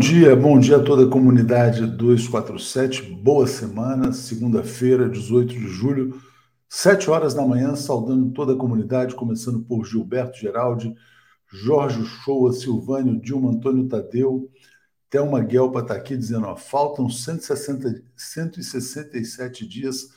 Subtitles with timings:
[0.00, 3.02] Bom dia, bom dia a toda a comunidade 247.
[3.02, 6.18] Boa semana, segunda-feira, 18 de julho,
[6.66, 10.94] 7 horas da manhã, saudando toda a comunidade, começando por Gilberto Geraldi,
[11.52, 14.50] Jorge Shoa, Silvânio, Dilma Antônio Tadeu,
[15.10, 20.08] Thelma Guelpa está aqui dizendo: ó, faltam 160, 167 dias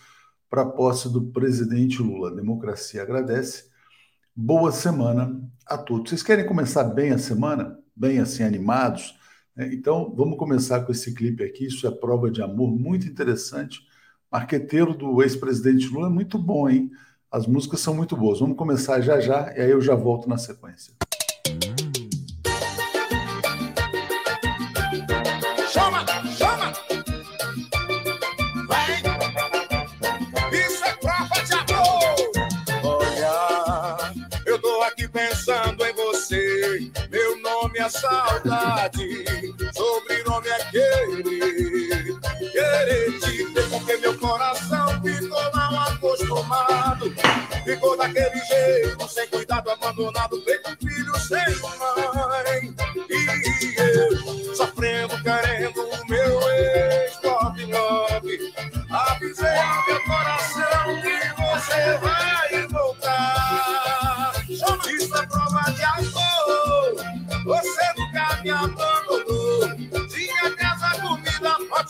[0.49, 2.31] para a posse do presidente Lula.
[2.31, 3.65] A democracia agradece.
[4.33, 6.09] Boa semana a todos.
[6.09, 7.77] Vocês querem começar bem a semana?
[7.93, 9.21] Bem assim, animados?
[9.55, 11.67] É, então, vamos começar com esse clipe aqui.
[11.67, 13.81] Isso é prova de amor muito interessante.
[14.31, 16.89] Marqueteiro do ex-presidente Lula é muito bom, hein?
[17.31, 18.39] As músicas são muito boas.
[18.39, 20.93] Vamos começar já já e aí eu já volto na sequência.
[25.71, 26.03] Chama,
[26.37, 26.73] chama!
[28.69, 29.03] Vem!
[30.59, 32.15] Isso é prova de amor!
[32.83, 34.13] Olha,
[34.47, 36.91] eu tô aqui pensando em você.
[37.11, 39.25] Meu nome é saudade,
[40.73, 41.23] querer.
[42.51, 47.13] Querer te ver porque meu coração ficou mal acostumado.
[47.63, 52.73] Ficou daquele jeito, sem cuidado, abandonado, feito filho sem mãe.
[53.09, 58.51] E eu sofrendo, querendo o meu ex-99.
[58.89, 64.33] Avisei ao meu coração que você vai voltar.
[64.49, 66.95] Isso é prova de amor.
[67.45, 68.72] Você nunca me abandonou.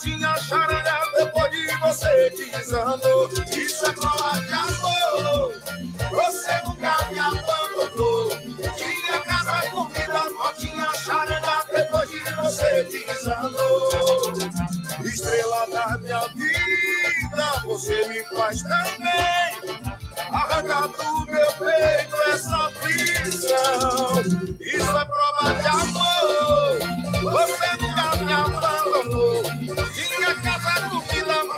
[0.04, 1.00] Potinha, charanga.
[1.16, 3.30] Depois de você desandou.
[3.56, 5.54] Isso é prova de amor.
[6.10, 8.30] Você nunca me abandonou.
[8.76, 11.64] Tinha casa, comida, potinha, charanga.
[11.72, 14.32] Depois de você desandou.
[15.04, 19.84] Estrela da minha vida, você me faz tão bem.
[20.30, 24.22] Arranca do meu peito essa prisão.
[24.60, 26.78] Isso é prova de amor.
[27.22, 28.63] Você nunca me abandonou.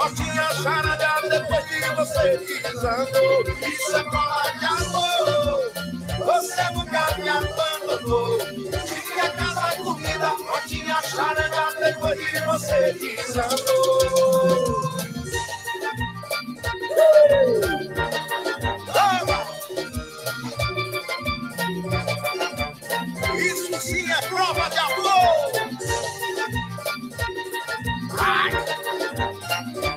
[0.06, 1.28] Portinha, charada.
[1.28, 3.42] Depois de você desandou.
[3.68, 5.72] Isso é prova de amor.
[6.24, 8.38] Você nunca me abandonou.
[8.38, 11.74] Tinha casa, comida, portinha, charada.
[11.80, 13.96] Depois de você desandou.
[23.38, 25.52] Isso sim é prova de amor!
[28.18, 29.95] Ai!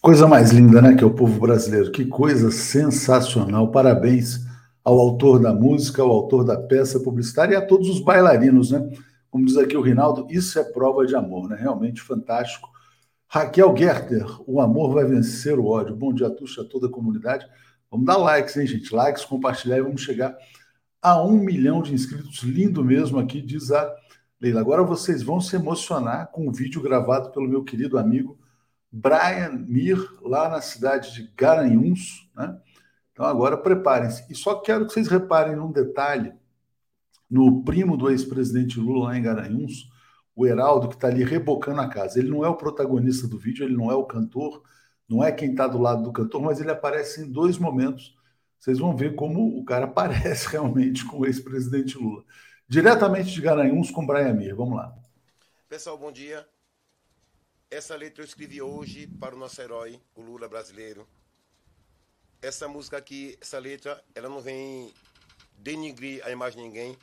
[0.00, 0.94] Coisa mais linda, né?
[0.94, 1.90] Que é o povo brasileiro.
[1.90, 3.70] Que coisa sensacional.
[3.72, 4.40] Parabéns
[4.84, 8.88] ao autor da música, ao autor da peça publicitária e a todos os bailarinos, né?
[9.28, 11.56] Como diz aqui o Rinaldo, isso é prova de amor, né?
[11.58, 12.68] Realmente fantástico.
[13.26, 15.96] Raquel Gerter, o amor vai vencer o ódio.
[15.96, 17.44] Bom dia, Tuxa, a toda a comunidade.
[17.90, 18.94] Vamos dar likes, hein, gente?
[18.94, 20.36] Likes, compartilhar e vamos chegar
[21.06, 22.42] a um milhão de inscritos.
[22.42, 23.94] Lindo mesmo aqui, diz a
[24.40, 24.60] Leila.
[24.60, 28.36] Agora vocês vão se emocionar com o vídeo gravado pelo meu querido amigo
[28.90, 32.58] Brian Mir, lá na cidade de Garanhuns, né?
[33.12, 34.26] Então agora preparem-se.
[34.28, 36.32] E só quero que vocês reparem num detalhe
[37.30, 39.88] no primo do ex-presidente Lula lá em Garanhuns,
[40.34, 42.18] o Heraldo, que está ali rebocando a casa.
[42.18, 44.60] Ele não é o protagonista do vídeo, ele não é o cantor,
[45.08, 48.15] não é quem está do lado do cantor, mas ele aparece em dois momentos.
[48.58, 52.24] Vocês vão ver como o cara parece realmente com o ex-presidente Lula.
[52.68, 54.54] Diretamente de Garanhuns com Brian Mir.
[54.54, 54.96] Vamos lá.
[55.68, 56.46] Pessoal, bom dia.
[57.70, 61.06] Essa letra eu escrevi hoje para o nosso herói, o Lula brasileiro.
[62.40, 64.92] Essa música aqui, essa letra, ela não vem
[65.58, 66.98] denigrir a imagem de ninguém.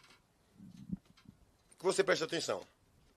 [1.77, 2.61] Que você preste atenção.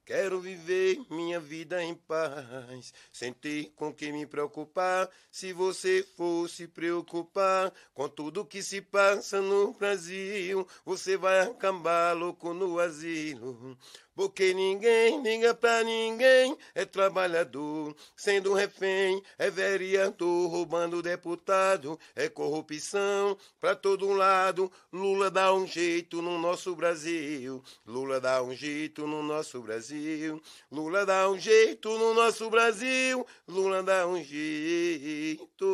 [0.06, 5.10] Quero viver minha vida em paz, sem ter com que me preocupar.
[5.32, 12.54] Se você fosse preocupar com tudo que se passa no Brasil, você vai acabar louco
[12.54, 13.76] no asilo.
[14.16, 23.36] Porque ninguém liga pra ninguém, é trabalhador, sendo refém, é vereador, roubando deputado, é corrupção
[23.60, 24.72] pra todo lado.
[24.90, 30.42] Lula dá um jeito no nosso Brasil, Lula dá um jeito no nosso Brasil,
[30.72, 35.66] Lula dá um jeito no nosso Brasil, Lula dá um jeito.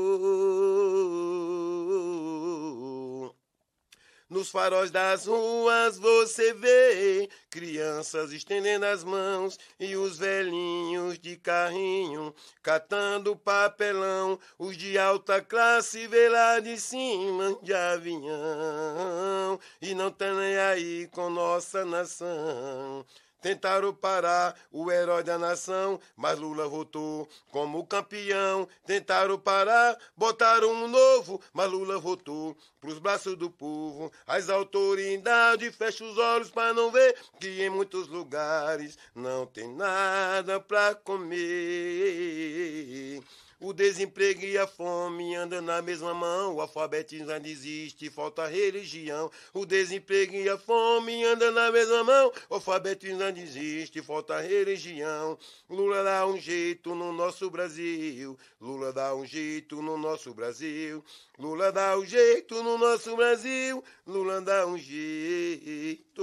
[4.32, 12.34] Nos faróis das ruas você vê crianças estendendo as mãos e os velhinhos de carrinho
[12.62, 14.38] catando papelão.
[14.58, 21.08] Os de alta classe vê lá de cima de avião e não tá nem aí
[21.08, 23.04] com nossa nação.
[23.42, 28.66] Tentaram parar o herói da nação, mas Lula votou como campeão.
[28.86, 34.10] Tentaram parar, botaram um novo, mas Lula votou pros braços do povo.
[34.26, 40.60] As autoridades fecham os olhos para não ver que em muitos lugares não tem nada
[40.60, 41.32] pra comer.
[43.64, 46.56] O desemprego e a fome andam na mesma mão.
[46.56, 49.30] O alfabetismo ainda existe, falta religião.
[49.54, 52.32] O desemprego e a fome andam na mesma mão.
[52.50, 55.38] O alfabetismo ainda existe, falta religião.
[55.70, 58.36] Lula dá um jeito no nosso Brasil.
[58.60, 61.04] Lula dá um jeito no nosso Brasil.
[61.38, 63.84] Lula dá um jeito no nosso Brasil.
[64.04, 66.20] Lula dá um jeito.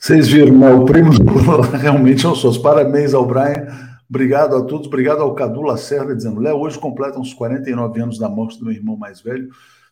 [0.00, 0.72] Vocês viram, né?
[0.72, 1.12] o prêmio
[1.78, 2.62] realmente é um.
[2.62, 3.66] Parabéns ao Brian,
[4.08, 8.26] obrigado a todos, obrigado ao Cadu Lacerda, dizendo: Léo, hoje completa uns 49 anos da
[8.26, 9.50] morte do meu irmão mais velho,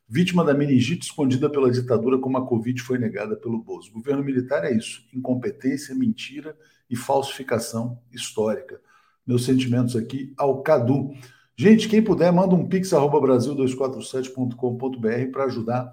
[0.09, 3.93] vítima da meningite escondida pela ditadura, como a Covid foi negada pelo Bozo.
[3.93, 6.57] Governo militar é isso: incompetência, mentira
[6.89, 8.81] e falsificação histórica.
[9.27, 11.13] Meus sentimentos aqui ao Cadu.
[11.55, 15.93] Gente, quem puder, manda um pix brasil247.com.br para ajudar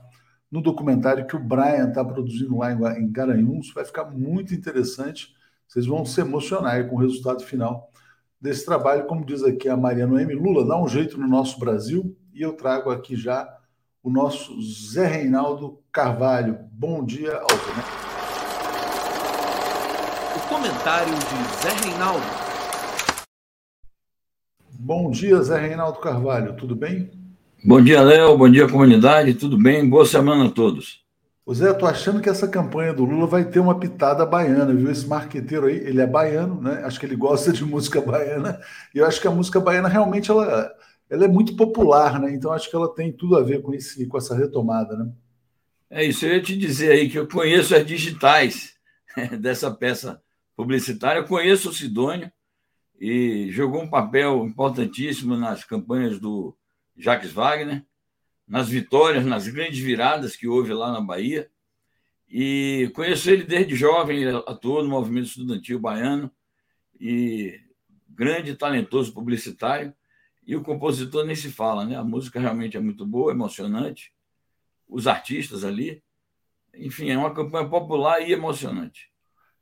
[0.56, 3.74] no documentário que o Brian está produzindo lá em Garanhuns.
[3.74, 5.36] Vai ficar muito interessante.
[5.68, 7.92] Vocês vão se emocionar com o resultado final
[8.40, 9.06] desse trabalho.
[9.06, 12.16] Como diz aqui a Maria Noemi, Lula, dá um jeito no nosso Brasil.
[12.34, 13.54] E eu trago aqui já
[14.02, 16.58] o nosso Zé Reinaldo Carvalho.
[16.72, 17.84] Bom dia, Alzana.
[20.38, 22.25] O comentário de Zé Reinaldo.
[24.72, 26.56] Bom dia, Zé Reinaldo Carvalho.
[26.56, 27.25] Tudo bem?
[27.68, 28.38] Bom dia, Léo.
[28.38, 29.34] Bom dia, comunidade.
[29.34, 29.90] Tudo bem?
[29.90, 31.04] Boa semana a todos.
[31.44, 34.72] O Zé, eu tô achando que essa campanha do Lula vai ter uma pitada baiana,
[34.72, 34.92] viu?
[34.92, 36.84] Esse marqueteiro aí, ele é baiano, né?
[36.84, 38.62] Acho que ele gosta de música baiana.
[38.94, 40.72] E eu acho que a música baiana realmente ela,
[41.10, 42.32] ela é muito popular, né?
[42.36, 45.12] Então acho que ela tem tudo a ver com, esse, com essa retomada, né?
[45.90, 48.76] É isso, eu ia te dizer aí que eu conheço as digitais
[49.42, 50.22] dessa peça
[50.56, 52.32] publicitária, eu conheço o Sidônio
[53.02, 56.56] e jogou um papel importantíssimo nas campanhas do
[56.98, 57.86] Jacques Wagner,
[58.48, 61.50] nas vitórias, nas grandes viradas que houve lá na Bahia.
[62.30, 66.32] E conheço ele desde jovem, atuou no movimento estudantil baiano
[67.00, 67.60] e
[68.10, 69.94] grande talentoso publicitário.
[70.46, 71.96] E o compositor nem se fala, né?
[71.96, 74.14] A música realmente é muito boa, emocionante.
[74.88, 76.04] Os artistas ali.
[76.76, 79.10] Enfim, é uma campanha popular e emocionante.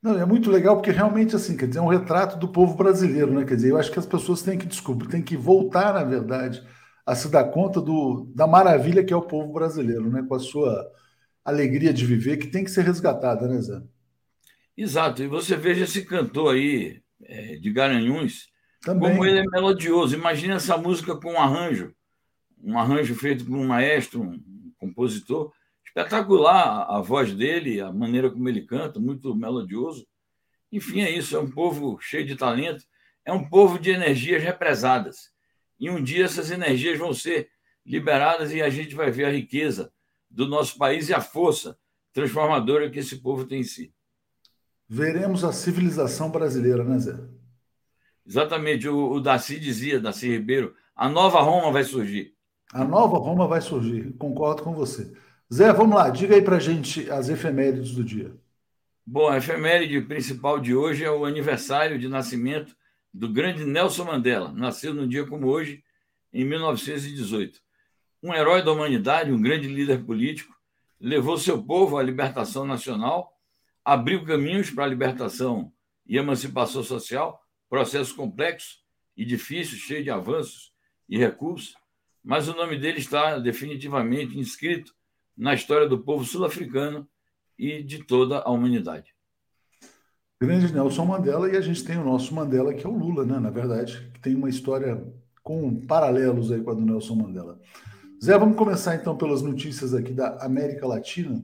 [0.02, 3.32] Não, é muito legal porque realmente assim, quer dizer, é um retrato do povo brasileiro,
[3.34, 3.46] né?
[3.46, 6.62] Quer dizer, eu acho que as pessoas têm que descobrir, têm que voltar, na verdade,
[7.06, 10.24] a se dar conta do, da maravilha que é o povo brasileiro, né?
[10.28, 10.90] com a sua
[11.44, 13.82] alegria de viver, que tem que ser resgatada, né, Zé?
[14.78, 15.22] Exato.
[15.22, 18.48] E você veja esse cantor aí, é, de Garanhuns,
[18.82, 19.12] Também.
[19.12, 20.16] como ele é melodioso.
[20.16, 21.94] Imagina essa música com um arranjo,
[22.62, 25.52] um arranjo feito por um maestro, um compositor.
[25.86, 30.08] Espetacular a voz dele, a maneira como ele canta, muito melodioso.
[30.72, 31.36] Enfim, é isso.
[31.36, 32.84] É um povo cheio de talento.
[33.26, 35.33] É um povo de energias represadas.
[35.84, 37.50] E um dia essas energias vão ser
[37.86, 39.92] liberadas e a gente vai ver a riqueza
[40.30, 41.78] do nosso país e a força
[42.14, 43.94] transformadora que esse povo tem em si.
[44.88, 47.20] Veremos a civilização brasileira, né, Zé?
[48.26, 48.88] Exatamente.
[48.88, 52.34] O, o Daci dizia, Daci Ribeiro, a nova Roma vai surgir.
[52.72, 55.12] A nova Roma vai surgir, concordo com você.
[55.54, 58.34] Zé, vamos lá, diga aí para gente as efemérides do dia.
[59.06, 62.74] Bom, a efeméride principal de hoje é o aniversário de nascimento
[63.14, 65.84] do grande Nelson Mandela, nasceu num dia como hoje,
[66.34, 67.62] em 1918.
[68.24, 70.56] Um herói da humanidade, um grande líder político,
[71.00, 73.38] levou seu povo à libertação nacional,
[73.86, 75.72] abriu caminhos para a libertação
[76.08, 78.80] e emancipação social, processo complexo
[79.16, 80.74] e difícil, cheio de avanços
[81.08, 81.76] e recursos,
[82.24, 84.96] mas o nome dele está definitivamente inscrito
[85.36, 87.08] na história do povo sul-africano
[87.60, 89.13] e de toda a humanidade.
[90.44, 93.40] Grande Nelson Mandela, e a gente tem o nosso Mandela, que é o Lula, né?
[93.40, 95.02] Na verdade, que tem uma história
[95.42, 97.58] com paralelos aí com a do Nelson Mandela.
[98.22, 101.42] Zé, vamos começar então pelas notícias aqui da América Latina.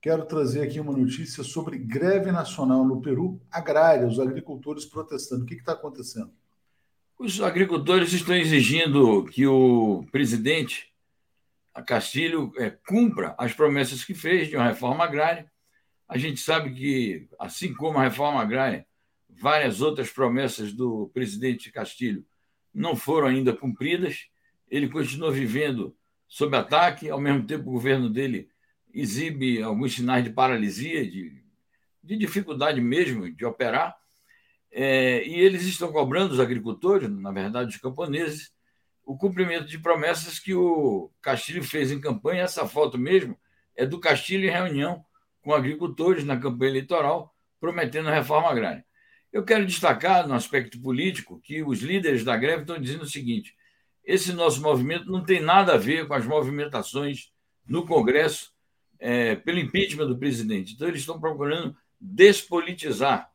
[0.00, 5.44] Quero trazer aqui uma notícia sobre greve nacional no Peru, agrária, os agricultores protestando.
[5.44, 6.32] O que está acontecendo?
[7.16, 10.92] Os agricultores estão exigindo que o presidente
[11.86, 15.51] Castilho é, cumpra as promessas que fez de uma reforma agrária
[16.12, 18.86] a gente sabe que, assim como a reforma agrária,
[19.30, 22.22] várias outras promessas do presidente Castilho
[22.72, 24.26] não foram ainda cumpridas.
[24.70, 25.96] Ele continua vivendo
[26.28, 28.50] sob ataque, ao mesmo tempo o governo dele
[28.92, 31.42] exibe alguns sinais de paralisia, de,
[32.04, 33.96] de dificuldade mesmo de operar.
[34.70, 38.52] É, e eles estão cobrando os agricultores, na verdade os camponeses,
[39.02, 42.42] o cumprimento de promessas que o Castilho fez em campanha.
[42.42, 43.34] Essa foto mesmo
[43.74, 45.02] é do Castilho em reunião
[45.42, 48.84] com agricultores na campanha eleitoral, prometendo reforma agrária.
[49.32, 53.54] Eu quero destacar, no aspecto político, que os líderes da greve estão dizendo o seguinte:
[54.04, 57.32] esse nosso movimento não tem nada a ver com as movimentações
[57.66, 58.52] no Congresso
[58.98, 60.74] é, pelo impeachment do presidente.
[60.74, 63.30] Então, eles estão procurando despolitizar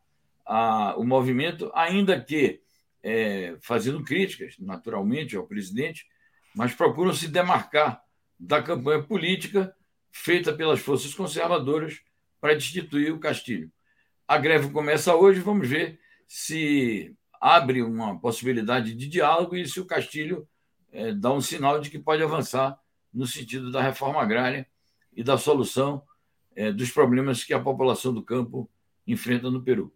[0.45, 2.61] a, o movimento, ainda que
[3.01, 6.05] é, fazendo críticas, naturalmente, ao presidente,
[6.55, 8.01] mas procuram se demarcar
[8.39, 9.75] da campanha política
[10.11, 12.01] feita pelas forças conservadoras
[12.39, 13.71] para destituir o Castilho.
[14.27, 19.85] A greve começa hoje, vamos ver se abre uma possibilidade de diálogo e se o
[19.85, 20.47] Castilho
[20.91, 22.77] é, dá um sinal de que pode avançar
[23.13, 24.67] no sentido da reforma agrária
[25.15, 26.03] e da solução
[26.55, 28.69] é, dos problemas que a população do campo
[29.05, 29.93] enfrenta no Peru.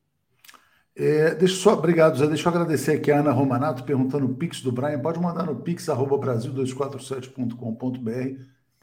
[0.96, 2.28] É, deixa só, obrigado, Zé.
[2.28, 5.00] Deixa eu agradecer aqui a Ana Romanato perguntando o Pix do Brian.
[5.00, 8.42] Pode mandar no pix.brasil247.com.br,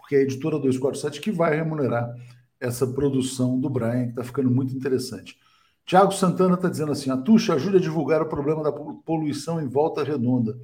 [0.09, 2.11] porque é a editora 247 que vai remunerar
[2.59, 5.39] essa produção do Brian, que está ficando muito interessante.
[5.85, 10.03] Tiago Santana está dizendo assim: a ajuda a divulgar o problema da poluição em volta
[10.03, 10.57] redonda.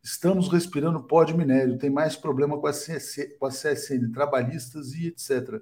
[0.00, 4.92] Estamos respirando pó de minério, tem mais problema com a, CSC, com a CSN, trabalhistas
[4.92, 5.60] e etc.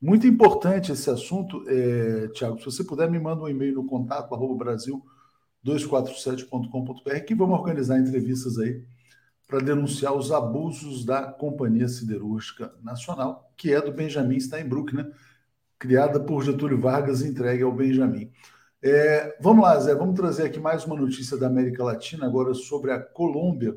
[0.00, 2.58] Muito importante esse assunto, é, Tiago.
[2.60, 4.30] Se você puder, me manda um e-mail no contato
[5.66, 8.82] brasil247.com.br que vamos organizar entrevistas aí
[9.46, 15.10] para denunciar os abusos da Companhia Siderúrgica Nacional, que é do Benjamin Steinbrück, né?
[15.78, 18.30] criada por Getúlio Vargas e entregue ao Benjamin.
[18.82, 22.90] É, vamos lá, Zé, vamos trazer aqui mais uma notícia da América Latina, agora sobre
[22.90, 23.76] a Colômbia.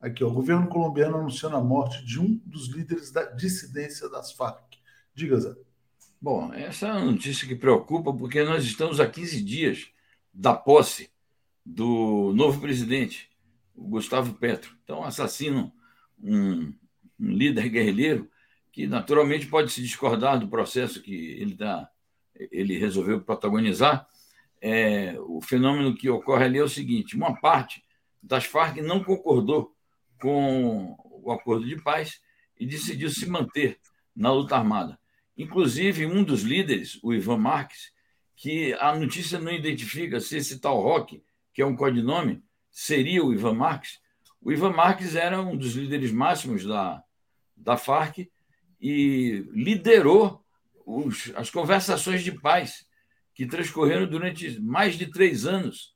[0.00, 4.32] Aqui, ó, o governo colombiano anunciando a morte de um dos líderes da dissidência das
[4.32, 4.62] Farc.
[5.14, 5.54] Diga, Zé.
[6.20, 9.86] Bom, essa é uma notícia que preocupa, porque nós estamos a 15 dias
[10.32, 11.10] da posse
[11.64, 13.30] do novo presidente,
[13.76, 14.76] Gustavo Petro.
[14.84, 15.72] Então, assassinam
[16.22, 16.72] um,
[17.18, 18.30] um líder guerrilheiro
[18.72, 21.88] que, naturalmente, pode se discordar do processo que ele, tá,
[22.50, 24.08] ele resolveu protagonizar,
[24.60, 27.84] é, o fenômeno que ocorre ali é o seguinte: uma parte
[28.22, 29.76] das Farc não concordou
[30.18, 32.20] com o acordo de paz
[32.58, 33.78] e decidiu se manter
[34.16, 34.98] na luta armada.
[35.36, 37.92] Inclusive, um dos líderes, o Ivan Marques,
[38.34, 42.42] que a notícia não identifica se esse tal Rock, que é um codinome,
[42.74, 44.00] seria o Ivan Marques.
[44.42, 47.02] O Ivan Marques era um dos líderes máximos da,
[47.56, 48.28] da Farc
[48.80, 50.44] e liderou
[50.84, 52.84] os, as conversações de paz
[53.32, 55.94] que transcorreram durante mais de três anos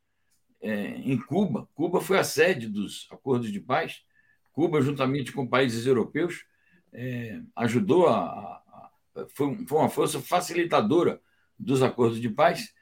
[0.61, 1.69] é, em Cuba.
[1.75, 4.03] Cuba foi a sede dos acordos de paz.
[4.53, 6.45] Cuba, juntamente com países europeus,
[6.93, 8.91] é, ajudou a, a
[9.35, 11.21] foi, foi, uma força facilitadora
[11.59, 12.73] dos acordos de paz.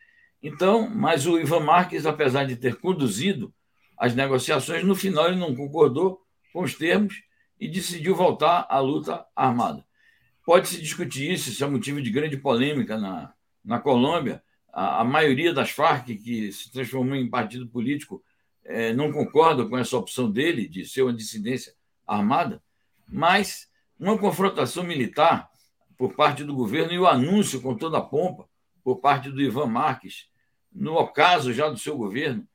[0.42, 3.52] Então, mas o Ivan Marques, apesar de ter conduzido
[3.96, 6.22] as negociações, no final ele não concordou
[6.52, 7.22] com os termos
[7.58, 9.84] e decidiu voltar à luta armada.
[10.44, 13.32] Pode-se discutir isso, isso é motivo de grande polêmica na,
[13.64, 18.22] na Colômbia, a, a maioria das Farc, que se transformou em partido político,
[18.64, 21.72] é, não concorda com essa opção dele de ser uma dissidência
[22.06, 22.62] armada,
[23.08, 25.48] mas uma confrontação militar
[25.96, 28.46] por parte do governo e o anúncio com toda a pompa
[28.84, 30.28] por parte do Ivan Marques,
[30.70, 32.46] no ocaso já do seu governo,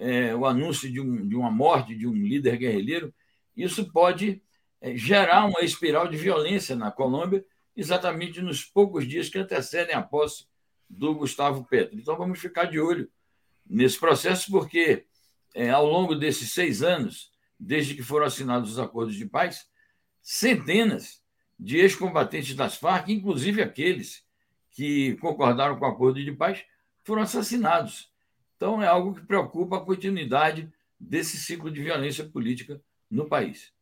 [0.00, 3.14] é, o anúncio de, um, de, uma morte de um líder guerrilheiro,
[3.54, 4.42] isso pode
[4.80, 7.44] é, gerar uma espiral de violência na Colômbia,
[7.76, 10.46] exatamente nos poucos dias que antecedem a posse
[10.88, 11.98] do Gustavo Petro.
[11.98, 13.10] Então vamos ficar de olho
[13.68, 15.04] nesse processo, porque
[15.54, 19.68] é, ao longo desses seis anos, desde que foram assinados os acordos de paz,
[20.22, 21.22] centenas
[21.58, 24.24] de ex-combatentes das Farc, inclusive aqueles
[24.70, 26.64] que concordaram com o acordo de paz,
[27.04, 28.09] foram assassinados.
[28.60, 32.78] Então é algo que preocupa a continuidade desse ciclo de violência política
[33.10, 33.72] no país.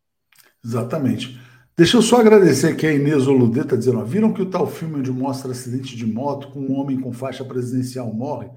[0.65, 1.37] Exatamente.
[1.77, 4.69] Deixa eu só agradecer aqui a Inês Oludê, está dizendo, ó, viram que o tal
[4.69, 8.49] filme onde mostra acidente de moto com um homem com faixa presidencial morre?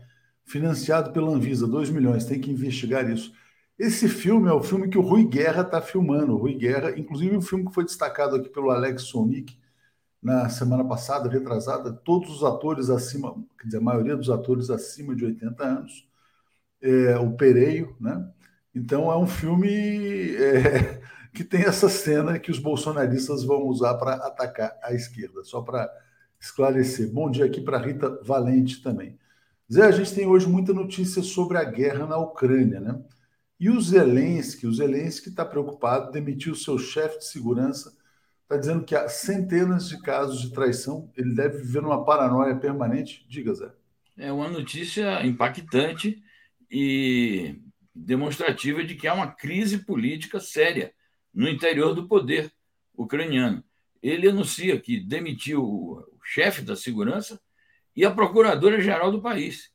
[0.45, 3.33] Financiado pela Anvisa, 2 milhões, tem que investigar isso.
[3.79, 6.33] Esse filme é o filme que o Rui Guerra está filmando.
[6.33, 9.57] O Rui Guerra, inclusive o filme que foi destacado aqui pelo Alex Sonic
[10.21, 15.15] na semana passada, retrasada, todos os atores acima, quer dizer, a maioria dos atores acima
[15.15, 16.10] de 80 anos,
[16.81, 18.29] é, o Pereio, né?
[18.73, 21.01] Então é um filme é,
[21.33, 25.89] que tem essa cena que os bolsonaristas vão usar para atacar a esquerda, só para
[26.39, 27.11] esclarecer.
[27.11, 29.17] Bom dia aqui para Rita Valente também.
[29.71, 32.99] Zé, a gente tem hoje muita notícia sobre a guerra na Ucrânia, né?
[33.59, 37.95] E o Zelensky, o Zelensky está preocupado, demitiu seu chefe de segurança,
[38.41, 43.25] está dizendo que há centenas de casos de traição, ele deve viver numa paranoia permanente.
[43.29, 43.71] Diga, Zé.
[44.17, 46.21] É uma notícia impactante
[46.71, 47.59] e
[47.93, 50.93] demonstrativa de que há uma crise política séria
[51.33, 52.51] no interior do poder
[52.95, 53.63] ucraniano.
[54.01, 57.39] ele anuncia que demitiu o chefe da segurança
[57.95, 59.71] e a procuradora-geral do país,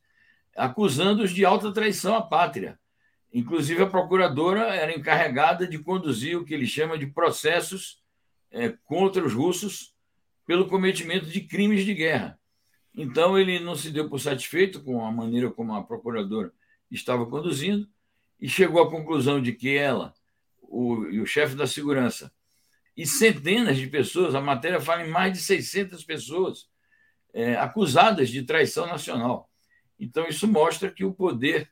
[0.55, 2.79] acusando-os de alta traição à pátria.
[3.31, 8.01] Inclusive, a procuradora era encarregada de conduzir o que ele chama de processos
[8.49, 9.93] é, contra os russos
[10.45, 12.39] pelo cometimento de crimes de guerra.
[12.93, 16.51] Então, ele não se deu por satisfeito com a maneira como a procuradora
[16.95, 17.87] estava conduzindo
[18.39, 20.13] e chegou à conclusão de que ela
[20.61, 22.31] o, e o chefe da segurança
[22.95, 26.67] e centenas de pessoas, a matéria fala em mais de 600 pessoas
[27.31, 29.49] é, acusadas de traição nacional.
[29.99, 31.71] Então, isso mostra que o poder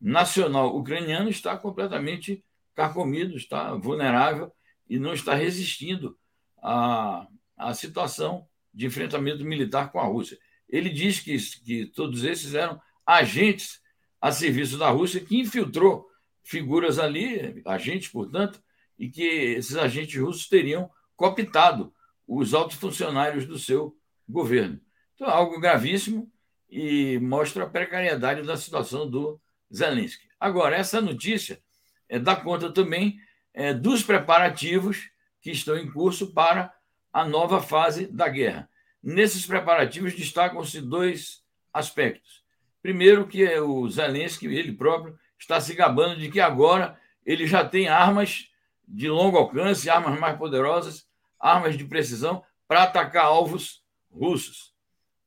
[0.00, 4.52] nacional ucraniano está completamente carcomido, está vulnerável
[4.88, 6.16] e não está resistindo
[6.62, 7.26] à,
[7.56, 10.38] à situação de enfrentamento militar com a Rússia.
[10.68, 13.80] Ele diz que, que todos esses eram agentes
[14.20, 16.08] a serviço da Rússia que infiltrou
[16.42, 18.62] figuras ali, agentes, portanto,
[18.98, 21.92] e que esses agentes russos teriam cooptado
[22.26, 23.96] os altos funcionários do seu
[24.28, 24.80] governo.
[25.14, 26.30] Então, é algo gravíssimo
[26.68, 29.40] e mostra a precariedade da situação do
[29.74, 30.28] Zelensky.
[30.38, 31.60] Agora, essa notícia
[32.08, 33.18] é, dá conta também
[33.52, 35.10] é, dos preparativos
[35.40, 36.72] que estão em curso para
[37.12, 38.68] a nova fase da guerra.
[39.02, 42.39] Nesses preparativos destacam-se dois aspectos.
[42.82, 47.64] Primeiro, que é o Zelensky, ele próprio, está se gabando de que agora ele já
[47.64, 48.50] tem armas
[48.86, 51.06] de longo alcance, armas mais poderosas,
[51.38, 54.74] armas de precisão para atacar alvos russos.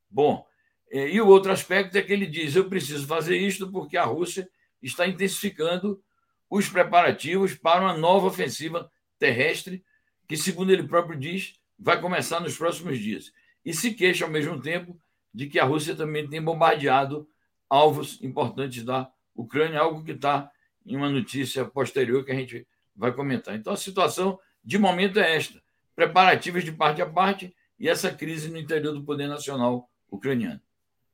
[0.10, 0.46] Bom,
[0.92, 4.04] é, e o outro aspecto é que ele diz: eu preciso fazer isto porque a
[4.04, 4.48] Rússia
[4.82, 6.02] está intensificando
[6.50, 9.84] os preparativos para uma nova ofensiva terrestre,
[10.28, 13.32] que, segundo ele próprio diz, vai começar nos próximos dias.
[13.66, 15.00] E se queixa, ao mesmo tempo,
[15.34, 17.28] de que a Rússia também tem bombardeado
[17.74, 20.52] alvos importantes da Ucrânia, algo que está
[20.86, 23.56] em uma notícia posterior que a gente vai comentar.
[23.56, 25.60] Então, a situação, de momento, é esta:
[25.96, 30.62] preparativos de parte a parte e essa crise no interior do poder nacional ucraniano.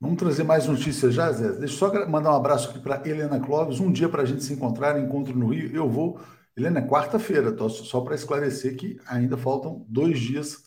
[0.02, 1.50] Vamos trazer mais notícias já, Zé?
[1.54, 3.80] Deixa eu só mandar um abraço aqui para Helena Clóvis.
[3.80, 5.74] Um dia para a gente se encontrar, encontro no Rio.
[5.74, 6.20] Eu vou.
[6.58, 10.66] Helena, é quarta-feira, só para esclarecer que ainda faltam dois dias,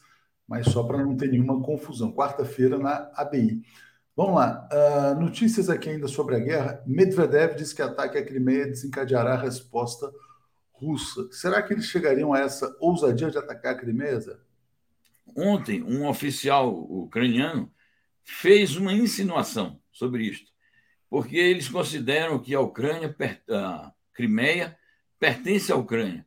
[0.49, 2.13] mas só para não ter nenhuma confusão.
[2.13, 3.63] Quarta-feira na ABI.
[4.15, 4.69] Vamos lá.
[4.71, 6.83] Uh, notícias aqui ainda sobre a guerra.
[6.87, 10.13] Medvedev diz que ataque à Crimeia desencadeará a resposta
[10.71, 11.29] russa.
[11.33, 14.21] Será que eles chegariam a essa ousadia de atacar a Crimeia?
[15.35, 17.73] Ontem, um oficial ucraniano
[18.23, 20.51] fez uma insinuação sobre isto,
[21.09, 23.17] porque eles consideram que a Ucrânia,
[23.49, 24.77] a Crimeia,
[25.19, 26.27] pertence à Ucrânia.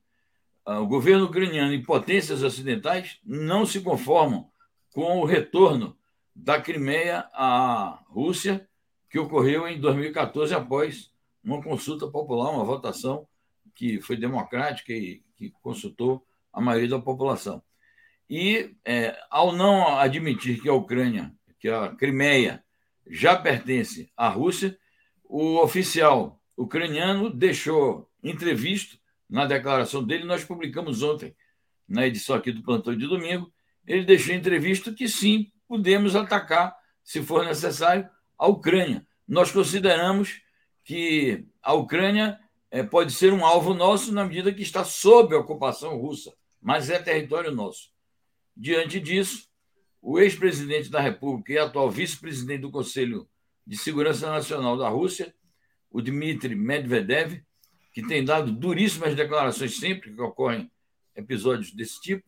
[0.66, 4.50] Ah, o governo ucraniano e potências ocidentais não se conformam
[4.92, 5.96] com o retorno
[6.36, 8.68] da Crimeia à Rússia,
[9.10, 11.12] que ocorreu em 2014 após
[11.44, 13.28] uma consulta popular, uma votação
[13.74, 17.62] que foi democrática e que consultou a maioria da população.
[18.30, 22.64] E, é, ao não admitir que a Ucrânia que a Crimeia
[23.08, 24.78] já pertence à Rússia,
[25.24, 31.36] o oficial ucraniano deixou entrevisto na declaração dele, nós publicamos ontem,
[31.88, 33.52] na edição aqui do Plantão de Domingo,
[33.86, 39.06] ele deixou entrevisto que sim, podemos atacar, se for necessário, a Ucrânia.
[39.28, 40.42] Nós consideramos
[40.84, 45.40] que a Ucrânia é, pode ser um alvo nosso na medida que está sob a
[45.40, 47.90] ocupação russa, mas é território nosso.
[48.56, 49.48] Diante disso,
[50.02, 53.28] o ex-presidente da República e atual vice-presidente do Conselho
[53.66, 55.34] de Segurança Nacional da Rússia,
[55.90, 57.42] o Dmitry Medvedev,
[57.92, 60.70] que tem dado duríssimas declarações sempre que ocorrem
[61.16, 62.24] episódios desse tipo,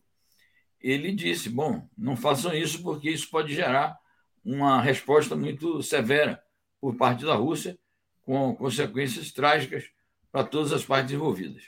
[0.80, 3.98] ele disse: bom, não façam isso porque isso pode gerar
[4.44, 6.42] uma resposta muito severa
[6.80, 7.78] por parte da Rússia,
[8.22, 9.84] com consequências trágicas
[10.30, 11.64] para todas as partes envolvidas.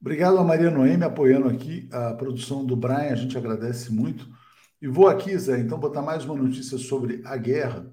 [0.00, 4.28] Obrigado a Maria Noemi apoiando aqui a produção do Brian, a gente agradece muito.
[4.80, 7.90] E vou aqui, Zé, então botar mais uma notícia sobre a guerra,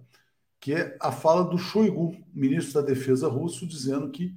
[0.59, 4.35] que é a fala do Shoigu, ministro da Defesa russo, dizendo que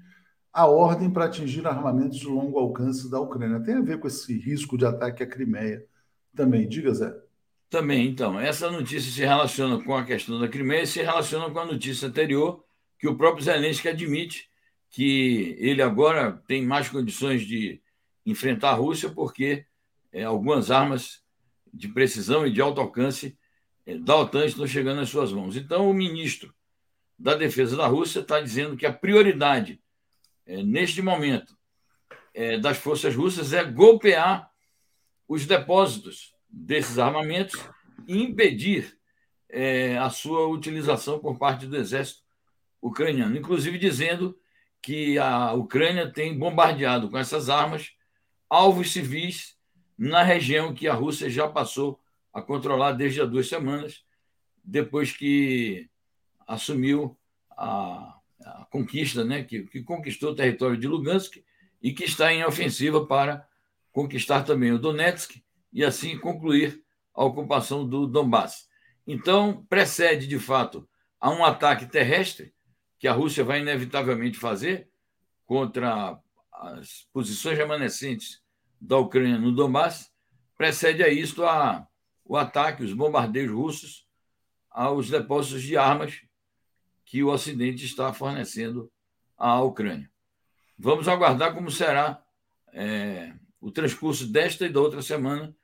[0.57, 4.38] a ordem para atingir armamentos de longo alcance da Ucrânia tem a ver com esse
[4.38, 5.85] risco de ataque à Crimeia
[6.35, 6.66] também.
[6.66, 7.14] Diga, Zé.
[7.69, 8.40] Também, então.
[8.40, 12.09] Essa notícia se relaciona com a questão da Crimeia e se relaciona com a notícia
[12.09, 12.64] anterior,
[12.99, 14.49] que o próprio Zelensky admite
[14.88, 17.83] que ele agora tem mais condições de
[18.25, 19.66] enfrentar a Rússia porque
[20.11, 21.23] é, algumas armas
[21.71, 23.37] de precisão e de alto alcance
[23.85, 25.55] eh, da OTAN estão chegando às suas mãos.
[25.55, 26.55] Então, o ministro
[27.19, 29.83] da Defesa da Rússia está dizendo que a prioridade,
[30.47, 31.57] é, neste momento,
[32.33, 34.51] é, das forças russas é golpear
[35.27, 37.61] os depósitos desses armamentos
[38.07, 38.97] e impedir
[39.49, 42.23] é, a sua utilização por parte do exército
[42.81, 44.39] ucraniano, inclusive dizendo
[44.81, 47.93] que a Ucrânia tem bombardeado com essas armas
[48.49, 49.57] alvos civis
[49.99, 51.99] na região que a Rússia já passou
[52.33, 54.05] a controlar desde há duas semanas,
[54.63, 55.89] depois que
[56.47, 57.19] assumiu
[57.51, 58.15] a,
[58.47, 61.43] a conquista, né, que, que, conquistou o território de Lugansk
[61.83, 63.47] e que está em ofensiva para
[63.93, 66.83] conquistar também o Donetsk e assim concluir
[67.13, 68.69] a ocupação do Donbass.
[69.07, 70.89] Então, precede, de fato,
[71.21, 72.55] a um ataque terrestre
[72.99, 74.89] que a Rússia vai inevitavelmente fazer
[75.45, 76.19] contra
[76.53, 78.43] as posições remanescentes
[78.81, 80.13] da Ucrânia no Donbass,
[80.57, 81.87] precede a isto a,
[82.25, 84.07] o ataque, os bombardeios russos
[84.71, 86.26] aos depósitos de armas
[87.07, 88.90] que o Ocidente está fornecendo
[89.38, 90.11] à Ucrânia.
[90.77, 92.23] Vamos aguardar como será
[92.73, 95.55] é, o transcurso desta e da outra semana,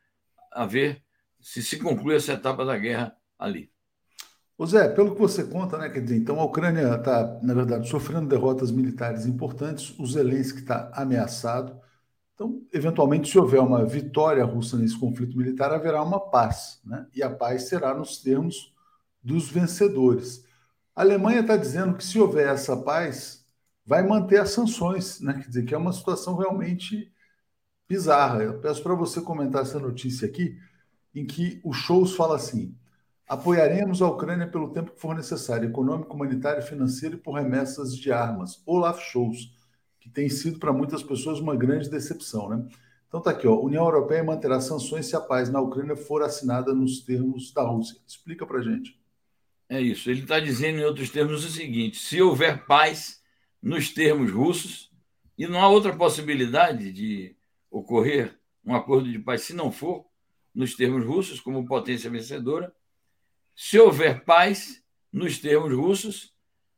[0.50, 1.05] a ver
[1.40, 3.70] se se conclui essa etapa da guerra ali.
[4.57, 7.88] Ô Zé, pelo que você conta, né, quer dizer, então a Ucrânia está, na verdade,
[7.88, 11.81] sofrendo derrotas militares importantes, o Zelensky está ameaçado.
[12.35, 17.07] Então, eventualmente, se houver uma vitória russa nesse conflito militar, haverá uma paz, né?
[17.14, 18.72] E a paz será nos termos
[19.22, 20.44] dos vencedores.
[20.94, 23.46] A Alemanha está dizendo que se houver essa paz,
[23.85, 25.35] vai manter as sanções, né?
[25.35, 27.12] Quer dizer, que é uma situação realmente
[27.88, 28.42] bizarra.
[28.42, 30.59] Eu peço para você comentar essa notícia aqui,
[31.14, 32.76] em que o Shows fala assim:
[33.26, 38.12] apoiaremos a Ucrânia pelo tempo que for necessário, econômico, humanitário, financeiro e por remessas de
[38.12, 38.62] armas.
[38.66, 39.50] Olaf Scholz,
[39.98, 42.66] que tem sido para muitas pessoas uma grande decepção, né?
[43.09, 43.59] Então tá aqui, ó.
[43.61, 47.98] União Europeia manterá sanções se a paz na Ucrânia for assinada nos termos da Rússia.
[48.07, 49.01] Explica para gente.
[49.72, 50.11] É isso.
[50.11, 53.22] Ele está dizendo, em outros termos, o seguinte: se houver paz
[53.62, 54.92] nos termos russos,
[55.38, 57.35] e não há outra possibilidade de
[57.70, 60.04] ocorrer um acordo de paz se não for
[60.54, 62.70] nos termos russos, como potência vencedora,
[63.56, 66.35] se houver paz nos termos russos,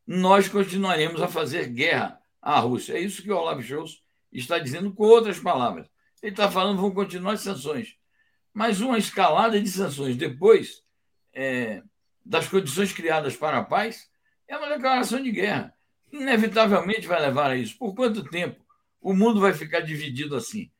[0.06, 2.92] nós continuaremos a fazer guerra à Rússia.
[2.92, 5.90] É isso que o Olaf Scholz está dizendo com outras palavras.
[6.22, 7.96] Ele está falando vão continuar as sanções.
[8.52, 10.84] Mas uma escalada de sanções depois
[11.32, 11.82] é,
[12.24, 14.08] das condições criadas para a paz
[14.48, 15.74] é uma declaração de guerra.
[16.12, 17.76] Inevitavelmente vai levar a isso.
[17.76, 18.64] Por quanto tempo
[19.00, 20.70] o mundo vai ficar dividido assim?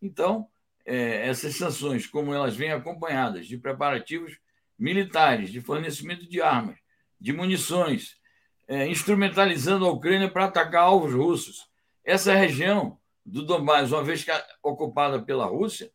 [0.00, 0.48] Então,
[0.84, 4.38] é, essas sanções, como elas vêm acompanhadas de preparativos
[4.78, 6.78] militares, de fornecimento de armas,
[7.20, 8.16] de munições,
[8.66, 11.66] é, instrumentalizando a Ucrânia para atacar alvos russos.
[12.04, 14.30] Essa região do Donbass, uma vez que
[14.62, 15.90] ocupada pela Rússia,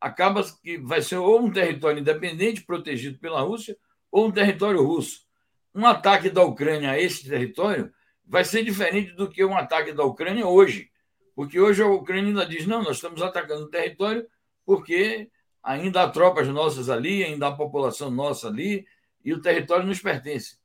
[0.00, 3.76] acaba que vai ser ou um território independente protegido pela Rússia
[4.16, 5.26] ou um território russo.
[5.74, 7.92] Um ataque da Ucrânia a esse território
[8.24, 10.90] vai ser diferente do que um ataque da Ucrânia hoje,
[11.34, 14.26] porque hoje a Ucrânia ainda diz: não, nós estamos atacando o território
[14.64, 15.30] porque
[15.62, 18.86] ainda há tropas nossas ali, ainda há população nossa ali
[19.22, 20.56] e o território nos pertence.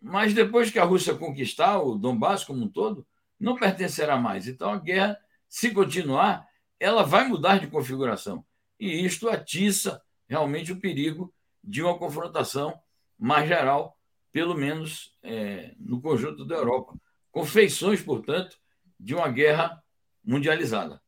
[0.00, 3.06] Mas depois que a Rússia conquistar o Donbass como um todo,
[3.38, 4.48] não pertencerá mais.
[4.48, 6.48] Então a guerra, se continuar,
[6.80, 8.42] ela vai mudar de configuração.
[8.80, 11.30] E isto atiça realmente o perigo
[11.68, 12.80] de uma confrontação
[13.18, 13.94] mais geral,
[14.32, 16.94] pelo menos é, no conjunto da Europa,
[17.30, 18.56] com feições, portanto,
[18.98, 19.82] de uma guerra
[20.24, 20.98] mundializada.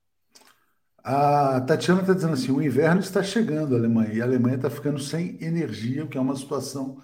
[1.03, 4.69] A Tatiana está dizendo assim: o inverno está chegando, a Alemanha, e a Alemanha está
[4.69, 7.01] ficando sem energia, o que é uma situação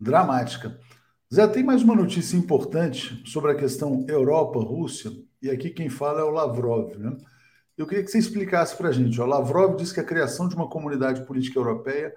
[0.00, 0.80] dramática.
[1.32, 5.10] Zé, tem mais uma notícia importante sobre a questão Europa-Rússia,
[5.42, 6.96] e aqui quem fala é o Lavrov.
[6.96, 7.14] Né?
[7.76, 9.20] Eu queria que você explicasse para a gente.
[9.20, 12.14] O Lavrov diz que a criação de uma comunidade política europeia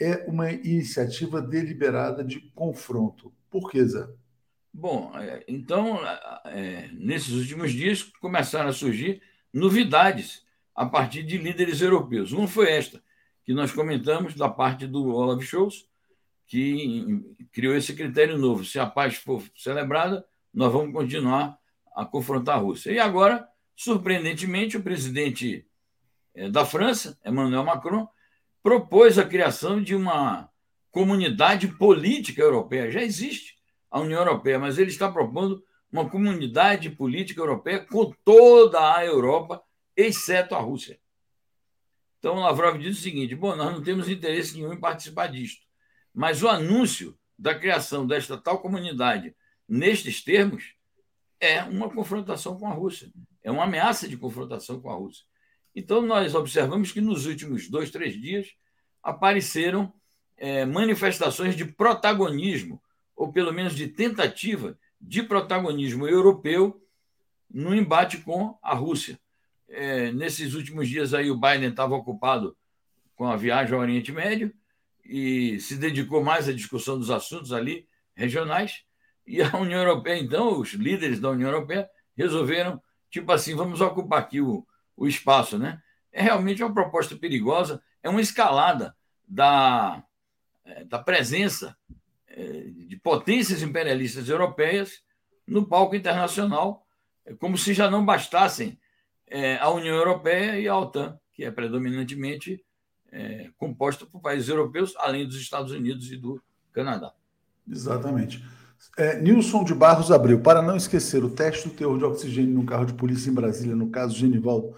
[0.00, 3.32] é uma iniciativa deliberada de confronto.
[3.50, 4.06] Por que, Zé?
[4.72, 6.00] Bom, é, então,
[6.44, 12.32] é, nesses últimos dias começaram a surgir novidades a partir de líderes europeus.
[12.32, 13.02] Uma foi esta,
[13.42, 15.88] que nós comentamos da parte do Olaf Scholz,
[16.46, 18.64] que criou esse critério novo.
[18.64, 21.58] Se a paz for celebrada, nós vamos continuar
[21.94, 22.90] a confrontar a Rússia.
[22.92, 25.66] E agora, surpreendentemente, o presidente
[26.34, 28.06] é, da França, Emmanuel Macron,
[28.66, 30.50] propôs a criação de uma
[30.90, 32.90] comunidade política europeia.
[32.90, 33.54] Já existe
[33.88, 39.62] a União Europeia, mas ele está propondo uma comunidade política europeia com toda a Europa,
[39.96, 40.98] exceto a Rússia.
[42.18, 45.64] Então, Lavrov diz o seguinte: bom, nós não temos interesse nenhum em participar disto,
[46.12, 49.32] mas o anúncio da criação desta tal comunidade
[49.68, 50.74] nestes termos
[51.38, 53.12] é uma confrontação com a Rússia,
[53.44, 55.24] é uma ameaça de confrontação com a Rússia.
[55.76, 58.48] Então, nós observamos que nos últimos dois, três dias
[59.02, 59.92] apareceram
[60.34, 62.80] é, manifestações de protagonismo,
[63.14, 66.82] ou pelo menos de tentativa de protagonismo europeu
[67.50, 69.20] no embate com a Rússia.
[69.68, 72.56] É, nesses últimos dias aí o Biden estava ocupado
[73.14, 74.54] com a viagem ao Oriente Médio
[75.04, 78.82] e se dedicou mais à discussão dos assuntos ali regionais.
[79.26, 81.86] E a União Europeia, então, os líderes da União Europeia
[82.16, 85.80] resolveram, tipo assim, vamos ocupar aqui o, o espaço, né?
[86.16, 88.96] é realmente uma proposta perigosa, é uma escalada
[89.28, 90.02] da,
[90.64, 91.76] é, da presença
[92.26, 92.42] é,
[92.88, 95.02] de potências imperialistas europeias
[95.46, 96.86] no palco internacional,
[97.24, 98.80] é como se já não bastassem
[99.60, 102.64] a União Europeia e a OTAN, que é predominantemente
[103.56, 106.40] composta por países europeus, além dos Estados Unidos e do
[106.72, 107.12] Canadá.
[107.68, 108.40] Exatamente.
[108.96, 110.40] É, Nilson de Barros abriu.
[110.40, 113.76] Para não esquecer, o teste do teor de oxigênio no carro de polícia em Brasília,
[113.76, 114.74] no caso de Genivaldo,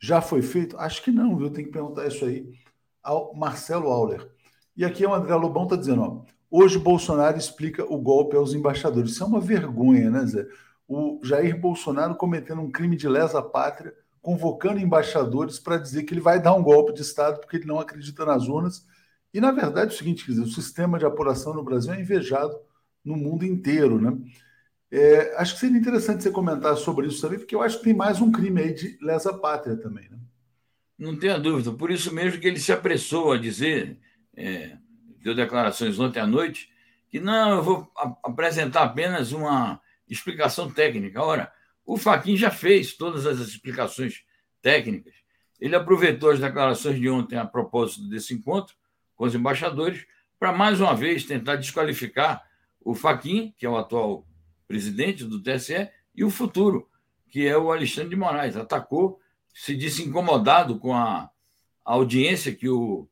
[0.00, 0.76] já foi feito?
[0.78, 1.50] Acho que não, viu?
[1.50, 2.50] Tem que perguntar isso aí
[3.02, 4.28] ao Marcelo Auler.
[4.76, 9.12] E aqui o André Lobão está dizendo: ó, hoje Bolsonaro explica o golpe aos embaixadores.
[9.12, 10.46] Isso é uma vergonha, né, Zé?
[10.88, 16.20] O Jair Bolsonaro cometendo um crime de lesa pátria, convocando embaixadores para dizer que ele
[16.20, 18.84] vai dar um golpe de Estado porque ele não acredita nas urnas.
[19.32, 22.00] E, na verdade, é o seguinte: quer dizer, o sistema de apuração no Brasil é
[22.00, 22.58] invejado
[23.04, 24.16] no mundo inteiro, né?
[24.90, 27.94] É, acho que seria interessante você comentar sobre isso também, porque eu acho que tem
[27.94, 30.18] mais um crime aí de lesa pátria também, né?
[30.98, 31.72] Não tenha dúvida.
[31.72, 33.98] Por isso mesmo que ele se apressou a dizer,
[34.36, 34.76] é,
[35.22, 36.68] deu declarações ontem à noite,
[37.08, 37.90] que não, eu vou
[38.22, 41.22] apresentar apenas uma explicação técnica.
[41.22, 41.52] Ora,
[41.86, 44.22] o Faquin já fez todas as explicações
[44.60, 45.14] técnicas.
[45.60, 48.74] Ele aproveitou as declarações de ontem a propósito desse encontro
[49.14, 50.04] com os embaixadores
[50.38, 52.42] para mais uma vez tentar desqualificar
[52.82, 54.26] o Faquin, que é o atual
[54.66, 56.88] presidente do TSE, e o futuro,
[57.28, 58.56] que é o Alexandre de Moraes.
[58.56, 59.20] Atacou,
[59.54, 61.30] se disse incomodado com a,
[61.84, 63.08] audiência que o,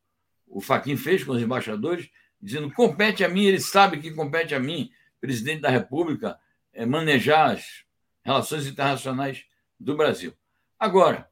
[0.47, 2.09] o Faquin fez com os embaixadores,
[2.41, 6.39] dizendo compete a mim, ele sabe que compete a mim, presidente da República,
[6.71, 7.83] é, manejar as
[8.23, 9.45] relações internacionais
[9.77, 10.33] do Brasil.
[10.79, 11.29] Agora,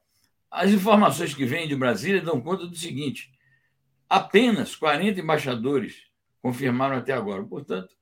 [0.51, 3.31] as informações que vêm de Brasília dão conta do seguinte:
[4.09, 6.07] apenas 40 embaixadores
[6.41, 7.43] confirmaram até agora.
[7.43, 7.95] Portanto,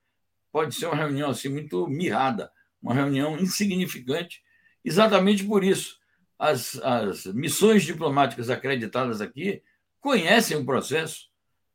[0.56, 2.50] pode ser uma reunião assim muito mirrada,
[2.82, 4.42] uma reunião insignificante.
[4.86, 6.00] Exatamente por isso,
[6.40, 9.62] as, as missões diplomáticas acreditadas aqui
[10.00, 11.30] conhecem o processo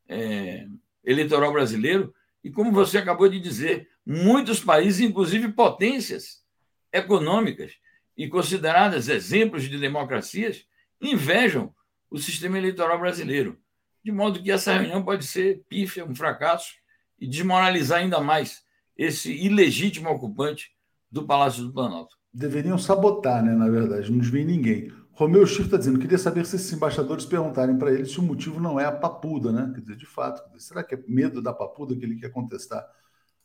[0.08, 0.66] é,
[1.04, 6.42] eleitoral brasileiro e, como você acabou de dizer, muitos países, inclusive potências
[6.90, 7.74] econômicas
[8.16, 10.64] e consideradas exemplos de democracias,
[11.02, 11.74] invejam
[12.10, 13.60] o sistema eleitoral brasileiro.
[14.02, 16.72] De modo que essa reunião pode ser pífia, um fracasso
[17.18, 18.64] e desmoralizar ainda mais
[19.00, 20.70] esse ilegítimo ocupante
[21.10, 22.16] do Palácio do Planalto.
[22.30, 23.54] Deveriam sabotar, né?
[23.54, 24.92] Na verdade, não desvia ninguém.
[25.12, 28.60] Romeu Chico está dizendo, queria saber se esses embaixadores perguntarem para ele se o motivo
[28.60, 29.72] não é a papuda, né?
[29.74, 32.86] Quer dizer, de fato, será que é medo da papuda que ele quer contestar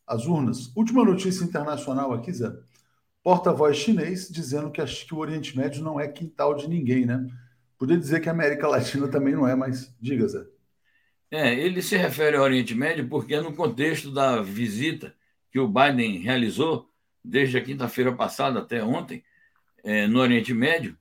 [0.06, 0.76] as urnas?
[0.76, 2.52] Última notícia internacional aqui, Zé.
[3.24, 7.26] Porta-voz chinês dizendo que, acho que o Oriente Médio não é quintal de ninguém, né?
[7.78, 10.46] Podia dizer que a América Latina também não é, mas diga, Zé.
[11.32, 15.16] É, ele se refere ao Oriente Médio porque é no contexto da visita
[15.56, 16.92] que o Biden realizou
[17.24, 19.24] desde a quinta-feira passada até ontem
[19.86, 20.98] é, no Oriente Médio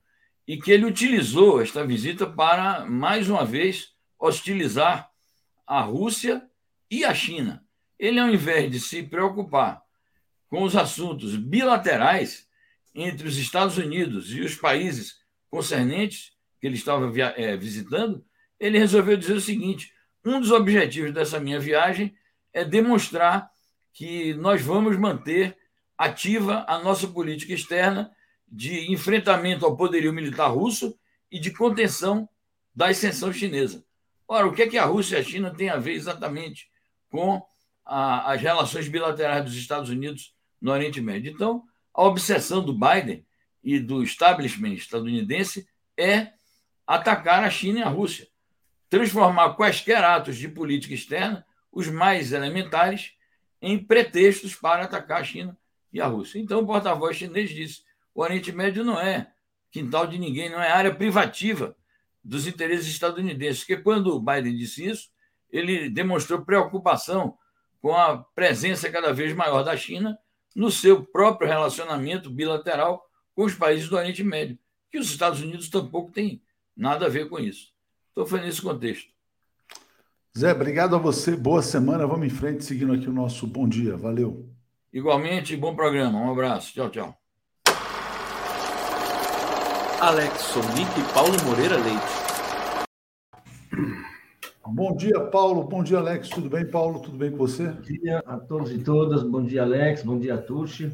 [0.47, 5.11] e que ele utilizou esta visita para, mais uma vez, hostilizar
[5.67, 6.41] a Rússia
[6.89, 7.65] e a China.
[7.99, 9.81] Ele, ao invés de se preocupar
[10.47, 12.47] com os assuntos bilaterais
[12.93, 15.17] entre os Estados Unidos e os países
[15.49, 18.25] concernentes que ele estava é, visitando,
[18.57, 19.91] ele resolveu dizer o seguinte:
[20.23, 22.15] um dos objetivos dessa minha viagem
[22.53, 23.53] é demonstrar
[23.95, 25.57] que nós vamos manter
[25.97, 28.11] ativa a nossa política externa
[28.45, 30.99] de enfrentamento ao poderio militar russo
[31.31, 32.27] e de contenção
[32.75, 33.85] da ascensão chinesa.
[34.27, 36.67] Ora, o que é que a Rússia e a China têm a ver exatamente
[37.09, 37.41] com
[37.85, 41.31] a, as relações bilaterais dos Estados Unidos no Oriente Médio?
[41.31, 43.25] Então, a obsessão do Biden
[43.63, 46.33] e do establishment estadunidense é
[46.85, 48.27] atacar a China e a Rússia,
[48.89, 53.14] transformar quaisquer atos de política externa, os mais elementares,
[53.61, 55.57] em pretextos para atacar a China
[55.91, 56.39] e a Rússia.
[56.39, 59.31] Então, o porta-voz chinês disse: o Oriente Médio não é
[59.71, 61.75] quintal de ninguém, não é área privativa
[62.23, 63.59] dos interesses estadunidenses.
[63.59, 65.09] Porque quando o Biden disse isso,
[65.49, 67.37] ele demonstrou preocupação
[67.81, 70.17] com a presença cada vez maior da China
[70.55, 74.57] no seu próprio relacionamento bilateral com os países do Oriente Médio,
[74.89, 76.41] que os Estados Unidos tampouco têm
[76.75, 77.73] nada a ver com isso.
[78.11, 79.14] Então, foi nesse contexto.
[80.37, 81.33] Zé, obrigado a você.
[81.33, 82.05] Boa semana.
[82.05, 83.95] Vamos em frente, seguindo aqui o nosso bom dia.
[83.95, 84.49] Valeu.
[84.91, 86.19] Igualmente, bom programa.
[86.19, 86.73] Um abraço.
[86.73, 87.17] Tchau, tchau.
[90.01, 92.25] Alex Sonic e Paulo Moreira Leite.
[94.67, 95.63] Bom dia, Paulo.
[95.63, 96.27] Bom dia, Alex.
[96.27, 96.99] Tudo bem, Paulo?
[96.99, 97.67] Tudo bem com você?
[97.67, 99.23] Bom dia a todos e todas.
[99.23, 100.03] Bom dia, Alex.
[100.03, 100.93] Bom dia, Tuxi.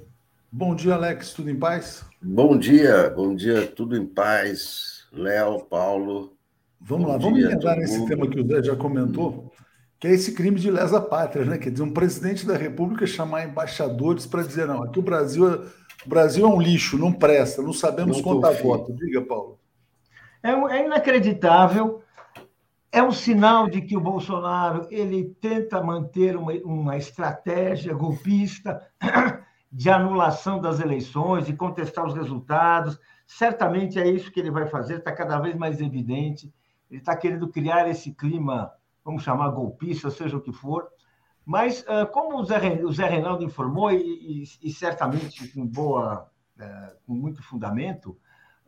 [0.51, 1.33] Bom dia, Alex.
[1.33, 2.05] Tudo em paz?
[2.21, 3.09] Bom dia.
[3.09, 3.65] Bom dia.
[3.65, 5.07] Tudo em paz.
[5.11, 6.37] Léo, Paulo,
[6.83, 8.07] Vamos Bom lá, vamos entrar nesse mundo.
[8.07, 9.51] tema que o Zé já comentou,
[9.99, 11.57] que é esse crime de lesa pátria, né?
[11.57, 15.57] Quer dizer, um presidente da República chamar embaixadores para dizer, não, aqui o Brasil, é,
[16.05, 18.93] o Brasil é um lixo, não presta, não sabemos não contar voto.
[18.93, 19.59] Diga, Paulo.
[20.41, 22.01] É, é inacreditável.
[22.91, 28.81] É um sinal de que o Bolsonaro ele tenta manter uma, uma estratégia golpista
[29.71, 32.99] de anulação das eleições, de contestar os resultados.
[33.25, 36.51] Certamente é isso que ele vai fazer, está cada vez mais evidente.
[36.91, 38.69] Ele está querendo criar esse clima,
[39.03, 40.89] vamos chamar golpista, seja o que for.
[41.45, 46.29] Mas, ah, como o Zé, o Zé Reinaldo informou, e, e, e certamente com, boa,
[46.59, 48.17] é, com muito fundamento,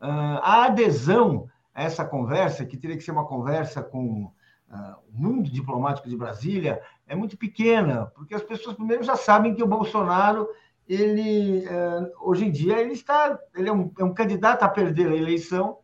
[0.00, 4.32] ah, a adesão a essa conversa, que teria que ser uma conversa com uh,
[5.08, 9.62] o mundo diplomático de Brasília, é muito pequena, porque as pessoas primeiro já sabem que
[9.62, 10.48] o Bolsonaro,
[10.86, 11.64] ele
[12.20, 15.78] hoje em dia, ele está, ele é um, é um candidato a perder a eleição.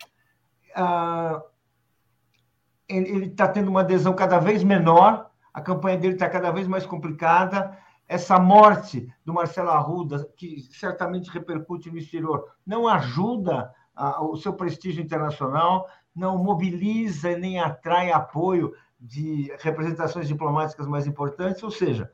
[2.91, 6.85] Ele está tendo uma adesão cada vez menor, a campanha dele está cada vez mais
[6.85, 7.77] complicada.
[8.09, 13.73] Essa morte do Marcelo Arruda, que certamente repercute no exterior, não ajuda
[14.21, 21.71] o seu prestígio internacional, não mobiliza nem atrai apoio de representações diplomáticas mais importantes, ou
[21.71, 22.11] seja,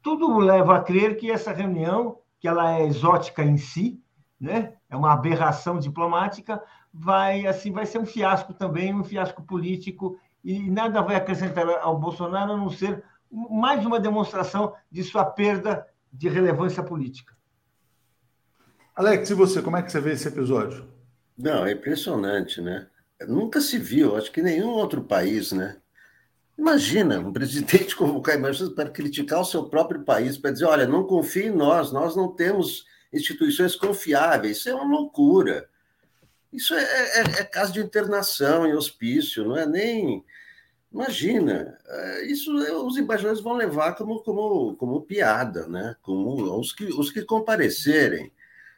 [0.00, 4.00] tudo leva a crer que essa reunião, que ela é exótica em si,
[4.40, 4.74] né?
[4.88, 10.70] É uma aberração diplomática, vai assim vai ser um fiasco também, um fiasco político e
[10.70, 16.28] nada vai acrescentar ao Bolsonaro a não ser mais uma demonstração de sua perda de
[16.28, 17.34] relevância política.
[18.96, 20.86] Alex, e você, como é que você vê esse episódio?
[21.38, 22.86] Não, é impressionante, né?
[23.26, 25.76] Nunca se viu, acho que nenhum outro país, né?
[26.58, 31.04] Imagina um presidente convocar emergências para criticar o seu próprio país, para dizer: olha, não
[31.04, 34.58] confie em nós, nós não temos instituições confiáveis.
[34.58, 35.68] Isso é uma loucura.
[36.52, 40.24] Isso é, é, é caso de internação em hospício, não é nem.
[40.92, 42.52] Imagina, é, isso
[42.84, 45.94] os embaixadores vão levar como, como, como piada, né?
[46.02, 48.32] Como os que, os que comparecerem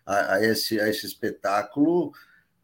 [0.05, 2.13] a, a esse, a esse espetáculo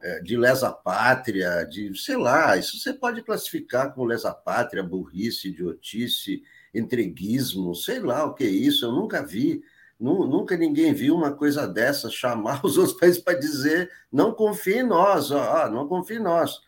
[0.01, 5.49] é, de lesa pátria, de sei lá, isso você pode classificar como lesa pátria, burrice,
[5.49, 6.43] idiotice,
[6.75, 9.63] entreguismo, sei lá o que é isso, eu nunca vi,
[9.99, 14.87] nunca ninguém viu uma coisa dessa, chamar os outros países para dizer não confie em
[14.87, 16.61] nós, ó, não confie em nós.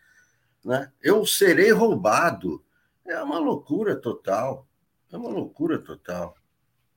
[0.64, 0.90] Né?
[1.02, 2.62] Eu serei roubado.
[3.06, 4.66] É uma loucura total.
[5.12, 6.34] É uma loucura total.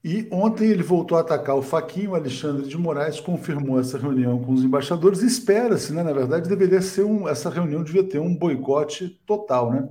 [0.03, 4.51] E ontem ele voltou a atacar o Faquinho, Alexandre de Moraes confirmou essa reunião com
[4.51, 5.21] os embaixadores.
[5.21, 6.03] Espera-se, né?
[6.03, 7.27] Na verdade, deveria ser um.
[7.27, 9.87] Essa reunião devia ter um boicote total, né?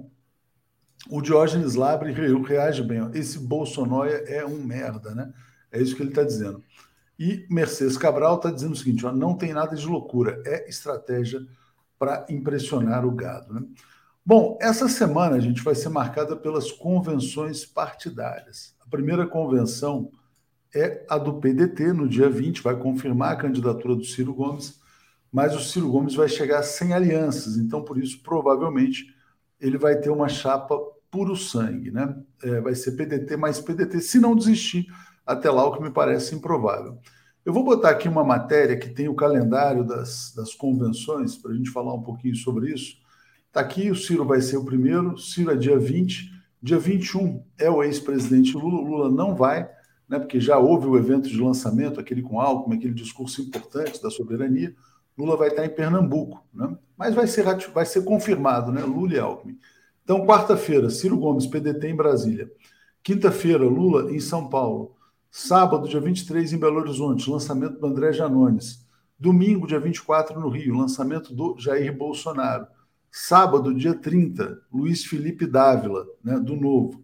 [1.08, 3.10] O Diógenes Labre reage bem.
[3.14, 5.32] Esse Bolsonaro é um merda, né?
[5.72, 6.62] É isso que ele está dizendo.
[7.18, 11.40] E Mercedes Cabral está dizendo o seguinte: ó, não tem nada de loucura, é estratégia
[11.98, 13.54] para impressionar o gado.
[13.54, 13.62] Né?
[14.24, 20.10] Bom, essa semana a gente vai ser marcada pelas convenções partidárias primeira convenção
[20.74, 24.80] é a do PDT, no dia 20, vai confirmar a candidatura do Ciro Gomes,
[25.32, 29.06] mas o Ciro Gomes vai chegar sem alianças, então por isso provavelmente
[29.58, 30.78] ele vai ter uma chapa
[31.10, 32.14] puro sangue, né?
[32.42, 34.86] É, vai ser PDT mais PDT, se não desistir
[35.26, 36.98] até lá, o que me parece improvável.
[37.44, 41.54] Eu vou botar aqui uma matéria que tem o calendário das, das convenções, para a
[41.54, 42.96] gente falar um pouquinho sobre isso.
[43.48, 46.32] Está aqui, o Ciro vai ser o primeiro, Ciro é dia 20,
[46.62, 48.88] Dia 21 é o ex-presidente Lula.
[48.88, 49.68] Lula não vai,
[50.08, 54.10] né, porque já houve o evento de lançamento, aquele com Alckmin, aquele discurso importante da
[54.10, 54.72] soberania.
[55.18, 56.74] Lula vai estar em Pernambuco, né?
[56.96, 58.82] mas vai ser, vai ser confirmado, né?
[58.82, 59.58] Lula e Alckmin.
[60.04, 62.50] Então, quarta-feira, Ciro Gomes, PDT em Brasília.
[63.02, 64.94] Quinta-feira, Lula em São Paulo.
[65.34, 68.86] Sábado, dia 23, em Belo Horizonte, lançamento do André Janones.
[69.18, 72.66] Domingo, dia 24, no Rio, lançamento do Jair Bolsonaro.
[73.10, 77.02] Sábado, dia 30, Luiz Felipe Dávila, né, do Novo.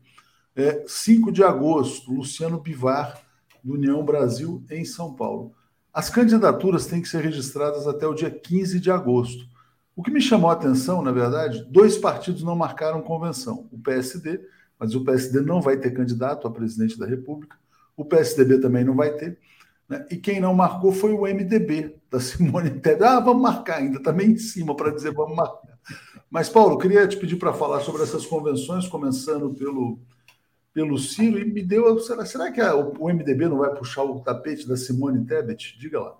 [0.54, 3.18] É, 5 de agosto, Luciano Bivar,
[3.64, 5.54] do União Brasil, em São Paulo.
[5.90, 9.48] As candidaturas têm que ser registradas até o dia 15 de agosto.
[9.96, 13.66] O que me chamou a atenção, na verdade, dois partidos não marcaram convenção.
[13.72, 14.38] O PSD,
[14.78, 17.56] mas o PSD não vai ter candidato a presidente da República.
[17.98, 19.36] O PSDB também não vai ter.
[19.88, 20.06] Né?
[20.08, 23.02] E quem não marcou foi o MDB, da Simone Tebet.
[23.02, 25.76] Ah, vamos marcar ainda, também em cima para dizer vamos marcar.
[26.30, 29.98] Mas, Paulo, queria te pedir para falar sobre essas convenções, começando pelo,
[30.72, 31.98] pelo Ciro, e me deu.
[31.98, 35.76] Será, será que a, o MDB não vai puxar o tapete da Simone Tebet?
[35.78, 36.16] Diga lá.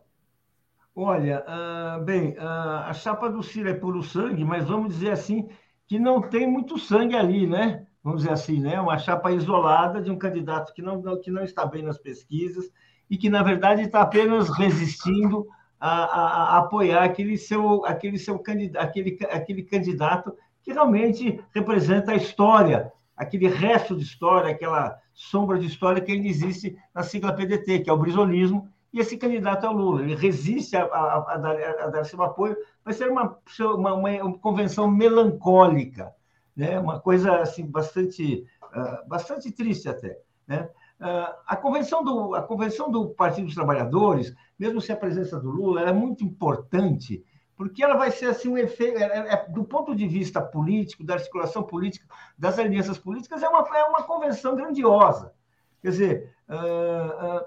[0.96, 5.48] Olha, uh, bem, uh, a chapa do Ciro é puro sangue, mas vamos dizer assim
[5.86, 7.86] que não tem muito sangue ali, né?
[8.08, 8.80] Vamos dizer assim, né?
[8.80, 12.64] Uma chapa isolada de um candidato que não, que não está bem nas pesquisas
[13.10, 15.46] e que, na verdade, está apenas resistindo
[15.78, 16.22] a, a,
[16.54, 22.90] a, apoiar aquele seu, aquele seu candidato, aquele, aquele candidato que realmente representa a história,
[23.14, 27.90] aquele resto de história, aquela sombra de história que ainda existe na sigla PDT, que
[27.90, 30.00] é o brisolismo, e esse candidato é o Lula.
[30.00, 32.56] Ele resiste a, a, a, dar, a dar, seu apoio.
[32.82, 36.14] Vai ser uma, uma, uma, convenção melancólica,
[36.58, 36.78] né?
[36.80, 40.18] uma coisa assim, bastante, uh, bastante triste até.
[40.44, 40.68] Né?
[41.00, 45.48] Uh, a, convenção do, a convenção do Partido dos Trabalhadores, mesmo sem a presença do
[45.48, 47.24] Lula, é muito importante,
[47.56, 51.14] porque ela vai ser assim um efeito, é, é, do ponto de vista político, da
[51.14, 52.06] articulação política,
[52.36, 55.32] das alianças políticas, é uma, é uma convenção grandiosa.
[55.80, 57.40] Quer dizer, uh,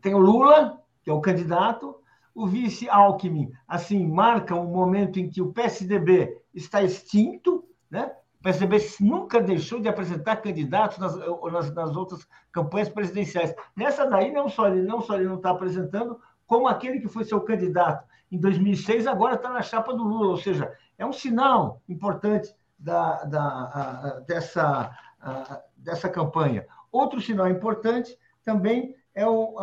[0.00, 1.96] tem o Lula, que é o candidato,
[2.32, 8.10] o vice Alckmin, assim, marca um momento em que o PSDB está extinto, né?
[8.40, 13.54] O PSDB nunca deixou de apresentar candidatos nas, nas, nas, outras campanhas presidenciais.
[13.76, 17.24] Nessa daí, não só ele não só ele não está apresentando, como aquele que foi
[17.24, 20.30] seu candidato em 2006 agora está na chapa do Lula.
[20.30, 24.90] Ou seja, é um sinal importante da, da, a, dessa,
[25.20, 26.66] a, dessa campanha.
[26.90, 29.54] Outro sinal importante também é o,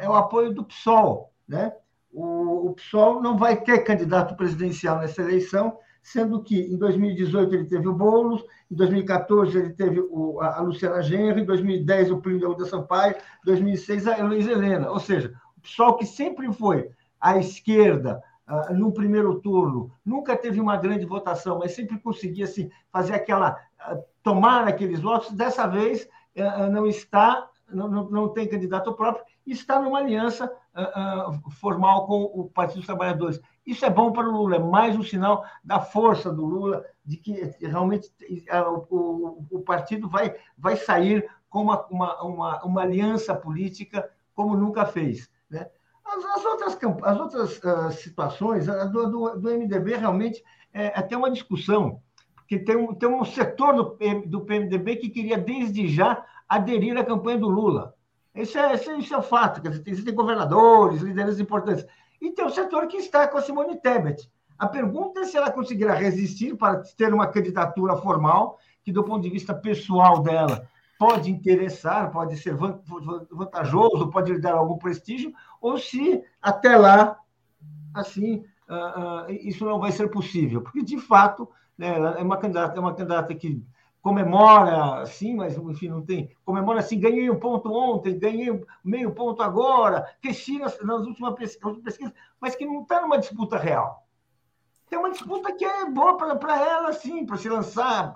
[0.00, 1.32] é o apoio do PSOL.
[1.46, 1.72] Né?
[2.12, 5.78] O PSOL não vai ter candidato presidencial nessa eleição,
[6.12, 11.02] sendo que em 2018 ele teve o Boulos, em 2014 ele teve o, a, Luciana
[11.02, 14.90] Genro, em 2010 o Plínio da Sampaio, em 2006 a Luiz Helena.
[14.90, 16.90] Ou seja, o PSOL que sempre foi
[17.20, 22.70] à esquerda uh, no primeiro turno, nunca teve uma grande votação, mas sempre conseguia assim,
[22.90, 23.58] fazer aquela.
[23.90, 29.80] Uh, tomar aqueles votos, dessa vez uh, não está não, não, tem candidato próprio, está
[29.80, 33.40] numa aliança uh, formal com o Partido dos Trabalhadores.
[33.68, 37.18] Isso é bom para o Lula, é mais um sinal da força do Lula, de
[37.18, 38.10] que realmente
[38.50, 44.86] uh, o, partido vai, vai sair com uma, uma, uma, uma aliança política como nunca
[44.86, 45.30] fez.
[45.50, 45.68] Né?
[46.02, 50.42] As, as outras, as outras situações, do, do, do, MDB realmente
[50.72, 52.00] é até uma discussão,
[52.36, 57.04] porque tem um, tem um setor do, do PMDB que queria desde já aderir à
[57.04, 57.94] campanha do Lula.
[58.34, 59.60] Isso é, isso, isso é fato.
[59.60, 61.84] Quer dizer, existem governadores, líderes importantes.
[62.20, 64.30] E tem o setor que está com a Simone Tebet.
[64.58, 69.22] A pergunta é se ela conseguirá resistir para ter uma candidatura formal, que do ponto
[69.22, 75.78] de vista pessoal dela pode interessar, pode ser vantajoso, pode lhe dar algum prestígio, ou
[75.78, 77.16] se até lá,
[77.94, 80.60] assim, uh, uh, isso não vai ser possível.
[80.60, 83.64] Porque, de fato, né, é uma candidata, é uma candidata que
[84.00, 86.30] comemora, sim, mas enfim, não tem.
[86.44, 88.48] Comemora assim, ganhei um ponto ontem, ganhei
[88.84, 94.06] meio ponto agora, cresci nas, nas últimas pesquisas, mas que não está numa disputa real.
[94.88, 98.14] Tem uma disputa que é boa para ela, sim, para se lançar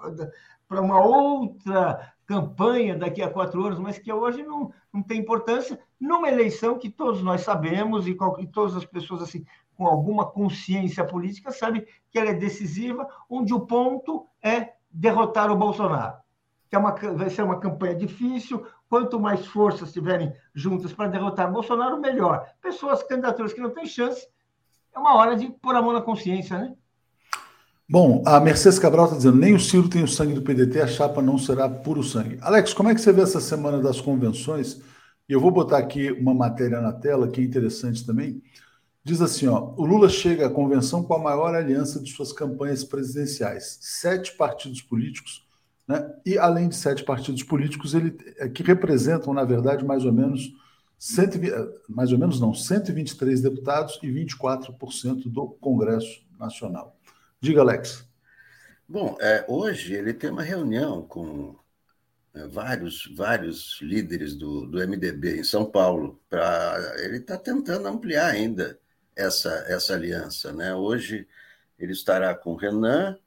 [0.66, 5.78] para uma outra campanha daqui a quatro anos, mas que hoje não, não tem importância
[6.00, 9.44] numa eleição que todos nós sabemos e, e todas as pessoas assim
[9.76, 15.56] com alguma consciência política sabem que ela é decisiva, onde o ponto é derrotar o
[15.56, 16.14] Bolsonaro.
[16.68, 18.66] Que é uma, vai ser uma campanha difícil.
[18.88, 22.46] Quanto mais forças estiverem juntas para derrotar o Bolsonaro, melhor.
[22.60, 24.26] Pessoas, candidaturas que não têm chance,
[24.94, 26.74] é uma hora de pôr a mão na consciência, né?
[27.88, 30.86] Bom, a Mercedes Cabral está dizendo: nem o Ciro tem o sangue do PDT, a
[30.86, 32.38] chapa não será puro sangue.
[32.40, 34.80] Alex, como é que você vê essa semana das convenções?
[35.28, 38.42] Eu vou botar aqui uma matéria na tela que é interessante também.
[39.04, 42.84] Diz assim: ó, o Lula chega à convenção com a maior aliança de suas campanhas
[42.84, 45.44] presidenciais, sete partidos políticos,
[45.88, 46.14] né?
[46.24, 50.52] E além de sete partidos políticos, ele é, que representam, na verdade, mais ou menos
[50.98, 56.96] 120, é, mais ou menos não, 123 deputados e 24% do Congresso Nacional.
[57.40, 58.06] Diga, Alex.
[58.88, 61.56] Bom, é, hoje ele tem uma reunião com
[62.34, 66.20] é, vários, vários líderes do, do MDB em São Paulo.
[66.28, 68.78] Pra, ele está tentando ampliar ainda
[69.16, 70.52] essa, essa aliança.
[70.52, 70.74] Né?
[70.74, 71.26] Hoje
[71.78, 73.18] ele estará com Renan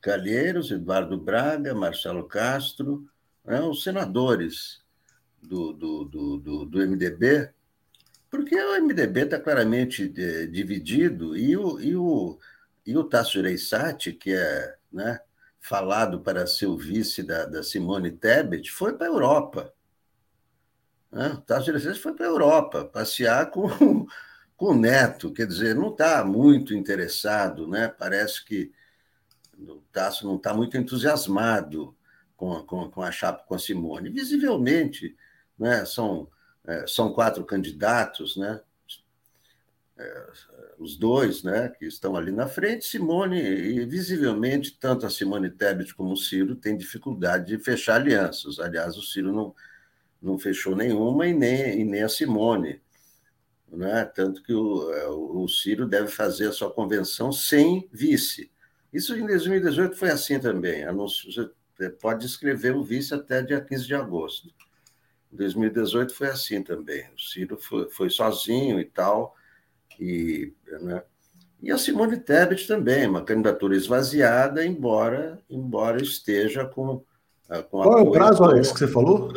[0.00, 3.08] Calheiros, Eduardo Braga, Marcelo Castro,
[3.44, 3.60] né?
[3.60, 4.82] os senadores
[5.42, 7.50] do, do, do, do, do MDB,
[8.30, 12.38] porque o MDB está claramente é, dividido e o, e o,
[12.86, 15.20] e o Tasso Reissati, que é né,
[15.60, 19.72] falado para ser o vice da, da Simone Tebet, foi para a Europa.
[21.10, 21.28] Né?
[21.28, 24.06] O Tasso Reissati foi para a Europa passear com
[24.58, 27.86] com o Neto, quer dizer, não está muito interessado, né?
[27.86, 28.72] Parece que
[29.56, 31.96] o Tasso não está muito entusiasmado
[32.36, 34.10] com, com, com, a chapa com a Simone.
[34.10, 35.16] Visivelmente,
[35.56, 35.84] né?
[35.84, 36.28] São,
[36.66, 38.60] é, são quatro candidatos, né?
[39.96, 40.26] É,
[40.76, 41.68] os dois, né?
[41.68, 46.56] Que estão ali na frente, Simone e visivelmente tanto a Simone Tebet como o Ciro
[46.56, 48.58] têm dificuldade de fechar alianças.
[48.58, 49.54] Aliás, o Ciro não,
[50.20, 52.82] não fechou nenhuma e nem, e nem a Simone
[53.70, 54.04] né?
[54.04, 58.50] tanto que o, é, o Ciro deve fazer a sua convenção sem vice.
[58.92, 60.84] Isso em 2018 foi assim também.
[60.84, 64.48] Anúncio, você pode escrever o vice até dia 15 de agosto.
[65.32, 67.04] Em 2018 foi assim também.
[67.14, 69.34] O Ciro foi, foi sozinho e tal,
[70.00, 71.02] e, né?
[71.60, 77.04] e a Simone Tebet também, uma candidatura esvaziada, embora, embora esteja com,
[77.48, 79.32] ah, com Qual é o prazo, Alex, que você falou?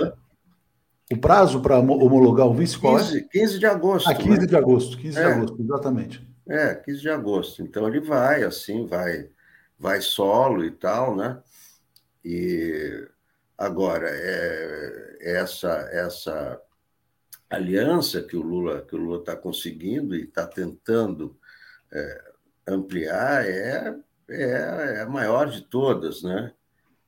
[1.12, 3.22] O prazo para homologar o vice qual 15, é?
[3.22, 4.10] 15 de agosto.
[4.10, 4.46] Ah, 15 né?
[4.46, 5.22] de agosto, 15 é.
[5.22, 6.28] de agosto, exatamente.
[6.48, 7.62] É, 15 de agosto.
[7.62, 9.30] Então ele vai, assim, vai,
[9.78, 11.42] vai solo e tal, né?
[12.24, 13.08] E
[13.58, 16.62] agora, é, essa, essa
[17.50, 21.38] aliança que o Lula que o Lula está conseguindo e está tentando
[21.92, 22.32] é,
[22.68, 23.96] ampliar é,
[24.30, 26.54] é, é, a maior de todas, né?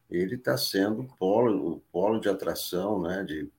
[0.10, 3.24] Ele está sendo o polo, o polo de atração, né?
[3.24, 3.49] De, é,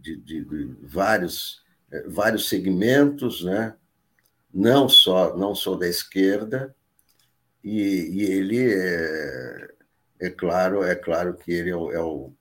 [0.00, 3.74] de, de, de vários é, vários segmentos, né?
[4.52, 6.74] Não só não só da esquerda
[7.62, 7.80] e,
[8.12, 9.68] e ele é,
[10.20, 12.32] é claro é claro que ele é o, é o,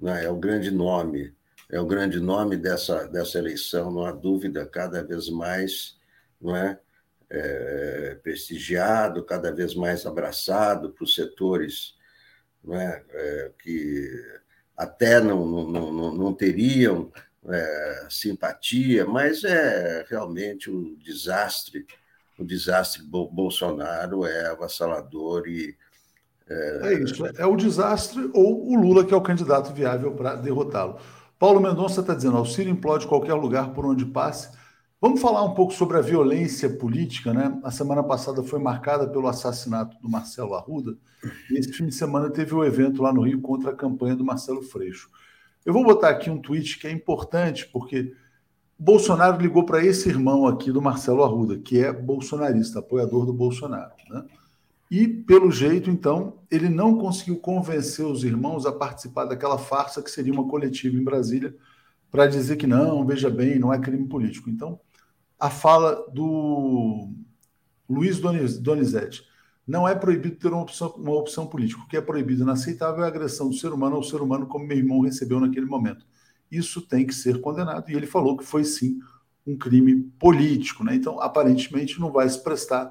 [0.00, 0.24] né?
[0.24, 1.34] é o grande nome
[1.70, 5.98] é o grande nome dessa, dessa eleição, não há dúvida, cada vez mais
[6.40, 6.80] não é,
[7.28, 11.94] é prestigiado, cada vez mais abraçado por setores
[12.64, 14.10] não é, é que
[14.78, 17.10] até não, não, não, não teriam
[17.48, 21.84] é, simpatia, mas é realmente um desastre.
[22.38, 25.76] O desastre Bolsonaro é avassalador e.
[26.48, 26.92] É...
[26.92, 30.98] é isso, é o desastre ou o Lula que é o candidato viável para derrotá-lo.
[31.36, 34.56] Paulo Mendonça está dizendo: auxílio implode qualquer lugar por onde passe.
[35.00, 37.56] Vamos falar um pouco sobre a violência política, né?
[37.62, 40.98] A semana passada foi marcada pelo assassinato do Marcelo Arruda,
[41.48, 44.16] e esse fim de semana teve o um evento lá no Rio contra a campanha
[44.16, 45.08] do Marcelo Freixo.
[45.64, 48.12] Eu vou botar aqui um tweet que é importante, porque
[48.76, 53.92] Bolsonaro ligou para esse irmão aqui do Marcelo Arruda, que é bolsonarista, apoiador do Bolsonaro.
[54.10, 54.24] Né?
[54.90, 60.10] E, pelo jeito, então, ele não conseguiu convencer os irmãos a participar daquela farsa que
[60.10, 61.54] seria uma coletiva em Brasília,
[62.10, 64.50] para dizer que não, veja bem, não é crime político.
[64.50, 64.80] Então,
[65.38, 67.10] a fala do
[67.88, 69.22] Luiz Donizete.
[69.66, 71.82] Não é proibido ter uma opção, uma opção política.
[71.82, 74.46] O que é proibido e inaceitável é a agressão do ser humano ao ser humano,
[74.46, 76.06] como meu irmão recebeu naquele momento.
[76.50, 77.90] Isso tem que ser condenado.
[77.90, 78.98] E ele falou que foi sim
[79.46, 80.82] um crime político.
[80.82, 80.94] Né?
[80.94, 82.90] Então, aparentemente, não vai se prestar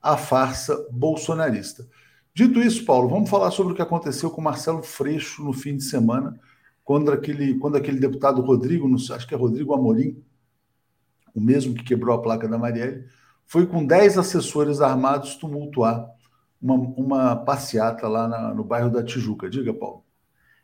[0.00, 1.86] a farsa bolsonarista.
[2.32, 5.84] Dito isso, Paulo, vamos falar sobre o que aconteceu com Marcelo Freixo no fim de
[5.84, 6.38] semana,
[6.84, 10.22] quando aquele, quando aquele deputado Rodrigo, acho que é Rodrigo Amorim,
[11.34, 13.04] o mesmo que quebrou a placa da Marielle,
[13.44, 16.08] foi com 10 assessores armados tumultuar
[16.60, 19.50] uma, uma passeata lá na, no bairro da Tijuca.
[19.50, 20.04] Diga, Paulo.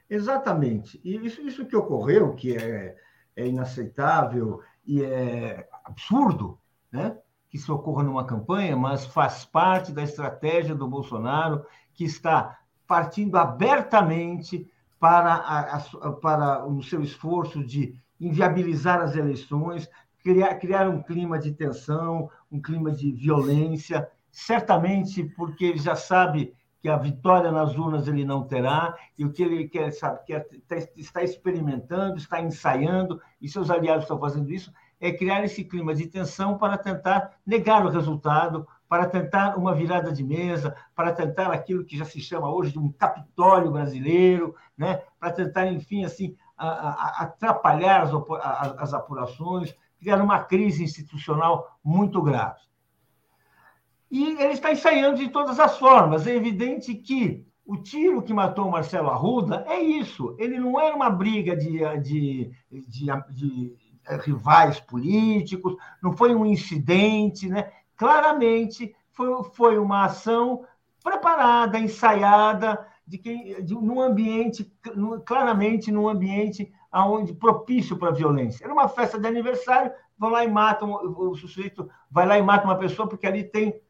[0.09, 1.01] Exatamente.
[1.05, 2.97] E isso, isso que ocorreu, que é,
[3.37, 6.59] é inaceitável e é absurdo,
[6.91, 7.17] né?
[7.49, 13.37] que isso ocorra numa campanha, mas faz parte da estratégia do Bolsonaro, que está partindo
[13.37, 19.89] abertamente para, a, a, para o seu esforço de inviabilizar as eleições,
[20.23, 26.55] criar, criar um clima de tensão, um clima de violência, certamente porque ele já sabe
[26.81, 30.47] que a vitória nas urnas ele não terá, e o que ele quer, sabe, quer,
[30.97, 36.07] está experimentando, está ensaiando, e seus aliados estão fazendo isso, é criar esse clima de
[36.07, 41.85] tensão para tentar negar o resultado, para tentar uma virada de mesa, para tentar aquilo
[41.85, 45.03] que já se chama hoje de um capitólio brasileiro, né?
[45.19, 48.11] para tentar, enfim, assim, atrapalhar
[48.79, 52.61] as apurações, criar uma crise institucional muito grave.
[54.11, 56.27] E ele está ensaiando de todas as formas.
[56.27, 60.35] É evidente que o tiro que matou Marcelo Arruda é isso.
[60.39, 63.77] Ele não era uma briga de, de, de, de
[64.25, 67.71] rivais políticos, não foi um incidente, né?
[67.97, 70.65] Claramente foi, foi uma ação
[71.03, 74.71] preparada, ensaiada, de quem, de, num ambiente,
[75.25, 78.65] claramente num ambiente aonde propício para violência.
[78.65, 82.65] Era uma festa de aniversário, vão lá e matam, o sujeito vai lá e mata
[82.65, 83.81] uma pessoa porque ali tem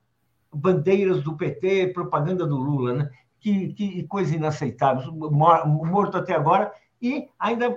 [0.52, 3.10] bandeiras do PT, propaganda do Lula, né?
[3.40, 7.74] Que, que coisa inaceitável, morto até agora, e ainda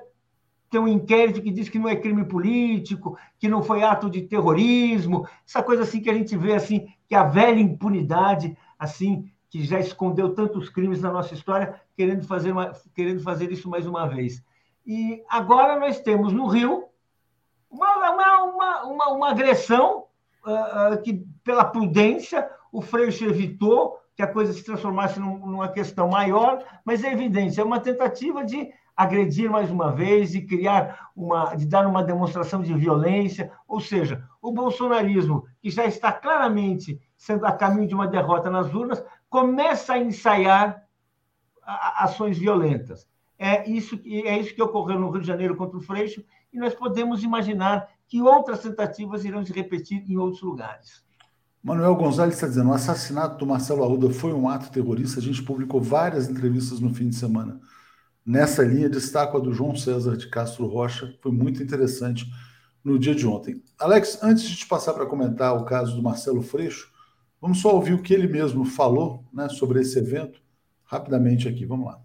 [0.69, 4.23] tem um inquérito que diz que não é crime político, que não foi ato de
[4.23, 9.63] terrorismo, essa coisa assim que a gente vê assim, que a velha impunidade, assim, que
[9.63, 14.07] já escondeu tantos crimes na nossa história, querendo fazer, uma, querendo fazer isso mais uma
[14.07, 14.43] vez.
[14.85, 16.85] E agora nós temos no Rio
[17.69, 20.05] uma, uma, uma, uma agressão
[20.45, 26.07] uh, que, pela prudência, o Freixo evitou que a coisa se transformasse num, numa questão
[26.09, 31.55] maior, mas é evidente, é uma tentativa de agredir mais uma vez e criar uma,
[31.55, 37.45] de dar uma demonstração de violência, ou seja, o bolsonarismo, que já está claramente sendo
[37.45, 40.83] a caminho de uma derrota nas urnas, começa a ensaiar
[41.65, 43.07] ações violentas.
[43.45, 46.23] É isso, que, é isso que ocorreu no Rio de Janeiro contra o Freixo,
[46.53, 51.03] e nós podemos imaginar que outras tentativas irão se repetir em outros lugares.
[51.61, 55.19] Manuel Gonzalez está dizendo: o assassinato do Marcelo Arruda foi um ato terrorista.
[55.19, 57.59] A gente publicou várias entrevistas no fim de semana.
[58.25, 62.25] Nessa linha, destaco a do João César de Castro Rocha, foi muito interessante
[62.81, 63.61] no dia de ontem.
[63.77, 66.89] Alex, antes de te passar para comentar o caso do Marcelo Freixo,
[67.41, 70.41] vamos só ouvir o que ele mesmo falou né, sobre esse evento,
[70.85, 71.65] rapidamente aqui.
[71.65, 71.99] Vamos lá.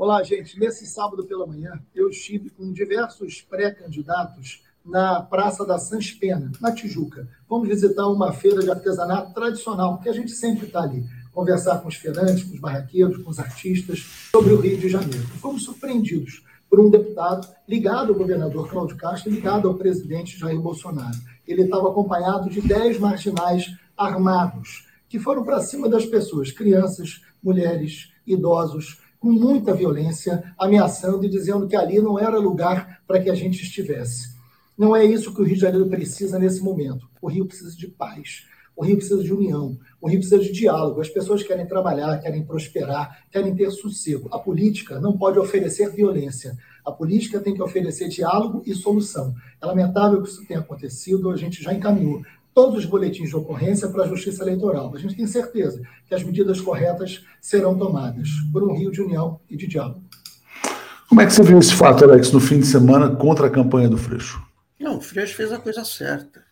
[0.00, 0.58] Olá, gente.
[0.58, 6.72] Nesse sábado pela manhã, eu estive com diversos pré-candidatos na Praça da Sans Pena, na
[6.72, 7.28] Tijuca.
[7.46, 11.88] Vamos visitar uma feira de artesanato tradicional, que a gente sempre está ali, conversar com
[11.88, 15.26] os feirantes, com os barraqueiros, com os artistas, sobre o Rio de Janeiro.
[15.38, 21.18] Fomos surpreendidos por um deputado ligado ao governador Cláudio Castro, ligado ao presidente Jair Bolsonaro.
[21.46, 23.66] Ele estava acompanhado de 10 marginais
[23.98, 31.28] armados, que foram para cima das pessoas, crianças, mulheres, idosos, com muita violência, ameaçando e
[31.28, 34.34] dizendo que ali não era lugar para que a gente estivesse.
[34.76, 37.06] Não é isso que o Rio de Janeiro precisa nesse momento.
[37.20, 38.46] O Rio precisa de paz.
[38.74, 39.78] O Rio precisa de união.
[40.00, 41.02] O Rio precisa de diálogo.
[41.02, 44.26] As pessoas querem trabalhar, querem prosperar, querem ter sossego.
[44.32, 46.56] A política não pode oferecer violência.
[46.82, 49.34] A política tem que oferecer diálogo e solução.
[49.60, 52.22] É lamentável que isso tenha acontecido, a gente já encaminhou
[52.54, 54.94] todos os boletins de ocorrência para a Justiça Eleitoral.
[54.94, 59.40] A gente tem certeza que as medidas corretas serão tomadas por um Rio de união
[59.48, 60.02] e de diálogo.
[61.08, 63.88] Como é que você viu esse fato, Alex, no fim de semana contra a campanha
[63.88, 64.40] do Freixo?
[64.78, 66.44] Não, o Freixo fez a coisa certa.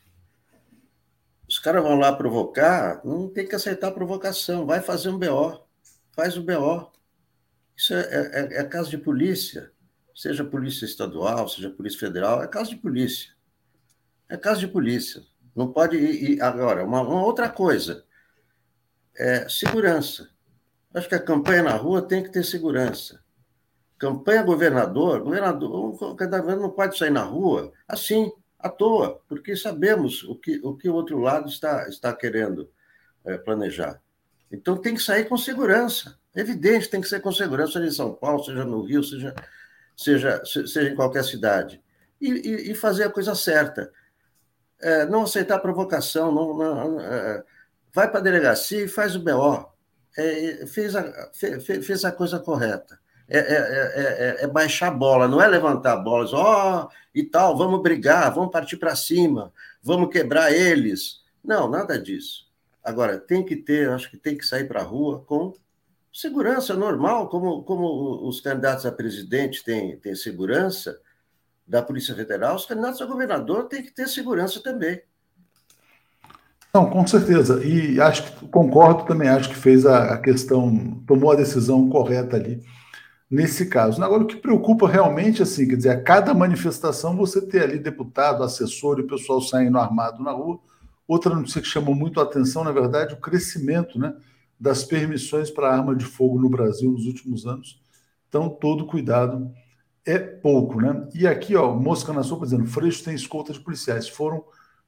[1.48, 5.60] Os caras vão lá provocar, não tem que aceitar a provocação, vai fazer um BO,
[6.12, 6.90] faz o BO.
[7.76, 9.70] Isso é, é, é caso de polícia,
[10.14, 13.30] seja polícia estadual, seja polícia federal, é caso de polícia.
[14.28, 15.22] É caso de polícia.
[15.58, 16.40] Não pode ir.
[16.40, 18.04] Agora, uma, uma outra coisa,
[19.16, 20.30] é segurança.
[20.94, 23.20] Acho que a campanha na rua tem que ter segurança.
[23.98, 30.22] Campanha governador, governador, o governador não pode sair na rua assim, à toa, porque sabemos
[30.22, 32.70] o que o, que o outro lado está, está querendo
[33.24, 34.00] é, planejar.
[34.52, 36.16] Então tem que sair com segurança.
[36.36, 39.34] É evidente, tem que ser com segurança, seja em São Paulo, seja no Rio, seja,
[39.96, 41.82] seja, seja em qualquer cidade.
[42.20, 43.92] E, e, e fazer a coisa certa.
[44.80, 47.42] É, não aceitar provocação, não, não é,
[47.92, 49.66] vai para a delegacia e faz o BO.
[50.16, 52.98] É, fez, a, fez, fez a coisa correta.
[53.30, 57.22] É, é, é, é, baixar a bola, não é levantar a bola, ó, oh, e
[57.22, 59.52] tal, vamos brigar, vamos partir para cima,
[59.82, 61.20] vamos quebrar eles.
[61.44, 62.48] Não, nada disso.
[62.82, 65.52] Agora, tem que ter, acho que tem que sair para a rua com
[66.10, 70.98] segurança normal, como, como os candidatos a presidente têm, têm segurança
[71.68, 75.00] da Polícia Federal, os candidatos a governador têm que ter segurança também.
[76.72, 77.62] Não, com certeza.
[77.64, 82.36] E acho que concordo também, acho que fez a, a questão, tomou a decisão correta
[82.36, 82.62] ali
[83.30, 84.02] nesse caso.
[84.02, 88.42] Agora, o que preocupa realmente, assim, quer dizer, a cada manifestação você ter ali deputado,
[88.42, 90.58] assessor e o pessoal saindo armado na rua.
[91.06, 94.14] Outra notícia que chamou muito a atenção, na verdade, o crescimento né,
[94.58, 97.80] das permissões para arma de fogo no Brasil nos últimos anos.
[98.28, 99.50] Então, todo cuidado
[100.08, 101.06] é pouco, né?
[101.14, 104.42] E aqui, ó, Mosca na sopa dizendo, Freixo tem escolta de policiais, foram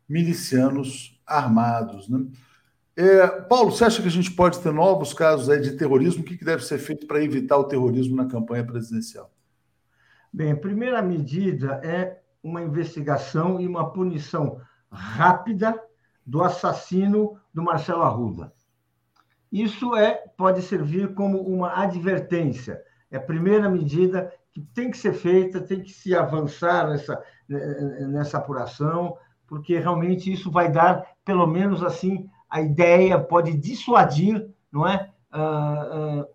[0.08, 2.26] milicianos armados, né?
[2.96, 6.22] É, Paulo, você acha que a gente pode ter novos casos aí de terrorismo?
[6.22, 9.30] O que, que deve ser feito para evitar o terrorismo na campanha presidencial?
[10.32, 14.60] Bem, a primeira medida é uma investigação e uma punição
[14.90, 15.80] rápida
[16.26, 18.52] do assassino do Marcelo Arruda.
[19.52, 22.82] Isso é pode servir como uma advertência.
[23.10, 28.38] É a primeira medida que tem que ser feita, tem que se avançar nessa, nessa
[28.38, 35.10] apuração, porque realmente isso vai dar, pelo menos assim, a ideia pode dissuadir, não é,
[35.32, 36.26] uh, uh,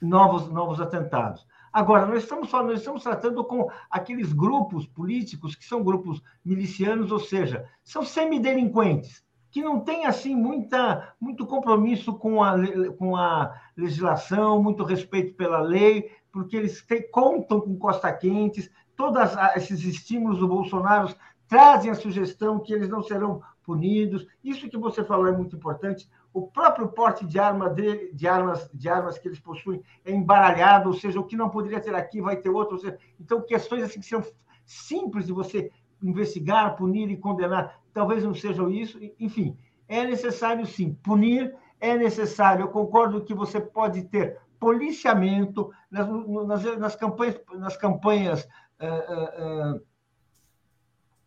[0.00, 1.46] novos novos atentados.
[1.72, 7.10] Agora, nós estamos falando, nós estamos tratando com aqueles grupos políticos que são grupos milicianos,
[7.10, 12.54] ou seja, são semidelinquentes, que não têm assim muita muito compromisso com a,
[12.96, 19.20] com a legislação, muito respeito pela lei, porque eles contam com costa quentes, todos
[19.54, 21.14] esses estímulos do Bolsonaro
[21.46, 24.26] trazem a sugestão que eles não serão punidos.
[24.42, 26.10] Isso que você falou é muito importante.
[26.32, 30.88] O próprio porte de, arma dele, de, armas, de armas que eles possuem é embaralhado,
[30.88, 32.80] ou seja, o que não poderia ter aqui vai ter outro.
[32.80, 34.24] Seja, então, questões assim que são
[34.66, 35.70] simples de você
[36.02, 38.98] investigar, punir e condenar, talvez não sejam isso.
[39.20, 39.56] Enfim,
[39.86, 42.64] é necessário sim punir, é necessário.
[42.64, 46.08] Eu concordo que você pode ter policiamento nas,
[46.46, 48.48] nas, nas campanhas, nas campanhas
[48.80, 49.80] uh, uh,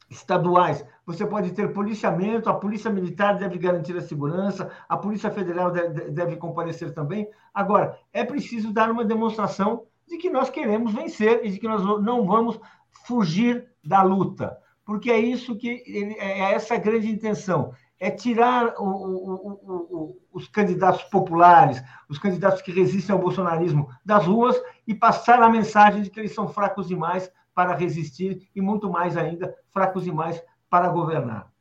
[0.10, 5.70] estaduais, você pode ter policiamento, a polícia militar deve garantir a segurança, a polícia federal
[5.70, 7.30] deve, deve comparecer também.
[7.54, 11.84] Agora, é preciso dar uma demonstração de que nós queremos vencer e de que nós
[12.02, 12.60] não vamos
[13.06, 15.84] fugir da luta, porque é isso que
[16.20, 22.62] é, é essa grande intenção, é tirar o, o, o, os candidatos populares, os candidatos
[22.62, 24.56] que resistem ao bolsonarismo das ruas
[24.88, 29.18] e passar a mensagem de que eles são fracos demais para resistir e muito mais
[29.18, 31.52] ainda fracos demais para governar.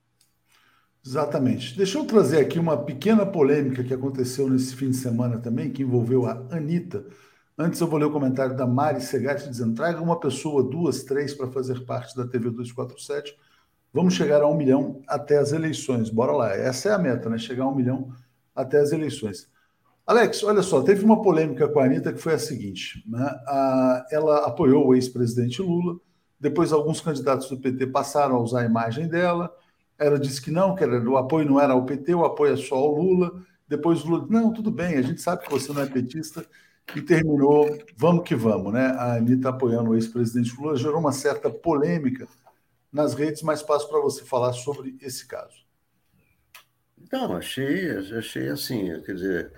[1.04, 1.76] Exatamente.
[1.76, 5.82] Deixa eu trazer aqui uma pequena polêmica que aconteceu nesse fim de semana também, que
[5.82, 7.06] envolveu a Anitta.
[7.56, 11.32] Antes eu vou ler o comentário da Mari Segatti dizendo: traga uma pessoa, duas, três,
[11.32, 13.34] para fazer parte da TV 247.
[13.96, 16.10] Vamos chegar a um milhão até as eleições.
[16.10, 16.52] Bora lá.
[16.54, 17.38] Essa é a meta, né?
[17.38, 18.12] Chegar a um milhão
[18.54, 19.48] até as eleições.
[20.06, 23.34] Alex, olha só, teve uma polêmica com a Anitta que foi a seguinte: né?
[24.12, 25.98] ela apoiou o ex-presidente Lula,
[26.38, 29.50] depois alguns candidatos do PT passaram a usar a imagem dela
[29.98, 32.76] ela disse que não, que o apoio não era ao PT, o apoio é só
[32.76, 33.42] ao Lula.
[33.66, 36.44] Depois o Lula, não, tudo bem, a gente sabe que você não é petista.
[36.94, 38.86] E terminou, vamos que vamos, né?
[38.96, 42.28] A Anitta apoiando o ex-presidente Lula gerou uma certa polêmica
[42.96, 45.64] nas redes, mas passo para você falar sobre esse caso.
[47.12, 49.52] Não, achei, achei assim, quer dizer,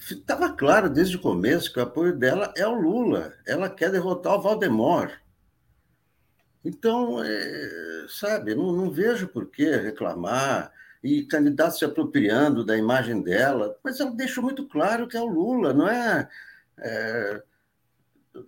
[0.00, 3.34] estava é, claro desde o começo que o apoio dela é o Lula.
[3.46, 5.20] Ela quer derrotar o Valdemar.
[6.64, 13.20] Então, é, sabe, não, não vejo por que reclamar e candidato se apropriando da imagem
[13.20, 16.26] dela, mas ela deixou muito claro que é o Lula, não é,
[16.78, 17.42] é...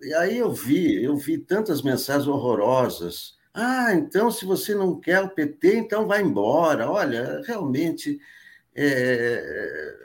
[0.01, 3.36] E aí eu vi, eu vi tantas mensagens horrorosas.
[3.59, 6.91] Ah, então se você não quer o PT, então vai embora.
[6.91, 8.19] Olha, realmente
[8.75, 9.97] é,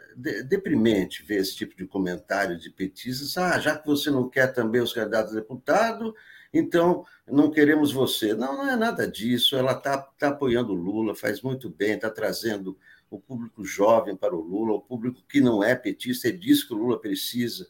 [0.47, 3.37] deprimente ver esse tipo de comentário de petistas.
[3.37, 6.15] Ah, já que você não quer também os candidatos a deputado,
[6.51, 8.33] então não queremos você.
[8.33, 9.55] Não, não é nada disso.
[9.55, 12.79] Ela está tá apoiando o Lula, faz muito bem, está trazendo
[13.11, 16.73] o público jovem para o Lula, o público que não é petista, é disso que
[16.73, 17.69] o Lula precisa.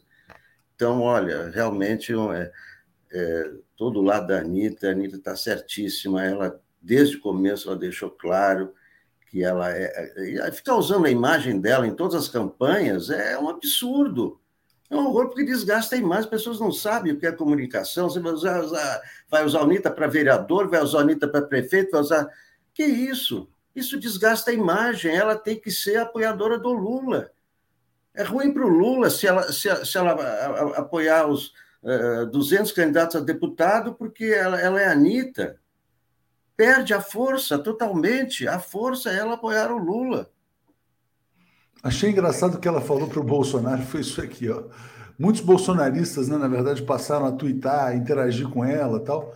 [0.75, 2.51] Então, olha, realmente é,
[3.13, 7.77] é, todo o lado da Anitta, a Anitta está certíssima, ela, desde o começo, ela
[7.77, 8.73] deixou claro
[9.29, 10.51] que ela é, é.
[10.51, 14.39] Ficar usando a imagem dela em todas as campanhas é um absurdo.
[14.89, 18.09] É um horror porque desgasta a imagem, as pessoas não sabem o que é comunicação.
[18.09, 21.41] Você vai usar, usar vai usar a Anitta para vereador, vai usar a Anitta para
[21.41, 22.27] prefeito, vai usar.
[22.73, 23.49] Que isso?
[23.75, 25.15] Isso desgasta a imagem.
[25.15, 27.31] Ela tem que ser apoiadora do Lula.
[28.13, 30.11] É ruim para o Lula se ela, se, se ela
[30.75, 31.53] apoiar os
[31.83, 35.59] uh, eh, 200 candidatos a deputado, porque ela, ela é Anitta.
[36.55, 38.47] Perde a força totalmente.
[38.47, 40.29] A força é ela apoiar o Lula.
[41.83, 44.63] Achei engraçado que ela falou para o Bolsonaro, foi isso aqui, ó.
[45.19, 49.35] Muitos bolsonaristas, né, na verdade, passaram a twittar, a interagir com ela tal.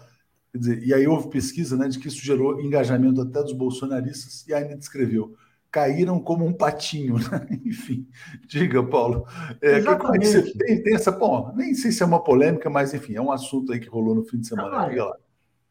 [0.56, 4.54] Dizer, e aí houve pesquisa né, de que isso gerou engajamento até dos bolsonaristas, e
[4.54, 5.36] a Anitta escreveu,
[5.78, 7.18] caíram como um patinho.
[7.20, 7.48] Né?
[7.64, 8.08] Enfim,
[8.48, 9.28] diga, Paulo.
[9.62, 11.12] É, como é que você tem, tem, essa.
[11.12, 14.16] Bom, nem sei se é uma polêmica, mas enfim, é um assunto aí que rolou
[14.16, 14.90] no fim de semana.
[14.90, 15.14] Não,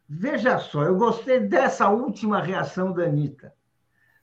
[0.08, 3.52] Veja só, eu gostei dessa última reação da Anitta.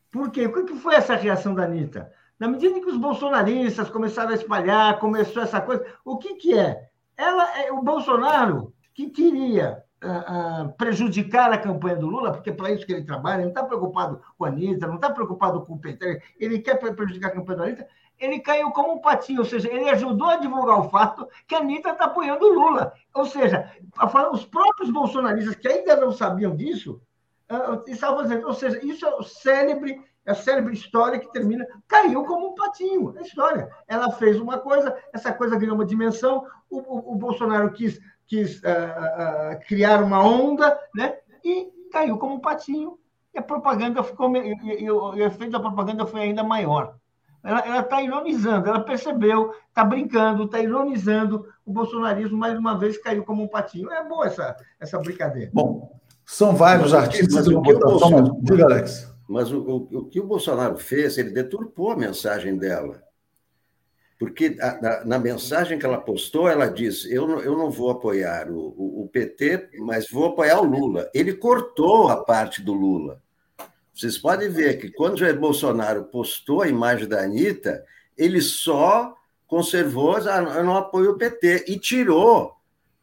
[0.10, 0.46] Por quê?
[0.46, 2.10] O que foi essa reação da Anitta?
[2.40, 6.58] Na medida em que os bolsonaristas começaram a espalhar, começou essa coisa, o que, que
[6.58, 6.90] é?
[7.18, 9.83] Ela, é o Bolsonaro que queria
[10.78, 13.64] prejudicar a campanha do Lula, porque é para isso que ele trabalha, ele não está
[13.64, 17.58] preocupado com a Anitta, não está preocupado com o PT, ele quer prejudicar a campanha
[17.58, 17.88] da Anitta,
[18.20, 21.60] ele caiu como um patinho, ou seja, ele ajudou a divulgar o fato que a
[21.60, 22.93] Anitta está apoiando o Lula.
[23.14, 23.72] Ou seja,
[24.32, 27.01] os próprios bolsonaristas que ainda não sabiam disso,
[27.51, 31.68] uh, estavam dizendo, ou seja, isso é o célebre é a célebre história que termina,
[31.86, 33.70] caiu como um patinho, a história.
[33.88, 38.57] Ela fez uma coisa, essa coisa ganhou uma dimensão, o, o, o Bolsonaro quis, quis
[38.57, 41.15] uh, uh, criar uma onda, né?
[41.43, 42.97] E caiu como um patinho,
[43.34, 46.95] e a propaganda ficou, e, e, e o efeito da propaganda foi ainda maior.
[47.43, 53.26] Ela está ironizando, ela percebeu, está brincando, está ironizando, o bolsonarismo mais uma vez caiu
[53.26, 53.91] como um patinho.
[53.91, 55.51] É boa essa, essa brincadeira.
[55.53, 57.45] Bom, são vários artistas.
[57.45, 58.09] Vou botar só
[58.41, 59.13] Diga, Alex.
[59.28, 63.03] Mas o, o, o, que o Bolsonaro fez, ele deturpou a mensagem dela.
[64.24, 67.89] Porque a, na, na, mensagem que ela postou, ela diz: eu não, eu não vou
[67.89, 71.09] apoiar o, o, o PT, mas vou apoiar o Lula.
[71.13, 73.21] Ele cortou a parte do Lula.
[73.93, 77.84] Vocês podem ver que quando o Jair Bolsonaro postou a imagem da Anitta,
[78.17, 79.13] ele só
[79.45, 82.55] conservou, ah, eu não apoio o PT, e tirou,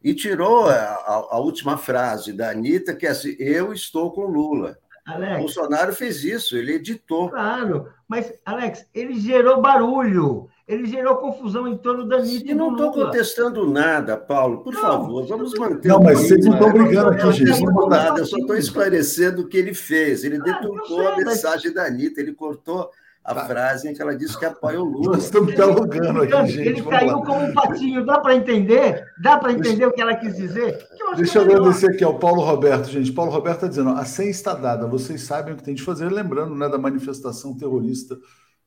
[0.02, 4.24] e tirou a, a, a última frase da Anitta, que é assim, eu estou com
[4.24, 4.78] Lula.
[5.04, 7.28] Alex, Bolsonaro fez isso, ele editou.
[7.28, 12.52] Claro, mas, Alex, ele gerou barulho, ele gerou confusão em torno da Anitta.
[12.52, 15.88] E não estou contestando nada, Paulo, por não, favor, vamos manter.
[15.88, 17.64] Não, mas vocês não estão brigando aqui, gente.
[17.64, 20.22] Não nada, eu só estou esclarecendo o que ele fez.
[20.22, 21.74] Ele ah, deturpou a mensagem mas...
[21.74, 22.88] da Anitta, ele cortou
[23.24, 23.44] a tá.
[23.46, 25.16] frase em que ela disse que apoia o Lula.
[25.16, 26.68] Nós estamos dialogando aqui, gente.
[26.68, 27.26] Ele caiu lá.
[27.26, 28.06] como um patinho.
[28.06, 29.04] Dá para entender?
[29.20, 29.88] Dá para entender Deixa...
[29.88, 30.86] o que ela quis dizer?
[30.98, 33.12] Eu Deixa eu agradecer aqui ao Paulo Roberto, gente.
[33.12, 36.08] Paulo Roberto está dizendo: a senha está dada, vocês sabem o que tem de fazer.
[36.10, 38.16] Lembrando né, da manifestação terrorista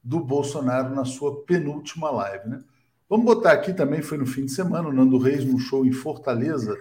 [0.03, 2.49] do Bolsonaro na sua penúltima live.
[2.49, 2.63] Né?
[3.09, 5.91] Vamos botar aqui também, foi no fim de semana, o Nando Reis num show em
[5.91, 6.77] Fortaleza.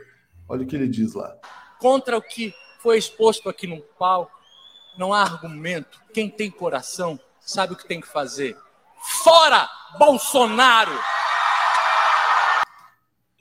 [0.49, 1.37] Olha o que ele diz lá.
[1.79, 4.33] Contra o que foi exposto aqui no palco,
[4.99, 6.01] não há argumento.
[6.13, 8.57] Quem tem coração sabe o que tem que fazer.
[9.23, 9.69] Fora
[9.99, 10.93] Bolsonaro!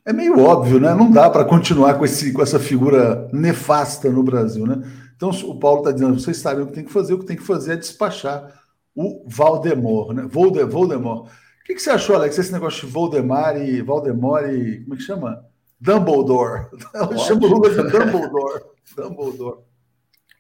[0.04, 0.94] É meio óbvio, né?
[0.94, 4.82] Não dá para continuar com, esse, com essa figura nefasta no Brasil, né?
[5.16, 7.38] Então o Paulo está dizendo: vocês sabem o que tem que fazer, o que tem
[7.38, 8.61] que fazer é despachar
[8.96, 10.28] o Valdemor, né?
[10.30, 11.28] Volde, Voldemort.
[11.28, 14.82] O que, que, você achou, Alex, esse negócio de Voldemar e Valdemar e.
[14.82, 15.46] Como é que chama?
[15.80, 16.68] Dumbledore.
[16.94, 18.64] Ela chama o Lula de Dumbledore.
[18.96, 19.60] Dumbledore.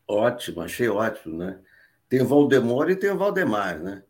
[0.08, 1.60] Ótimo, achei ótimo, né?
[2.10, 4.04] Tem o Voldemort e tem o Valdemar, né?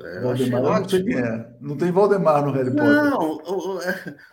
[0.00, 1.46] É, Valdemar não sei quem é.
[1.60, 2.86] Não tem Valdemar no Harry Potter.
[2.86, 3.78] Não, o,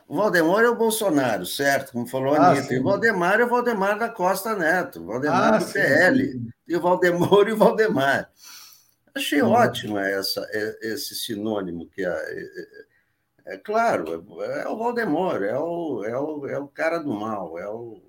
[0.08, 1.92] o, Valdemar é o Bolsonaro, certo?
[1.92, 2.74] Como falou a ah, Anitta.
[2.74, 6.32] E o Valdemar é o Valdemar da Costa Neto, o Valdemar ah, do sim, PL.
[6.32, 6.48] Sim.
[6.68, 8.30] E o Valdemar e o Valdemar.
[9.16, 9.52] Achei uhum.
[9.52, 10.48] ótimo essa,
[10.82, 16.48] esse sinônimo que é, é, é claro, é, é, o Valdemar, é o, é, o,
[16.48, 18.02] é o cara do mal, é o,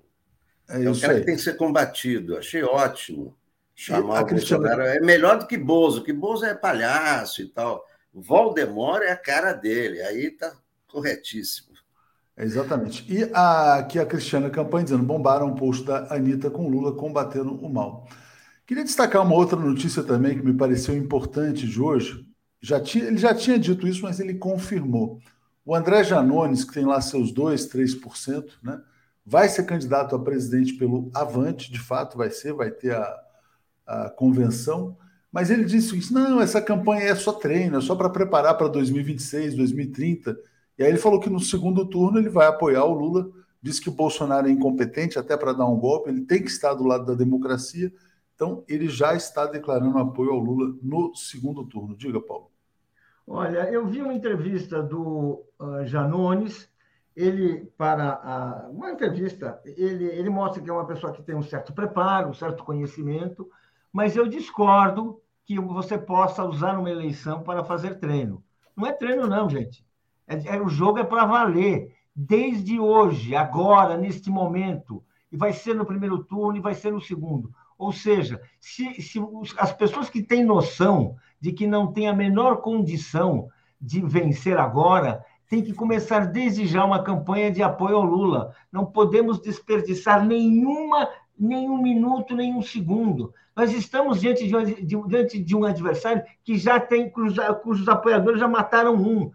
[0.69, 1.19] é, é o cara aí.
[1.19, 2.37] que tem que ser combatido.
[2.37, 3.35] Achei ótimo
[3.75, 4.63] chamar o Cristiano...
[4.63, 4.89] Bolsonaro.
[4.89, 7.85] É melhor do que Bozo, que Bozo é palhaço e tal.
[8.13, 10.53] Voldemort é a cara dele, aí está
[10.87, 11.71] corretíssimo.
[12.37, 13.05] Exatamente.
[13.11, 17.53] E a, aqui a Cristiana Campanha dizendo: bombaram um post da Anitta com Lula combatendo
[17.53, 18.07] o mal.
[18.71, 22.25] Queria destacar uma outra notícia também que me pareceu importante de hoje.
[22.61, 25.19] Já tinha, ele já tinha dito isso, mas ele confirmou.
[25.65, 28.81] O André Janones, que tem lá seus 2, 3%, né,
[29.25, 33.19] vai ser candidato a presidente pelo Avante, de fato vai ser, vai ter a,
[33.85, 34.97] a convenção,
[35.29, 38.69] mas ele disse isso: não, essa campanha é só treino, é só para preparar para
[38.69, 40.37] 2026, 2030.
[40.79, 43.29] E aí ele falou que no segundo turno ele vai apoiar o Lula,
[43.61, 46.73] disse que o Bolsonaro é incompetente até para dar um golpe, ele tem que estar
[46.73, 47.91] do lado da democracia.
[48.41, 51.95] Então, ele já está declarando apoio ao Lula no segundo turno.
[51.95, 52.49] Diga, Paulo.
[53.27, 56.67] Olha, eu vi uma entrevista do uh, Janones,
[57.15, 61.43] ele, para a, uma entrevista, ele, ele mostra que é uma pessoa que tem um
[61.43, 63.47] certo preparo, um certo conhecimento,
[63.93, 68.43] mas eu discordo que você possa usar uma eleição para fazer treino.
[68.75, 69.85] Não é treino, não, gente.
[70.25, 71.95] É, é o jogo é para valer.
[72.15, 75.03] Desde hoje, agora, neste momento.
[75.31, 77.53] E vai ser no primeiro turno e vai ser no segundo.
[77.81, 79.19] Ou seja, se, se
[79.57, 83.49] as pessoas que têm noção de que não tem a menor condição
[83.81, 88.53] de vencer agora, tem que começar desde já uma campanha de apoio ao Lula.
[88.71, 93.33] Não podemos desperdiçar nenhuma, nenhum minuto, nenhum segundo.
[93.55, 98.39] Nós estamos diante de, um, de, diante de um adversário que já tem, cujos apoiadores
[98.39, 99.31] já mataram um,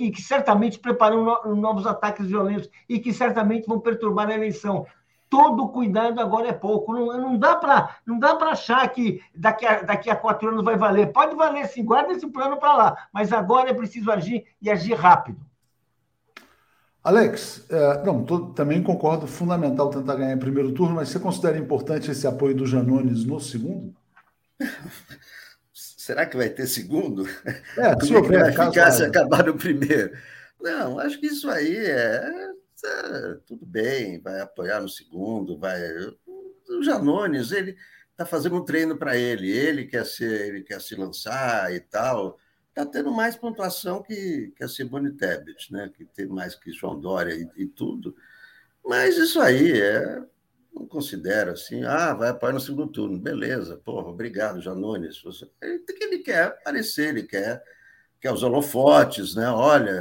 [0.00, 4.84] e que certamente preparam novos ataques violentos e que certamente vão perturbar a eleição.
[5.32, 6.92] Todo cuidado agora é pouco.
[6.92, 10.62] Não, não dá para não dá para achar que daqui a, daqui a quatro anos
[10.62, 11.10] vai valer.
[11.10, 13.08] Pode valer sim, guarda esse plano para lá.
[13.10, 15.40] Mas agora é preciso agir e agir rápido.
[17.02, 21.56] Alex, é, não, tô, também concordo, fundamental tentar ganhar em primeiro turno, mas você considera
[21.56, 23.96] importante esse apoio do Janones no segundo?
[25.72, 27.26] Será que vai ter segundo?
[27.78, 30.12] É, se é vai ficar se acabar no primeiro?
[30.60, 32.51] Não, acho que isso aí é,
[32.84, 35.80] é tudo bem, vai apoiar no segundo, vai.
[36.68, 37.76] O Janones, ele
[38.10, 42.38] está fazendo um treino para ele, ele quer ser, ele quer se lançar e tal
[42.72, 45.90] está tendo mais pontuação que, que a Simone Tebet, né?
[45.94, 48.16] que tem mais que João Dória e, e, tudo.
[48.84, 50.22] Mas isso aí é.
[50.74, 53.18] Não considero assim, ah, vai apoiar no segundo turno.
[53.18, 55.20] Beleza, porra, obrigado, Janones.
[55.22, 57.62] Você, ele, ele quer aparecer, ele quer,
[58.18, 59.50] quer os holofotes, né?
[59.50, 59.92] Olha,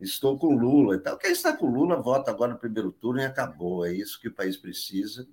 [0.00, 1.16] estou com Lula e tal.
[1.18, 3.84] Quem está com Lula vota agora no primeiro turno e acabou.
[3.84, 5.26] É isso que o país precisa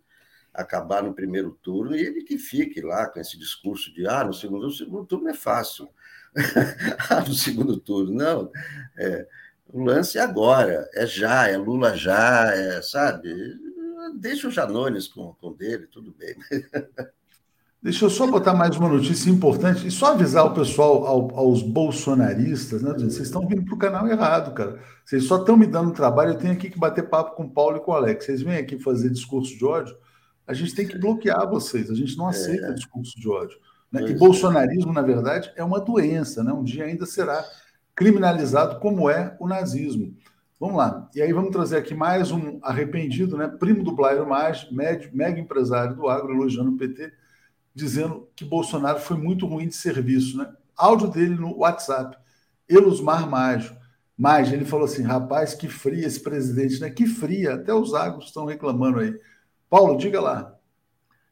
[0.53, 4.34] acabar no primeiro turno e ele que fique lá com esse discurso de ah, no
[4.34, 5.89] segundo, no segundo turno é fácil.
[7.09, 8.11] Ah, no segundo turno.
[8.11, 8.51] Não,
[8.97, 9.28] é,
[9.68, 13.30] o lance é agora, é já, é Lula já, é, sabe?
[14.16, 16.36] Deixa o Janones com, com dele, tudo bem.
[17.84, 21.61] Deixa eu só botar mais uma notícia importante e só avisar o pessoal, ao, aos
[21.61, 22.93] bolsonaristas, né?
[22.93, 24.79] Vocês estão vindo para o canal errado, cara.
[25.03, 26.31] Vocês só estão me dando trabalho.
[26.31, 28.23] Eu tenho aqui que bater papo com o Paulo e com o Alex.
[28.23, 29.93] Vocês vêm aqui fazer discurso de ódio.
[30.47, 31.91] A gente tem que bloquear vocês.
[31.91, 32.71] A gente não aceita é.
[32.73, 33.57] discurso de ódio.
[33.91, 34.11] Né?
[34.11, 36.53] E bolsonarismo, na verdade, é uma doença, né?
[36.53, 37.43] um dia ainda será
[37.93, 40.15] criminalizado como é o nazismo.
[40.57, 41.09] Vamos lá.
[41.13, 43.49] E aí vamos trazer aqui mais um arrependido, né?
[43.49, 47.11] primo do Blairo Maggi, mega empresário do agro, elogiando o PT.
[47.74, 50.51] Dizendo que Bolsonaro foi muito ruim de serviço, né?
[50.76, 52.17] Áudio dele no WhatsApp.
[52.67, 53.76] Elusmar Mágio.
[54.17, 56.89] Mágio, ele falou assim: rapaz, que fria esse presidente, né?
[56.89, 59.13] Que fria, até os agros estão reclamando aí.
[59.69, 60.55] Paulo, diga lá.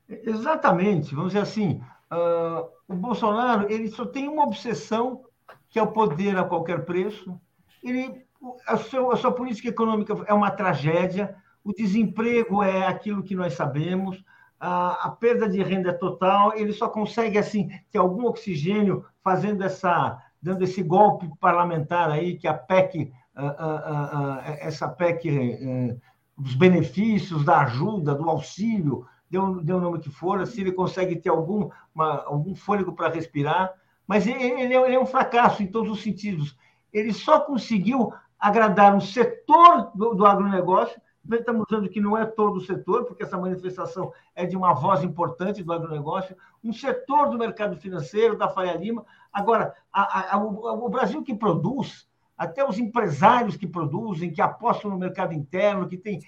[0.10, 1.82] Exatamente, vamos dizer assim,
[2.12, 5.24] uh, o Bolsonaro ele só tem uma obsessão,
[5.70, 7.40] que é o poder a qualquer preço.
[7.82, 8.26] Ele,
[8.68, 13.54] a, seu, a sua política econômica é uma tragédia, o desemprego é aquilo que nós
[13.54, 14.22] sabemos,
[14.62, 20.22] a, perda de renda é total, ele só consegue assim ter algum oxigênio fazendo essa,
[20.42, 25.98] dando esse golpe parlamentar aí que a PEC, uh, uh, essa PEC, eh,
[26.38, 31.16] os benefícios da ajuda, do auxílio, deu, deu o nome que for, se ele consegue
[31.16, 33.74] ter algum, uma, algum fôlego para respirar,
[34.06, 36.56] mas ele, ele, é, ele é um fracasso em todos os sentidos.
[36.94, 42.58] Ele só conseguiu agradar um setor do, do agronegócio, estamos dizendo que não é todo
[42.58, 47.38] o setor, porque essa manifestação é de uma voz importante do agronegócio, um setor do
[47.38, 49.06] mercado financeiro, da Faria Lima.
[49.32, 52.08] Agora, a, a, o, o Brasil que produz,
[52.38, 56.20] até os empresários que produzem, que apostam no mercado interno, que tem,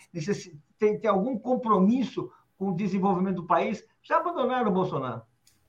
[0.77, 5.23] tem, tem algum compromisso com o desenvolvimento do país, já abandonaram o Bolsonaro.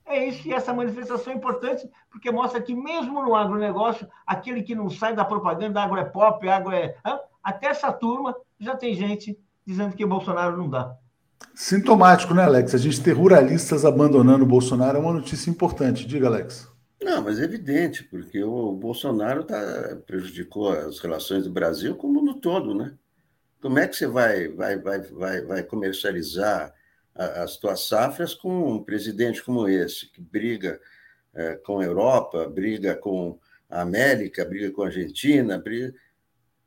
[0.06, 4.74] É isso, e essa manifestação é importante, porque mostra que, mesmo no agronegócio, aquele que
[4.74, 6.94] não sai da propaganda, agro é pop, agro é.
[7.42, 10.96] Até essa turma já tem gente dizendo que o Bolsonaro não dá.
[11.54, 12.74] Sintomático, né, Alex?
[12.74, 16.06] A gente ter ruralistas abandonando o Bolsonaro é uma notícia importante.
[16.06, 16.68] Diga, Alex.
[17.02, 22.34] Não, mas é evidente, porque o Bolsonaro tá, prejudicou as relações do Brasil como no
[22.40, 22.94] todo, né?
[23.60, 26.72] Como é que você vai, vai, vai, vai, vai comercializar
[27.14, 30.80] as tuas safras com um presidente como esse, que briga
[31.32, 33.38] é, com a Europa, briga com
[33.70, 35.94] a América, briga com a Argentina, briga,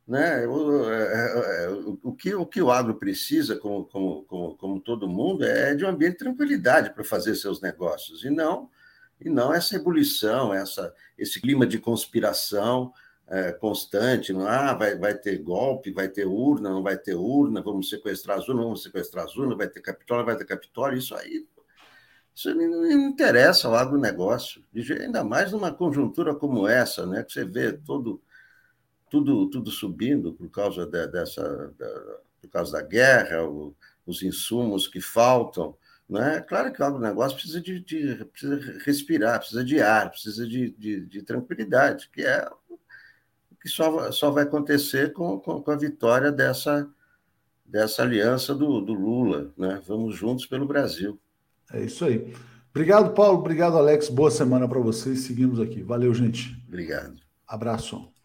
[0.08, 0.46] né?
[0.46, 1.68] O, é, é, é
[2.02, 5.84] o, que, o que o agro precisa, como, como, como, como todo mundo, é de
[5.84, 8.70] um ambiente de tranquilidade para fazer seus negócios, e não,
[9.20, 12.92] e não essa ebulição, essa, esse clima de conspiração,
[13.28, 17.60] é, constante, não ah, vai, vai ter golpe, vai ter urna, não vai ter urna,
[17.60, 21.14] vamos sequestrar as urnas, vamos sequestrar as urnas, vai ter Capitólio, vai ter Capitólio, isso
[21.14, 21.46] aí
[22.34, 24.62] isso não, interessa ao agronegócio,
[25.00, 28.22] ainda mais numa conjuntura como essa, né, que você vê todo,
[29.10, 33.74] tudo, tudo subindo por causa de, dessa, da, por causa da guerra, o,
[34.06, 35.76] os insumos que faltam,
[36.08, 36.40] né?
[36.40, 41.00] Claro que o agronegócio precisa de, de, precisa respirar, precisa de ar, precisa de, de,
[41.06, 42.48] de tranquilidade, que é
[43.60, 46.88] que só, só vai acontecer com, com, com a vitória dessa,
[47.64, 49.52] dessa aliança do, do Lula.
[49.56, 49.82] Né?
[49.86, 51.18] Vamos juntos pelo Brasil.
[51.72, 52.32] É isso aí.
[52.70, 53.38] Obrigado, Paulo.
[53.38, 54.08] Obrigado, Alex.
[54.08, 55.20] Boa semana para vocês.
[55.20, 55.82] Seguimos aqui.
[55.82, 56.56] Valeu, gente.
[56.68, 57.20] Obrigado.
[57.46, 58.17] Abraço.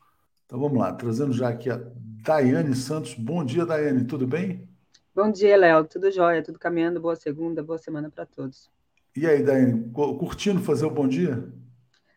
[0.53, 1.81] Então vamos lá, trazendo já aqui a
[2.23, 3.15] Daiane Santos.
[3.15, 4.05] Bom dia, Daiane.
[4.05, 4.69] Tudo bem?
[5.15, 5.83] Bom dia, Léo.
[5.85, 7.01] Tudo jóia, tudo caminhando.
[7.01, 8.69] Boa segunda, boa semana para todos.
[9.17, 11.51] E aí, Daiane, curtindo fazer o bom dia?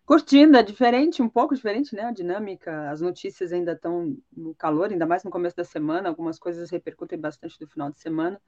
[0.04, 2.02] Curtindo, é diferente, um pouco diferente, né?
[2.02, 6.38] A dinâmica, as notícias ainda estão no calor, ainda mais no começo da semana, algumas
[6.38, 8.38] coisas repercutem bastante do final de semana.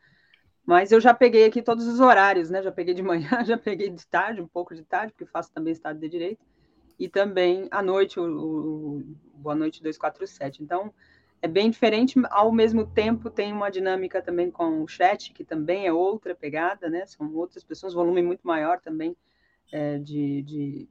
[0.67, 2.63] Mas eu já peguei aqui todos os horários, né?
[2.63, 5.73] Já peguei de manhã, já peguei de tarde, um pouco de tarde, porque faço também
[5.73, 6.45] Estado de Direito,
[6.99, 9.03] e também à noite, o, o,
[9.35, 10.63] Boa Noite 247.
[10.63, 10.93] Então,
[11.41, 15.87] é bem diferente, ao mesmo tempo tem uma dinâmica também com o chat, que também
[15.87, 17.07] é outra pegada, né?
[17.07, 19.17] São outras pessoas, volume muito maior também
[19.73, 20.89] é, de, de,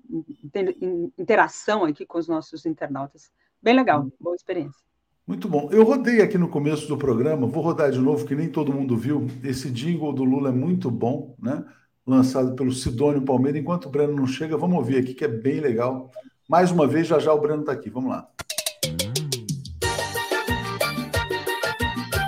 [1.18, 3.32] interação aqui com os nossos internautas.
[3.62, 4.12] Bem legal, hum.
[4.20, 4.82] boa experiência.
[5.26, 5.68] Muito bom.
[5.72, 8.95] Eu rodei aqui no começo do programa, vou rodar de novo, que nem todo mundo
[8.95, 9.28] viu.
[9.43, 11.66] Esse jingle do Lula é muito bom, né?
[12.08, 13.58] Lançado pelo Sidônio Palmeira.
[13.58, 16.10] Enquanto o Breno não chega, vamos ouvir aqui, que é bem legal.
[16.47, 17.89] Mais uma vez, já já o Breno está aqui.
[17.89, 18.26] Vamos lá.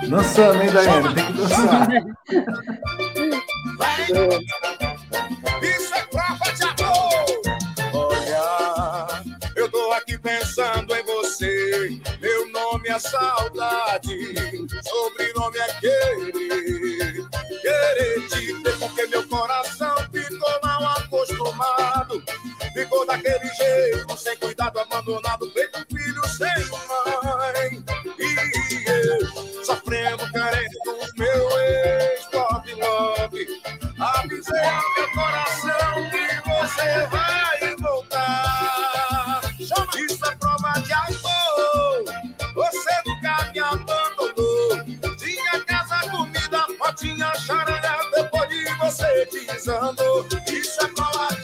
[0.08, 1.14] Dançando, hein, Daiane?
[1.14, 1.88] Tem que dançar.
[10.22, 12.00] pensando em você.
[12.20, 14.34] Meu nome é saudade,
[14.82, 16.32] sobrenome é querer.
[17.62, 18.79] Querer te porque
[19.20, 22.22] meu coração ficou mal acostumado.
[22.72, 27.84] Ficou daquele jeito, sem cuidado, abandonado, feito filho sem mãe.
[28.18, 33.62] E eu sofrendo, querendo o meu ex-love, love.
[33.98, 37.59] Avisei ao meu coração que você vai
[49.60, 50.26] desandou.
[50.48, 51.39] Isso é prova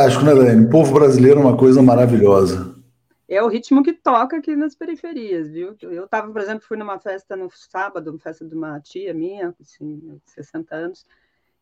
[0.00, 0.64] Fantástico, né, Daiane?
[0.64, 2.74] O povo brasileiro é uma coisa maravilhosa.
[3.28, 5.76] É o ritmo que toca aqui nas periferias, viu?
[5.82, 10.18] Eu estava, por exemplo, fui numa festa no sábado, festa de uma tia minha, assim,
[10.24, 11.06] 60 anos,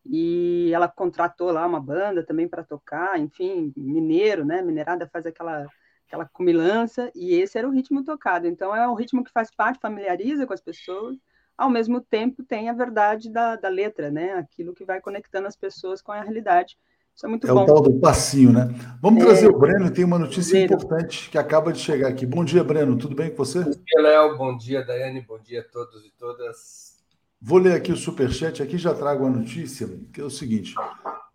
[0.05, 4.61] e ela contratou lá uma banda também para tocar, enfim, mineiro, né?
[4.61, 5.67] Minerada faz aquela
[6.07, 8.47] aquela cumilança, e esse era o ritmo tocado.
[8.47, 11.17] Então, é um ritmo que faz parte, familiariza com as pessoas,
[11.57, 14.33] ao mesmo tempo tem a verdade da, da letra, né?
[14.35, 16.77] Aquilo que vai conectando as pessoas com a realidade.
[17.19, 17.59] Isso é muito é bom.
[17.59, 18.73] É o tal do passinho, né?
[19.01, 19.25] Vamos é...
[19.25, 20.73] trazer o Breno, tem uma notícia Breno.
[20.73, 22.25] importante que acaba de chegar aqui.
[22.25, 23.59] Bom dia, Breno, tudo bem com você?
[23.59, 26.97] Bom dia, Léo, bom dia, Daiane, bom dia a todos e todas.
[27.41, 30.73] Vou ler aqui o superchat, aqui já trago a notícia, que é o seguinte.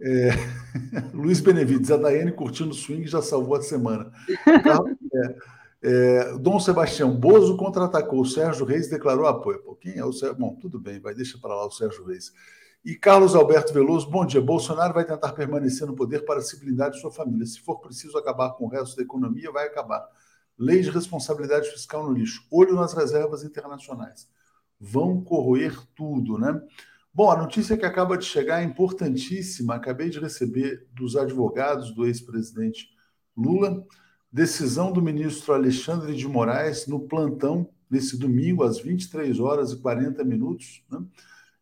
[0.00, 0.30] É...
[1.12, 4.10] Luiz Benevides, a Daiane curtindo o swing já salvou a semana.
[5.12, 5.36] é,
[5.82, 9.62] é, Dom Sebastião, Bozo contra-atacou, o Sérgio Reis declarou apoio.
[9.62, 10.38] Pô, quem é o Sérgio?
[10.38, 12.32] Bom, tudo bem, vai, deixa para lá o Sérgio Reis.
[12.84, 14.42] E Carlos Alberto Veloso, bom dia.
[14.42, 17.46] Bolsonaro vai tentar permanecer no poder para se blindar de sua família.
[17.46, 20.06] Se for preciso acabar com o resto da economia, vai acabar.
[20.58, 22.46] Lei de responsabilidade fiscal no lixo.
[22.50, 24.28] Olho nas reservas internacionais
[24.78, 26.60] vão corroer tudo, né?
[27.12, 29.76] Bom, a notícia que acaba de chegar é importantíssima.
[29.76, 32.88] Acabei de receber dos advogados do ex-presidente
[33.34, 33.82] Lula
[34.30, 40.24] decisão do ministro Alexandre de Moraes no plantão nesse domingo às 23 horas e 40
[40.24, 40.84] minutos.
[40.90, 40.98] Né?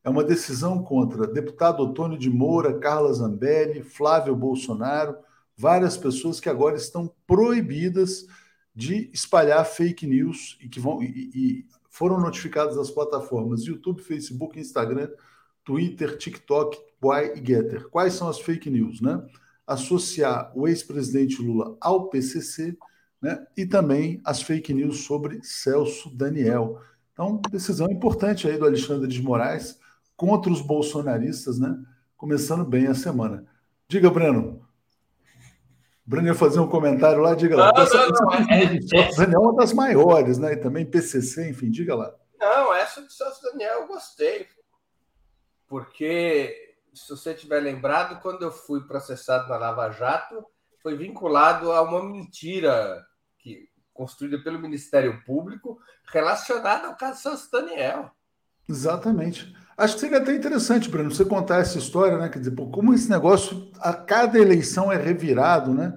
[0.04, 5.16] É uma decisão contra deputado Otônio de Moura, Carla Zambelli, Flávio Bolsonaro,
[5.56, 8.26] várias pessoas que agora estão proibidas
[8.74, 14.58] de espalhar fake news e que vão e, e foram notificadas as plataformas YouTube, Facebook,
[14.58, 15.10] Instagram,
[15.62, 17.88] Twitter, TikTok, Quai e Getter.
[17.90, 19.22] Quais são as fake news, né?
[19.66, 22.76] Associar o ex-presidente Lula ao PCC,
[23.20, 23.46] né?
[23.56, 26.80] E também as fake news sobre Celso Daniel.
[27.12, 29.78] Então, decisão importante aí do Alexandre de Moraes
[30.16, 31.76] contra os bolsonaristas, né?
[32.16, 33.46] Começando bem a semana.
[33.88, 34.66] Diga, Breno,
[36.04, 37.72] Bruno ia fazer um comentário lá, diga lá.
[37.74, 40.52] Não, essa, não, não, é, é, é uma das maiores, né?
[40.52, 42.12] E também PCC, enfim, diga lá.
[42.38, 44.48] Não, essa do Celso Daniel eu gostei.
[45.68, 50.44] Porque, se você tiver lembrado, quando eu fui processado na Lava Jato,
[50.82, 53.06] foi vinculado a uma mentira
[53.38, 58.10] que, construída pelo Ministério Público relacionada ao caso Celso Daniel.
[58.68, 59.54] Exatamente.
[59.82, 62.28] Acho que seria até interessante, Bruno, você contar essa história, né?
[62.28, 65.92] Quer dizer, como esse negócio, a cada eleição é revirado, né?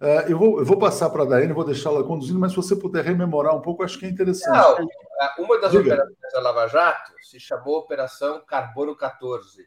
[0.00, 2.74] Uh, eu, vou, eu vou passar para a Daiane, vou deixá-la conduzindo, mas se você
[2.74, 4.56] puder rememorar um pouco, acho que é interessante.
[4.56, 5.82] Não, uma das Diga.
[5.82, 9.66] operações da Lava Jato se chamou Operação Carbono 14,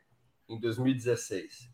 [0.49, 1.69] em 2016.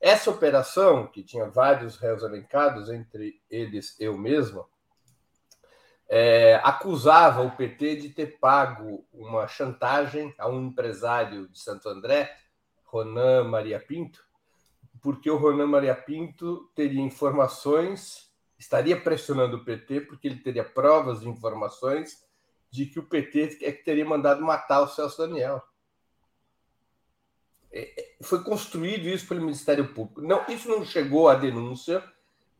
[0.00, 4.64] Essa operação, que tinha vários réus elencados, entre eles eu mesmo,
[6.14, 12.36] é, acusava o PT de ter pago uma chantagem a um empresário de Santo André,
[12.84, 14.22] Ronan Maria Pinto,
[15.00, 21.22] porque o Ronan Maria Pinto teria informações, estaria pressionando o PT, porque ele teria provas
[21.22, 22.22] e informações
[22.70, 25.62] de que o PT é que teria mandado matar o Celso Daniel.
[27.72, 30.20] É, é, foi construído isso pelo Ministério Público.
[30.20, 32.04] Não, isso não chegou à denúncia,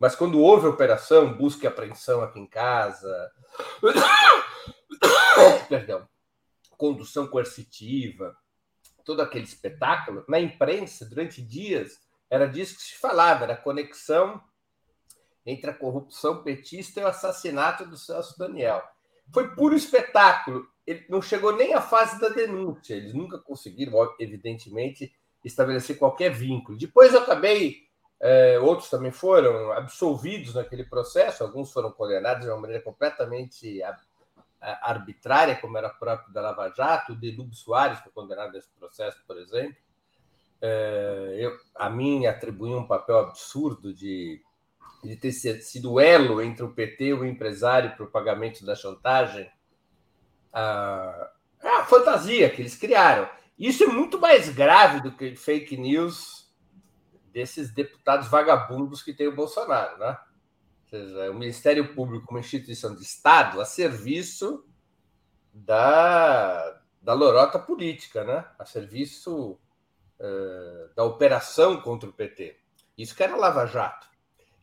[0.03, 3.31] mas quando houve operação, busca e apreensão aqui em casa,
[5.69, 6.09] perdão,
[6.77, 8.37] condução coercitiva,
[9.05, 14.43] todo aquele espetáculo, na imprensa, durante dias, era disso que se falava, era a conexão
[15.47, 18.83] entre a corrupção petista e o assassinato do Celso Daniel.
[19.33, 20.67] Foi puro espetáculo.
[20.85, 22.95] Ele não chegou nem à fase da denúncia.
[22.95, 25.15] Eles nunca conseguiram, evidentemente,
[25.45, 26.77] estabelecer qualquer vínculo.
[26.77, 27.87] Depois eu acabei
[28.25, 33.83] é, outros também foram absolvidos naquele processo, alguns foram condenados de uma maneira completamente
[34.81, 37.15] arbitrária, como era próprio da Lava Jato.
[37.15, 39.75] O Delúbio Soares foi condenado nesse processo, por exemplo.
[40.61, 44.41] É, eu, a mim atribuí um papel absurdo de,
[45.03, 49.51] de ter sido elo entre o PT e o empresário para o pagamento da chantagem.
[50.53, 53.29] A, a fantasia que eles criaram.
[53.59, 56.42] Isso é muito mais grave do que fake news
[57.33, 60.19] desses deputados vagabundos que tem o Bolsonaro, né?
[60.85, 64.67] Ou seja, o Ministério Público, uma instituição de Estado, a serviço
[65.53, 68.45] da, da lorota política, né?
[68.59, 69.59] A serviço
[70.21, 72.59] uh, da operação contra o PT.
[72.97, 74.07] Isso que era Lava Jato.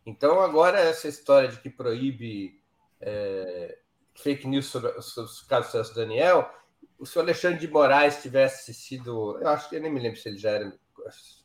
[0.06, 2.62] Então, agora, essa história de que proíbe
[3.02, 3.80] é,
[4.16, 6.52] fake news sobre, sobre o caso Celso Daniel,
[6.98, 9.38] o senhor Alexandre de Moraes tivesse sido.
[9.40, 10.78] Eu acho que eu nem me lembro se ele já era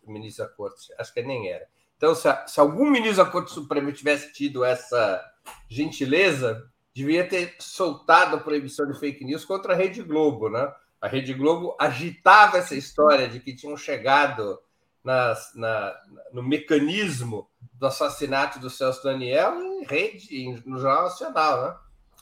[0.06, 1.66] ministro da Corte, acho que nem era.
[1.96, 5.24] Então, se, se algum ministro da Corte Suprema tivesse tido essa
[5.68, 10.72] gentileza, devia ter soltado a proibição de fake news contra a Rede Globo, né?
[11.00, 14.58] A Rede Globo agitava essa história de que tinham chegado
[15.04, 15.94] nas, na,
[16.32, 21.74] no mecanismo do assassinato do Celso Daniel em rede, no Jornal Nacional, né?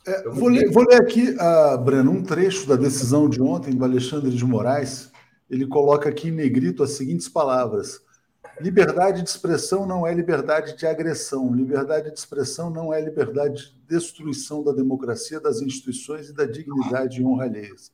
[0.04, 3.84] É, vou, ler, vou, ler, aqui, uh, Breno, um trecho da decisão de ontem do
[3.84, 5.11] Alexandre de Moraes.
[5.53, 8.01] Ele coloca aqui em negrito as seguintes palavras:
[8.59, 11.55] Liberdade de expressão não é liberdade de agressão.
[11.55, 17.20] Liberdade de expressão não é liberdade de destruição da democracia, das instituições e da dignidade
[17.20, 17.93] e honra alheias.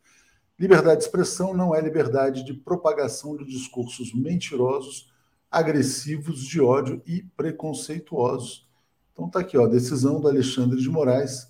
[0.57, 5.13] Liberdade de expressão não é liberdade de propagação de discursos mentirosos,
[5.51, 8.69] agressivos, de ódio e preconceituosos.
[9.13, 11.49] Então está aqui, ó, decisão do Alexandre de Moraes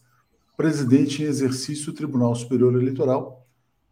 [0.56, 3.37] presidente em exercício do Tribunal Superior Eleitoral,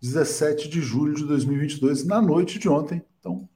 [0.00, 3.02] 17 de julho de 2022, na noite de ontem.
[3.18, 3.48] Então,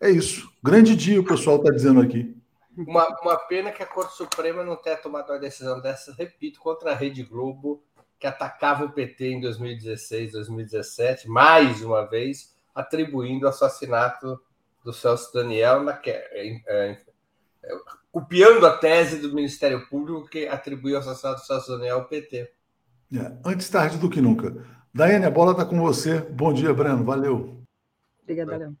[0.00, 0.50] é isso.
[0.62, 2.36] Grande dia, o pessoal está dizendo aqui.
[2.76, 6.92] Uma, uma pena que a Corte Suprema não tenha tomado uma decisão dessa, repito, contra
[6.92, 7.82] a Rede Globo,
[8.18, 14.40] que atacava o PT em 2016, 2017, mais uma vez, atribuindo o assassinato
[14.84, 16.98] do Celso Daniel, na, é, é,
[18.12, 22.52] copiando a tese do Ministério Público que atribuiu o assassinato do Celso Daniel ao PT.
[23.12, 24.77] É, antes tarde do que nunca.
[24.94, 26.20] Daiane, a bola está com você.
[26.20, 27.04] Bom dia, Breno.
[27.04, 27.58] Valeu.
[28.22, 28.76] Obrigada, Léo.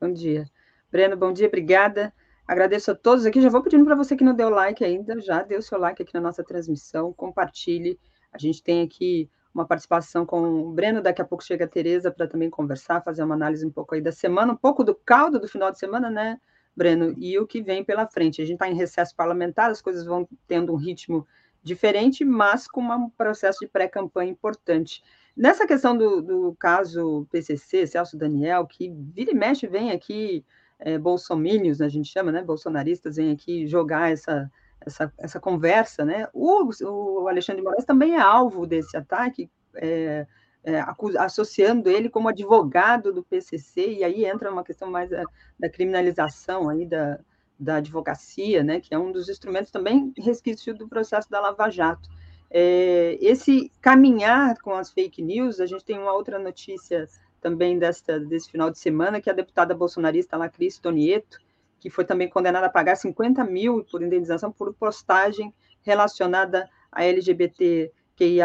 [0.00, 0.46] Bom dia.
[0.90, 2.12] Breno, bom dia, obrigada.
[2.46, 3.40] Agradeço a todos aqui.
[3.40, 6.12] Já vou pedindo para você que não deu like ainda, já deu seu like aqui
[6.12, 7.98] na nossa transmissão, compartilhe.
[8.32, 12.10] A gente tem aqui uma participação com o Breno, daqui a pouco chega a Tereza
[12.10, 15.38] para também conversar, fazer uma análise um pouco aí da semana, um pouco do caldo
[15.40, 16.40] do final de semana, né,
[16.76, 18.40] Breno, e o que vem pela frente.
[18.40, 21.26] A gente está em recesso parlamentar, as coisas vão tendo um ritmo
[21.62, 25.02] diferente, mas com um processo de pré-campanha importante.
[25.40, 30.44] Nessa questão do, do, caso PCC, Celso Daniel, que vira e mexe vem aqui,
[30.78, 34.50] é, bolsomínios, a gente chama, né, bolsonaristas, vem aqui jogar essa,
[34.82, 40.26] essa, essa conversa, né, o, o Alexandre de Moraes também é alvo desse ataque, é,
[40.62, 40.84] é,
[41.18, 45.24] associando ele como advogado do PCC, e aí entra uma questão mais da,
[45.58, 47.18] da criminalização aí da,
[47.58, 52.10] da advocacia, né, que é um dos instrumentos também resquício do processo da Lava Jato.
[52.50, 57.08] É, esse caminhar com as fake news, a gente tem uma outra notícia
[57.40, 61.38] também desta, desse final de semana, que a deputada bolsonarista lá, Cris Tonieto,
[61.78, 67.90] que foi também condenada a pagar 50 mil por indenização por postagem relacionada a LGBT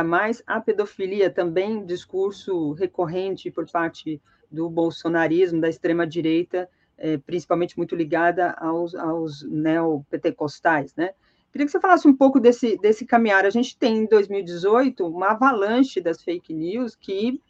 [0.05, 7.93] mais a pedofilia também, discurso recorrente por parte do bolsonarismo, da extrema-direita, é, principalmente muito
[7.93, 11.11] ligada aos, aos neopentecostais, né?
[11.55, 13.45] Queria que você falasse um pouco desse, desse caminhar.
[13.45, 17.41] A gente tem, em 2018, uma avalanche das fake news que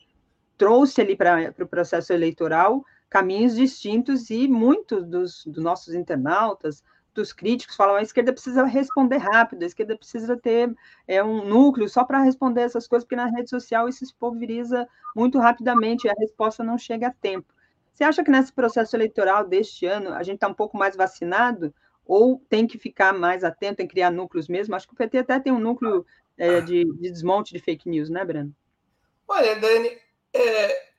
[0.56, 6.84] trouxe ali para o pro processo eleitoral caminhos distintos e muitos dos, dos nossos internautas,
[7.16, 10.72] dos críticos falam a esquerda precisa responder rápido, a esquerda precisa ter
[11.08, 14.88] é, um núcleo só para responder essas coisas, porque na rede social isso se pulveriza
[15.16, 17.52] muito rapidamente e a resposta não chega a tempo.
[17.92, 21.74] Você acha que nesse processo eleitoral deste ano a gente está um pouco mais vacinado
[22.06, 24.76] ou tem que ficar mais atento em criar núcleos mesmo?
[24.76, 26.06] Acho que o PT até tem um núcleo
[26.38, 28.56] é, de, de, desmonte de fake news, né, Breno?
[29.28, 29.90] Olha, Dani,
[30.34, 30.90] é...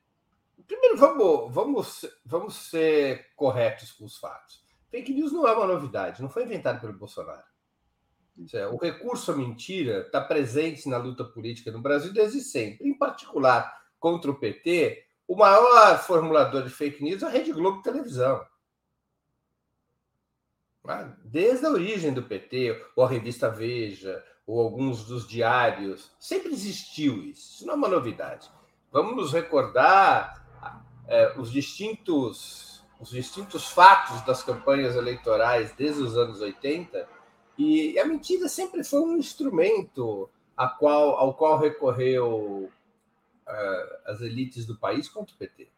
[0.67, 4.65] primeiro vamos, vamos, vamos ser corretos com os fatos.
[4.91, 7.45] Fake news não é uma novidade, não foi inventado pelo Bolsonaro.
[8.73, 12.87] O recurso à mentira está presente na luta política no Brasil desde sempre.
[12.87, 17.81] Em particular, contra o PT, o maior formulador de fake news é a Rede Globo
[17.83, 18.45] Televisão.
[20.89, 26.53] Ah, desde a origem do PT, ou a revista Veja, ou alguns dos diários, sempre
[26.53, 27.55] existiu isso.
[27.55, 28.49] Isso não é uma novidade.
[28.93, 30.47] Vamos nos recordar
[31.09, 37.07] é, os distintos os distintos fatos das campanhas eleitorais desde os anos 80,
[37.59, 42.71] e a mentira sempre foi um instrumento a qual, ao qual recorreu
[43.47, 45.69] uh, as elites do país contra o PT.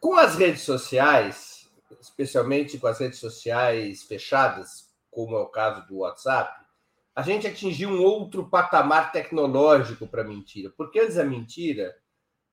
[0.00, 1.53] Com as redes sociais,
[2.00, 6.64] especialmente com as redes sociais fechadas, como é o caso do WhatsApp,
[7.14, 11.94] a gente atingiu um outro patamar tecnológico para a mentira, porque antes a mentira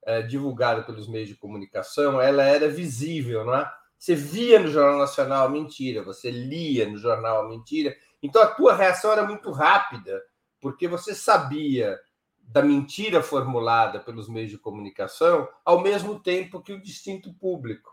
[0.05, 3.71] é, divulgada pelos meios de comunicação, ela era visível, não é?
[3.97, 8.47] Você via no Jornal Nacional a mentira, você lia no jornal a mentira, então a
[8.47, 10.21] tua reação era muito rápida,
[10.59, 11.99] porque você sabia
[12.39, 17.90] da mentira formulada pelos meios de comunicação ao mesmo tempo que o distinto público.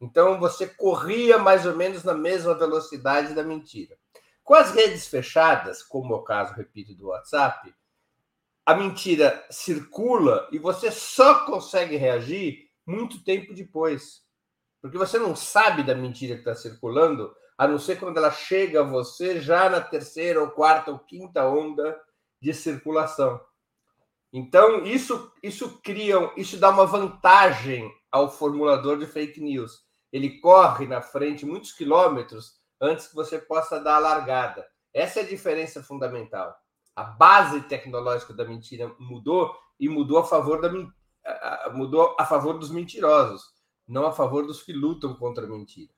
[0.00, 3.96] Então você corria mais ou menos na mesma velocidade da mentira.
[4.42, 7.74] Com as redes fechadas, como é o caso, repito, do WhatsApp,
[8.64, 14.22] a mentira circula e você só consegue reagir muito tempo depois.
[14.80, 18.80] Porque você não sabe da mentira que está circulando, a não ser quando ela chega
[18.80, 22.00] a você já na terceira, ou quarta, ou quinta onda
[22.40, 23.38] de circulação.
[24.32, 29.84] Então, isso, isso cria, isso dá uma vantagem ao formulador de fake news.
[30.12, 34.66] Ele corre na frente muitos quilômetros antes que você possa dar a largada.
[34.92, 36.56] Essa é a diferença fundamental.
[36.96, 40.70] A base tecnológica da mentira mudou e mudou a favor da
[41.72, 43.42] mudou a favor dos mentirosos,
[43.86, 45.92] não a favor dos que lutam contra a mentira.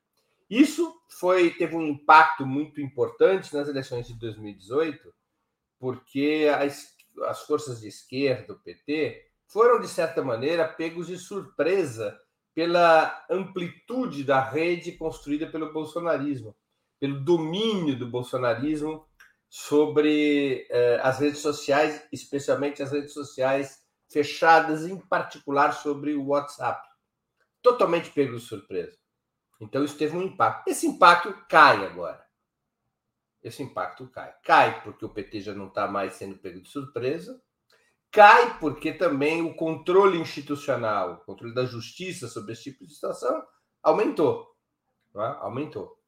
[0.51, 5.13] Isso foi teve um impacto muito importante nas eleições de 2018,
[5.79, 6.95] porque as,
[7.25, 12.19] as forças de esquerda, o PT, foram de certa maneira pegos de surpresa
[12.55, 16.55] pela amplitude da rede construída pelo bolsonarismo,
[17.01, 19.07] pelo domínio do bolsonarismo
[19.49, 26.87] sobre eh, as redes sociais, especialmente as redes sociais fechadas, em particular sobre o WhatsApp.
[27.61, 28.97] Totalmente pego de surpresa.
[29.61, 30.69] Então, isso teve um impacto.
[30.69, 32.25] Esse impacto cai agora.
[33.43, 34.35] Esse impacto cai.
[34.43, 37.41] Cai porque o PT já não está mais sendo pego de surpresa.
[38.13, 43.43] Cai porque também o controle institucional, o controle da justiça sobre esse tipo de situação
[43.83, 44.55] aumentou.
[45.17, 45.21] É?
[45.41, 45.99] Aumentou.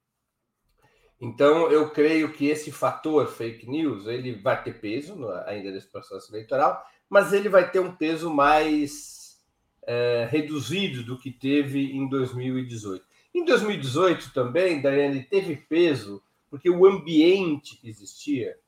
[1.19, 6.31] Então, eu creio que esse fator fake news ele vai ter peso ainda nesse processo
[6.31, 9.43] eleitoral, mas ele vai ter um peso mais
[9.87, 13.03] é, reduzido do que teve em 2018.
[13.35, 18.59] Em 2018 também, Daiane, teve peso, porque o ambiente que existia,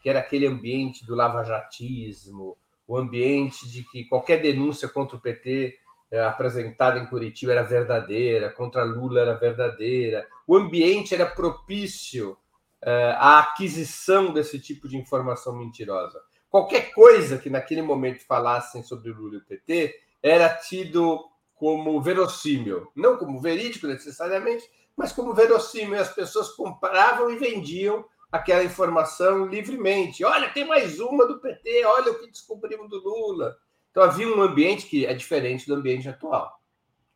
[0.00, 2.56] que era aquele ambiente do lavajatismo,
[2.86, 5.76] o ambiente de que qualquer denúncia contra o PT
[6.10, 12.36] é, apresentada em Curitiba era verdadeira, contra Lula era verdadeira, o ambiente era propício
[12.80, 16.20] é, à aquisição desse tipo de informação mentirosa.
[16.48, 22.88] Qualquer coisa que naquele momento falassem sobre Lula e o PT era tido como verossímil,
[22.94, 24.64] não como verídico necessariamente,
[24.96, 26.00] mas como verossímil.
[26.00, 30.24] As pessoas compravam e vendiam aquela informação livremente.
[30.24, 33.56] Olha, tem mais uma do PT, olha o que descobrimos do Lula.
[33.90, 36.60] Então havia um ambiente que é diferente do ambiente atual.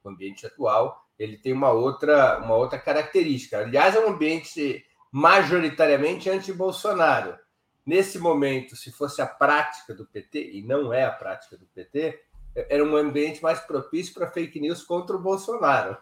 [0.02, 3.58] O ambiente atual ele tem uma outra, uma outra característica.
[3.58, 4.82] Aliás, é um ambiente
[5.12, 7.36] majoritariamente anti-Bolsonaro.
[7.84, 12.18] Nesse momento, se fosse a prática do PT, e não é a prática do PT,
[12.54, 15.98] era um ambiente mais propício para fake news contra o Bolsonaro,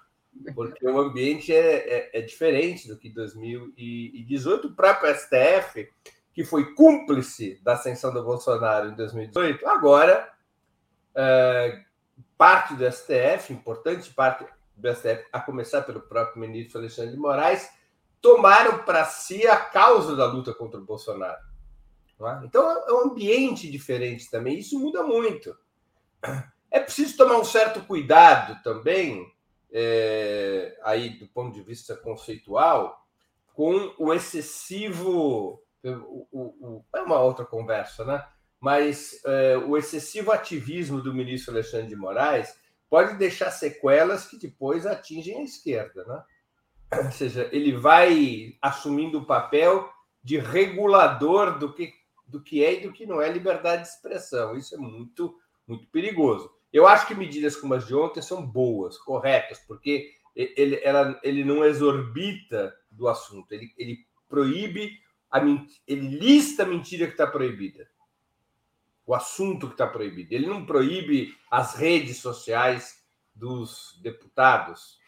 [0.55, 4.69] porque o ambiente é, é, é diferente do que 2018.
[4.69, 5.89] O próprio STF,
[6.33, 10.31] que foi cúmplice da ascensão do Bolsonaro em 2018, agora
[11.15, 11.83] é,
[12.37, 14.47] parte do STF, importante parte
[14.77, 17.69] do STF, a começar pelo próprio ministro Alexandre de Moraes,
[18.21, 21.49] tomaram para si a causa da luta contra o Bolsonaro.
[22.21, 22.45] É?
[22.45, 25.57] Então é um ambiente diferente também, isso muda muito.
[26.71, 29.27] É preciso tomar um certo cuidado também,
[29.73, 33.07] é, aí do ponto de vista conceitual,
[33.55, 35.63] com o excessivo.
[35.85, 38.27] O, o, o, é uma outra conversa, né?
[38.61, 42.57] Mas é, o excessivo ativismo do ministro Alexandre de Moraes
[42.91, 46.23] pode deixar sequelas que depois atingem a esquerda, né?
[47.05, 49.89] Ou seja, ele vai assumindo o papel
[50.23, 51.93] de regulador do que,
[52.27, 54.57] do que é e do que não é liberdade de expressão.
[54.57, 55.39] Isso é muito
[55.69, 56.51] muito perigoso.
[56.73, 61.45] Eu acho que medidas como as de ontem são boas, corretas, porque ele, ela, ele
[61.45, 65.01] não exorbita do assunto, ele, ele proíbe,
[65.31, 65.41] a,
[65.87, 67.89] ele lista a mentira que está proibida,
[69.07, 70.35] o assunto que está proibido.
[70.35, 73.03] Ele não proíbe as redes sociais
[73.35, 74.99] dos deputados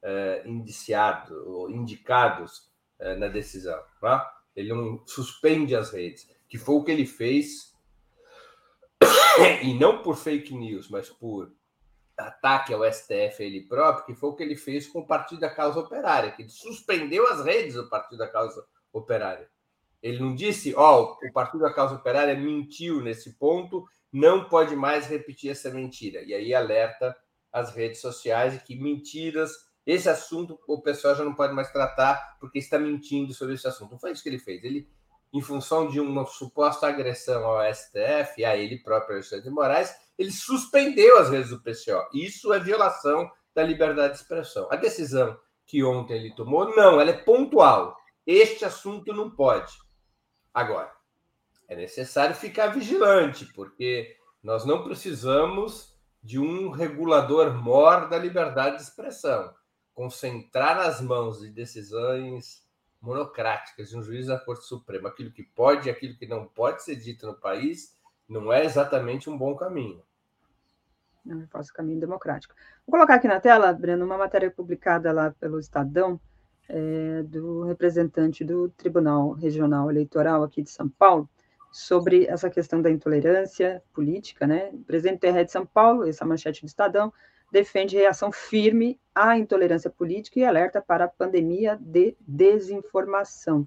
[0.00, 2.70] eh, indiciados ou indicados
[3.00, 3.82] eh, na decisão.
[4.00, 4.32] Tá?
[4.54, 7.67] Ele não suspende as redes, que foi o que ele fez
[9.62, 11.52] e não por fake news, mas por
[12.16, 15.50] ataque ao STF ele próprio, que foi o que ele fez com o Partido da
[15.50, 19.48] Causa Operária, que ele suspendeu as redes do Partido da Causa Operária.
[20.02, 24.74] Ele não disse, ó, oh, o Partido da Causa Operária mentiu nesse ponto, não pode
[24.74, 26.22] mais repetir essa mentira.
[26.22, 27.16] E aí alerta
[27.52, 29.52] as redes sociais que mentiras,
[29.86, 33.92] esse assunto o pessoal já não pode mais tratar porque está mentindo sobre esse assunto.
[33.92, 34.62] Não foi isso que ele fez.
[34.62, 34.88] Ele
[35.32, 40.32] em função de uma suposta agressão ao STF, a ele próprio, Alexandre de Moraes, ele
[40.32, 42.08] suspendeu as redes do PCO.
[42.12, 44.66] Isso é violação da liberdade de expressão.
[44.70, 47.96] A decisão que ontem ele tomou, não, ela é pontual.
[48.26, 49.72] Este assunto não pode.
[50.52, 50.90] Agora,
[51.68, 58.82] é necessário ficar vigilante, porque nós não precisamos de um regulador mor da liberdade de
[58.82, 59.54] expressão.
[59.92, 62.66] Concentrar nas mãos de decisões
[63.00, 65.08] monocráticas de um juiz da Corte Suprema.
[65.08, 67.96] Aquilo que pode e aquilo que não pode ser dito no país
[68.28, 70.02] não é exatamente um bom caminho.
[71.24, 72.54] Não é fácil caminho democrático.
[72.86, 76.20] Vou colocar aqui na tela, Breno, uma matéria publicada lá pelo Estadão,
[76.68, 81.28] é, do representante do Tribunal Regional Eleitoral aqui de São Paulo,
[81.70, 84.70] sobre essa questão da intolerância política, né?
[84.72, 87.12] O presidente da Rede de São Paulo, essa manchete do Estadão,
[87.50, 93.66] defende reação firme à intolerância política e alerta para a pandemia de desinformação.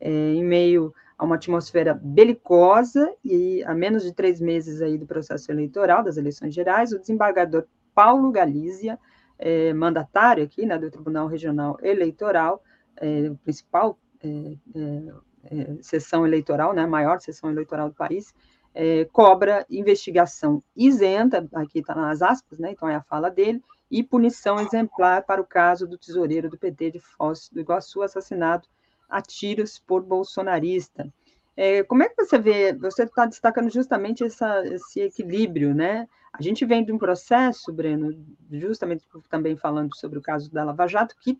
[0.00, 5.06] É, em meio a uma atmosfera belicosa e a menos de três meses aí do
[5.06, 7.64] processo eleitoral, das eleições gerais, o desembargador
[7.94, 8.98] Paulo Galícia,
[9.38, 12.62] é, mandatário aqui né, do Tribunal Regional Eleitoral,
[12.96, 15.12] é, principal é, é,
[15.44, 18.34] é sessão eleitoral, né, maior sessão eleitoral do país,
[18.74, 24.02] é, cobra investigação isenta, aqui está nas aspas, né, então é a fala dele, e
[24.02, 28.66] punição exemplar para o caso do tesoureiro do PT de Foz do Iguaçu, assassinado
[29.08, 31.12] a tiros por bolsonarista.
[31.54, 36.08] É, como é que você vê, você está destacando justamente essa, esse equilíbrio, né?
[36.32, 38.10] A gente vem de um processo, Breno,
[38.50, 41.38] justamente também falando sobre o caso da Lava Jato, que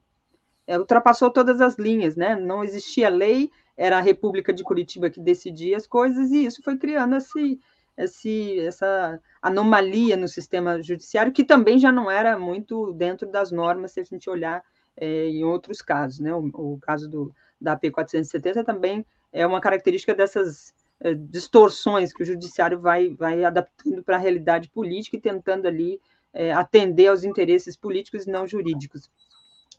[0.67, 2.37] é, ultrapassou todas as linhas, né?
[2.37, 6.77] Não existia lei, era a República de Curitiba que decidia as coisas, e isso foi
[6.77, 7.59] criando esse,
[7.97, 13.93] esse, essa anomalia no sistema judiciário, que também já não era muito dentro das normas,
[13.93, 14.63] se a gente olhar
[14.97, 16.35] é, em outros casos, né?
[16.35, 22.23] O, o caso do, da AP 470 também é uma característica dessas é, distorções que
[22.23, 26.01] o judiciário vai, vai adaptando para a realidade política e tentando ali
[26.33, 29.11] é, atender aos interesses políticos e não jurídicos.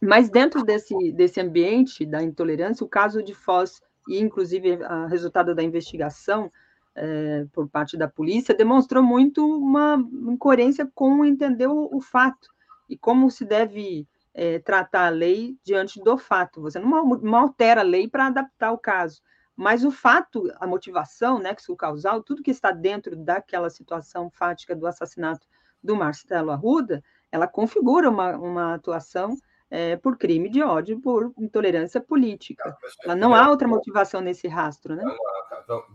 [0.04, 5.56] Mas dentro desse, desse ambiente da intolerância, o caso de Foz, e inclusive o resultado
[5.56, 6.52] da investigação
[6.94, 9.96] é, por parte da polícia, demonstrou muito uma
[10.28, 12.50] incoerência com entender o, o fato
[12.90, 16.62] e como se deve é, tratar a lei diante do fato.
[16.62, 19.22] Você não, não altera a lei para adaptar o caso.
[19.56, 24.30] Mas o fato, a motivação, né, que o causal, tudo que está dentro daquela situação
[24.30, 25.48] fática do assassinato
[25.82, 27.02] do Marcelo Arruda,
[27.32, 29.38] ela configura uma, uma atuação
[29.74, 32.78] é, por crime de ódio, por intolerância política.
[33.04, 35.04] Ela não há outra motivação nesse rastro, né?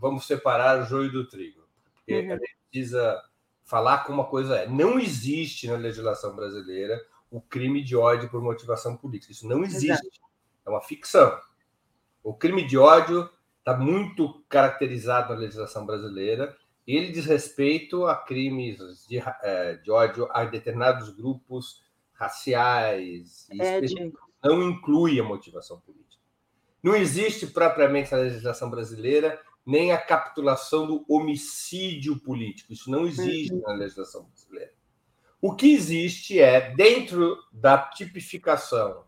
[0.01, 1.65] Vamos separar o joio do trigo.
[1.95, 2.33] Porque uhum.
[2.33, 3.23] a gente precisa
[3.63, 4.67] falar como uma coisa é.
[4.67, 6.99] Não existe na legislação brasileira
[7.31, 9.31] o crime de ódio por motivação política.
[9.31, 9.91] Isso não existe.
[9.91, 10.09] Exato.
[10.65, 11.39] É uma ficção.
[12.21, 13.29] O crime de ódio
[13.59, 16.53] está muito caracterizado na legislação brasileira.
[16.85, 21.87] Ele diz respeito a crimes de, é, de ódio a determinados grupos
[22.19, 23.79] raciais, é,
[24.43, 26.21] não inclui a motivação política.
[26.83, 32.73] Não existe propriamente na legislação brasileira nem a capitulação do homicídio político.
[32.73, 33.61] Isso não existe uhum.
[33.61, 34.73] na legislação brasileira.
[35.41, 39.05] O que existe é, dentro da tipificação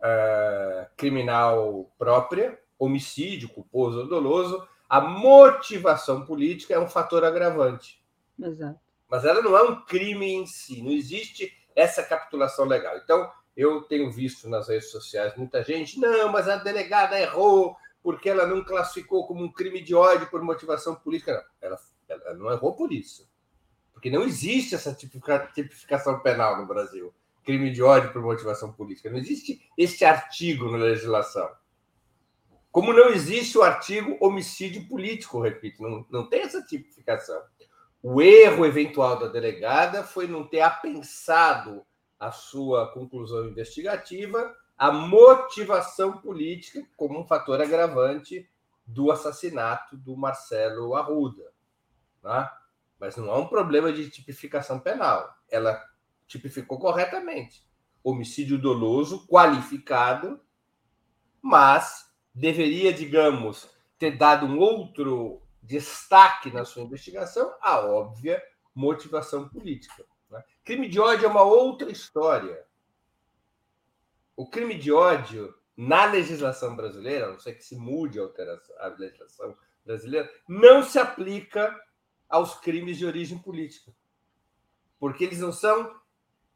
[0.00, 8.02] uh, criminal própria, homicídio, culposo ou doloso, a motivação política é um fator agravante.
[8.38, 8.78] Exato.
[9.08, 12.96] Mas ela não é um crime em si, não existe essa capitulação legal.
[12.98, 18.28] Então, eu tenho visto nas redes sociais muita gente, não, mas a delegada errou porque
[18.28, 21.32] ela não classificou como um crime de ódio por motivação política.
[21.32, 21.78] Não, ela,
[22.08, 23.28] ela não errou por isso.
[23.92, 27.12] Porque não existe essa tipificação penal no Brasil.
[27.44, 29.10] Crime de ódio por motivação política.
[29.10, 31.50] Não existe este artigo na legislação.
[32.70, 37.42] Como não existe o artigo homicídio político, repito, não, não tem essa tipificação.
[38.02, 41.84] O erro eventual da delegada foi não ter apensado
[42.18, 48.48] a sua conclusão investigativa a motivação política como um fator agravante
[48.86, 51.52] do assassinato do Marcelo Arruda.
[52.22, 52.48] Né?
[53.00, 55.36] Mas não há um problema de tipificação penal.
[55.50, 55.84] Ela
[56.28, 57.66] tipificou corretamente.
[58.04, 60.40] Homicídio doloso, qualificado,
[61.42, 63.68] mas deveria, digamos,
[63.98, 68.42] ter dado um outro destaque na sua investigação a óbvia
[68.74, 70.04] motivação política.
[70.30, 70.42] Né?
[70.64, 72.64] Crime de ódio é uma outra história.
[74.36, 78.74] O crime de ódio na legislação brasileira, a não ser que se mude a, alteração,
[78.78, 81.76] a legislação brasileira, não se aplica
[82.28, 83.92] aos crimes de origem política.
[84.98, 85.96] Porque eles não são.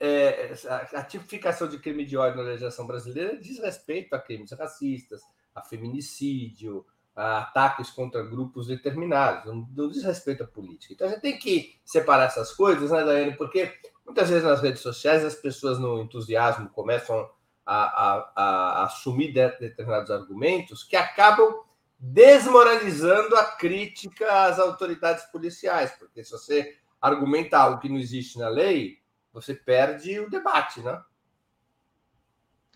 [0.05, 0.53] É,
[0.95, 5.23] a tipificação de crime de ódio na legislação brasileira diz respeito a crimes racistas,
[5.55, 10.95] a feminicídio, ataques contra grupos determinados, não, não diz respeito à política.
[10.95, 13.37] Então a gente tem que separar essas coisas, né, Daiane?
[13.37, 13.73] Porque
[14.05, 17.29] muitas vezes nas redes sociais as pessoas, no entusiasmo, começam
[17.67, 21.55] a, a, a assumir determinados argumentos que acabam
[21.99, 28.49] desmoralizando a crítica às autoridades policiais, porque se você argumenta algo que não existe na
[28.49, 28.99] lei,
[29.33, 31.01] você perde o debate, né?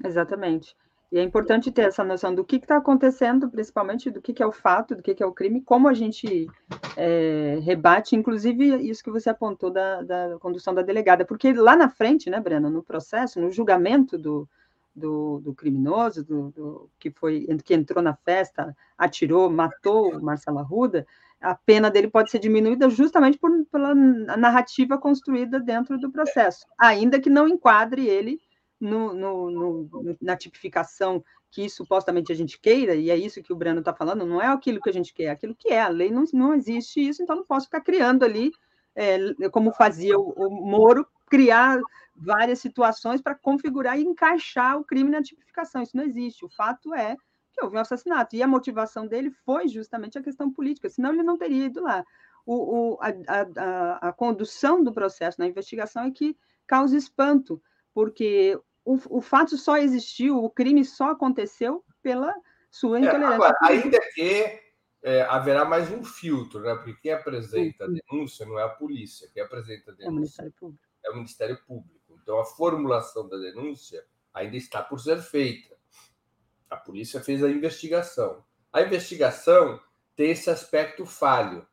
[0.05, 0.77] Exatamente.
[1.11, 4.47] E é importante ter essa noção do que está acontecendo, principalmente do que, que, é
[4.47, 6.49] o fato, do que, que é o crime, como a gente
[6.97, 11.89] é, rebate, inclusive isso que você apontou da, da, condução da delegada, porque lá na
[11.89, 14.49] frente, né, Breno, no processo, no julgamento do,
[14.95, 20.59] do, do criminoso, do, do, que foi que entrou na festa, atirou, matou o Marcelo
[20.59, 21.07] Arruda,
[21.41, 27.21] a pena dele pode ser diminuída justamente por, pela narrativa construída dentro do processo, ainda
[27.21, 28.41] que não enquadre ele
[28.81, 33.57] no, no, no, na tipificação que supostamente a gente queira, e é isso que o
[33.57, 35.81] Breno está falando, não é aquilo que a gente quer, é aquilo que é.
[35.81, 38.53] A lei não, não existe isso, então não posso ficar criando ali,
[38.95, 39.19] é,
[39.51, 41.81] como fazia o, o Moro, criar
[42.15, 45.83] várias situações para configurar e encaixar o crime na tipificação.
[45.83, 46.45] Isso não existe.
[46.45, 47.17] O fato é
[47.53, 48.37] que houve um assassinato.
[48.37, 52.05] E a motivação dele foi justamente a questão política, senão ele não teria ido lá.
[52.45, 56.37] O, o, a, a, a, condução do processo na investigação é que
[56.67, 57.61] causa espanto,
[57.97, 62.35] porque o, o fato só existiu, o crime só aconteceu pela
[62.71, 63.33] sua intolerância.
[63.33, 64.61] É, agora, ainda que
[65.03, 66.75] é, haverá mais um filtro, né?
[66.75, 70.15] porque quem apresenta a denúncia não é a polícia, quem apresenta a denúncia é o
[70.15, 70.85] Ministério Público.
[71.07, 72.21] É o Ministério Público.
[72.23, 74.05] Então, a formulação da denúncia
[74.35, 75.75] ainda está por ser feita.
[76.69, 78.45] A polícia fez a investigação.
[78.71, 79.81] A investigação
[80.15, 81.67] tem esse aspecto falho.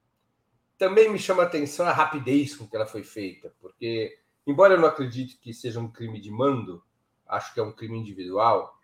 [0.78, 4.80] Também me chama a atenção a rapidez com que ela foi feita, porque, embora eu
[4.80, 6.84] não acredite que seja um crime de mando,
[7.28, 8.80] acho que é um crime individual,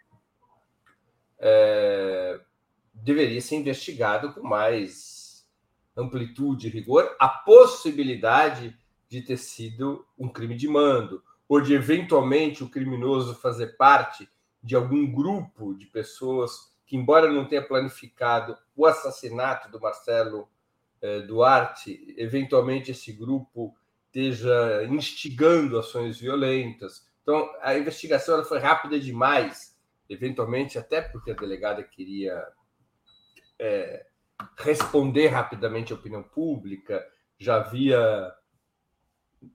[1.38, 2.40] é,
[2.94, 5.48] deveria ser investigado com mais
[5.96, 8.78] amplitude e rigor a possibilidade
[9.08, 14.30] de ter sido um crime de mando, ou de eventualmente o criminoso fazer parte
[14.62, 20.48] de algum grupo de pessoas que, embora não tenha planificado o assassinato do Marcelo
[21.02, 23.76] eh, Duarte, eventualmente esse grupo
[24.10, 27.08] esteja instigando ações violentas.
[27.22, 29.78] Então, a investigação ela foi rápida demais,
[30.10, 32.44] eventualmente, até porque a delegada queria
[33.60, 34.06] é,
[34.58, 37.06] responder rapidamente à opinião pública,
[37.38, 38.34] já havia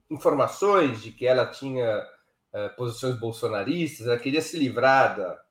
[0.09, 2.07] informações de que ela tinha
[2.53, 5.41] é, posições bolsonaristas, ela queria se livrar da,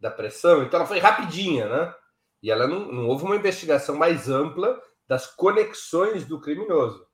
[0.00, 1.94] da pressão, então ela foi rapidinha, né?
[2.42, 7.06] E ela não, não houve uma investigação mais ampla das conexões do criminoso,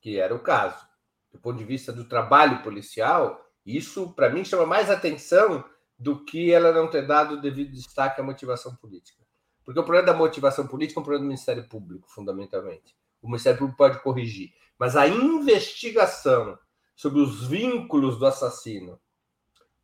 [0.00, 0.86] que era o caso.
[1.32, 5.64] Do ponto de vista do trabalho policial, isso, para mim, chama mais atenção
[5.98, 9.22] do que ela não ter dado devido destaque à motivação política.
[9.64, 12.96] Porque o problema da motivação política é um problema do Ministério Público, fundamentalmente.
[13.20, 14.52] O Ministério Público pode corrigir.
[14.78, 16.58] Mas a investigação
[16.96, 18.98] sobre os vínculos do assassino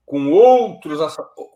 [0.05, 0.99] com outros,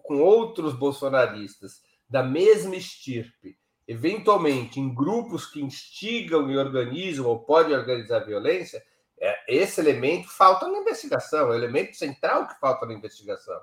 [0.02, 7.74] com outros bolsonaristas da mesma estirpe, eventualmente em grupos que instigam e organizam ou podem
[7.74, 8.84] organizar violência,
[9.18, 13.58] é, esse elemento falta na investigação, é o elemento central que falta na investigação.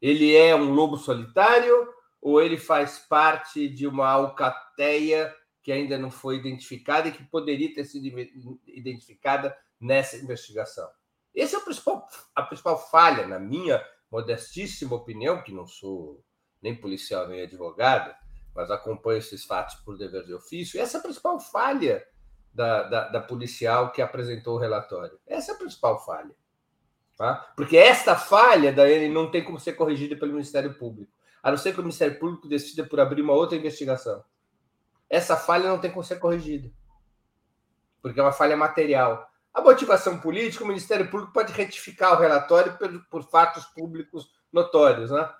[0.00, 6.10] Ele é um lobo solitário ou ele faz parte de uma alcateia que ainda não
[6.10, 8.06] foi identificada e que poderia ter sido
[8.66, 10.88] identificada nessa investigação?
[11.34, 16.24] Essa é a principal, a principal falha, na minha modestíssima opinião, que não sou
[16.62, 18.14] nem policial nem advogado,
[18.60, 20.78] mas acompanho esses fatos por dever de ofício.
[20.78, 22.06] Essa é a principal falha
[22.52, 25.18] da, da, da policial que apresentou o relatório.
[25.26, 26.34] Essa é a principal falha.
[27.16, 27.52] Tá?
[27.56, 31.10] Porque esta falha da ele não tem como ser corrigida pelo Ministério Público,
[31.42, 34.22] a não ser que o Ministério Público decida por abrir uma outra investigação.
[35.08, 36.70] Essa falha não tem como ser corrigida,
[38.02, 39.26] porque é uma falha material.
[39.54, 45.10] A motivação política, o Ministério Público pode retificar o relatório por, por fatos públicos notórios,
[45.10, 45.32] né?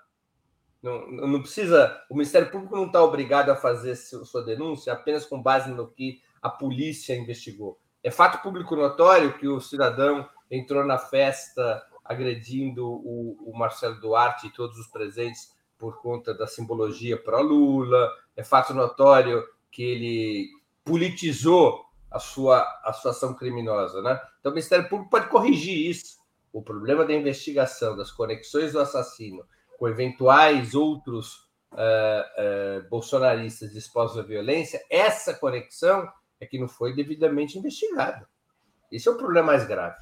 [0.81, 2.01] Não, não, precisa.
[2.09, 6.21] O Ministério Público não está obrigado a fazer sua denúncia apenas com base no que
[6.41, 7.79] a polícia investigou.
[8.03, 14.47] É fato público notório que o cidadão entrou na festa agredindo o, o Marcelo Duarte
[14.47, 18.11] e todos os presentes por conta da simbologia pró-Lula.
[18.35, 20.49] É fato notório que ele
[20.83, 24.01] politizou a sua, a sua ação criminosa.
[24.01, 24.19] Né?
[24.39, 26.19] Então, o Ministério Público pode corrigir isso.
[26.51, 29.45] O problema da investigação, das conexões do assassino
[29.81, 36.07] com eventuais outros uh, uh, bolsonaristas dispostos à violência, essa conexão
[36.39, 38.29] é que não foi devidamente investigada.
[38.91, 39.97] Esse é o problema mais grave.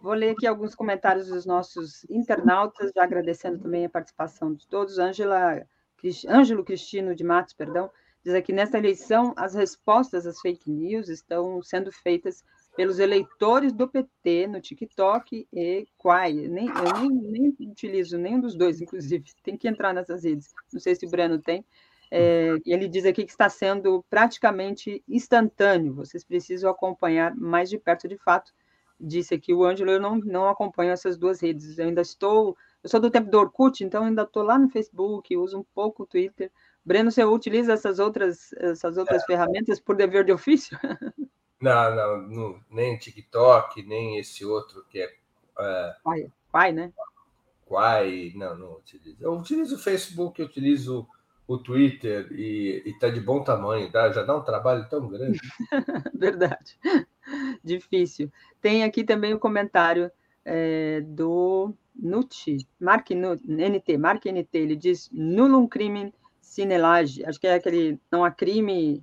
[0.00, 4.98] Vou ler aqui alguns comentários dos nossos internautas, já agradecendo também a participação de todos.
[4.98, 5.66] Ângela,
[6.26, 7.90] Ângelo Cristino de Matos, perdão,
[8.24, 12.42] diz aqui, nesta eleição, as respostas às fake news estão sendo feitas
[12.76, 16.32] pelos eleitores do PT no TikTok e Quai.
[16.32, 19.24] Nem, eu nem, nem utilizo nenhum dos dois, inclusive.
[19.42, 20.52] Tem que entrar nessas redes.
[20.72, 21.64] Não sei se o Breno tem.
[22.10, 28.06] É, ele diz aqui que está sendo praticamente instantâneo, vocês precisam acompanhar mais de perto
[28.06, 28.52] de fato.
[29.00, 32.88] Disse aqui o Ângelo, eu não, não acompanho essas duas redes, eu ainda estou, eu
[32.88, 36.06] sou do tempo do Orkut, então ainda estou lá no Facebook, uso um pouco o
[36.06, 36.52] Twitter.
[36.84, 39.26] Breno, você utiliza essas outras, essas outras é.
[39.26, 40.78] ferramentas por dever de ofício?
[41.64, 45.06] Não, não, não, nem TikTok, nem esse outro que é.
[45.58, 46.92] Uh, Quai, né?
[47.64, 49.16] Quai, não, não utilizo.
[49.18, 51.08] Eu utilizo o Facebook, eu utilizo
[51.46, 54.12] o Twitter e está de bom tamanho, tá?
[54.12, 55.40] já dá um trabalho tão grande.
[56.14, 56.78] Verdade.
[57.64, 58.30] Difícil.
[58.60, 60.10] Tem aqui também o um comentário
[60.44, 66.12] é, do Nuti, Mark NT, Mark NT, ele diz nullum crimen
[66.42, 69.02] sine lege, acho que é aquele, não há crime,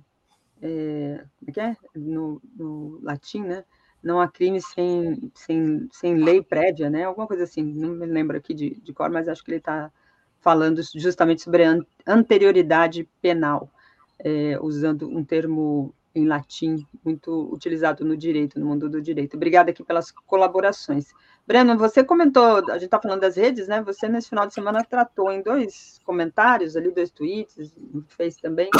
[0.62, 1.76] é, é que é?
[1.94, 3.64] No, no latim, né?
[4.02, 7.04] Não há crime sem, sem, sem lei prévia, né?
[7.04, 9.92] Alguma coisa assim, não me lembro aqui de, de cor, mas acho que ele está
[10.40, 13.70] falando justamente sobre a anterioridade penal,
[14.18, 19.36] é, usando um termo em latim muito utilizado no direito, no mundo do direito.
[19.36, 21.06] Obrigada aqui pelas colaborações.
[21.44, 23.82] Breno, você comentou, a gente está falando das redes, né?
[23.82, 27.74] Você nesse final de semana tratou em dois comentários ali, dois tweets,
[28.08, 28.70] fez também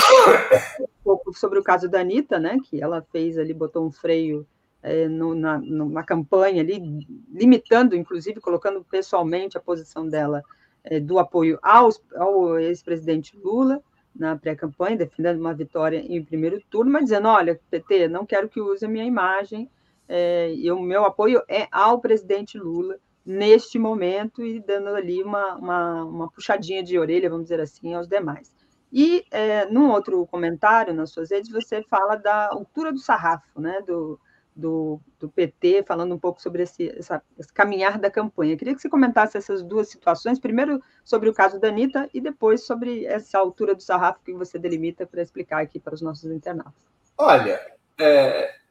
[0.81, 2.59] um pouco sobre o caso da Anitta, né?
[2.63, 4.47] Que ela fez ali, botou um freio
[4.81, 10.41] é, no, na, numa campanha ali, limitando, inclusive, colocando pessoalmente a posição dela
[10.85, 13.83] é, do apoio aos, ao ex-presidente Lula
[14.15, 18.61] na pré-campanha, defendendo uma vitória em primeiro turno, mas dizendo, olha, PT, não quero que
[18.61, 19.71] use a minha imagem
[20.15, 25.55] é, e o meu apoio é ao presidente Lula neste momento e dando ali uma,
[25.55, 28.55] uma, uma puxadinha de orelha, vamos dizer assim, aos demais.
[28.93, 33.81] E é, num outro comentário nas suas redes, você fala da altura do sarrafo, né,
[33.87, 34.21] do,
[34.55, 38.53] do, do PT, falando um pouco sobre esse, essa, esse caminhar da campanha.
[38.53, 42.21] Eu queria que você comentasse essas duas situações, primeiro sobre o caso da Anitta e
[42.21, 46.31] depois sobre essa altura do sarrafo que você delimita para explicar aqui para os nossos
[46.31, 46.93] internautas.
[47.17, 47.59] Olha,
[47.99, 48.62] é,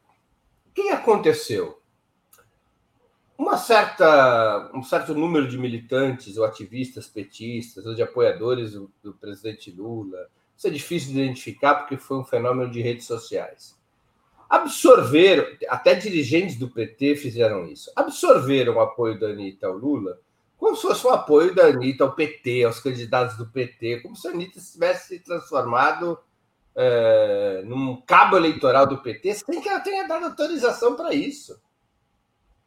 [0.73, 1.79] que aconteceu?
[3.37, 9.13] Uma certa, um certo número de militantes ou ativistas petistas ou de apoiadores do, do
[9.13, 13.79] presidente Lula, isso é difícil de identificar porque foi um fenômeno de redes sociais.
[14.47, 20.19] Absorveram, até dirigentes do PT fizeram isso, absorveram o apoio da Anitta ao Lula
[20.61, 24.27] como se fosse um apoio da Anitta ao PT, aos candidatos do PT, como se
[24.27, 26.19] a Anitta tivesse se transformado
[26.75, 31.61] é, num cabo eleitoral do PT sem que ela tenha dado autorização para isso.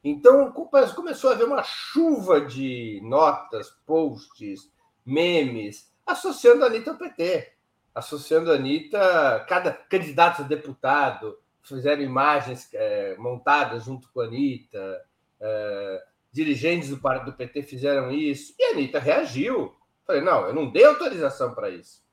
[0.03, 4.71] Então começou a haver uma chuva de notas, posts,
[5.05, 7.53] memes, associando a Anitta ao PT,
[7.95, 15.03] associando a Anitta, cada candidato a deputado, fizeram imagens é, montadas junto com a Anitta,
[15.41, 19.75] é, dirigentes do, do PT fizeram isso, e a Anitta reagiu.
[20.07, 22.04] Falei, não, eu não dei autorização para isso.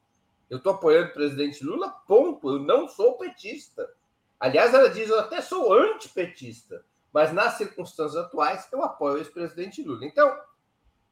[0.52, 2.50] Eu estou apoiando o presidente Lula, ponto.
[2.50, 3.90] Eu não sou petista.
[4.38, 6.84] Aliás, ela diz, eu até sou antipetista.
[7.14, 10.06] Mas nas circunstâncias atuais, eu apoio o ex-presidente Lula.
[10.06, 10.38] Então,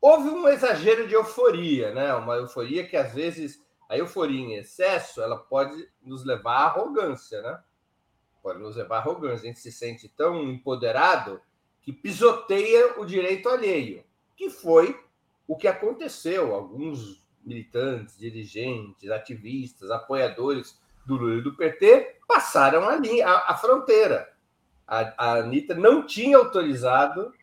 [0.01, 2.13] houve um exagero de euforia, né?
[2.15, 7.41] Uma euforia que, às vezes, a euforia em excesso, ela pode nos levar à arrogância,
[7.41, 7.63] né?
[8.43, 9.43] Pode nos levar à arrogância.
[9.43, 11.41] A gente se sente tão empoderado
[11.81, 14.03] que pisoteia o direito alheio,
[14.35, 15.01] que foi
[15.47, 16.53] o que aconteceu.
[16.53, 24.31] Alguns militantes, dirigentes, ativistas, apoiadores do Lula e do PT passaram ali a, a fronteira.
[24.87, 27.33] A, a Anitta não tinha autorizado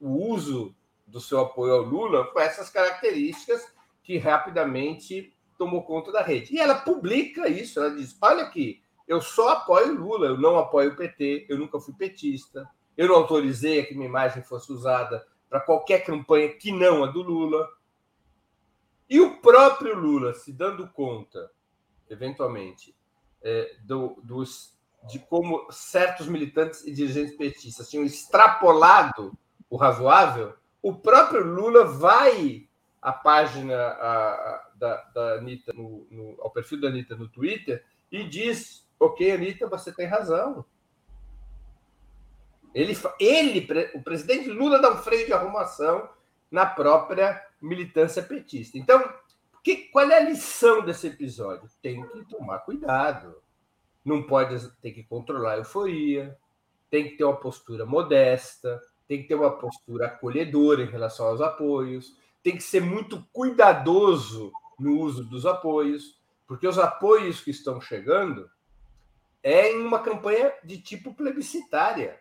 [0.00, 0.74] o uso
[1.06, 3.72] do seu apoio ao Lula com essas características
[4.02, 6.54] que rapidamente tomou conta da rede.
[6.54, 10.92] E ela publica isso, ela diz: olha aqui, eu só apoio Lula, eu não apoio
[10.92, 15.60] o PT, eu nunca fui petista, eu não autorizei que minha imagem fosse usada para
[15.60, 17.68] qualquer campanha que não a do Lula.
[19.14, 21.48] E o próprio Lula se dando conta,
[22.10, 22.96] eventualmente,
[23.40, 24.76] é, do, dos,
[25.06, 29.38] de como certos militantes e dirigentes petistas tinham extrapolado
[29.70, 32.68] o razoável, o próprio Lula vai
[33.00, 37.84] à página a, a, da, da Anitta, no, no, ao perfil da Anitta no Twitter,
[38.10, 40.64] e diz: Ok, Anitta, você tem razão.
[42.74, 46.10] Ele, ele, o presidente Lula dá um freio de arrumação
[46.50, 48.78] na própria militância petista.
[48.78, 49.02] Então,
[49.64, 51.66] que, qual é a lição desse episódio?
[51.80, 53.34] Tem que tomar cuidado.
[54.04, 56.36] Não pode ter que controlar a euforia,
[56.90, 58.78] tem que ter uma postura modesta,
[59.08, 64.52] tem que ter uma postura acolhedora em relação aos apoios, tem que ser muito cuidadoso
[64.78, 68.50] no uso dos apoios, porque os apoios que estão chegando
[69.42, 72.20] é em uma campanha de tipo plebiscitária.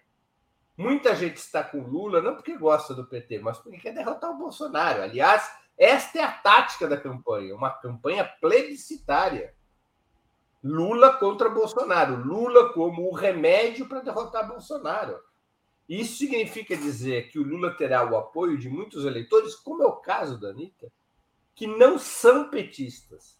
[0.75, 4.37] Muita gente está com Lula não porque gosta do PT, mas porque quer derrotar o
[4.37, 5.03] Bolsonaro.
[5.03, 9.53] Aliás, esta é a tática da campanha, uma campanha plebiscitária.
[10.63, 15.19] Lula contra Bolsonaro, Lula como o remédio para derrotar Bolsonaro.
[15.87, 19.97] Isso significa dizer que o Lula terá o apoio de muitos eleitores, como é o
[19.97, 20.91] caso da Anitta,
[21.53, 23.37] que não são petistas.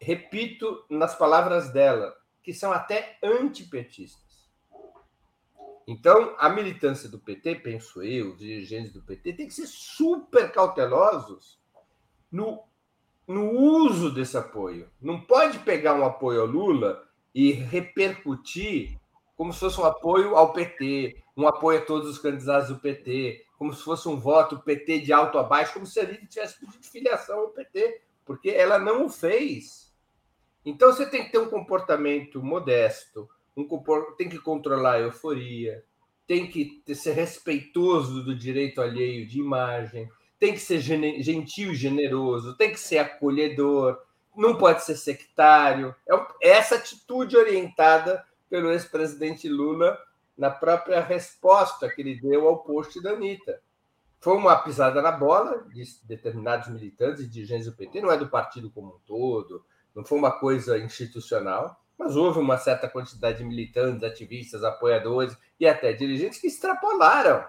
[0.00, 4.29] Repito nas palavras dela, que são até antipetistas.
[5.90, 10.52] Então, a militância do PT, penso eu, os dirigentes do PT, tem que ser super
[10.52, 11.58] cautelosos
[12.30, 12.62] no,
[13.26, 14.88] no uso desse apoio.
[15.02, 17.04] Não pode pegar um apoio ao Lula
[17.34, 19.00] e repercutir
[19.36, 23.44] como se fosse um apoio ao PT, um apoio a todos os candidatos do PT,
[23.58, 26.84] como se fosse um voto PT de alto a baixo, como se ele tivesse pedido
[26.84, 29.92] filiação ao PT, porque ela não o fez.
[30.64, 33.66] Então você tem que ter um comportamento modesto, um
[34.16, 35.84] tem que controlar a euforia,
[36.26, 40.08] tem que ser respeitoso do direito alheio de imagem,
[40.38, 44.00] tem que ser gentil e generoso, tem que ser acolhedor,
[44.36, 45.94] não pode ser sectário.
[46.40, 49.98] É essa atitude orientada pelo ex-presidente Lula
[50.36, 53.60] na própria resposta que ele deu ao post da Anitta.
[54.20, 58.28] Foi uma pisada na bola de determinados militantes e dirigentes do PT, não é do
[58.28, 59.64] partido como um todo,
[59.94, 65.66] não foi uma coisa institucional, mas houve uma certa quantidade de militantes, ativistas, apoiadores e
[65.66, 67.46] até dirigentes que extrapolaram,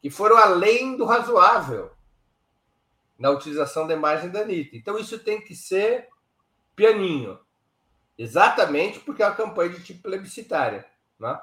[0.00, 1.90] que foram além do razoável
[3.18, 4.74] na utilização da imagem da Anitta.
[4.74, 6.08] Então, isso tem que ser
[6.74, 7.38] pianinho,
[8.16, 10.86] exatamente porque é uma campanha de tipo plebiscitária.
[11.18, 11.38] Né?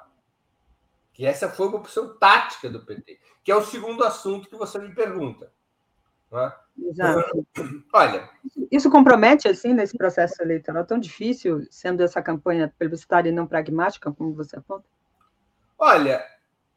[1.13, 4.79] Que essa foi uma opção tática do PT, que é o segundo assunto que você
[4.79, 5.53] me pergunta.
[6.31, 6.53] Né?
[6.79, 7.47] Exato.
[7.93, 8.29] Olha.
[8.71, 14.11] Isso compromete, assim, nesse processo eleitoral tão difícil, sendo essa campanha plebiscitária e não pragmática,
[14.11, 14.85] como você aponta?
[15.77, 16.23] Olha,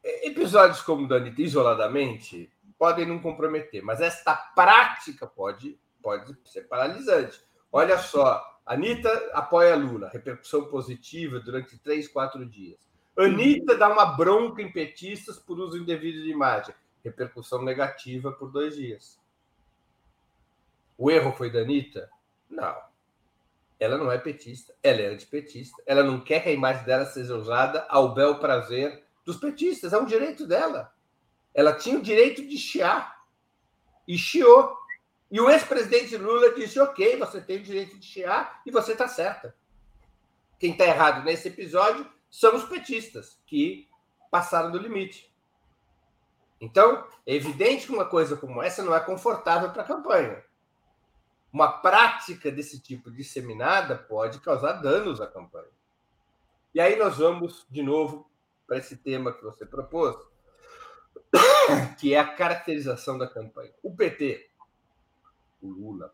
[0.03, 6.61] episódios como o da Anitta, isoladamente, podem não comprometer, mas esta prática pode, pode ser
[6.63, 7.39] paralisante.
[7.71, 12.79] Olha só, Anitta apoia Lula, repercussão positiva durante três, quatro dias.
[13.17, 16.73] Anitta dá uma bronca em petistas por uso indevido de imagem,
[17.03, 19.20] repercussão negativa por dois dias.
[21.01, 22.11] O erro foi da Anitta?
[22.47, 22.79] Não.
[23.79, 25.81] Ela não é petista, ela é antipetista.
[25.87, 29.97] Ela não quer que a imagem dela seja usada ao bel prazer dos petistas, é
[29.97, 30.93] um direito dela.
[31.55, 33.19] Ela tinha o direito de chiar.
[34.07, 34.77] E chiou.
[35.31, 39.07] E o ex-presidente Lula disse: ok, você tem o direito de chiar e você está
[39.07, 39.55] certa.
[40.59, 43.89] Quem está errado nesse episódio são os petistas, que
[44.29, 45.33] passaram do limite.
[46.59, 50.50] Então, é evidente que uma coisa como essa não é confortável para a campanha.
[51.51, 55.71] Uma prática desse tipo disseminada pode causar danos à campanha.
[56.73, 58.29] E aí nós vamos, de novo,
[58.65, 60.15] para esse tema que você propôs,
[61.99, 63.73] que é a caracterização da campanha.
[63.83, 64.49] O PT,
[65.61, 66.13] o Lula,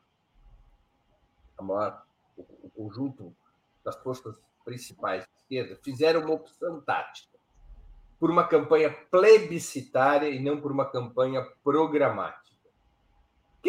[1.61, 2.03] maior,
[2.35, 3.35] o, conjunto
[3.83, 7.37] das forças principais de esquerda, fizeram uma opção tática
[8.19, 12.46] por uma campanha plebiscitária e não por uma campanha programática.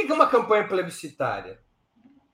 [0.07, 1.61] Que é uma campanha plebiscitária?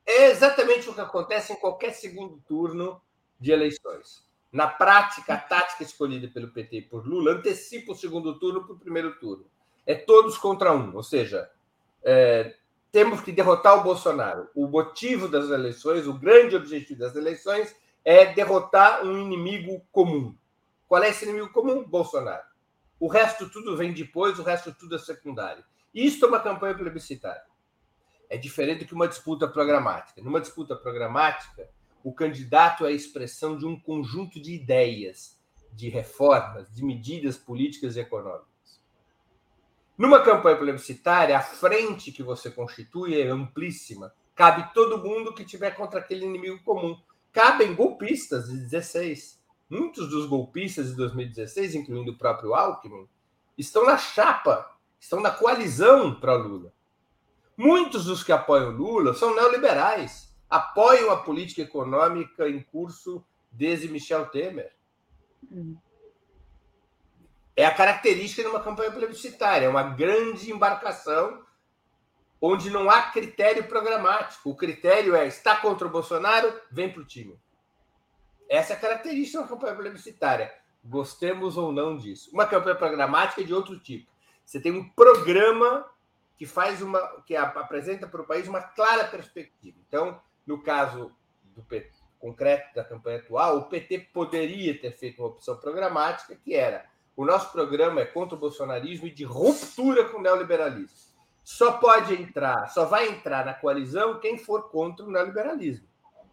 [0.05, 3.01] É exatamente o que acontece em qualquer segundo turno
[3.41, 4.23] de eleições.
[4.53, 8.75] Na prática, a tática escolhida pelo PT e por Lula antecipa o segundo turno para
[8.75, 9.47] o primeiro turno.
[9.87, 11.51] É todos contra um, ou seja,
[12.03, 12.55] é,
[12.93, 14.51] temos que derrotar o Bolsonaro.
[14.55, 17.75] O motivo das eleições, o grande objetivo das eleições
[18.05, 20.37] é derrotar um inimigo comum.
[20.87, 21.83] Qual é esse inimigo comum?
[21.83, 22.45] Bolsonaro.
[23.01, 25.65] O resto tudo vem depois, o resto tudo é secundário.
[25.95, 27.54] Isto é uma campanha plebiscitária.
[28.29, 30.23] É diferente que uma disputa programática.
[30.23, 31.69] Numa disputa programática,
[32.03, 35.41] o candidato é a expressão de um conjunto de ideias,
[35.73, 38.81] de reformas, de medidas políticas e econômicas.
[39.97, 44.13] Numa campanha plebiscitária, a frente que você constitui é amplíssima.
[44.35, 47.01] Cabe todo mundo que tiver contra aquele inimigo comum.
[47.33, 49.41] Cabem golpistas de 16.
[49.71, 53.09] Muitos dos golpistas de 2016, incluindo o próprio Alckmin,
[53.57, 54.69] estão na chapa,
[54.99, 56.73] estão na coalizão para Lula.
[57.57, 64.27] Muitos dos que apoiam Lula são neoliberais apoiam a política econômica em curso desde Michel
[64.27, 64.73] Temer.
[67.57, 71.45] É a característica de uma campanha plebiscitária, é uma grande embarcação
[72.41, 74.51] onde não há critério programático.
[74.51, 77.39] O critério é está contra o Bolsonaro, vem para o time.
[78.49, 80.53] Essa é a característica de uma campanha plebiscitária.
[80.85, 82.31] Gostemos ou não disso.
[82.33, 84.11] Uma campanha programática é de outro tipo.
[84.45, 85.87] Você tem um programa
[86.37, 89.79] que faz uma que apresenta para o país uma clara perspectiva.
[89.87, 91.13] Então, no caso
[91.55, 96.55] do PT, concreto da campanha atual, o PT poderia ter feito uma opção programática que
[96.55, 96.85] era
[97.17, 101.15] o nosso programa é contra o bolsonarismo e de ruptura com o neoliberalismo.
[101.45, 105.87] Só pode entrar, só vai entrar na coalizão quem for contra o neoliberalismo.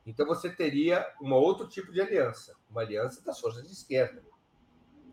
[0.06, 4.24] Então você teria um outro tipo de aliança, uma aliança das forças de esquerda,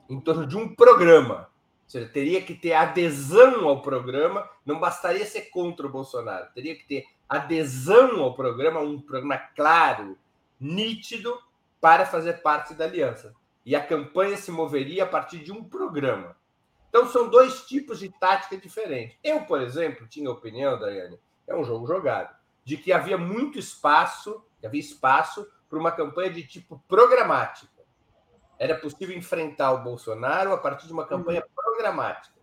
[0.08, 1.50] em torno de um programa.
[1.88, 6.76] Ou seja, teria que ter adesão ao programa, não bastaria ser contra o Bolsonaro, teria
[6.76, 10.14] que ter adesão ao programa, um programa claro,
[10.60, 11.34] nítido,
[11.80, 13.34] para fazer parte da aliança.
[13.64, 16.36] E a campanha se moveria a partir de um programa.
[16.90, 19.16] Então, são dois tipos de tática diferentes.
[19.24, 23.58] Eu, por exemplo, tinha a opinião, Daiane, é um jogo jogado, de que havia muito
[23.58, 27.78] espaço, havia espaço para uma campanha de tipo programática.
[28.58, 31.42] Era possível enfrentar o Bolsonaro a partir de uma campanha
[31.78, 32.34] programática,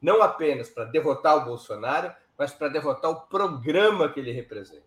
[0.00, 4.86] não apenas para derrotar o Bolsonaro, mas para derrotar o programa que ele representa.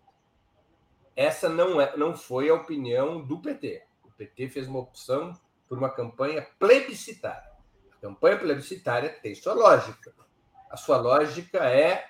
[1.14, 3.82] Essa não, é, não foi a opinião do PT.
[4.04, 5.32] O PT fez uma opção
[5.68, 7.50] por uma campanha plebiscitária.
[7.92, 10.14] A campanha plebiscitária tem sua lógica.
[10.70, 12.06] A sua lógica é,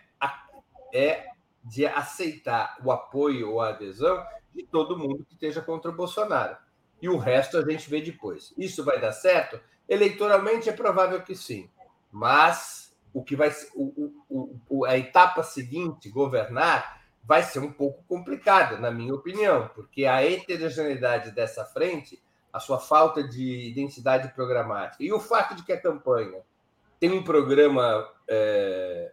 [0.94, 1.26] é
[1.64, 6.56] de aceitar o apoio ou a adesão de todo mundo que esteja contra o Bolsonaro.
[7.00, 8.52] E o resto a gente vê depois.
[8.56, 9.60] Isso vai dar certo?
[9.88, 11.70] Eleitoralmente é provável que sim.
[12.10, 18.02] Mas o que vai o, o, o, a etapa seguinte, governar, vai ser um pouco
[18.04, 22.22] complicada, na minha opinião, porque a heterogeneidade dessa frente,
[22.52, 26.40] a sua falta de identidade programática e o fato de que a campanha
[26.98, 29.12] tem um programa é,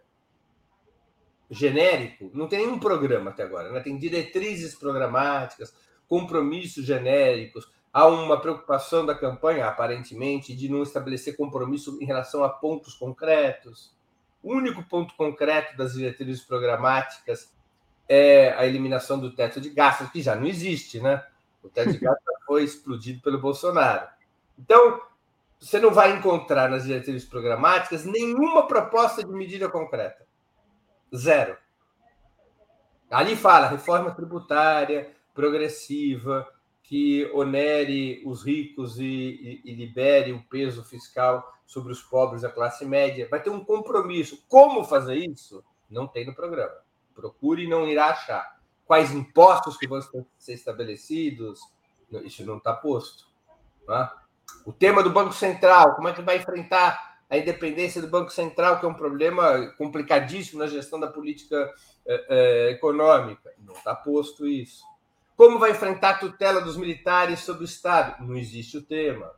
[1.50, 3.80] genérico, não tem nenhum programa até agora, né?
[3.80, 5.74] tem diretrizes programáticas,
[6.08, 12.48] compromissos genéricos, há uma preocupação da campanha, aparentemente, de não estabelecer compromisso em relação a
[12.50, 13.96] pontos concretos.
[14.42, 17.50] O único ponto concreto das diretrizes programáticas
[18.06, 21.24] é a eliminação do teto de gastos, que já não existe, né?
[21.62, 24.06] O teto de gastos foi explodido pelo Bolsonaro.
[24.58, 25.00] Então,
[25.58, 30.26] você não vai encontrar nas diretrizes programáticas nenhuma proposta de medida concreta.
[31.16, 31.56] Zero.
[33.10, 36.46] Ali fala reforma tributária, progressiva,
[36.88, 42.48] que onere os ricos e, e, e, libere o peso fiscal sobre os pobres da
[42.48, 43.26] classe média.
[43.28, 44.44] Vai ter um compromisso.
[44.48, 45.64] Como fazer isso?
[45.90, 46.76] Não tem no programa.
[47.12, 48.60] Procure e não irá achar.
[48.84, 50.00] Quais impostos que vão
[50.38, 51.58] ser estabelecidos?
[52.22, 53.26] Isso não está posto.
[53.84, 54.22] Tá?
[54.64, 58.78] O tema do Banco Central, como é que vai enfrentar a independência do Banco Central,
[58.78, 61.74] que é um problema complicadíssimo na gestão da política
[62.06, 63.52] eh, eh, econômica.
[63.58, 64.84] Não está posto isso.
[65.36, 68.24] Como vai enfrentar a tutela dos militares sobre o Estado?
[68.24, 69.34] Não existe o tema.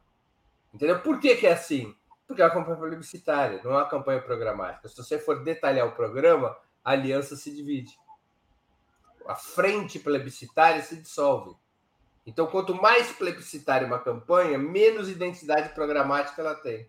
[0.72, 1.00] Entendeu?
[1.00, 1.94] Por que, que é assim?
[2.26, 4.88] Porque é uma campanha plebiscitária, não é uma campanha programática.
[4.88, 7.98] Se você for detalhar o programa, a aliança se divide.
[9.26, 11.56] A frente plebiscitária se dissolve.
[12.24, 16.88] Então, quanto mais plebiscitária uma campanha, menos identidade programática ela tem.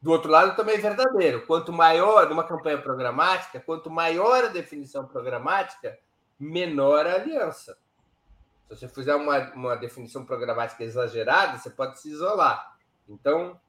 [0.00, 1.46] Do outro lado, também é verdadeiro.
[1.46, 5.98] Quanto maior, numa campanha programática, quanto maior a definição programática,
[6.40, 7.78] menor a aliança.
[8.68, 12.76] Se você fizer uma, uma definição programática exagerada, você pode se isolar.
[13.08, 13.60] Então,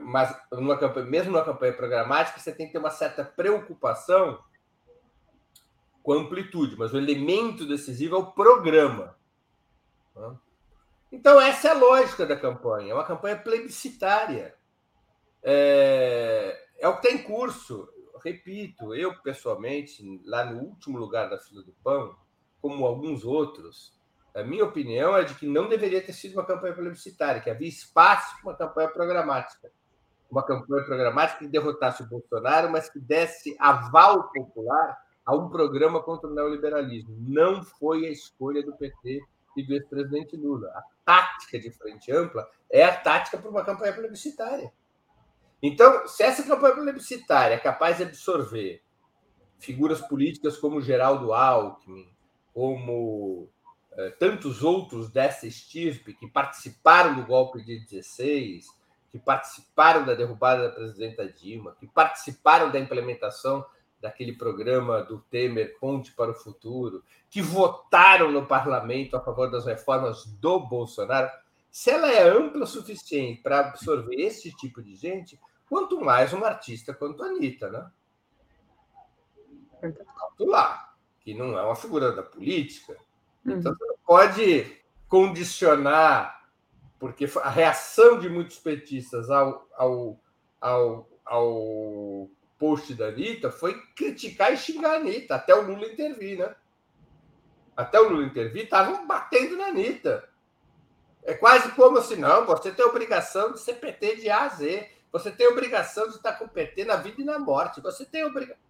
[0.00, 4.38] mas numa campanha, mesmo numa campanha programática, você tem que ter uma certa preocupação
[6.02, 9.16] com a amplitude, mas o elemento decisivo é o programa.
[11.10, 12.92] Então, essa é a lógica da campanha.
[12.92, 14.54] É uma campanha plebiscitária
[15.46, 17.86] é, é o que tem em curso.
[18.24, 22.16] Repito, eu pessoalmente, lá no último lugar da fila do pão,
[22.62, 23.92] como alguns outros,
[24.34, 27.68] a minha opinião é de que não deveria ter sido uma campanha plebiscitária, que havia
[27.68, 29.70] espaço para uma campanha programática.
[30.30, 36.02] Uma campanha programática que derrotasse o Bolsonaro, mas que desse aval popular a um programa
[36.02, 37.14] contra o neoliberalismo.
[37.20, 39.20] Não foi a escolha do PT
[39.56, 40.68] e do ex-presidente Lula.
[40.68, 44.72] A tática de frente ampla é a tática para uma campanha plebiscitária.
[45.66, 48.82] Então, se essa campanha plebiscitária é capaz de absorver
[49.58, 52.06] figuras políticas como Geraldo Alckmin,
[52.52, 53.48] como
[53.92, 58.66] eh, tantos outros dessa estirpe que participaram do golpe de 16,
[59.10, 63.64] que participaram da derrubada da presidenta Dilma, que participaram da implementação
[64.02, 69.64] daquele programa do Temer Ponte para o Futuro, que votaram no parlamento a favor das
[69.64, 71.30] reformas do Bolsonaro,
[71.70, 75.40] se ela é ampla o suficiente para absorver esse tipo de gente,
[75.74, 77.90] quanto mais uma artista quanto a Anitta, né?
[79.80, 82.96] Tanto lá, que não é uma figura da política.
[83.44, 83.58] Uhum.
[83.58, 84.76] Então, você não pode
[85.08, 86.48] condicionar,
[86.96, 90.20] porque a reação de muitos petistas ao, ao,
[90.60, 96.38] ao, ao post da Anitta foi criticar e xingar a Anitta, até o Lula intervir,
[96.38, 96.54] né?
[97.76, 100.28] Até o Lula intervir, estavam batendo na Anitta.
[101.24, 104.48] É quase como assim, não, você tem a obrigação de ser PT de A a
[104.50, 104.94] Z.
[105.14, 107.80] Você tem obrigação de estar com o PT na vida e na morte.
[107.80, 108.60] Você tem obrigação.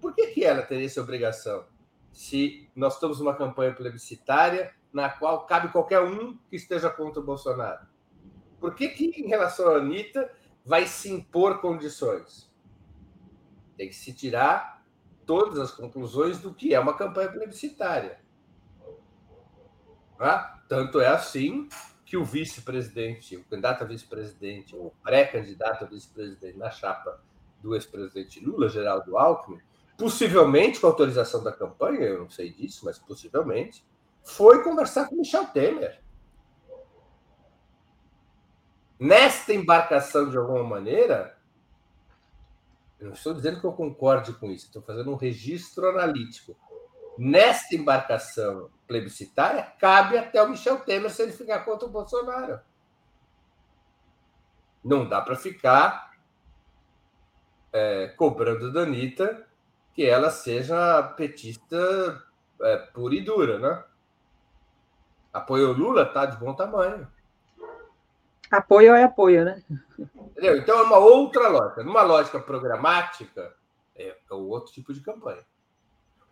[0.00, 1.64] Por que, que ela teria essa obrigação?
[2.12, 7.24] Se nós estamos numa campanha plebiscitária na qual cabe qualquer um que esteja contra o
[7.24, 7.86] Bolsonaro.
[8.58, 10.28] Por que, que em relação à Anitta,
[10.64, 12.52] vai se impor condições?
[13.76, 14.84] Tem que se tirar
[15.24, 18.18] todas as conclusões do que é uma campanha plebiscitária.
[20.18, 21.68] Ah, tanto é assim
[22.10, 27.22] que o vice-presidente, o candidato a vice-presidente, ou pré-candidato a vice-presidente na chapa
[27.62, 29.60] do ex-presidente Lula, Geraldo Alckmin,
[29.96, 33.86] possivelmente com autorização da campanha, eu não sei disso, mas possivelmente,
[34.24, 36.02] foi conversar com Michel Temer.
[38.98, 41.38] Nesta embarcação, de alguma maneira,
[42.98, 46.56] eu não estou dizendo que eu concorde com isso, estou fazendo um registro analítico.
[47.18, 52.60] Nesta embarcação plebiscitária, cabe até o Michel Temer se ele ficar contra o Bolsonaro.
[54.82, 56.12] Não dá para ficar
[57.72, 59.46] é, cobrando da Anitta
[59.92, 62.22] que ela seja petista
[62.62, 63.84] é, pura e dura, né?
[65.32, 67.06] Apoio Lula tá de bom tamanho.
[68.50, 69.62] Apoio é apoio, né?
[69.98, 70.56] Entendeu?
[70.56, 71.84] Então é uma outra lógica.
[71.84, 73.54] Numa lógica programática,
[73.94, 75.44] é, é o outro tipo de campanha.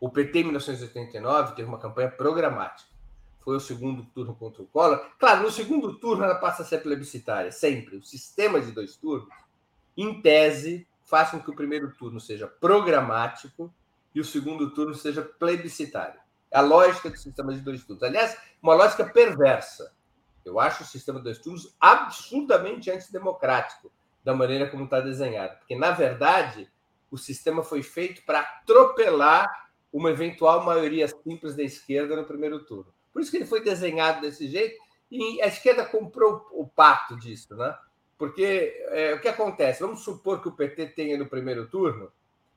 [0.01, 2.89] O PT em 1989 teve uma campanha programática.
[3.41, 5.05] Foi o segundo turno contra o Collor.
[5.19, 7.97] Claro, no segundo turno ela passa a ser plebiscitária, sempre.
[7.97, 9.29] O sistema de dois turnos,
[9.97, 13.73] em tese, faz com que o primeiro turno seja programático
[14.15, 16.20] e o segundo turno seja plebiscitário.
[16.51, 18.03] É a lógica do sistema de dois turnos.
[18.03, 19.95] Aliás, uma lógica perversa.
[20.45, 23.93] Eu acho o sistema de dois turnos absurdamente antidemocrático,
[24.25, 25.59] da maneira como está desenhado.
[25.59, 26.70] Porque, na verdade,
[27.11, 32.93] o sistema foi feito para atropelar uma eventual maioria simples da esquerda no primeiro turno.
[33.12, 34.78] Por isso que ele foi desenhado desse jeito
[35.10, 37.77] e a esquerda comprou o pato disso, né?
[38.19, 39.81] Porque é, o que acontece?
[39.81, 42.12] Vamos supor que o PT tenha no primeiro turno,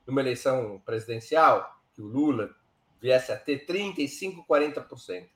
[0.06, 2.54] numa eleição presidencial, que o Lula
[3.00, 5.28] viesse a ter 35%, 40%.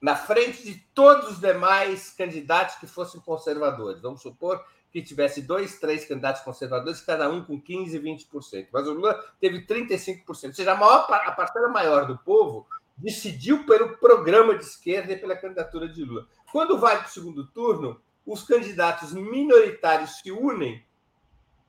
[0.00, 4.00] Na frente de todos os demais candidatos que fossem conservadores.
[4.00, 8.68] Vamos supor que tivesse dois, três candidatos conservadores, cada um com 15%, 20%.
[8.70, 10.22] Mas o Lula teve 35%.
[10.28, 12.66] Ou seja, a, maior, a parcela maior do povo
[12.96, 16.28] decidiu pelo programa de esquerda e pela candidatura de Lula.
[16.52, 20.84] Quando vai para o segundo turno, os candidatos minoritários se unem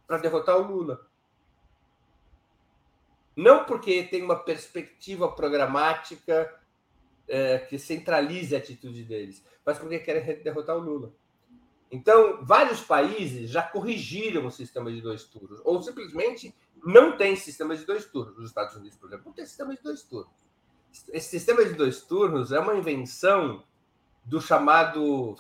[0.06, 1.08] para derrotar o Lula.
[3.36, 6.54] Não porque tem uma perspectiva programática
[7.28, 11.14] é, que centralize a atitude deles, mas porque querem derrotar o Lula.
[11.94, 16.52] Então, vários países já corrigiram o sistema de dois turnos, ou simplesmente
[16.84, 18.36] não tem sistema de dois turnos.
[18.40, 20.34] Os Estados Unidos, por exemplo, não tem sistema de dois turnos.
[21.10, 23.64] Esse sistema de dois turnos é uma invenção
[24.26, 25.36] do chamado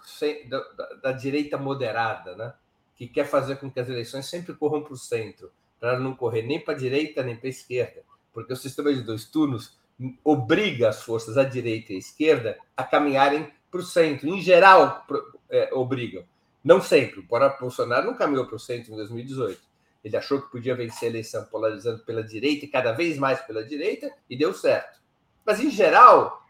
[0.47, 2.53] da, da, da, direita moderada, né?
[2.95, 6.43] que quer fazer com que as eleições sempre corram para o centro, para não correr
[6.43, 9.75] nem para a direita nem para a esquerda, porque o sistema de dois turnos
[10.23, 14.29] obriga as forças à direita e à esquerda a caminharem para o centro.
[14.29, 15.03] Em geral,
[15.49, 16.23] é, obrigam.
[16.63, 17.19] Não sempre.
[17.19, 17.27] O
[17.59, 19.61] Bolsonaro não caminhou para o centro em 2018.
[20.03, 23.63] Ele achou que podia vencer a eleição polarizando pela direita e cada vez mais pela
[23.63, 25.01] direita, e deu certo.
[25.45, 26.45] Mas, em geral,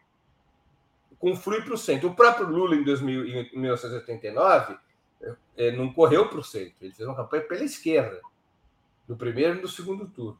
[1.19, 2.09] conflui para o centro.
[2.09, 4.77] O próprio Lula, em, 2000, em 1989,
[5.55, 8.21] é, não correu para o centro, ele fez uma campanha pela esquerda,
[9.07, 10.39] no primeiro e no segundo turno.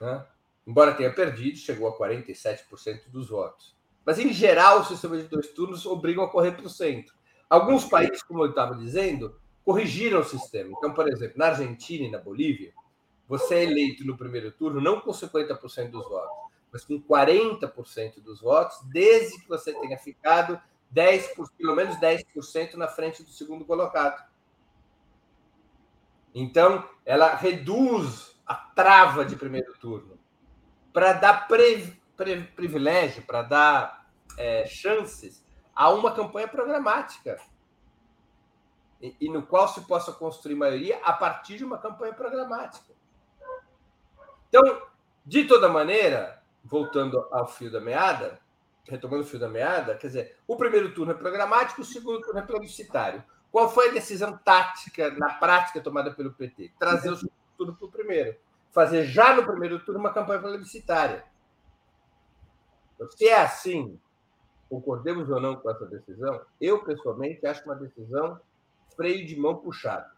[0.00, 0.24] Né?
[0.66, 3.76] Embora tenha perdido, chegou a 47% dos votos.
[4.04, 7.14] Mas, em geral, o sistema de dois turnos obriga a correr para o centro.
[7.52, 10.70] Alguns países, como eu estava dizendo, corrigiram o sistema.
[10.74, 12.72] Então, por exemplo, na Argentina e na Bolívia,
[13.28, 16.34] você é eleito no primeiro turno não com 50% dos votos,
[16.72, 20.58] mas com 40% dos votos, desde que você tenha ficado
[20.92, 24.26] 10 por, pelo menos 10% na frente do segundo colocado.
[26.34, 30.18] Então, ela reduz a trava de primeiro turno
[30.90, 35.44] para dar pre, pre, privilégio, para dar é, chances
[35.74, 37.40] a uma campanha programática
[39.00, 42.92] e, e no qual se possa construir maioria a partir de uma campanha programática.
[44.48, 44.82] Então,
[45.24, 48.40] de toda maneira, voltando ao fio da meada,
[48.88, 52.40] retomando o fio da meada, quer dizer, o primeiro turno é programático, o segundo turno
[52.40, 53.24] é plebiscitário.
[53.50, 56.72] Qual foi a decisão tática, na prática, tomada pelo PT?
[56.78, 58.36] Trazer o segundo turno para o primeiro.
[58.70, 61.24] Fazer já no primeiro turno uma campanha plebiscitária.
[62.94, 64.00] Então, se é assim,
[64.80, 68.40] concordemos ou não com essa decisão, eu, pessoalmente, acho uma decisão
[68.96, 70.10] freio de mão puxado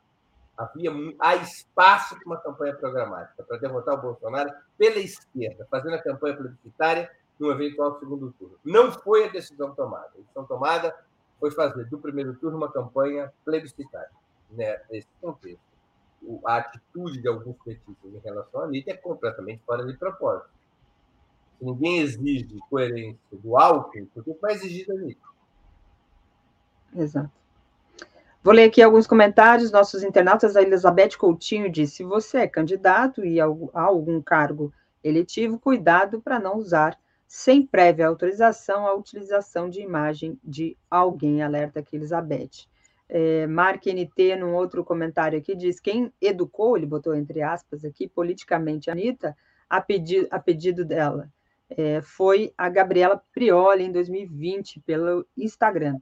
[0.57, 6.03] havia há espaço para uma campanha programática para derrotar o Bolsonaro pela esquerda, fazendo a
[6.03, 8.57] campanha publicitária no eventual segundo turno.
[8.65, 10.11] Não foi a decisão tomada.
[10.15, 10.95] A decisão tomada
[11.41, 14.11] foi fazer do primeiro turno uma campanha plebiscitária.
[14.51, 14.81] Né?
[14.91, 15.61] Nesse contexto,
[16.47, 20.49] a atitude de alguns petistas em relação à Anitta é completamente fora de propósito.
[21.65, 25.27] Ninguém exige coerência do Alckmin, por que vai exigir da Anitta?
[26.95, 27.31] Exato.
[28.43, 29.73] Vou ler aqui alguns comentários.
[29.73, 34.71] Nossos internautas, a Elizabeth Coutinho disse: se você é candidato e a algum cargo
[35.03, 41.43] eletivo, cuidado para não usar sem prévia autorização a utilização de imagem de alguém.
[41.43, 42.69] Alerta aqui, Elizabeth.
[43.09, 48.07] É, Mark NT, num outro comentário aqui, diz: quem educou, ele botou entre aspas aqui,
[48.07, 49.35] politicamente a Anitta,
[49.71, 51.33] a, pedi a pedido dela.
[51.71, 55.99] É, foi a Gabriela Prioli, em 2020, pelo Instagram.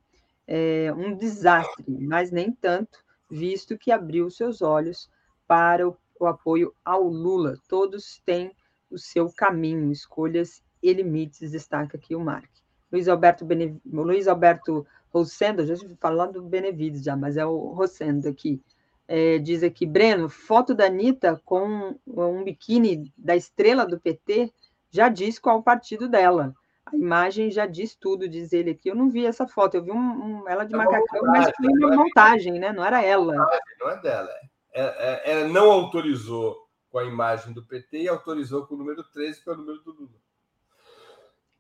[0.46, 2.98] É, um desastre, mas nem tanto,
[3.30, 5.08] visto que abriu seus olhos
[5.46, 7.56] para o, o apoio ao Lula.
[7.68, 8.52] Todos têm
[8.90, 12.50] o seu caminho, escolhas e limites, destaca aqui o Mark.
[12.90, 13.80] Luiz Alberto, Bene...
[13.86, 18.60] Luiz Alberto Rosendo, já falando do Benevides já, mas é o Rosendo aqui.
[19.08, 24.52] É, diz aqui, Breno, foto da Anitta com um biquíni da estrela do PT
[24.92, 26.54] já diz qual o partido dela.
[26.84, 28.90] A imagem já diz tudo, diz ele aqui.
[28.90, 29.96] Eu não vi essa foto, eu vi um,
[30.42, 32.72] um ela de é macacão, mas foi uma montagem, né?
[32.72, 33.34] Não era ela.
[33.80, 34.30] Não é dela.
[34.74, 39.02] É, é, ela não autorizou com a imagem do PT e autorizou com o número
[39.02, 40.22] 13, que é o número do Lula.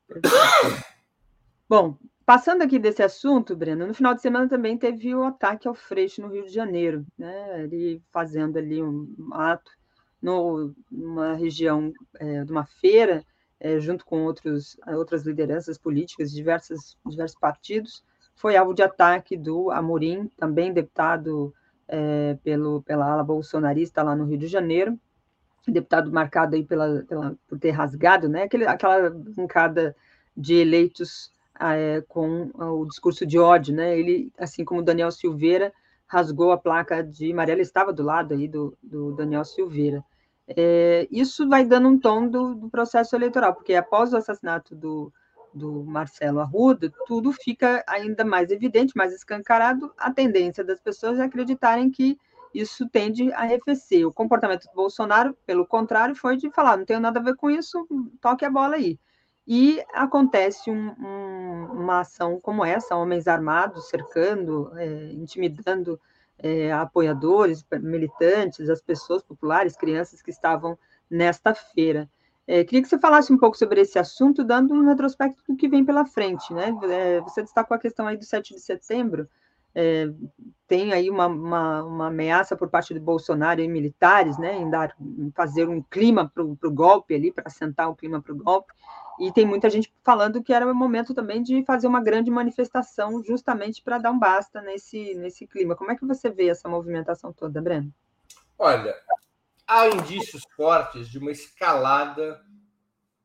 [1.66, 1.96] Bom,
[2.26, 6.20] passando aqui desse assunto, Breno, no final de semana também teve o ataque ao Freixo
[6.20, 7.62] no Rio de Janeiro, né?
[7.62, 9.70] Ele fazendo ali um ato
[10.22, 13.24] no, numa região é, de uma feira,
[13.58, 18.04] é, junto com outros, outras lideranças políticas de diversas, diversos partidos,
[18.34, 21.52] foi alvo de ataque do Amorim, também deputado
[21.86, 24.98] é, pelo, pela ala bolsonarista lá no Rio de Janeiro,
[25.66, 29.94] deputado marcado aí pela, pela, por ter rasgado né, aquele, aquela bancada
[30.36, 31.30] de eleitos
[31.60, 33.96] é, com o discurso de ódio, né?
[33.96, 35.72] Ele, assim como Daniel Silveira,
[36.06, 40.04] rasgou a placa de Mariela, estava do lado aí do, do Daniel Silveira.
[40.48, 45.12] É, isso vai dando um tom do, do, processo eleitoral, porque após o assassinato do,
[45.54, 51.22] do Marcelo Arruda, tudo fica ainda mais evidente, mais escancarado, a tendência das pessoas é
[51.22, 52.18] acreditarem que
[52.54, 54.06] isso tende a arrefecer.
[54.06, 57.50] O comportamento do Bolsonaro, pelo contrário, foi de falar: não tenho nada a ver com
[57.50, 57.86] isso,
[58.20, 58.98] toque a bola aí.
[59.46, 66.00] E acontece um, um, uma ação como essa, homens armados cercando, é, intimidando
[66.42, 70.78] é, apoiadores, militantes, as pessoas populares, crianças que estavam
[71.10, 72.08] nesta feira.
[72.46, 75.68] É, queria que você falasse um pouco sobre esse assunto, dando um retrospecto do que
[75.68, 76.52] vem pela frente.
[76.52, 76.76] Né?
[76.90, 79.28] É, você destacou a questão aí do 7 de setembro,
[79.74, 80.06] é,
[80.68, 84.94] tem aí uma, uma, uma, ameaça por parte do Bolsonaro e militares, né, em, dar,
[85.00, 88.72] em fazer um clima para o golpe ali, para assentar o clima para o golpe,
[89.20, 93.22] e tem muita gente falando que era o momento também de fazer uma grande manifestação
[93.24, 95.76] justamente para dar um basta nesse, nesse clima.
[95.76, 97.92] Como é que você vê essa movimentação toda, Breno?
[98.58, 98.94] Olha,
[99.66, 102.40] há indícios fortes de uma escalada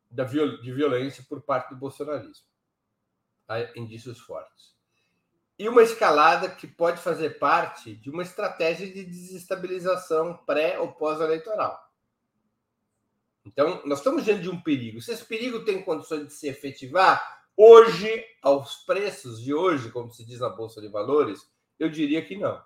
[0.10, 2.46] da viol de violência por parte do bolsonarismo.
[3.48, 4.78] Há indícios fortes
[5.60, 11.87] e uma escalada que pode fazer parte de uma estratégia de desestabilização pré ou pós-eleitoral.
[13.48, 15.02] Então, nós estamos diante de um perigo.
[15.02, 20.26] Se esse perigo tem condições de se efetivar, hoje, aos preços de hoje, como se
[20.26, 21.50] diz na Bolsa de Valores,
[21.80, 22.62] eu diria que não.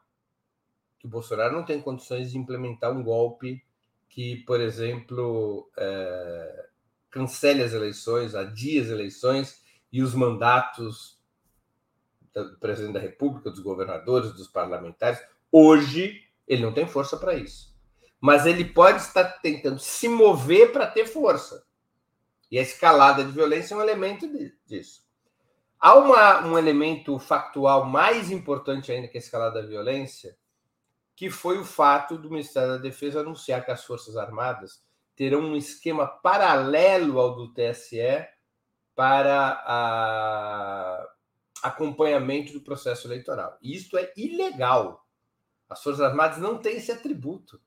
[1.00, 3.64] Que o Bolsonaro não tem condições de implementar um golpe
[4.10, 6.68] que, por exemplo, é,
[7.12, 11.22] cancele as eleições, adie as eleições e os mandatos
[12.34, 15.22] do presidente da República, dos governadores, dos parlamentares.
[15.52, 17.71] Hoje, ele não tem força para isso.
[18.22, 21.66] Mas ele pode estar tentando se mover para ter força.
[22.52, 24.30] E a escalada de violência é um elemento
[24.66, 25.02] disso.
[25.80, 30.38] Há uma, um elemento factual mais importante ainda que a escalada da violência,
[31.16, 34.84] que foi o fato do Ministério da Defesa anunciar que as Forças Armadas
[35.16, 38.28] terão um esquema paralelo ao do TSE
[38.96, 41.08] para a
[41.64, 43.58] acompanhamento do processo eleitoral.
[43.62, 45.06] Isto é ilegal.
[45.70, 47.62] As Forças Armadas não têm esse atributo.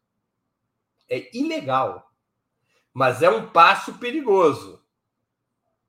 [1.08, 2.10] É ilegal.
[2.92, 4.82] Mas é um passo perigoso.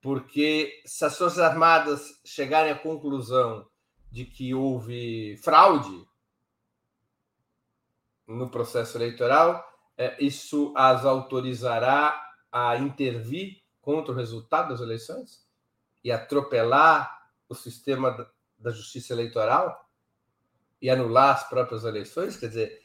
[0.02, 3.68] Porque se as Forças Armadas chegarem à conclusão
[4.12, 6.08] de que houve fraude
[8.28, 9.64] no processo eleitoral,
[9.98, 12.22] é, isso as autorizará
[12.52, 15.46] a intervir contra o resultado das eleições
[16.04, 19.90] e atropelar o sistema da justiça eleitoral
[20.82, 22.38] e anular as próprias eleições?
[22.38, 22.85] Quer dizer,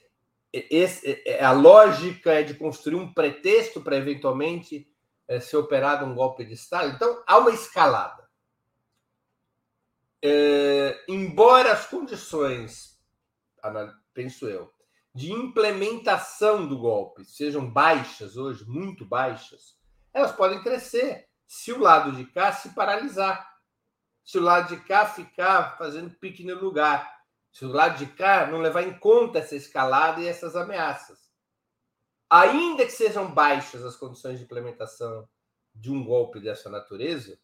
[0.53, 4.87] esse, a lógica é de construir um pretexto para eventualmente
[5.29, 6.95] é, ser operado um golpe de Estado.
[6.95, 8.29] Então, há uma escalada.
[10.23, 12.99] É, embora as condições,
[14.13, 14.73] penso eu,
[15.15, 19.79] de implementação do golpe sejam baixas hoje, muito baixas,
[20.13, 23.51] elas podem crescer se o lado de cá se paralisar
[24.31, 27.20] se o lado de cá ficar fazendo pique no lugar,
[27.51, 31.31] se o lado de cá não levar em conta essa escalada e essas ameaças.
[32.29, 35.29] Ainda que sejam baixas as condições de implementação
[35.75, 37.39] de um golpe dessa natureza,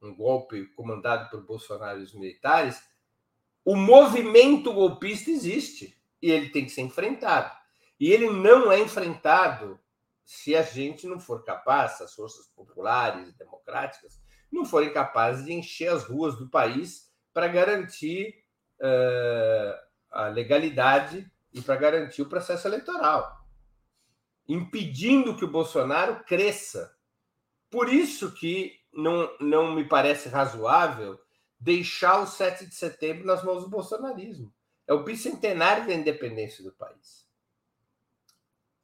[0.00, 2.82] um golpe comandado por Bolsonaro e os militares,
[3.64, 7.56] o movimento golpista existe e ele tem que ser enfrentado.
[7.98, 9.80] E ele não é enfrentado
[10.24, 15.52] se a gente não for capaz, as forças populares e democráticas, não forem capazes de
[15.52, 18.43] encher as ruas do país para garantir
[18.80, 19.78] uh,
[20.10, 23.44] a legalidade e para garantir o processo eleitoral,
[24.48, 26.96] impedindo que o Bolsonaro cresça.
[27.70, 31.18] Por isso que não, não me parece razoável
[31.58, 34.52] deixar o 7 de setembro nas mãos do bolsonarismo.
[34.86, 37.24] É o bicentenário da independência do país.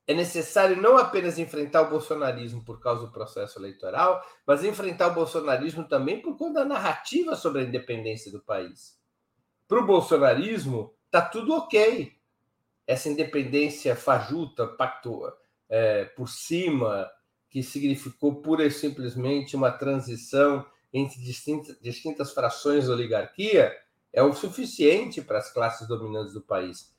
[0.07, 5.15] É necessário não apenas enfrentar o bolsonarismo por causa do processo eleitoral, mas enfrentar o
[5.15, 9.00] bolsonarismo também por conta da narrativa sobre a independência do país.
[9.71, 12.13] Para o bolsonarismo, está tudo ok.
[12.85, 15.39] Essa independência fajuta, pactua
[15.69, 17.09] é, por cima,
[17.49, 23.73] que significou pura e simplesmente uma transição entre distintas, distintas frações da oligarquia,
[24.13, 26.93] é o suficiente para as classes dominantes do país.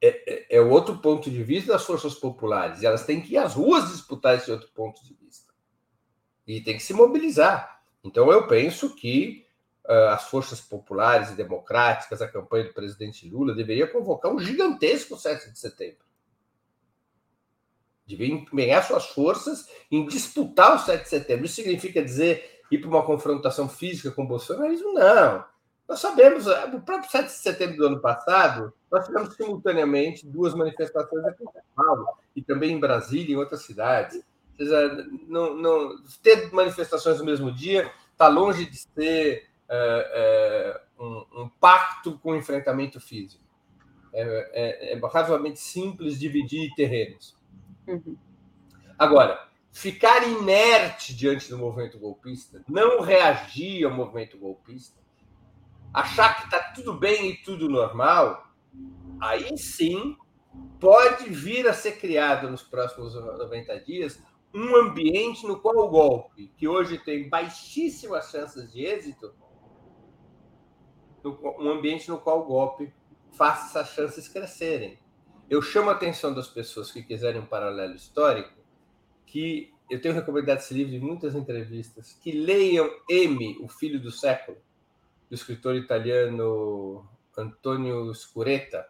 [0.00, 2.80] É, é, é outro ponto de vista das forças populares.
[2.80, 5.52] E elas têm que ir às ruas disputar esse outro ponto de vista.
[6.46, 7.82] E tem que se mobilizar.
[8.02, 9.44] Então, eu penso que
[10.12, 15.50] as forças populares e democráticas, a campanha do presidente Lula, deveria convocar um gigantesco 7
[15.50, 16.04] de setembro.
[18.06, 21.46] Devia empenhar suas forças em disputar o 7 de setembro.
[21.46, 24.94] Isso significa dizer ir para uma confrontação física com o bolsonarismo?
[24.94, 25.44] Não.
[25.88, 30.54] Nós sabemos, é, o próprio 7 de setembro do ano passado, nós tivemos simultaneamente duas
[30.54, 32.06] manifestações aqui em São Paulo
[32.36, 34.16] e também em Brasília e em outras cidades.
[34.16, 41.02] Ou seja, não, não, ter manifestações no mesmo dia está longe de ser é, é,
[41.02, 43.44] um, um, pacto com enfrentamento físico.
[44.12, 47.36] É, é, é razoavelmente simples dividir terrenos.
[47.86, 48.16] Uhum.
[48.98, 54.98] Agora, ficar inerte diante do movimento golpista, não reagir ao movimento golpista,
[55.94, 58.52] achar que está tudo bem e tudo normal,
[59.20, 60.16] aí sim
[60.80, 64.20] pode vir a ser criado nos próximos 90 dias
[64.52, 69.32] um ambiente no qual o golpe, que hoje tem baixíssimas chances de êxito,
[71.24, 72.92] um ambiente no qual o golpe
[73.32, 74.98] faça essas chances crescerem.
[75.48, 78.54] Eu chamo a atenção das pessoas que quiserem um paralelo histórico,
[79.26, 84.12] que eu tenho recomendado esse livro em muitas entrevistas, que leiam M, o filho do
[84.12, 84.58] século,
[85.28, 87.04] do escritor italiano
[87.36, 88.86] Antonio Scuretta,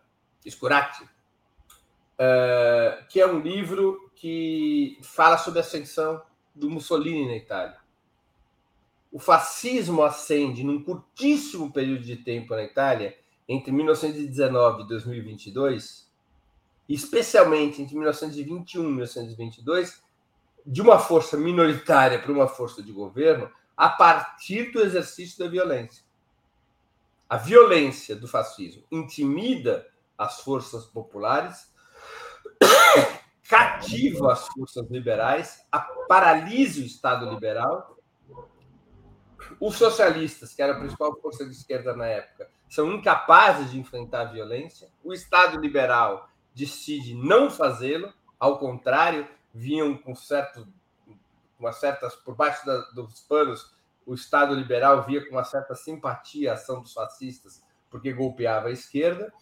[0.47, 6.23] Scurati, uh, que é um livro que fala sobre a ascensão
[6.55, 7.80] do Mussolini na Itália.
[9.12, 13.16] O fascismo ascende num curtíssimo período de tempo na Itália,
[13.49, 16.09] entre 1919 e 2022,
[16.89, 20.03] especialmente entre 1921 e 1922,
[20.65, 26.05] de uma força minoritária para uma força de governo, a partir do exercício da violência.
[27.28, 29.89] A violência do fascismo intimida
[30.19, 31.73] as forças populares,
[33.49, 35.65] cativa as forças liberais,
[36.09, 37.97] paralisa o Estado liberal.
[39.59, 44.23] Os socialistas, que era a principal força de esquerda na época, são incapazes de enfrentar
[44.23, 44.89] a violência.
[45.03, 50.67] O Estado liberal decide não fazê-lo, ao contrário, vinham com certo,
[51.59, 53.75] uma certas por baixo da, dos panos
[54.07, 58.73] o Estado liberal via com uma certa simpatia a ação dos fascistas, porque golpeava a
[58.73, 59.33] esquerda.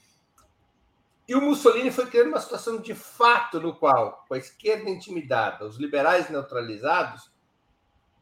[1.26, 5.64] E o Mussolini foi criando uma situação de fato no qual, com a esquerda intimidada,
[5.64, 7.30] os liberais neutralizados,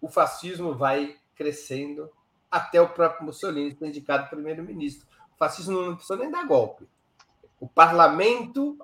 [0.00, 2.10] o fascismo vai crescendo
[2.50, 5.06] até o próprio Mussolini ser indicado primeiro-ministro.
[5.34, 6.88] O fascismo não precisa nem dar golpe.
[7.60, 8.78] O parlamento,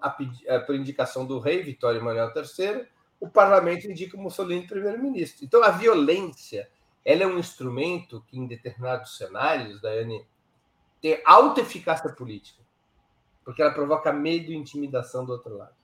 [0.66, 2.86] por indicação do rei Vitório Emanuel III,
[3.20, 5.44] o parlamento indica o Mussolini primeiro-ministro.
[5.44, 6.68] Então a violência
[7.04, 10.24] ela é um instrumento que, em determinados cenários, Daiane,
[11.00, 12.62] tem alta eficácia política,
[13.44, 15.74] porque ela provoca medo e intimidação do outro lado.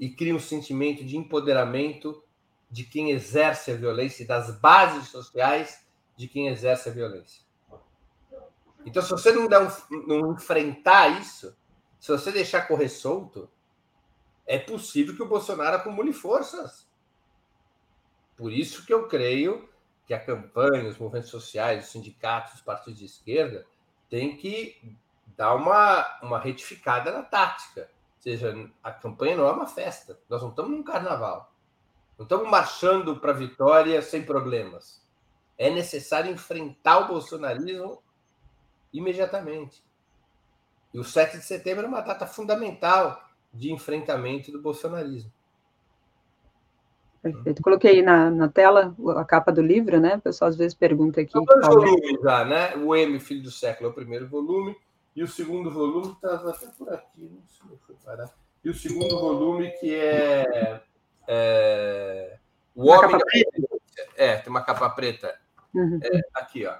[0.00, 2.22] E cria um sentimento de empoderamento
[2.70, 5.86] de quem exerce a violência e das bases sociais
[6.16, 7.42] de quem exerce a violência.
[8.84, 11.56] Então, se você não, um, não enfrentar isso,
[11.98, 13.50] se você deixar correr solto,
[14.46, 16.86] é possível que o Bolsonaro acumule forças
[18.36, 19.68] por isso que eu creio
[20.06, 23.66] que a campanha, os movimentos sociais, os sindicatos, os partidos de esquerda
[24.08, 27.90] têm que dar uma, uma retificada na tática.
[28.16, 30.20] Ou seja, a campanha não é uma festa.
[30.28, 31.52] Nós não estamos num carnaval.
[32.18, 35.04] Não estamos marchando para a vitória sem problemas.
[35.58, 38.02] É necessário enfrentar o bolsonarismo
[38.92, 39.84] imediatamente.
[40.92, 43.22] E o 7 de setembro é uma data fundamental
[43.52, 45.30] de enfrentamento do bolsonarismo.
[47.22, 47.62] Perfeito.
[47.62, 50.16] Coloquei aí na, na tela a capa do livro, né?
[50.16, 51.32] O pessoal às vezes pergunta aqui.
[51.32, 51.68] São dois é.
[51.68, 52.76] volumes já, né?
[52.76, 54.76] O M, Filho do Século, é o primeiro volume,
[55.14, 58.30] e o segundo volume estava até por aqui, não sei se foi parar.
[58.62, 60.82] e o segundo volume que é,
[61.28, 62.38] é
[62.74, 63.18] O Uma Homem da?
[63.18, 64.08] Providência.
[64.16, 65.38] É, tem uma capa preta.
[65.74, 65.98] Uhum.
[66.02, 66.76] É, aqui, ó.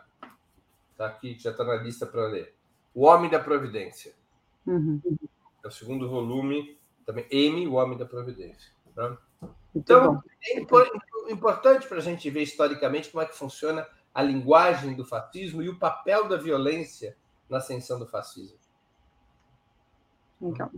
[0.97, 2.55] Tá aqui, já está na lista para ler.
[2.95, 4.15] O Homem da Providência.
[4.67, 5.01] Uhum.
[5.63, 8.73] É o segundo volume, também M, o Homem da Providência.
[8.95, 9.17] tá?
[9.75, 10.87] Então, é impo-
[11.29, 15.69] importante para a gente ver historicamente como é que funciona a linguagem do fascismo e
[15.69, 17.15] o papel da violência
[17.51, 18.59] na ascensão do fascismo.
[20.41, 20.71] Legal.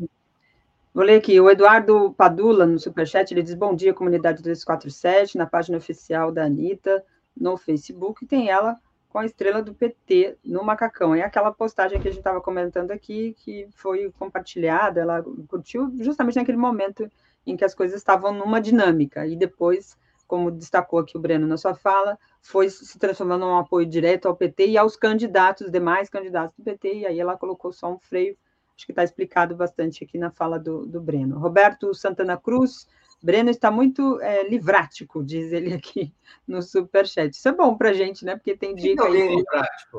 [0.99, 1.41] Vou ler aqui.
[1.41, 6.43] O Eduardo Padula, no Superchat, ele diz: Bom dia, comunidade 247, na página oficial da
[6.43, 7.05] Anitta,
[7.37, 8.77] no Facebook, tem ela
[9.09, 11.15] com a estrela do PT no macacão.
[11.15, 16.35] É aquela postagem que a gente estava comentando aqui, que foi compartilhada, ela curtiu justamente
[16.35, 17.09] naquele momento
[17.47, 19.25] em que as coisas estavam numa dinâmica.
[19.25, 19.97] E depois,
[20.27, 24.35] como destacou aqui o Breno na sua fala, foi se transformando num apoio direto ao
[24.35, 28.37] PT e aos candidatos, demais candidatos do PT, e aí ela colocou só um freio
[28.79, 31.37] Acho que está explicado bastante aqui na fala do, do Breno.
[31.37, 32.87] Roberto Santana Cruz,
[33.21, 36.15] Breno está muito é, livrático, diz ele aqui
[36.47, 37.35] no Superchat.
[37.35, 38.37] Isso é bom para a gente, né?
[38.37, 39.45] Porque tem dica Alguém aí.
[39.45, 39.99] prático.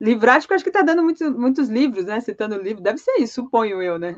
[0.00, 2.18] Livrático, acho que está dando muito, muitos livros, né?
[2.18, 2.82] Citando livro.
[2.82, 4.16] Deve ser isso, suponho eu, né?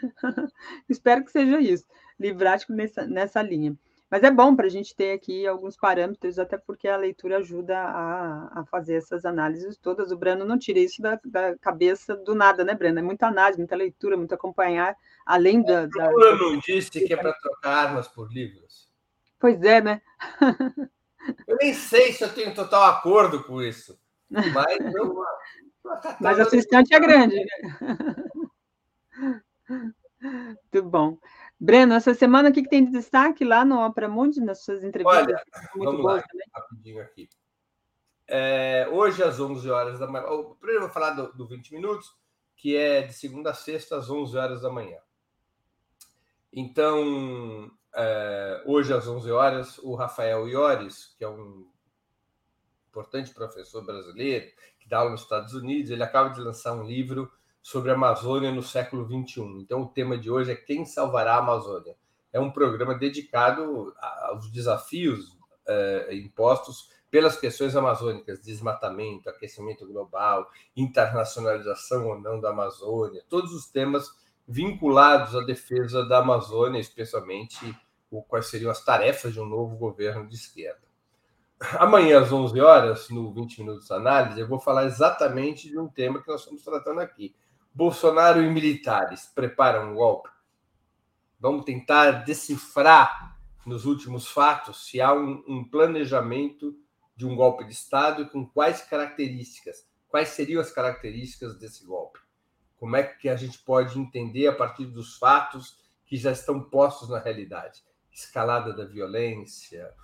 [0.88, 1.84] Espero que seja isso.
[2.18, 3.76] Livrático nessa, nessa linha.
[4.10, 7.78] Mas é bom para a gente ter aqui alguns parâmetros, até porque a leitura ajuda
[7.78, 10.10] a, a fazer essas análises todas.
[10.10, 12.98] O Breno não tira isso da, da cabeça do nada, né, Breno?
[12.98, 15.86] É muita análise, muita leitura, muito acompanhar, além da.
[15.86, 16.10] da...
[16.10, 18.90] Lula não disse que é para trocar armas por livros.
[19.38, 20.02] Pois é, né?
[21.46, 23.96] Eu nem sei se eu tenho total acordo com isso.
[24.28, 25.22] Mas eu.
[26.20, 27.36] Mas a sua estante é grande.
[30.20, 31.16] Muito bom.
[31.60, 34.82] Breno, essa semana o que, que tem de destaque lá no Opera Mundi, nas suas
[34.82, 35.26] entrevistas?
[35.26, 35.44] Olha,
[35.76, 36.46] muito vamos lá, também.
[36.54, 37.28] rapidinho aqui.
[38.26, 40.24] É, hoje, às 11 horas da manhã.
[40.58, 42.16] Primeiro, eu vou falar do, do 20 minutos,
[42.56, 44.98] que é de segunda a sexta, às 11 horas da manhã.
[46.50, 51.68] Então, é, hoje, às 11 horas, o Rafael Iores, que é um
[52.88, 57.30] importante professor brasileiro, que dá aula nos Estados Unidos, ele acaba de lançar um livro
[57.62, 59.42] sobre a Amazônia no século XXI.
[59.60, 61.96] Então, o tema de hoje é Quem Salvará a Amazônia?
[62.32, 63.92] É um programa dedicado
[64.22, 73.24] aos desafios eh, impostos pelas questões amazônicas, desmatamento, aquecimento global, internacionalização ou não da Amazônia,
[73.28, 74.08] todos os temas
[74.46, 77.76] vinculados à defesa da Amazônia, especialmente
[78.10, 80.82] o, quais seriam as tarefas de um novo governo de esquerda.
[81.78, 86.22] Amanhã, às 11 horas, no 20 Minutos Análise, eu vou falar exatamente de um tema
[86.22, 87.34] que nós estamos tratando aqui.
[87.72, 90.28] Bolsonaro e militares preparam um golpe?
[91.38, 96.76] Vamos tentar decifrar nos últimos fatos se há um, um, planejamento
[97.14, 102.18] de um golpe de Estado e com quais características, quais seriam as características desse golpe.
[102.76, 107.08] Como é que a gente pode entender a partir dos fatos que já estão postos
[107.08, 107.84] na realidade?
[108.10, 109.94] Escalada da violência,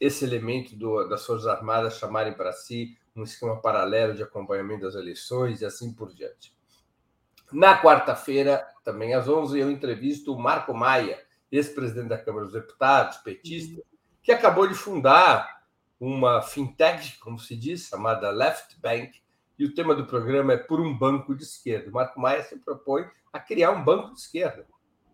[0.00, 4.94] esse elemento do, das Forças Armadas chamarem para si um esquema paralelo de acompanhamento das
[4.94, 6.59] eleições e assim por diante.
[7.52, 11.18] Na quarta-feira, também às 11, eu entrevisto o Marco Maia,
[11.50, 13.82] ex-presidente da Câmara dos Deputados, petista,
[14.22, 15.60] que acabou de fundar
[15.98, 19.20] uma fintech, como se diz, chamada Left Bank,
[19.58, 21.90] e o tema do programa é Por um Banco de Esquerda.
[21.90, 24.66] O Marco Maia se propõe a criar um banco de esquerda.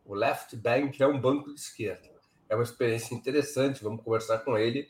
[0.05, 2.09] O Left Bank é um banco de esquerda.
[2.49, 4.89] É uma experiência interessante, vamos conversar com ele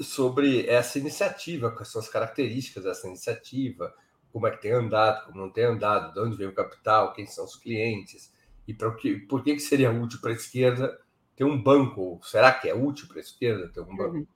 [0.00, 3.92] sobre essa iniciativa, quais são as características dessa iniciativa,
[4.36, 7.26] como é que tem andado, como não tem andado, de onde vem o capital, quem
[7.26, 8.30] são os clientes,
[8.68, 11.00] e para que, por que, que seria útil para a esquerda
[11.34, 12.02] ter um banco?
[12.02, 14.16] Ou será que é útil para a esquerda ter um banco?
[14.16, 14.26] Uhum.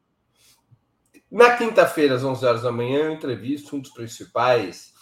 [1.30, 4.94] Na quinta-feira, às 11 horas da manhã, eu entrevisto um dos principais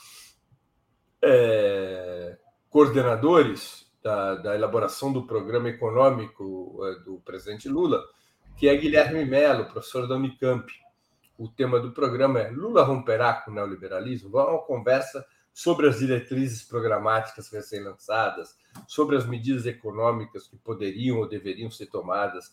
[1.22, 2.36] é,
[2.68, 8.02] coordenadores da, da, elaboração do programa econômico é, do presidente Lula,
[8.56, 10.68] que é Guilherme Mello, professor da Unicamp.
[11.38, 14.28] O tema do programa é Lula romperá com o neoliberalismo?
[14.28, 15.24] Vamos uma conversa
[15.54, 18.56] sobre as diretrizes programáticas recém-lançadas,
[18.88, 22.52] sobre as medidas econômicas que poderiam ou deveriam ser tomadas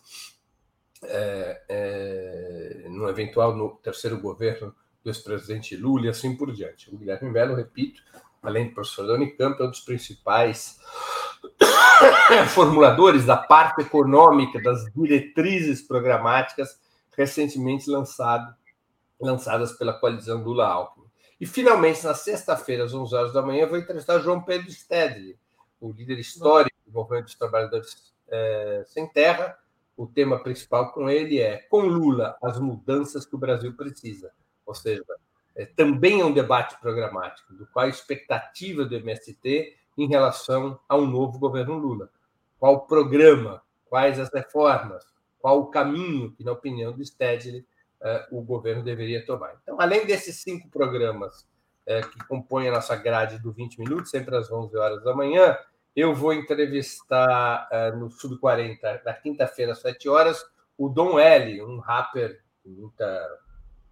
[1.03, 6.93] é, é, no eventual no terceiro governo do ex-presidente Lula e assim por diante.
[6.93, 8.03] O Guilherme Mello, repito,
[8.41, 10.79] além de professor da Unicamp, é um dos principais
[12.53, 16.79] formuladores da parte econômica das diretrizes programáticas
[17.17, 18.55] recentemente lançado,
[19.19, 21.05] lançadas pela coalizão Lula-Alckmin.
[21.39, 25.37] E, finalmente, na sexta-feira, às 11 horas da manhã, eu vou entrevistar João Pedro Stedley,
[25.79, 29.57] o líder histórico do movimento dos trabalhadores é, sem terra.
[29.97, 34.31] O tema principal com ele é Com Lula, as mudanças que o Brasil precisa.
[34.65, 35.03] Ou seja,
[35.55, 40.97] é, também é um debate programático, do qual a expectativa do MST em relação a
[40.97, 42.09] um novo governo Lula.
[42.59, 45.05] Qual o programa, quais as reformas,
[45.39, 47.65] qual o caminho que, na opinião do Stedley,
[48.31, 49.57] o governo deveria tomar.
[49.63, 51.47] Então, além desses cinco programas
[51.85, 55.57] eh, que compõem a nossa grade do 20 minutos, sempre às 11 horas da manhã,
[55.95, 60.45] eu vou entrevistar eh, no Sub-40, na quinta-feira, às 7 horas,
[60.77, 63.39] o Dom L, um rapper de muita,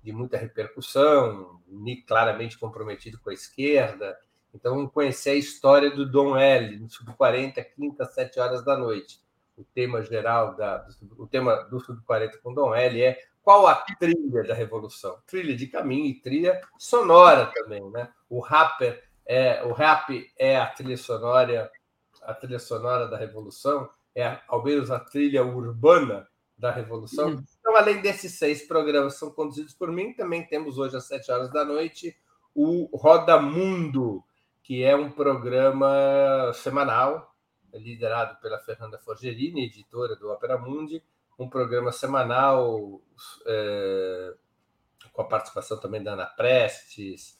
[0.02, 1.62] de muita repercussão,
[2.08, 4.18] claramente comprometido com a esquerda.
[4.54, 9.22] Então, conhecer a história do Dom L, no Sub-40, quinta, às 7 horas da noite.
[9.56, 10.86] O tema geral, da,
[11.18, 15.20] o tema do Sub-40 com Dom L é qual a trilha da revolução?
[15.28, 18.10] Trilha de caminho e trilha sonora também, né?
[18.30, 21.72] O rapper é, o rap é a trilha sonora
[22.26, 27.30] a trilha sonora da Revolução, é ao menos a trilha urbana da Revolução.
[27.30, 27.44] Uhum.
[27.60, 31.32] Então, além desses seis programas que são conduzidos por mim, também temos hoje às sete
[31.32, 32.16] horas da noite
[32.56, 34.24] o Roda Mundo,
[34.62, 37.36] que é um programa semanal,
[37.74, 41.04] liderado pela Fernanda Forgerini, editora do Opera Mundi,
[41.38, 43.02] um programa semanal
[43.46, 44.34] é,
[45.12, 47.40] com a participação também da Ana Prestes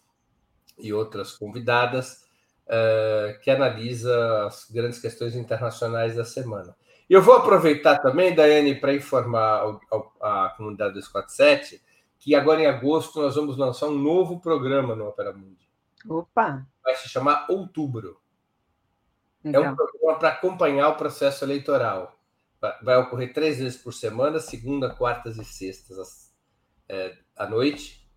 [0.78, 2.24] e outras convidadas,
[2.66, 6.76] uh, que analisa as grandes questões internacionais da semana.
[7.10, 9.80] E eu vou aproveitar também, Daiane, para informar
[10.22, 11.82] a, a comunidade 247
[12.24, 15.70] que agora em agosto nós vamos lançar um novo programa no Opera Mundi.
[16.08, 16.66] Opa!
[16.82, 18.18] Vai se chamar Outubro.
[19.44, 19.66] Legal.
[19.66, 22.18] É um programa para acompanhar o processo eleitoral.
[22.82, 26.32] Vai ocorrer três vezes por semana, segunda, quartas e sextas
[26.88, 28.08] é, à noite.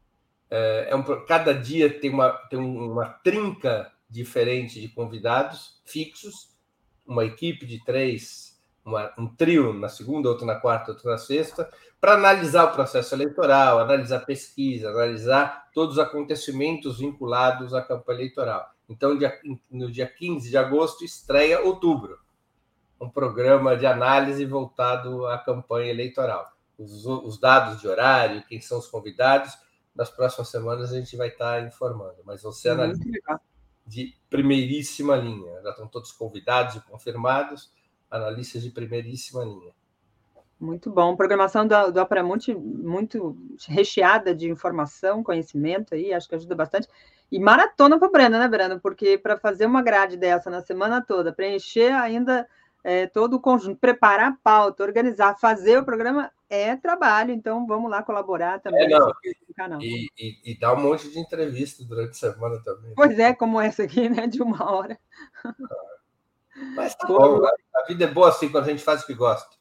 [0.49, 6.57] É, é um, cada dia tem uma, tem uma trinca diferente de convidados fixos,
[7.05, 11.69] uma equipe de três, uma, um trio na segunda, outro na quarta, outro na sexta,
[12.01, 18.71] para analisar o processo eleitoral, analisar pesquisa, analisar todos os acontecimentos vinculados à campanha eleitoral.
[18.89, 19.37] Então, dia,
[19.69, 22.19] no dia 15 de agosto, estreia outubro,
[23.01, 26.53] um programa de análise voltado à campanha eleitoral.
[26.79, 29.53] Os, os dados de horário, quem são os convidados,
[29.95, 33.03] nas próximas semanas a gente vai estar informando, mas você analisa
[33.87, 35.61] de primeiríssima linha.
[35.63, 37.73] Já estão todos convidados e confirmados,
[38.11, 39.73] analistas de primeiríssima linha.
[40.59, 41.15] Muito bom.
[41.17, 43.37] Programação do, do Opera Monte muito
[43.69, 46.89] recheada de informação, conhecimento aí, acho que ajuda bastante.
[47.31, 48.81] E maratona para o Breno, né, Breno?
[48.81, 52.49] Porque para fazer uma grade dessa na semana toda, preencher ainda
[52.87, 57.91] é, todo o conjunto, preparar a pauta, organizar, fazer o programa é trabalho, então vamos
[57.91, 59.83] lá colaborar também é, no canal.
[59.83, 62.93] E, e, e, dar um monte de entrevistas durante a semana também.
[62.95, 64.29] Pois é, como essa aqui, né?
[64.29, 64.97] De uma hora.
[66.77, 69.57] Mas tá bom, a vida é boa assim quando a gente faz o que gosta.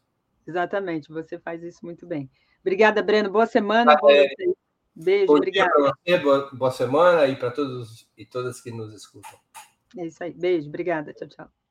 [0.46, 2.30] Exatamente, você faz isso muito bem.
[2.62, 3.32] Obrigada, Breno.
[3.32, 3.98] Boa semana.
[3.98, 4.14] Boa
[4.96, 5.72] Beijo, Bom obrigada.
[6.06, 9.38] Você, boa, boa semana e para todos e todas que nos escutam.
[9.98, 10.32] É isso aí.
[10.32, 11.12] Beijo, obrigada.
[11.12, 11.65] Tchau, tchau.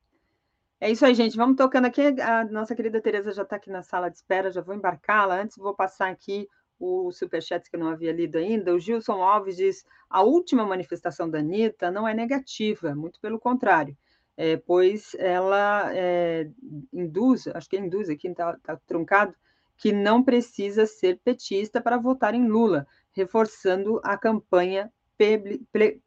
[0.80, 1.36] É isso aí, gente.
[1.36, 2.02] Vamos tocando aqui.
[2.20, 5.40] A nossa querida Tereza já está aqui na sala de espera, já vou embarcá-la.
[5.40, 6.48] Antes, vou passar aqui
[6.78, 8.74] o superchat que eu não havia lido ainda.
[8.74, 13.96] O Gilson Alves diz: a última manifestação da Anitta não é negativa, muito pelo contrário,
[14.36, 16.50] é, pois ela é,
[16.92, 19.34] induz, acho que induz aqui, está tá truncado,
[19.76, 24.92] que não precisa ser petista para votar em Lula, reforçando a campanha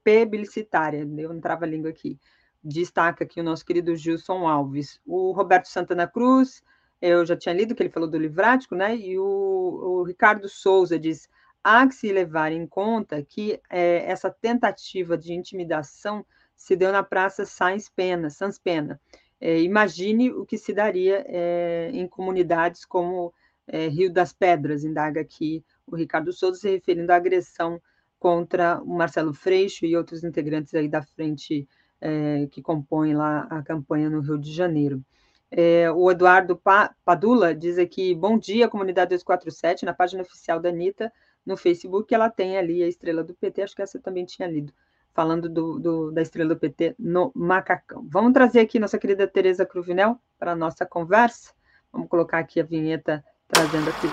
[0.04, 1.00] publicitária.
[1.00, 2.20] Eu não trava a língua aqui
[2.64, 5.00] destaca aqui o nosso querido Gilson Alves.
[5.06, 6.64] O Roberto Santana Cruz,
[7.02, 8.96] eu já tinha lido que ele falou do livrático, né?
[8.96, 11.30] E o, o Ricardo Souza diz:
[11.64, 16.26] há que se levar em conta que é, essa tentativa de intimidação
[16.56, 19.00] se deu na Praça Sans Pena, Sans Pena.
[19.40, 23.34] É, imagine o que se daria é, em comunidades como
[23.68, 27.80] é, Rio das Pedras, indaga aqui o Ricardo Souza, se referindo à agressão
[28.20, 31.68] contra o Marcelo Freixo e outros integrantes aí da frente
[32.02, 35.04] é, que compõem lá a campanha no Rio de Janeiro.
[35.50, 36.62] É, o Eduardo
[37.06, 41.12] Padula diz aqui: bom dia, comunidade 247, na página oficial da Anitta,
[41.46, 44.74] no Facebook, ela tem ali a estrela do PT, acho que essa também tinha lido,
[45.14, 48.06] falando do, do, da estrela do PT no Macacão.
[48.10, 51.54] Vamos trazer aqui nossa querida Tereza Cruvinel para a nossa conversa.
[51.92, 54.08] Vamos colocar aqui a vinheta trazendo aqui.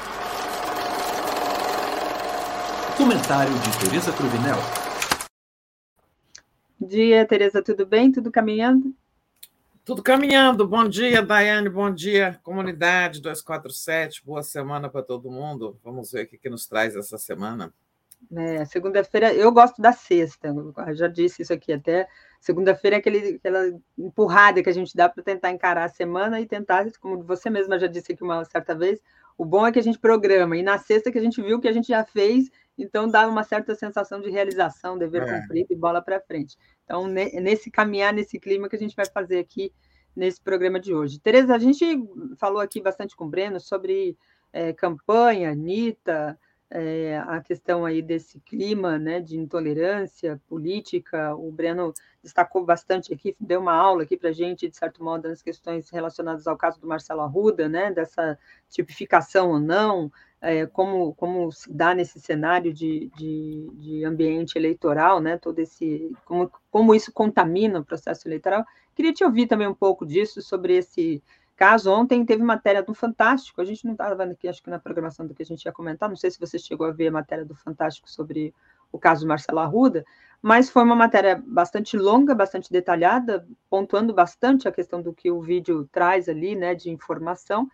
[2.96, 4.83] Comentário de Tereza Cruvinel
[6.80, 8.10] dia, Tereza, tudo bem?
[8.12, 8.94] Tudo caminhando?
[9.84, 10.66] Tudo caminhando.
[10.66, 11.68] Bom dia, Daiane.
[11.68, 14.24] Bom dia, comunidade 247.
[14.24, 15.78] Boa semana para todo mundo.
[15.84, 17.72] Vamos ver o que, que nos traz essa semana.
[18.34, 22.08] É, segunda-feira, eu gosto da sexta, eu já disse isso aqui até.
[22.40, 26.46] Segunda-feira é aquele, aquela empurrada que a gente dá para tentar encarar a semana e
[26.46, 28.98] tentar, como você mesma já disse aqui uma certa vez,
[29.36, 31.68] o bom é que a gente programa, e na sexta que a gente viu que
[31.68, 35.40] a gente já fez Então dá uma certa sensação de realização, dever é.
[35.40, 36.56] cumprido e bola para frente.
[36.84, 39.72] Então, nesse caminhar, nesse clima que a gente vai fazer aqui
[40.14, 41.18] nesse programa de hoje.
[41.18, 41.84] Tereza, a gente
[42.36, 44.16] falou aqui bastante com o Breno sobre
[44.52, 46.38] é, campanha, Anitta,
[46.70, 51.34] é, a questão aí desse clima né, de intolerância política.
[51.36, 51.92] O Breno
[52.22, 55.90] destacou bastante aqui, deu uma aula aqui para a gente, de certo modo, nas questões
[55.90, 58.38] relacionadas ao caso do Marcelo Arruda, né, dessa
[58.68, 60.10] tipificação ou não,
[60.44, 66.14] é, como, como se dá nesse cenário de, de, de, ambiente eleitoral, né, todo esse,
[66.26, 68.62] como, como isso contamina o processo eleitoral.
[68.94, 71.22] Queria te ouvir também um pouco disso, sobre esse
[71.56, 71.90] caso.
[71.90, 75.26] Ontem teve matéria do Fantástico, a gente não estava vendo aqui, acho que na programação
[75.26, 77.44] do que a gente ia comentar, não sei se você chegou a ver a matéria
[77.44, 78.54] do Fantástico sobre
[78.92, 80.04] o caso Marcelo Arruda,
[80.42, 85.40] mas foi uma matéria bastante longa, bastante detalhada, pontuando bastante a questão do que o
[85.40, 87.66] vídeo traz ali, né, de informação,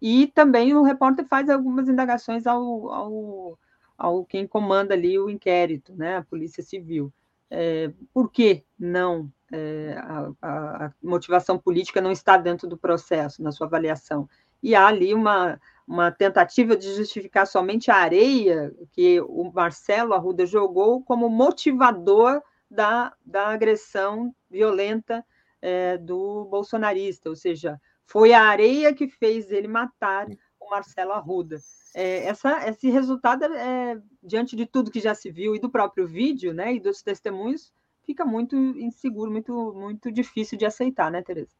[0.00, 3.58] e também o repórter faz algumas indagações ao, ao,
[3.96, 7.12] ao quem comanda ali o inquérito, né, a Polícia Civil.
[7.50, 13.50] É, por que não é, a, a, motivação política não está dentro do processo, na
[13.50, 14.28] sua avaliação.
[14.62, 20.44] E há ali uma, uma tentativa de justificar somente a areia que o Marcelo Arruda
[20.44, 25.24] jogou como motivador da, da agressão violenta
[25.62, 30.26] é, do bolsonarista, ou seja, foi a areia que fez ele matar
[30.58, 31.58] o Marcelo Arruda.
[31.94, 36.06] É, essa, esse resultado, é, diante de tudo que já se viu e do próprio
[36.06, 37.70] vídeo, né, e dos testemunhos,
[38.06, 41.52] fica muito inseguro, muito, muito difícil de aceitar, né, Tereza?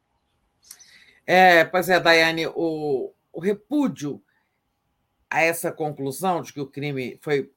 [1.25, 4.19] É, pois é, Daiane, o, o repúdio
[5.29, 7.51] a essa conclusão de que o crime foi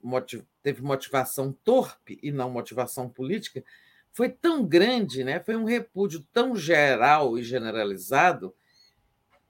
[0.62, 3.64] teve motivação torpe e não motivação política
[4.12, 5.40] foi tão grande, né?
[5.40, 8.54] foi um repúdio tão geral e generalizado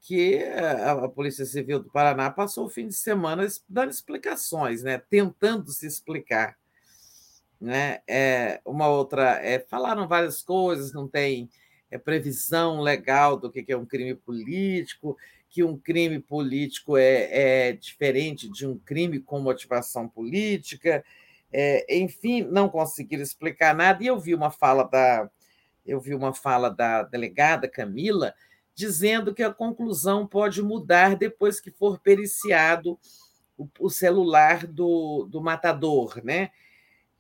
[0.03, 5.01] que a, a Polícia Civil do Paraná passou o fim de semana dando explicações, né?
[5.09, 6.57] tentando se explicar
[7.63, 8.01] né?
[8.09, 11.49] É, uma outra, é, falaram várias coisas, não tem
[11.89, 15.17] é, previsão legal do que é um crime político,
[15.49, 21.05] que um crime político é, é diferente de um crime com motivação política,
[21.53, 24.03] é, enfim, não conseguiram explicar nada.
[24.03, 25.31] E eu vi uma fala da
[25.85, 28.35] eu vi uma fala da delegada Camila
[28.75, 32.99] dizendo que a conclusão pode mudar depois que for periciado
[33.57, 36.51] o, o celular do, do matador, né?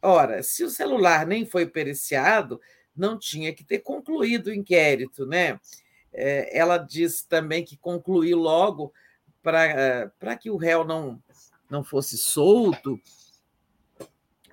[0.00, 2.60] Ora, se o celular nem foi periciado,
[2.96, 5.60] não tinha que ter concluído o inquérito, né?
[6.12, 8.92] É, ela disse também que concluiu logo
[9.42, 11.22] para que o réu não,
[11.70, 13.00] não fosse solto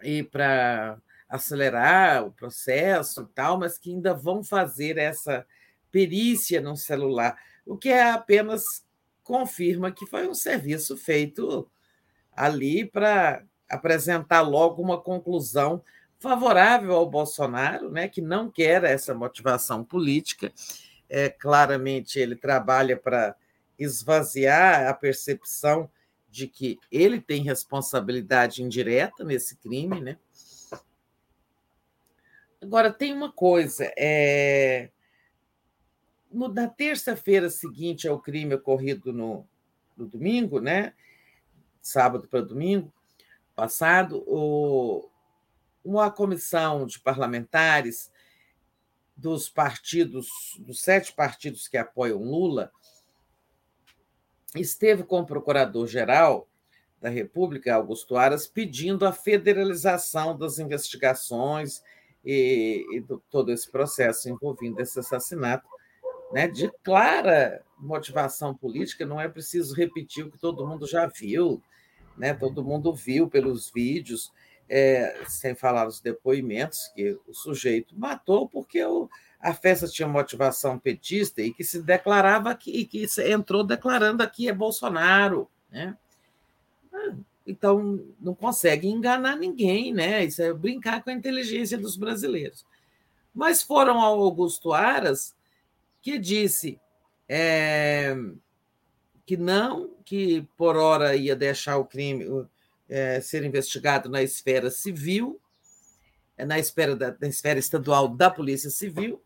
[0.02, 0.98] e para
[1.28, 5.46] acelerar o processo e tal, mas que ainda vão fazer essa
[5.92, 8.64] perícia no celular, o que é apenas
[9.24, 11.70] confirma que foi um serviço feito
[12.36, 15.84] ali para apresentar logo uma conclusão
[16.20, 20.52] favorável ao Bolsonaro, né, que não quer essa motivação política.
[21.08, 23.36] É, claramente, ele trabalha para
[23.78, 25.90] esvaziar a percepção
[26.30, 30.02] de que ele tem responsabilidade indireta nesse crime.
[30.02, 30.18] Né?
[32.62, 34.90] Agora, tem uma coisa: é...
[36.32, 39.48] no, na terça-feira seguinte ao crime ocorrido no,
[39.98, 40.94] no domingo, né?
[41.82, 42.94] sábado para domingo,
[43.56, 45.10] passado, o,
[45.84, 48.12] uma comissão de parlamentares
[49.16, 50.28] dos partidos,
[50.60, 52.72] dos sete partidos que apoiam Lula,
[54.56, 56.48] esteve com o procurador-geral
[57.02, 61.82] da República, Augusto Aras, pedindo a federalização das investigações
[62.24, 65.68] e, e do, todo esse processo envolvendo esse assassinato,
[66.32, 71.62] né, de clara motivação política, não é preciso repetir o que todo mundo já viu,
[72.18, 72.34] né?
[72.34, 74.32] todo mundo viu pelos vídeos,
[74.68, 80.78] é, sem falar os depoimentos, que o sujeito matou porque o, a festa tinha motivação
[80.78, 85.50] petista e que se declarava aqui, e que entrou declarando aqui é Bolsonaro.
[85.72, 85.98] Né?
[87.48, 90.24] Então, não consegue enganar ninguém, né?
[90.24, 92.64] Isso é brincar com a inteligência dos brasileiros.
[93.34, 95.36] Mas foram ao Augusto Aras
[96.02, 96.80] que disse.
[97.28, 98.16] É,
[99.30, 102.26] que não, que por hora ia deixar o crime
[102.90, 105.40] é, ser investigado na esfera civil,
[106.36, 109.22] é, na esfera, da, na esfera estadual da Polícia Civil,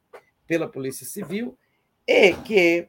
[0.46, 1.58] pela Polícia Civil,
[2.06, 2.86] e que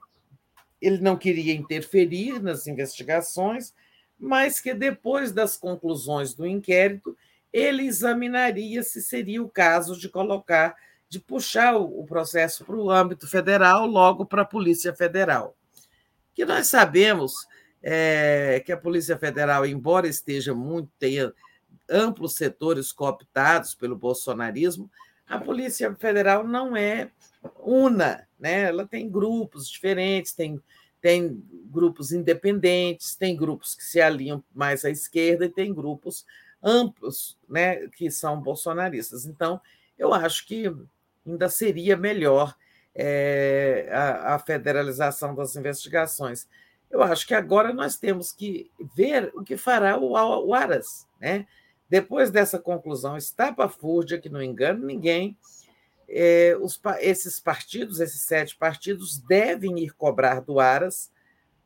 [0.82, 3.72] ele não queria interferir nas investigações,
[4.18, 7.16] mas que depois das conclusões do inquérito
[7.52, 10.74] ele examinaria se seria o caso de colocar,
[11.14, 15.56] de puxar o processo para o âmbito federal, logo para a Polícia Federal
[16.34, 17.46] que nós sabemos
[17.82, 21.32] é, que a Polícia Federal, embora esteja muito, tenha
[21.88, 24.90] amplos setores cooptados pelo bolsonarismo,
[25.26, 27.10] a Polícia Federal não é
[27.60, 28.62] una, né?
[28.62, 30.60] ela tem grupos diferentes, tem,
[31.00, 36.26] tem grupos independentes, tem grupos que se alinham mais à esquerda e tem grupos
[36.62, 39.26] amplos né, que são bolsonaristas.
[39.26, 39.60] Então,
[39.98, 40.74] eu acho que
[41.26, 42.54] ainda seria melhor
[42.94, 46.46] é, a, a federalização das investigações.
[46.90, 51.06] Eu acho que agora nós temos que ver o que fará o, o Aras.
[51.20, 51.46] Né?
[51.88, 55.36] Depois dessa conclusão estapafúrdia, que não engano ninguém,
[56.08, 61.10] é, os, esses partidos, esses sete partidos, devem ir cobrar do Aras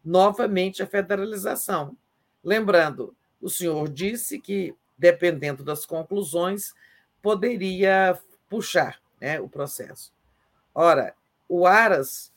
[0.04, 1.96] novamente a federalização.
[2.42, 6.72] Lembrando, o senhor disse que, dependendo das conclusões,
[7.20, 8.18] poderia
[8.48, 10.12] puxar né, o processo.
[10.74, 11.14] Ora,
[11.48, 12.32] o Aras,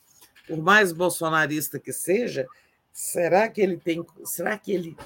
[0.48, 2.48] por mais bolsonarista que seja,
[2.92, 4.98] será que ele tem, será que ele,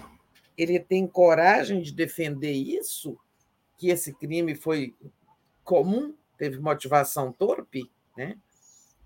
[0.57, 3.17] ele tem coragem de defender isso?
[3.77, 4.95] Que esse crime foi
[5.63, 8.37] comum, teve motivação torpe, né?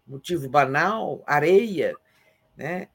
[0.09, 1.95] motivo banal, areia,
[2.57, 2.89] né?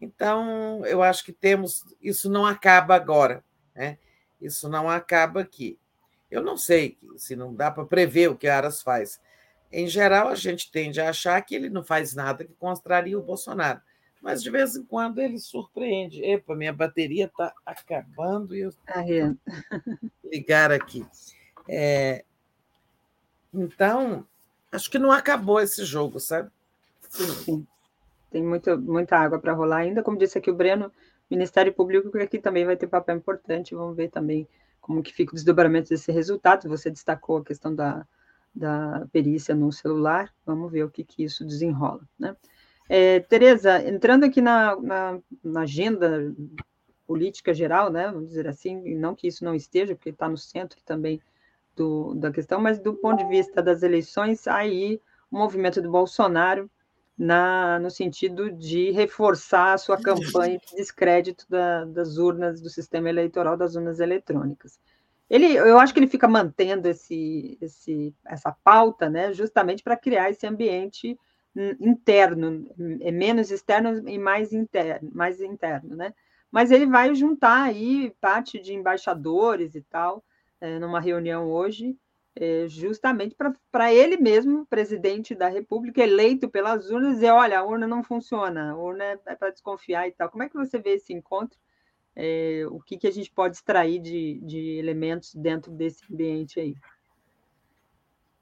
[0.00, 1.84] Então, eu acho que temos.
[2.02, 3.42] Isso não acaba agora,
[3.74, 3.98] né?
[4.40, 5.78] Isso não acaba aqui.
[6.30, 9.20] Eu não sei se não dá para prever o que Aras faz.
[9.70, 13.22] Em geral, a gente tende a achar que ele não faz nada que contraria o
[13.22, 13.80] Bolsonaro.
[14.20, 16.24] Mas de vez em quando ele surpreende.
[16.24, 19.34] Epa, minha bateria está acabando e eu ah, é.
[20.24, 21.06] ligar aqui.
[21.68, 22.24] É...
[23.52, 24.26] Então,
[24.72, 26.50] acho que não acabou esse jogo, sabe?
[27.08, 27.66] Sim, sim.
[28.30, 30.02] Tem muito, muita água para rolar ainda.
[30.02, 30.92] Como disse aqui o Breno,
[31.30, 33.74] Ministério Público que aqui também vai ter papel importante.
[33.74, 34.46] Vamos ver também
[34.86, 36.68] como que fica o desdobramento desse resultado.
[36.68, 38.06] Você destacou a questão da,
[38.54, 40.32] da perícia no celular.
[40.46, 42.36] Vamos ver o que, que isso desenrola, né?
[42.88, 46.32] É, Tereza, entrando aqui na, na, na, agenda
[47.04, 50.78] política geral, né, vamos dizer assim, não que isso não esteja, porque está no centro
[50.84, 51.20] também
[51.74, 56.70] do, da questão, mas do ponto de vista das eleições, aí o movimento do Bolsonaro
[57.16, 63.08] na, no sentido de reforçar a sua campanha de descrédito da, das urnas, do sistema
[63.08, 64.78] eleitoral das urnas eletrônicas.
[65.28, 70.30] Ele, eu acho que ele fica mantendo esse, esse, essa pauta, né, justamente para criar
[70.30, 71.18] esse ambiente
[71.80, 72.66] interno,
[73.00, 76.12] é menos externo e mais interno, mais interno, né?
[76.50, 80.22] Mas ele vai juntar aí parte de embaixadores e tal,
[80.60, 81.96] é, numa reunião hoje,
[82.38, 83.34] é, justamente
[83.72, 88.72] para ele mesmo, presidente da República, eleito pelas urnas, dizer: olha, a urna não funciona,
[88.72, 90.28] a urna é, é para desconfiar e tal.
[90.28, 91.58] Como é que você vê esse encontro?
[92.14, 96.74] É, o que, que a gente pode extrair de, de elementos dentro desse ambiente aí?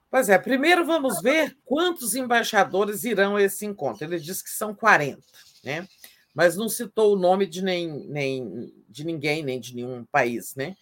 [0.09, 4.05] Pois é, primeiro vamos ver quantos embaixadores irão a esse encontro.
[4.05, 5.21] Ele diz que são 40,
[5.63, 5.87] né?
[6.33, 10.53] mas não citou o nome de, nem, nem, de ninguém, nem de nenhum país.
[10.53, 10.75] Né?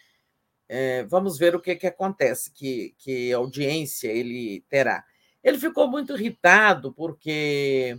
[0.76, 5.06] É, vamos ver o que, que acontece, que, que audiência ele terá.
[5.44, 7.96] Ele ficou muito irritado porque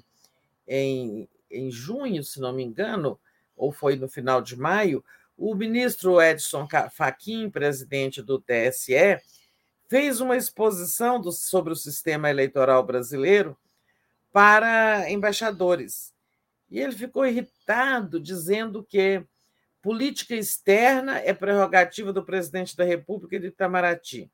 [0.66, 3.16] em, em junho, se não me engano,
[3.56, 5.04] ou foi no final de maio,
[5.38, 9.20] o ministro Edson Fachin, presidente do TSE,
[9.88, 13.56] fez uma exposição do, sobre o sistema eleitoral brasileiro
[14.32, 16.12] para embaixadores.
[16.68, 19.24] E ele ficou irritado, dizendo que
[19.84, 24.32] Política externa é prerrogativa do presidente da República de Itamaraty.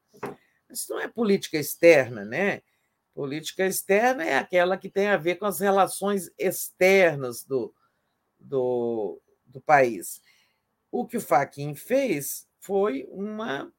[0.71, 2.63] Isso não é política externa, né?
[3.13, 7.75] Política externa é aquela que tem a ver com as relações externas do,
[8.39, 10.23] do, do país.
[10.89, 13.73] O que o Fachin fez foi uma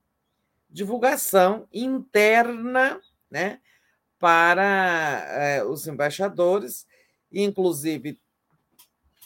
[0.69, 3.61] divulgação interna né,
[4.19, 6.85] para é, os embaixadores,
[7.31, 8.19] inclusive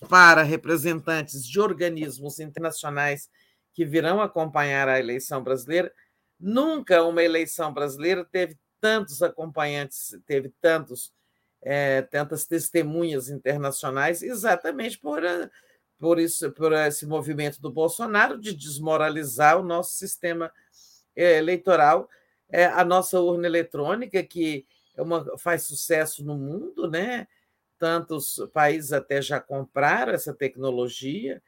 [0.10, 3.30] para representantes de organismos internacionais
[3.74, 5.92] que virão acompanhar a eleição brasileira.
[6.40, 11.14] Nunca uma eleição brasileira teve tantos acompanhantes, teve tantos,
[11.62, 15.22] é, tantas testemunhas internacionais, exatamente por,
[15.98, 20.52] por, isso, por esse movimento do Bolsonaro de desmoralizar o nosso sistema
[21.16, 22.10] é, eleitoral,
[22.50, 24.66] é, a nossa urna eletrônica, que
[24.96, 27.28] é uma, faz sucesso no mundo, né?
[27.86, 31.40] Tantos países até já compraram essa tecnologia.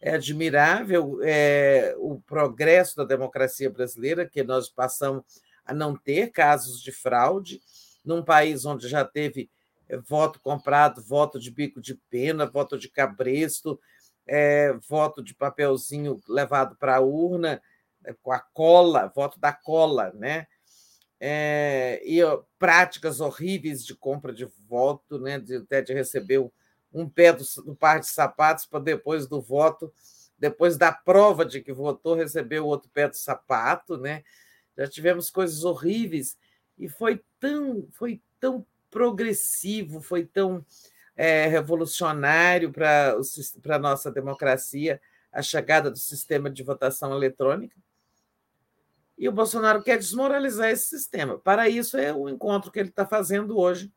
[0.00, 5.22] É admirável é, o progresso da democracia brasileira, que nós passamos
[5.64, 7.62] a não ter casos de fraude,
[8.04, 9.48] num país onde já teve
[9.88, 13.78] é, voto comprado, voto de bico de pena, voto de cabresto,
[14.26, 17.62] é, voto de papelzinho levado para a urna,
[18.04, 20.48] é, com a cola, voto da cola, né?
[21.26, 22.20] É, e
[22.58, 26.50] práticas horríveis de compra de voto, né, de, até de receber um,
[26.92, 29.90] um pé do, do par de sapatos para depois do voto
[30.38, 34.22] depois da prova de que votou, recebeu o outro pé do sapato, né?
[34.76, 36.36] Já tivemos coisas horríveis
[36.76, 40.64] e foi tão, foi tão progressivo, foi tão
[41.16, 43.16] é, revolucionário para
[43.70, 45.00] a nossa democracia
[45.32, 47.76] a chegada do sistema de votação eletrônica.
[49.16, 51.38] E o Bolsonaro quer desmoralizar esse sistema.
[51.38, 53.92] Para isso, é o encontro que ele está fazendo hoje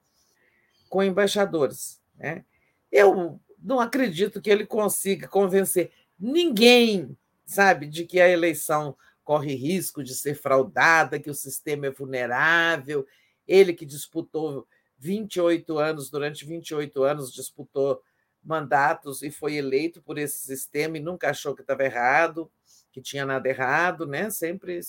[0.90, 2.02] com embaixadores.
[2.16, 2.46] Né?
[2.92, 10.04] Eu não acredito que ele consiga convencer ninguém, sabe, de que a eleição corre risco
[10.04, 13.06] de ser fraudada, que o sistema é vulnerável.
[13.48, 18.02] Ele que disputou 28 anos, durante 28 anos, disputou
[18.44, 22.50] mandatos e foi eleito por esse sistema e nunca achou que estava errado,
[22.92, 24.30] que tinha nada errado, né?
[24.30, 24.80] Sempre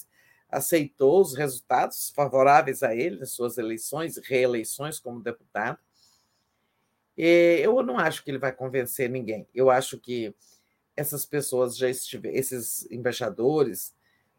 [0.50, 5.78] aceitou os resultados favoráveis a ele, as suas eleições reeleições como deputado.
[7.16, 9.46] E eu não acho que ele vai convencer ninguém.
[9.54, 10.34] Eu acho que
[10.96, 13.94] essas pessoas já estiveram, esses embaixadores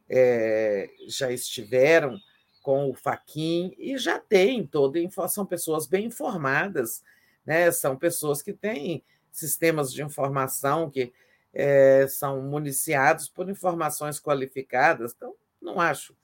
[0.10, 2.18] é, já estiveram
[2.62, 7.04] com o Faquin e já têm toda são pessoas bem informadas,
[7.46, 7.72] né?
[7.72, 11.14] São pessoas que têm sistemas de informação que
[11.54, 15.14] é, são municiados por informações qualificadas.
[15.16, 16.16] Então, não acho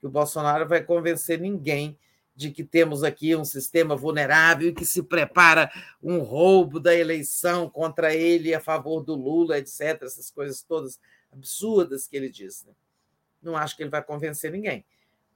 [0.00, 1.98] que o Bolsonaro vai convencer ninguém
[2.34, 5.70] de que temos aqui um sistema vulnerável e que se prepara
[6.02, 10.02] um roubo da eleição contra ele a favor do Lula, etc.
[10.02, 10.98] Essas coisas todas
[11.30, 12.64] absurdas que ele diz.
[12.64, 12.72] Né?
[13.42, 14.84] Não acho que ele vai convencer ninguém.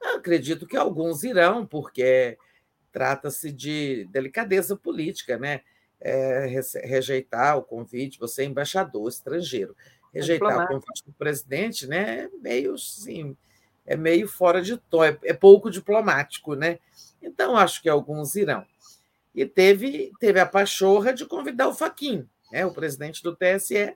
[0.01, 2.37] Eu acredito que alguns irão, porque
[2.91, 5.61] trata-se de delicadeza política, né?
[5.99, 6.45] É,
[6.83, 9.75] rejeitar o convite, você é embaixador estrangeiro,
[10.13, 12.25] rejeitar o convite do presidente, né?
[12.25, 13.35] É meio assim,
[13.87, 16.77] é meio fora de tom, é, é pouco diplomático, né?
[17.21, 18.65] Então, acho que alguns irão.
[19.33, 23.95] E teve, teve a pachorra de convidar o Faquin, né, o presidente do TSE,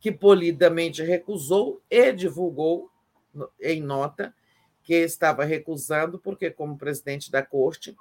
[0.00, 2.90] que polidamente recusou e divulgou
[3.60, 4.34] em nota
[4.82, 7.96] que estava recusando, porque, como presidente da corte,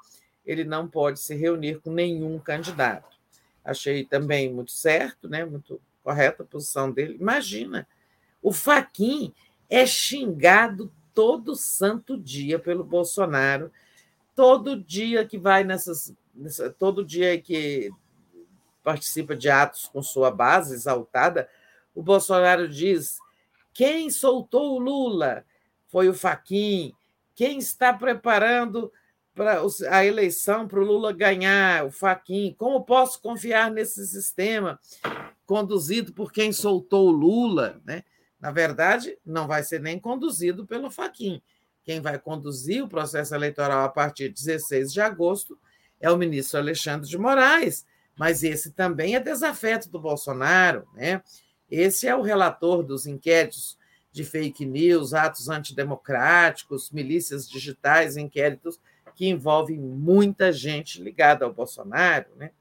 [0.46, 3.18] ele não pode se reunir com nenhum candidato.
[3.64, 7.18] Achei também muito certo, né, muito correta a posição dele.
[7.20, 7.88] Imagina,
[8.42, 9.34] o Faquin
[9.68, 13.72] é xingado todo santo dia pelo Bolsonaro,
[14.36, 17.90] todo dia que vai nessas, nessa, todo dia que
[18.84, 21.50] participa de atos com sua base exaltada,
[21.96, 23.18] o Bolsonaro diz:
[23.74, 25.46] quem soltou o Lula
[25.88, 26.94] foi o Faquin,
[27.34, 28.92] quem está preparando
[29.34, 34.80] para a eleição para o Lula ganhar, o Faquin, como posso confiar nesse sistema
[35.46, 38.04] conduzido por quem soltou o Lula, né?
[38.40, 41.42] Na verdade, não vai ser nem conduzido pelo Faquin.
[41.84, 45.58] Quem vai conduzir o processo eleitoral a partir de 16 de agosto
[46.00, 51.22] é o ministro Alexandre de Moraes, mas esse também é desafeto do Bolsonaro, né?
[51.70, 53.78] Esse é o relator dos inquéritos
[54.12, 58.80] de fake news, atos antidemocráticos, milícias digitais, inquéritos
[59.16, 62.52] que envolvem muita gente ligada ao Bolsonaro, né?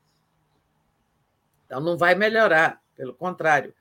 [1.66, 3.74] Então não vai melhorar, pelo contrário,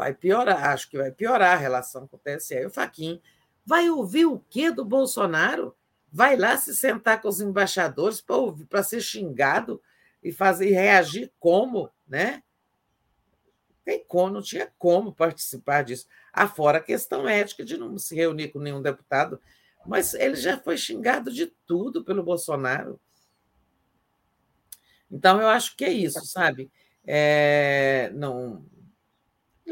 [0.00, 3.20] vai piorar, acho que vai piorar a relação com o TSE e o Faquin.
[3.66, 5.76] Vai ouvir o quê do Bolsonaro?
[6.10, 9.78] Vai lá se sentar com os embaixadores para ouvir, para ser xingado
[10.22, 12.42] e fazer reagir como, né?
[13.84, 16.06] Tem como, não tinha como participar disso.
[16.32, 19.38] Afora a questão ética de não se reunir com nenhum deputado,
[19.86, 22.98] mas ele já foi xingado de tudo pelo Bolsonaro.
[25.10, 26.70] Então, eu acho que é isso, sabe?
[27.06, 28.64] É, não,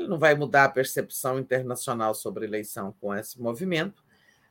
[0.06, 4.04] não vai mudar a percepção internacional sobre eleição com esse movimento,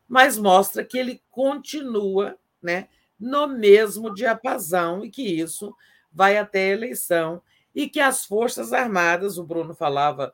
[0.08, 2.88] mas mostra que ele continua né,
[3.20, 5.76] no mesmo diapasão e que isso
[6.12, 7.42] vai até a eleição
[7.74, 10.34] e que as Forças Armadas, o Bruno falava,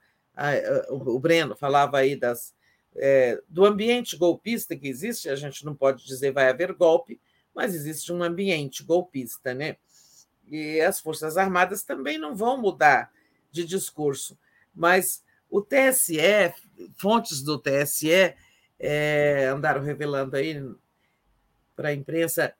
[0.89, 2.55] o Breno falava aí das,
[2.95, 7.19] é, do ambiente golpista que existe, a gente não pode dizer vai haver golpe,
[7.53, 9.75] mas existe um ambiente golpista, né?
[10.47, 13.11] E as Forças Armadas também não vão mudar
[13.51, 14.37] de discurso
[14.73, 16.17] mas o TSE,
[16.95, 18.33] fontes do TSE
[18.79, 20.61] é, andaram revelando aí
[21.75, 22.53] para a imprensa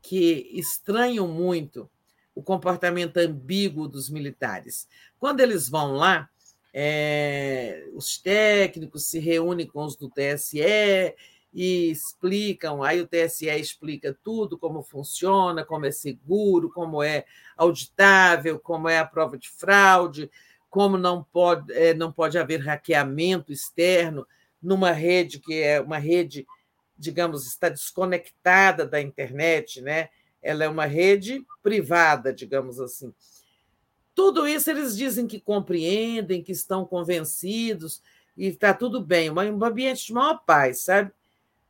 [0.00, 1.90] que estranham muito
[2.34, 4.86] o comportamento ambíguo dos militares.
[5.18, 6.28] Quando eles vão lá,
[6.72, 10.60] é, os técnicos se reúnem com os do TSE
[11.52, 17.24] e explicam, aí o TSE explica tudo, como funciona, como é seguro, como é
[17.56, 20.30] auditável, como é a prova de fraude,
[20.70, 24.26] como não pode, é, não pode haver hackeamento externo
[24.62, 26.46] numa rede que é uma rede,
[26.98, 30.08] digamos, está desconectada da internet, né?
[30.46, 33.12] ela é uma rede privada, digamos assim.
[34.14, 38.00] Tudo isso eles dizem que compreendem, que estão convencidos
[38.36, 41.10] e está tudo bem, um ambiente de maior paz, sabe?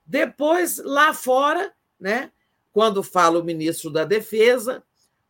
[0.05, 2.31] Depois, lá fora, né,
[2.73, 4.83] quando fala o ministro da Defesa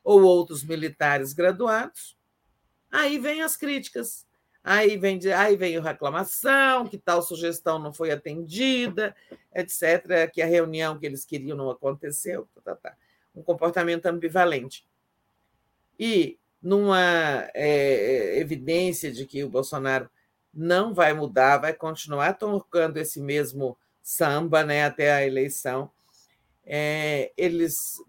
[0.03, 2.16] ou outros militares graduados,
[2.97, 4.27] aí vem as críticas.
[4.65, 9.15] Aí vem, aí vem a reclamação, que tal sugestão não foi atendida,
[9.55, 12.49] etc., que a reunião que eles queriam não aconteceu.
[12.55, 12.97] Tá, tá, tá.
[13.35, 14.85] Um comportamento ambivalente.
[15.99, 20.11] E numa é, evidência de que o Bolsonaro
[20.53, 25.91] não vai mudar, vai continuar tocando esse mesmo samba né, até a eleição.
[26.65, 28.03] É, eles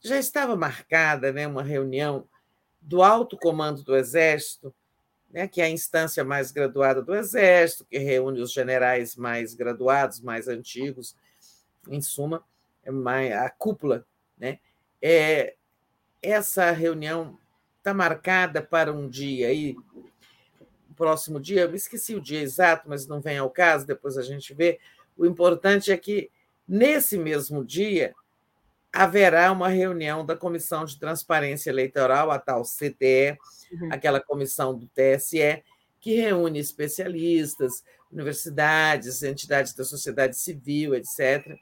[0.00, 2.28] já estava marcada né, uma reunião
[2.86, 4.72] do alto comando do Exército,
[5.30, 10.20] né, que é a instância mais graduada do Exército, que reúne os generais mais graduados,
[10.20, 11.16] mais antigos,
[11.88, 12.44] em suma,
[12.84, 14.06] é a cúpula.
[14.38, 14.60] Né?
[15.02, 15.56] É,
[16.22, 17.38] essa reunião
[17.78, 19.76] está marcada para um dia aí
[20.96, 24.54] próximo dia, eu esqueci o dia exato, mas não vem ao caso, depois a gente
[24.54, 24.80] vê.
[25.16, 26.30] O importante é que,
[26.66, 28.14] nesse mesmo dia,
[28.92, 33.36] haverá uma reunião da Comissão de Transparência Eleitoral, a tal CTE,
[33.72, 33.92] uhum.
[33.92, 35.62] aquela comissão do TSE,
[36.00, 41.58] que reúne especialistas, universidades, entidades da sociedade civil, etc.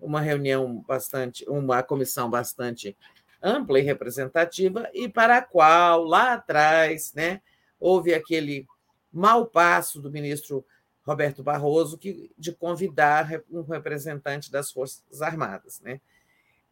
[0.00, 2.96] Uma reunião bastante, uma comissão bastante
[3.42, 7.40] ampla e representativa, e para a qual, lá atrás, né,
[7.78, 8.66] houve aquele
[9.12, 10.64] mau passo do ministro
[11.04, 15.80] Roberto Barroso que, de convidar um representante das Forças Armadas.
[15.80, 16.00] Né?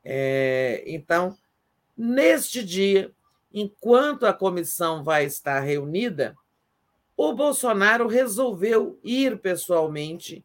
[0.04, 1.36] É, então,
[1.96, 3.12] neste dia,
[3.52, 6.36] enquanto a comissão vai estar reunida,
[7.16, 10.44] o Bolsonaro resolveu ir pessoalmente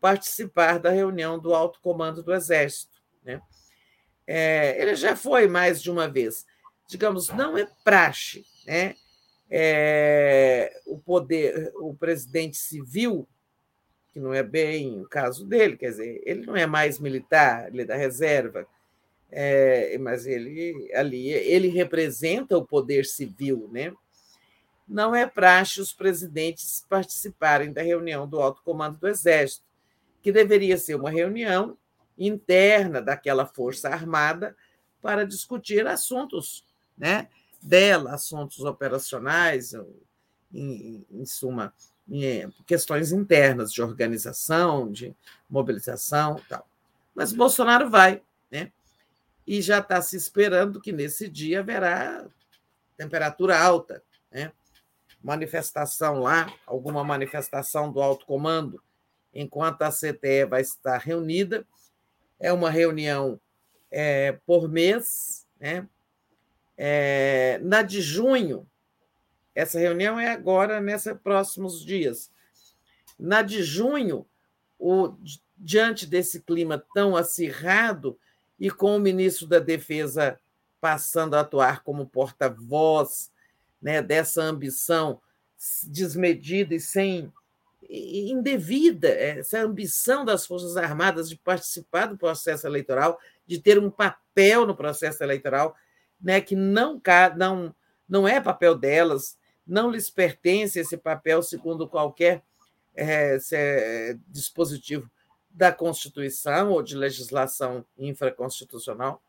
[0.00, 3.00] participar da reunião do alto comando do Exército.
[3.24, 3.40] Né?
[4.26, 6.44] É, ele já foi mais de uma vez.
[6.88, 8.94] Digamos, não é praxe né?
[9.50, 13.28] é, o poder, o presidente civil,
[14.12, 17.82] que não é bem o caso dele, quer dizer, ele não é mais militar, ele
[17.82, 18.66] é da reserva,
[19.30, 23.92] é, mas ele ali ele representa o poder civil, né?
[24.88, 29.64] Não é praxe os presidentes participarem da reunião do alto comando do Exército,
[30.22, 31.76] que deveria ser uma reunião
[32.16, 34.56] interna daquela força armada
[35.02, 36.64] para discutir assuntos,
[36.96, 37.28] né?
[37.66, 39.74] dela, assuntos operacionais,
[40.52, 41.74] em, em suma,
[42.08, 45.14] em questões internas de organização, de
[45.50, 46.66] mobilização tal.
[47.14, 48.22] Mas Bolsonaro vai?
[49.46, 52.26] E já está se esperando que nesse dia haverá
[52.96, 54.52] temperatura alta, né?
[55.22, 58.82] Manifestação lá, alguma manifestação do alto comando,
[59.32, 61.66] enquanto a CTE vai estar reunida.
[62.38, 63.40] É uma reunião
[63.90, 65.88] é, por mês, né?
[66.76, 68.68] É, na de junho,
[69.54, 72.30] essa reunião é agora, nesses próximos dias.
[73.18, 74.26] Na de junho,
[74.78, 75.16] o,
[75.56, 78.18] diante desse clima tão acirrado
[78.58, 80.38] e com o ministro da Defesa
[80.80, 83.30] passando a atuar como porta-voz
[83.80, 85.20] né, dessa ambição
[85.84, 87.32] desmedida e sem
[87.88, 94.66] indevida, essa ambição das Forças Armadas de participar do processo eleitoral, de ter um papel
[94.66, 95.76] no processo eleitoral,
[96.20, 97.00] né, que não,
[97.36, 97.74] não,
[98.08, 102.42] não é papel delas, não lhes pertence esse papel segundo qualquer
[102.94, 105.10] é, é, dispositivo
[105.56, 109.22] da Constituição ou de legislação infraconstitucional.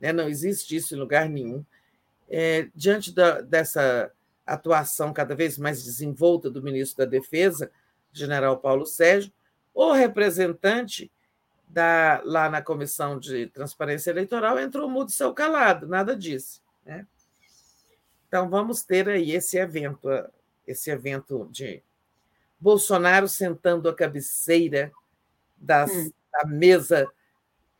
[0.00, 0.10] Né?
[0.10, 1.62] Não existe isso em lugar nenhum.
[2.30, 4.10] É, diante da, dessa
[4.46, 7.70] atuação cada vez mais desenvolta do ministro da Defesa,
[8.10, 9.30] general Paulo Sérgio,
[9.74, 11.12] o representante
[11.68, 16.62] da, lá na Comissão de Transparência Eleitoral entrou mudo seu calado, nada disso.
[16.86, 17.06] Né?
[18.26, 20.08] Então, vamos ter aí esse evento,
[20.66, 21.82] esse evento de
[22.58, 24.90] Bolsonaro sentando a cabeceira
[25.58, 26.10] das, hum.
[26.32, 27.08] da mesa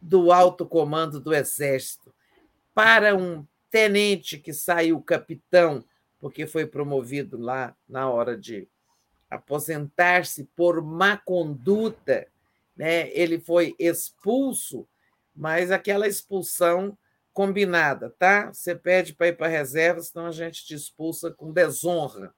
[0.00, 2.14] do alto comando do Exército
[2.74, 5.84] para um tenente que saiu capitão,
[6.20, 8.68] porque foi promovido lá na hora de
[9.28, 12.26] aposentar-se por má conduta
[12.78, 13.10] né?
[13.10, 14.88] ele foi expulso,
[15.34, 16.96] mas aquela expulsão
[17.32, 18.52] combinada, tá?
[18.52, 22.32] Você pede para ir para a reserva, senão a gente te expulsa com desonra.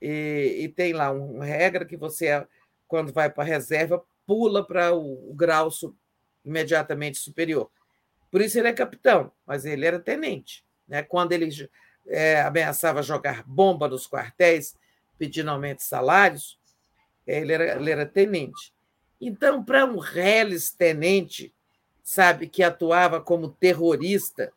[0.00, 2.46] E, e tem lá uma regra que você,
[2.86, 5.96] quando vai para a reserva, pula para o, o grau su,
[6.44, 7.70] imediatamente superior.
[8.30, 10.64] Por isso ele é capitão, mas ele era tenente.
[10.88, 11.02] Né?
[11.02, 11.48] Quando ele
[12.06, 14.76] é, ameaçava jogar bomba nos quartéis,
[15.18, 16.58] pedindo aumento de salários,
[17.26, 18.72] ele era, ele era tenente.
[19.20, 21.54] Então, para um reles tenente,
[22.02, 24.52] sabe, que atuava como terrorista,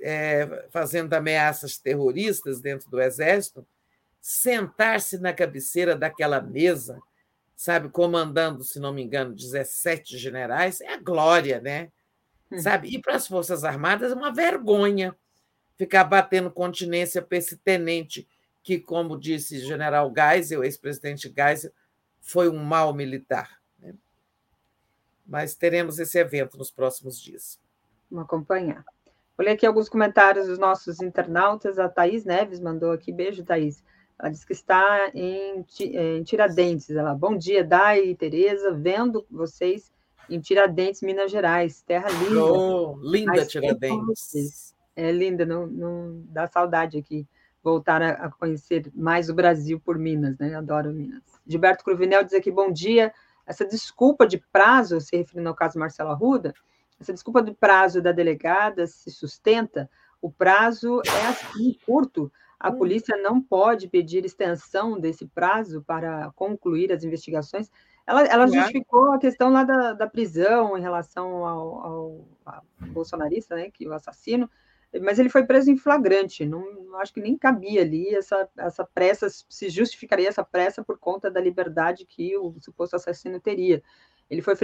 [0.00, 3.66] é, fazendo ameaças terroristas dentro do Exército,
[4.20, 7.00] sentar-se na cabeceira daquela mesa,
[7.56, 11.90] sabe, comandando, se não me engano, 17 generais, é a glória, né?
[12.50, 12.58] Hum.
[12.58, 12.88] Sabe?
[12.88, 15.16] E para as Forças Armadas é uma vergonha
[15.76, 18.28] ficar batendo continência para esse tenente
[18.62, 21.72] que, como disse o general Geisel, o ex-presidente Geisel,
[22.20, 23.60] foi um mau militar.
[23.78, 23.94] Né?
[25.26, 27.60] Mas teremos esse evento nos próximos dias.
[28.10, 28.84] Vamos acompanhar.
[29.36, 31.78] Vou ler aqui alguns comentários dos nossos internautas.
[31.78, 33.12] A Thaís Neves mandou aqui.
[33.12, 33.82] Beijo, Thaís.
[34.18, 36.90] Ela disse que está em, em Tiradentes.
[36.90, 39.92] Ela, bom dia, Dai e Tereza, vendo vocês
[40.30, 41.82] em Tiradentes, Minas Gerais.
[41.82, 42.44] Terra linda.
[42.44, 44.74] Oh, linda Tiradentes.
[44.96, 47.26] É linda, não, não dá saudade aqui
[47.64, 50.54] voltar a, a, conhecer mais o Brasil por Minas, né?
[50.54, 51.22] Adoro Minas.
[51.46, 53.12] Gilberto Cruvinel diz aqui, bom dia.
[53.46, 56.54] Essa desculpa de prazo, se referindo ao caso Marcela Ruda,
[57.00, 62.30] essa desculpa de prazo da delegada se sustenta, o prazo é assim, curto.
[62.58, 62.76] A hum.
[62.76, 67.70] polícia não pode pedir extensão desse prazo para concluir as investigações.
[68.06, 73.54] Ela, ela justificou a questão lá da, da prisão em relação ao, ao, ao bolsonarista,
[73.54, 74.48] né, que o assassino,
[75.02, 76.44] mas ele foi preso em flagrante.
[76.44, 81.30] Não, acho que nem cabia ali essa, essa pressa, se justificaria essa pressa por conta
[81.30, 83.82] da liberdade que o suposto assassino teria.
[84.30, 84.54] Ele foi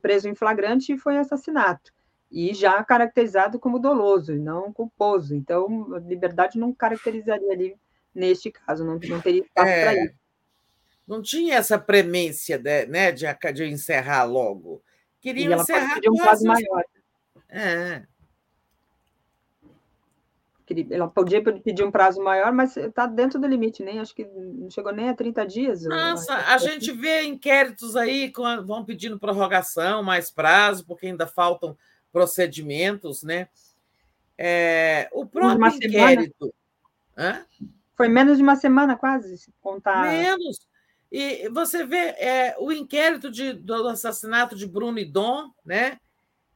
[0.00, 1.92] preso em flagrante e foi assassinato,
[2.30, 5.34] e já caracterizado como doloso, não culposo.
[5.34, 7.76] Então, a liberdade não caracterizaria ali
[8.14, 10.14] neste caso, não, não teria espaço é, para isso.
[11.06, 14.82] Não tinha essa premência de, né, de, de encerrar logo.
[15.20, 15.94] Queriam encerrar.
[15.94, 16.84] Pode um prazo maior.
[17.48, 18.02] É
[20.90, 24.70] ela podia pedir um prazo maior, mas está dentro do limite, nem acho que não
[24.70, 25.84] chegou nem a 30 dias.
[25.84, 28.32] Nossa, a gente vê inquéritos aí
[28.64, 31.76] vão pedindo prorrogação, mais prazo, porque ainda faltam
[32.12, 33.48] procedimentos, né?
[34.36, 36.54] É, o próprio inquérito.
[37.94, 40.10] Foi menos de uma semana, quase, se contar.
[40.10, 40.66] Menos.
[41.12, 45.98] E você vê é, o inquérito de, do assassinato de Bruno e Dom, né?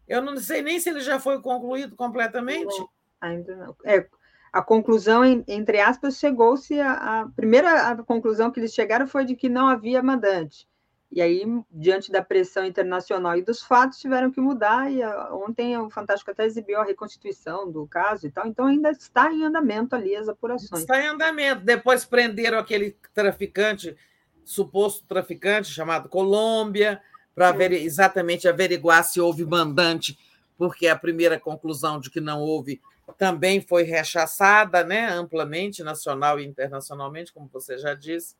[0.07, 2.78] Eu não sei nem se ele já foi concluído completamente.
[2.78, 2.89] Não.
[3.20, 3.76] Ainda não.
[3.84, 4.07] É,
[4.52, 9.34] a conclusão, entre aspas, chegou-se a, a, primeira a conclusão que eles chegaram foi de
[9.34, 10.68] que não havia mandante.
[11.15, 14.91] E aí, diante da pressão internacional e dos fatos, tiveram que mudar.
[14.91, 18.49] E a, ontem o Fantástico até exibiu a reconstituição do caso e tal.
[18.49, 20.81] Então, ainda está em andamento ali as apurações.
[20.81, 21.60] Está em andamento.
[21.60, 23.97] Depois prenderam aquele traficante,
[24.44, 27.01] suposto traficante, chamado Colômbia,
[27.33, 30.18] para ver, exatamente averiguar se houve mandante,
[30.59, 32.83] porque a primeira conclusão de que não houve
[33.17, 38.34] também foi rechaçada né, amplamente, nacional e internacionalmente, como você já disse.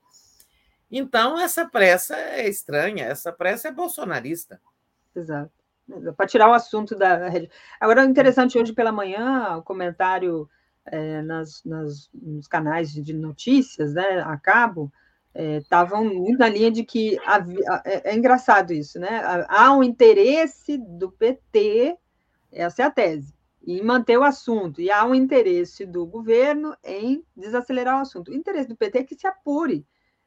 [0.97, 4.61] Então, essa pressa é estranha, essa pressa é bolsonarista.
[5.13, 5.51] Exato.
[6.17, 7.51] Para tirar o assunto da rede.
[7.81, 10.49] Agora, interessante, hoje pela manhã, o comentário
[10.87, 14.93] é, nas, nas, nos canais de notícias, né, a cabo,
[15.35, 19.21] estavam é, muito na linha de que havia, é, é, engraçado isso, né?
[19.49, 21.99] Há um interesse do PT,
[22.53, 23.35] essa é a tese,
[23.67, 24.81] e manter o assunto.
[24.81, 28.31] E há um interesse do governo em desacelerar o assunto.
[28.31, 29.85] O interesse do PT é que se apure.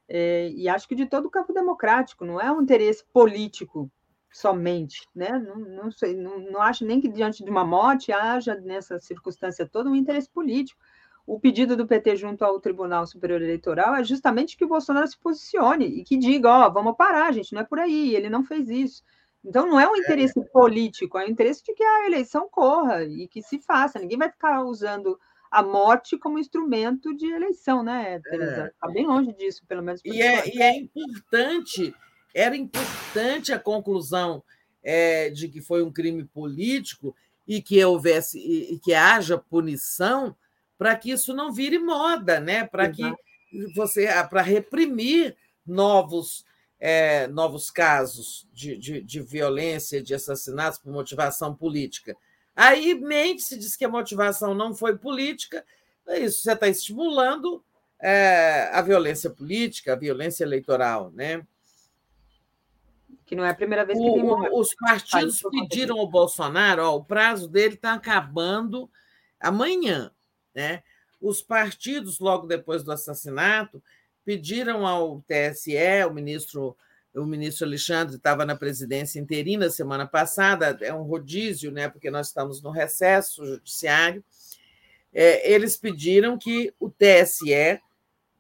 [0.08, 3.92] É, e acho que de todo o campo democrático, não é um interesse político
[4.32, 5.08] somente.
[5.16, 5.38] Né?
[5.40, 9.68] Não, não, sei, não, não acho nem que diante de uma morte haja, nessa circunstância
[9.68, 10.80] toda, um interesse político.
[11.26, 15.18] O pedido do PT junto ao Tribunal Superior Eleitoral é justamente que o Bolsonaro se
[15.18, 18.45] posicione e que diga: ó, oh, vamos parar, gente, não é por aí, ele não
[18.45, 19.03] fez isso.
[19.44, 20.00] Então, não é um é.
[20.00, 24.00] interesse político, é um interesse de que a eleição corra e que se faça.
[24.00, 25.19] Ninguém vai ficar usando
[25.51, 28.67] a morte como instrumento de eleição, né, Teresa?
[28.67, 28.93] Está é.
[28.93, 30.01] bem longe disso, pelo menos.
[30.03, 31.93] E é, e é, importante,
[32.34, 34.43] era importante a conclusão
[34.84, 37.16] é, de que foi um crime político
[37.48, 40.35] e que houvesse e, que haja punição
[40.77, 42.66] para que isso não vire moda, né?
[42.66, 43.03] Para que
[43.74, 45.35] você para reprimir
[45.66, 46.45] novos
[46.80, 52.16] é, novos casos de, de, de, violência, de assassinatos por motivação política.
[52.58, 55.64] Aí mente se diz que a motivação não foi política,
[56.08, 57.64] é isso você está estimulando
[58.02, 61.45] é, a violência política, a violência eleitoral, né?
[63.27, 66.95] Que não é a primeira vez que o, tem Os partidos pediram ao Bolsonaro, ó,
[66.95, 68.90] o prazo dele está acabando
[69.40, 70.11] amanhã,
[70.56, 70.82] né?
[71.22, 73.84] Os partidos, logo depois do assassinato,
[74.26, 76.76] pediram ao TSE, o ministro
[77.18, 82.28] o ministro Alexandre estava na presidência interina semana passada, é um rodízio, né, porque nós
[82.28, 84.24] estamos no recesso judiciário.
[85.14, 87.82] É, eles pediram que o TSE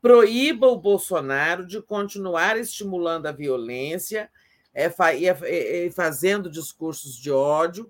[0.01, 4.29] proíba o Bolsonaro de continuar estimulando a violência,
[4.73, 7.89] é, e fazendo discursos de ódio,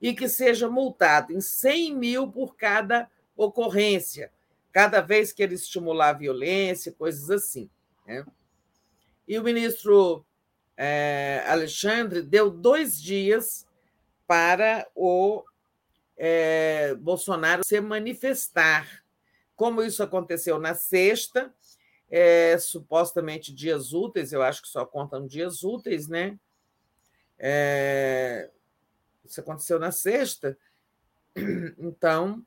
[0.00, 4.30] e que seja multado em 100 mil por cada ocorrência,
[4.70, 7.68] cada vez que ele estimular a violência, coisas assim.
[8.06, 8.24] Né?
[9.26, 10.24] E o ministro
[10.80, 13.66] é, Alexandre deu dois dias
[14.28, 15.44] para o
[16.16, 19.02] é, Bolsonaro se manifestar.
[19.56, 21.52] Como isso aconteceu na sexta,
[22.08, 26.38] é, supostamente dias úteis, eu acho que só contam dias úteis, né?
[27.36, 28.48] É,
[29.24, 30.56] isso aconteceu na sexta,
[31.76, 32.40] então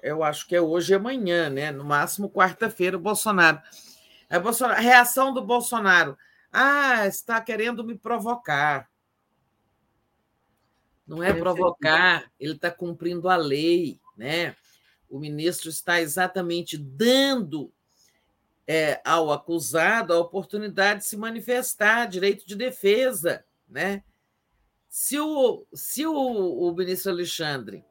[0.00, 1.72] eu acho que é hoje e amanhã, né?
[1.72, 3.60] No máximo quarta-feira, o Bolsonaro.
[4.30, 4.78] A, Bolsonaro.
[4.78, 6.16] a reação do Bolsonaro.
[6.52, 8.90] Ah, está querendo me provocar.
[11.06, 14.54] Não é provocar, ele está cumprindo a lei, né?
[15.08, 17.72] O ministro está exatamente dando
[18.66, 24.04] é, ao acusado a oportunidade de se manifestar, direito de defesa, né?
[24.88, 27.84] Se o, se o, o ministro Alexandre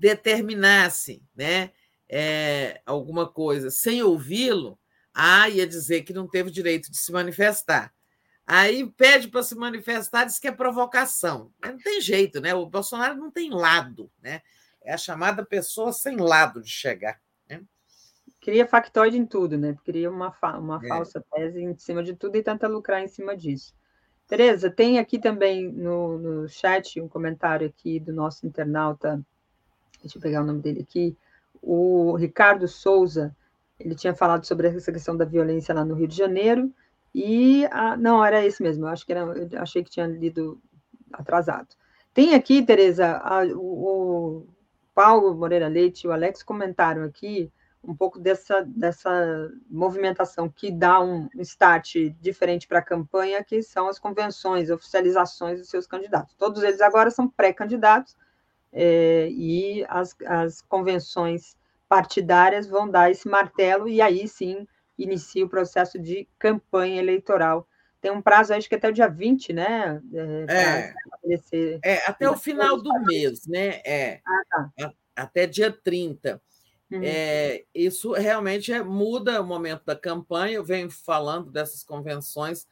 [0.00, 1.70] determinasse né,
[2.08, 4.79] é, alguma coisa sem ouvi-lo,
[5.14, 7.92] ah, ia dizer que não teve direito de se manifestar.
[8.46, 11.52] Aí pede para se manifestar, diz que é provocação.
[11.62, 12.52] Não tem jeito, né?
[12.52, 14.42] O Bolsonaro não tem lado, né?
[14.82, 17.20] É a chamada pessoa sem lado de chegar.
[17.48, 17.62] Né?
[18.40, 19.76] Cria factoide em tudo, né?
[19.84, 20.88] Cria uma, fa uma é.
[20.88, 23.72] falsa tese em cima de tudo e tenta lucrar em cima disso.
[24.26, 29.20] Tereza, tem aqui também no, no chat um comentário aqui do nosso internauta,
[30.00, 31.16] deixa eu pegar o nome dele aqui,
[31.60, 33.36] o Ricardo Souza,
[33.80, 36.72] ele tinha falado sobre essa questão da violência lá no Rio de Janeiro,
[37.14, 40.60] e a, não, era esse mesmo, eu acho que era, eu achei que tinha lido
[41.12, 41.68] atrasado.
[42.14, 43.20] Tem aqui, Tereza,
[43.56, 44.46] o, o
[44.94, 47.50] Paulo Moreira Leite e o Alex comentaram aqui
[47.82, 53.88] um pouco dessa, dessa movimentação que dá um start diferente para a campanha, que são
[53.88, 56.34] as convenções, oficializações dos seus candidatos.
[56.34, 58.16] Todos eles agora são pré-candidatos
[58.72, 61.56] é, e as, as convenções
[61.90, 64.64] partidárias vão dar esse martelo e aí sim
[64.96, 67.66] inicia o processo de campanha eleitoral.
[68.00, 70.00] Tem um prazo, acho que até o dia 20, né?
[70.48, 70.94] É,
[71.26, 73.82] é, é até o final do mês, né?
[73.84, 74.92] É, ah, tá.
[75.16, 76.40] até dia 30.
[76.92, 77.00] Uhum.
[77.02, 80.54] É, isso realmente é, muda o momento da campanha.
[80.54, 82.68] Eu venho falando dessas convenções,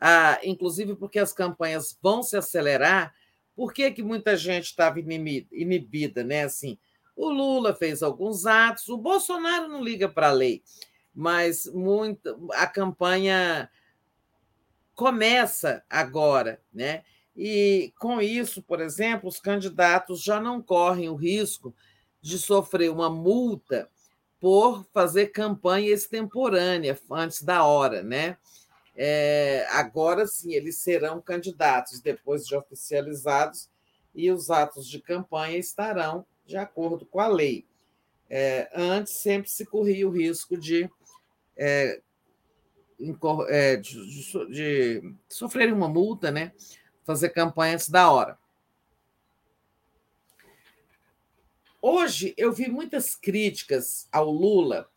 [0.00, 3.14] ah, inclusive porque as campanhas vão se acelerar.
[3.54, 6.44] Por que, que muita gente estava inibida, né?
[6.44, 6.78] Assim,
[7.16, 10.62] o Lula fez alguns atos, o Bolsonaro não liga para a lei,
[11.14, 13.70] mas muito, a campanha
[14.94, 17.02] começa agora, né?
[17.34, 21.74] E com isso, por exemplo, os candidatos já não correm o risco
[22.20, 23.90] de sofrer uma multa
[24.38, 28.36] por fazer campanha extemporânea antes da hora, né?
[28.94, 33.68] É, agora sim, eles serão candidatos depois de oficializados
[34.14, 37.66] e os atos de campanha estarão de acordo com a lei.
[38.28, 40.90] É, antes sempre se corria o risco de,
[41.56, 42.00] é,
[43.48, 46.52] é de, de, de sofrerem uma multa, né?
[47.04, 48.38] Fazer campanha da hora.
[51.80, 54.88] Hoje eu vi muitas críticas ao Lula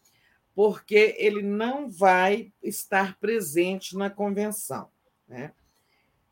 [0.56, 4.90] porque ele não vai estar presente na convenção.
[5.26, 5.53] Né?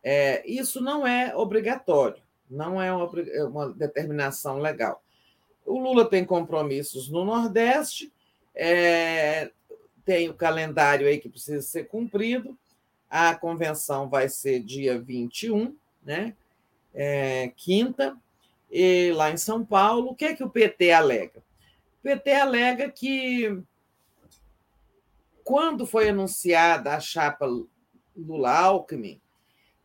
[0.03, 5.01] É, isso não é obrigatório, não é uma, é uma, determinação legal.
[5.67, 8.11] O Lula tem compromissos no Nordeste,
[8.55, 9.51] é,
[10.05, 12.57] tem o calendário aí que precisa ser cumprido.
[13.09, 16.33] A convenção vai ser dia 21, né?
[16.93, 18.17] É, quinta,
[18.71, 20.11] e lá em São Paulo.
[20.11, 21.39] O que é que o PT alega?
[21.99, 23.61] O PT alega que,
[25.43, 27.45] quando foi anunciada a chapa
[28.15, 29.21] Lula-Alckmin,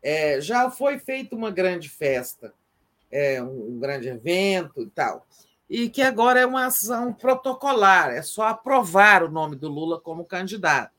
[0.03, 2.55] é, já foi feita uma grande festa,
[3.11, 5.27] é, um grande evento e tal,
[5.73, 10.23] e que agora é uma ação protocolar, é só aprovar o nome do Lula como
[10.23, 10.93] candidato.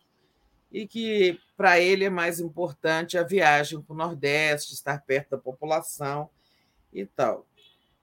[0.72, 5.38] E que, para ele, é mais importante a viagem para o Nordeste, estar perto da
[5.38, 6.27] população
[6.92, 7.45] e tal.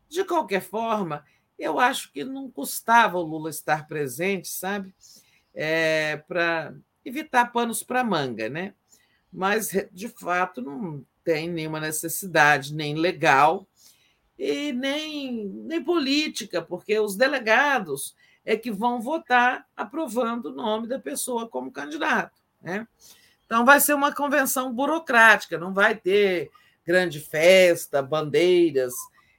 [0.08, 1.24] De qualquer forma,
[1.58, 4.94] eu acho que não custava o Lula estar presente, sabe?
[5.52, 6.72] É, para
[7.04, 8.74] evitar panos para manga, né?
[9.32, 13.66] Mas, de fato, não tem nenhuma necessidade, nem legal
[14.42, 20.98] e nem, nem política, porque os delegados é que vão votar aprovando o nome da
[20.98, 22.40] pessoa como candidato.
[22.62, 22.88] Né?
[23.44, 26.50] Então, vai ser uma convenção burocrática, não vai ter
[26.86, 28.94] grande festa, bandeiras,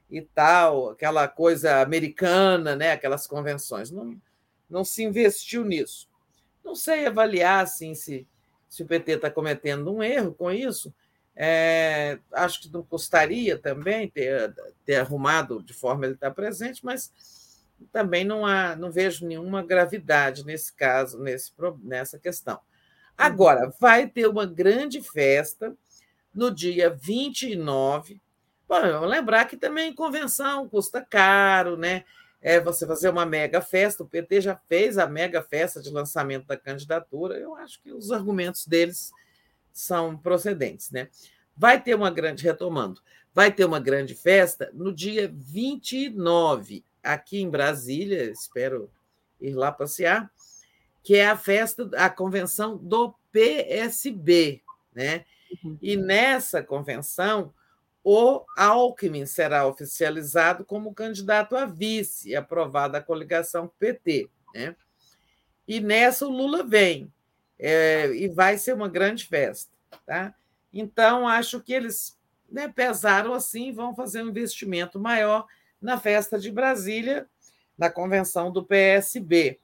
[0.07, 2.91] e tal, aquela coisa americana, né?
[2.91, 3.89] aquelas convenções.
[3.89, 4.21] Não,
[4.69, 6.07] não se investiu nisso.
[6.63, 8.27] Não sei avaliar assim, se,
[8.69, 10.93] se o PT está cometendo um erro com isso,
[11.43, 14.53] É, acho que não custaria também ter,
[14.85, 17.11] ter arrumado de forma ele estar presente, mas
[17.91, 22.59] também não há, não vejo nenhuma gravidade nesse caso, nesse, nessa questão.
[23.17, 25.75] Agora, vai ter uma grande festa
[26.31, 28.21] no dia 29.
[28.69, 32.03] Bom, vamos lembrar que também convenção custa caro, né?
[32.39, 34.03] É você fazer uma mega festa.
[34.03, 37.35] O PT já fez a mega festa de lançamento da candidatura.
[37.39, 39.11] Eu acho que os argumentos deles
[39.73, 41.09] são procedentes, né?
[41.55, 43.01] Vai ter uma grande, retomando,
[43.33, 48.89] vai ter uma grande festa no dia 29, aqui em Brasília, espero
[49.39, 50.31] ir lá passear,
[51.03, 54.61] que é a festa, a convenção do PSB,
[54.93, 55.25] né?
[55.63, 55.77] Uhum.
[55.81, 57.53] E nessa convenção,
[58.03, 64.75] o Alckmin será oficializado como candidato a vice, aprovada a coligação PT, né?
[65.67, 67.11] E nessa o Lula vem,
[67.61, 69.71] é, e vai ser uma grande festa,
[70.03, 70.33] tá?
[70.73, 72.17] Então, acho que eles
[72.49, 75.45] né, pesaram assim, vão fazer um investimento maior
[75.79, 77.27] na festa de Brasília,
[77.77, 79.59] na convenção do PSB,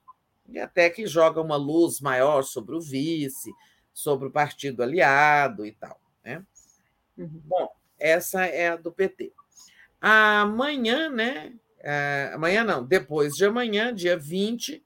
[0.48, 3.52] e até que joga uma luz maior sobre o vice,
[3.92, 6.00] sobre o partido aliado e tal.
[6.24, 6.44] Né?
[7.18, 7.42] Uhum.
[7.46, 7.70] Bom,
[8.00, 9.34] essa é a do PT.
[10.00, 11.54] Amanhã, né?
[11.80, 14.84] É, amanhã não, depois de amanhã, dia 20,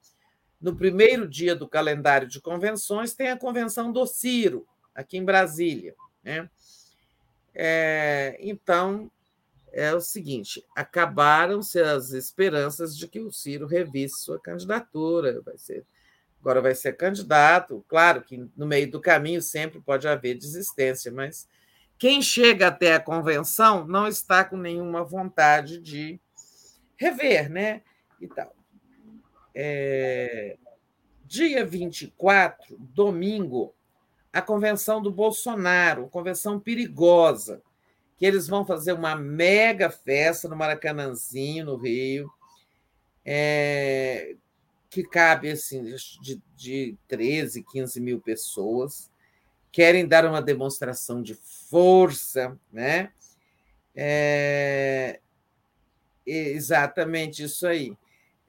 [0.62, 5.94] no primeiro dia do calendário de convenções, tem a convenção do Ciro, aqui em Brasília.
[6.22, 6.48] Né?
[7.52, 9.10] É, então,
[9.72, 15.42] é o seguinte: acabaram-se as esperanças de que o Ciro revisse sua candidatura.
[15.42, 15.84] Vai ser,
[16.40, 17.84] agora vai ser candidato.
[17.88, 21.48] Claro que no meio do caminho sempre pode haver desistência, mas
[21.98, 26.20] quem chega até a convenção não está com nenhuma vontade de
[26.96, 27.82] rever, né?
[28.20, 28.61] E tal.
[29.54, 30.56] É,
[31.24, 33.74] dia 24, domingo,
[34.32, 37.62] a convenção do Bolsonaro, convenção perigosa,
[38.16, 42.30] que eles vão fazer uma mega festa no Maracanãzinho, no Rio,
[43.24, 44.36] é,
[44.88, 45.82] que cabe assim,
[46.20, 49.10] de, de 13, 15 mil pessoas,
[49.70, 53.10] querem dar uma demonstração de força, né?
[53.94, 55.18] É,
[56.26, 57.96] exatamente isso aí.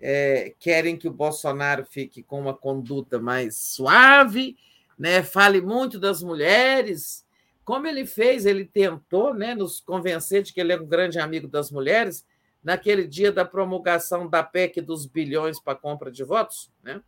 [0.06, 4.58] É, querem que o Bolsonaro fique com uma conduta mais suave
[4.98, 7.26] né, fale muito das mulheres,
[7.66, 11.48] como ele fez, ele tentou né, nos convencer de que ele é um grande amigo
[11.48, 12.26] das mulheres,
[12.64, 17.02] naquele dia da promulgação da PEC dos bilhões para compra de votos, né,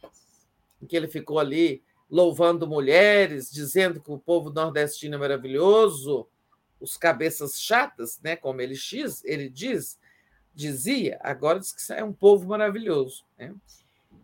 [0.82, 6.28] em que ele ficou ali louvando mulheres, dizendo que o povo nordestino é maravilhoso,
[6.80, 9.98] os cabeças chatas, né, como ele, diz, ele diz,
[10.56, 13.26] dizia, agora diz que é um povo maravilhoso.
[13.38, 13.54] Né?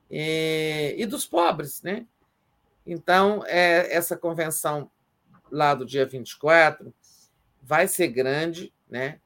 [0.09, 2.05] E, e dos pobres, né?
[2.85, 4.89] Então, é, essa convenção
[5.51, 6.93] lá do dia 24
[7.61, 9.19] vai ser grande, né?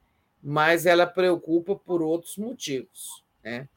[0.44, 3.24] mas ela preocupa por outros motivos.
[3.44, 3.68] Né?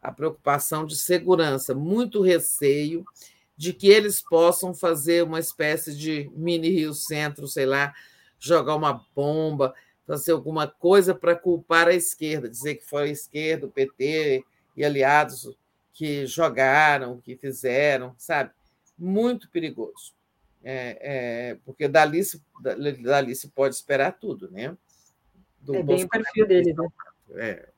[0.00, 3.04] A preocupação de segurança, muito receio
[3.56, 7.94] de que eles possam fazer uma espécie de mini Rio Centro, sei lá,
[8.38, 9.74] jogar uma bomba,
[10.06, 14.44] fazer alguma coisa para culpar a esquerda, dizer que foi a esquerda, o PT
[14.76, 15.56] e aliados
[15.92, 18.50] que jogaram, que fizeram, sabe?
[18.98, 20.14] muito perigoso.
[20.62, 22.42] É, é, porque dali se,
[23.02, 24.76] dali se pode esperar tudo, né?
[25.60, 26.88] Do é bem o perfil dele, né?
[27.34, 27.68] É.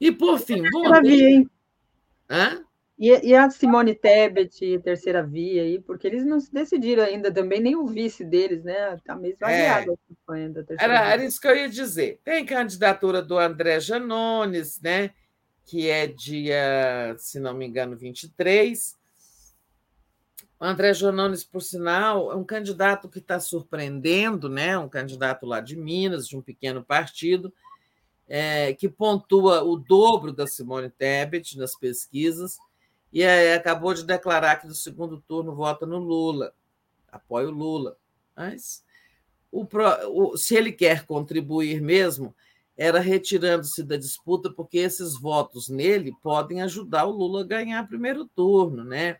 [0.00, 1.50] E por fim, terceira via, hein?
[2.30, 2.64] Hã?
[2.98, 7.60] E, e, a Simone Tebet, terceira via aí, porque eles não se decidiram ainda também,
[7.60, 8.94] nem o vice deles, né?
[8.94, 9.94] Está meio variado é.
[9.94, 11.12] a campanha da terceira era, via.
[11.12, 12.20] Era isso que eu ia dizer.
[12.24, 15.10] Tem candidatura do André Janones, né?
[15.64, 18.98] Que é dia, se não me engano, 23
[20.60, 24.76] o André Jonones, por sinal, é um candidato que está surpreendendo, né?
[24.76, 27.54] um candidato lá de Minas, de um pequeno partido,
[28.26, 32.58] é, que pontua o dobro da Simone Tebet nas pesquisas,
[33.12, 36.52] e acabou de declarar que no segundo turno vota no Lula,
[37.10, 37.96] apoia o Lula.
[38.36, 38.84] Mas
[39.50, 39.66] o,
[40.08, 42.34] o, se ele quer contribuir mesmo,
[42.76, 48.24] era retirando-se da disputa, porque esses votos nele podem ajudar o Lula a ganhar primeiro
[48.26, 49.18] turno, né?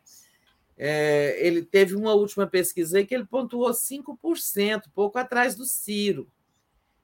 [0.77, 6.31] É, ele teve uma última pesquisa que ele pontuou 5%, pouco atrás do Ciro.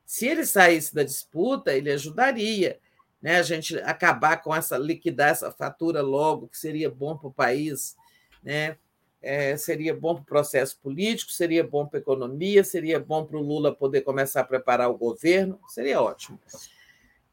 [0.07, 2.79] Se ele saísse da disputa, ele ajudaria
[3.25, 7.33] né, a gente acabar com essa, liquidar essa fatura logo, que seria bom para o
[7.33, 7.97] país,
[8.43, 8.77] né?
[9.23, 13.39] É, seria bom para o processo político, seria bom para a economia, seria bom para
[13.39, 16.39] o Lula poder começar a preparar o governo, seria ótimo.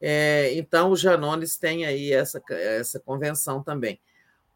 [0.00, 4.00] É, então, o Janones tem aí essa, essa convenção também.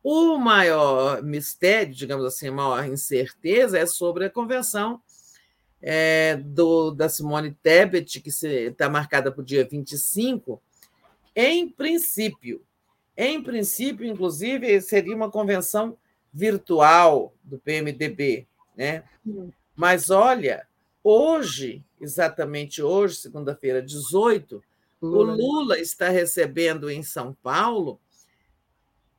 [0.02, 5.02] O maior mistério, digamos assim, a maior incerteza é sobre a convenção
[5.82, 10.62] é, do, da Simone Tebet, que está marcada para o dia 25,
[11.36, 12.64] em princípio,
[13.14, 15.96] em princípio, inclusive, seria uma convenção
[16.32, 19.04] virtual do PMDB, né?
[19.76, 20.66] Mas olha,
[21.04, 24.62] hoje, exatamente hoje, segunda-feira, 18,
[25.00, 25.32] Lula.
[25.32, 28.00] o Lula está recebendo em São Paulo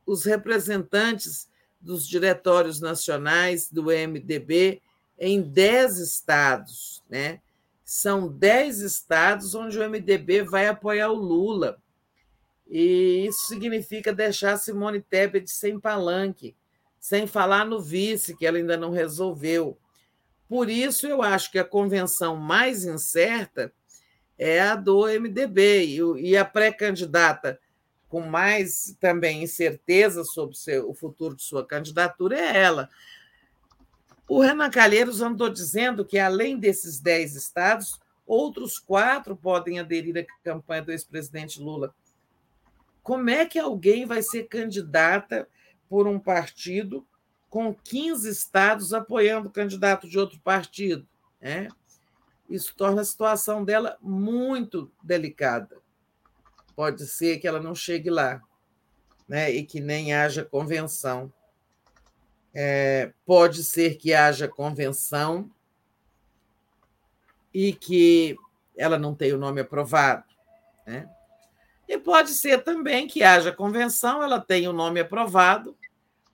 [0.04, 1.48] os representantes
[1.80, 4.82] dos diretórios nacionais do MDB
[5.18, 7.40] em 10 estados, né?
[7.84, 11.80] São 10 estados onde o MDB vai apoiar o Lula.
[12.68, 16.54] E isso significa deixar Simone Tebet sem palanque,
[17.00, 19.78] sem falar no vice, que ela ainda não resolveu.
[20.48, 23.72] Por isso, eu acho que a convenção mais incerta
[24.38, 27.58] é a do MDB, e a pré-candidata
[28.08, 30.56] com mais também incerteza sobre
[30.86, 32.88] o futuro de sua candidatura é ela.
[34.26, 40.44] O Renan Calheiros andou dizendo que, além desses dez estados, outros quatro podem aderir à
[40.44, 41.94] campanha do ex-presidente Lula.
[43.08, 45.48] Como é que alguém vai ser candidata
[45.88, 47.08] por um partido
[47.48, 51.08] com 15 estados apoiando o candidato de outro partido?
[51.40, 51.68] Né?
[52.50, 55.78] Isso torna a situação dela muito delicada.
[56.76, 58.42] Pode ser que ela não chegue lá
[59.26, 59.50] né?
[59.52, 61.32] e que nem haja convenção.
[62.52, 65.50] É, pode ser que haja convenção
[67.54, 68.36] e que
[68.76, 70.24] ela não tenha o nome aprovado.
[70.86, 71.08] Né?
[71.88, 75.76] E pode ser também que haja convenção, ela tenha o nome aprovado,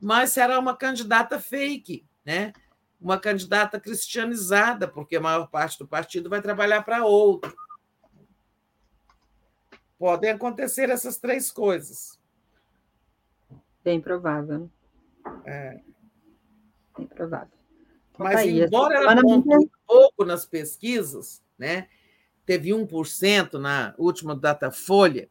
[0.00, 2.52] mas será uma candidata fake, né?
[3.00, 7.54] uma candidata cristianizada, porque a maior parte do partido vai trabalhar para outro.
[9.98, 12.18] Podem acontecer essas três coisas.
[13.84, 14.70] Bem provável.
[15.44, 15.80] É.
[16.96, 17.58] Bem provável.
[18.10, 21.88] Então, Mas, tá embora ela ponte pouco nas pesquisas, né?
[22.46, 25.28] teve 1% na última Datafolha,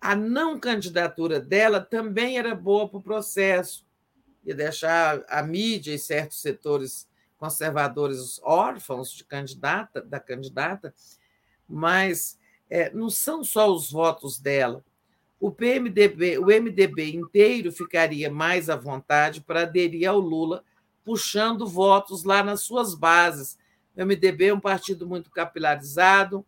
[0.00, 3.86] a não candidatura dela também era boa para o processo,
[4.44, 10.92] ia deixar a mídia e certos setores conservadores órfãos de candidata, da candidata,
[11.68, 14.84] mas é, não são só os votos dela.
[15.40, 20.64] O PMDB, o MDB inteiro ficaria mais à vontade para aderir ao Lula,
[21.04, 23.56] puxando votos lá nas suas bases.
[23.96, 26.44] O MDB é um partido muito capilarizado,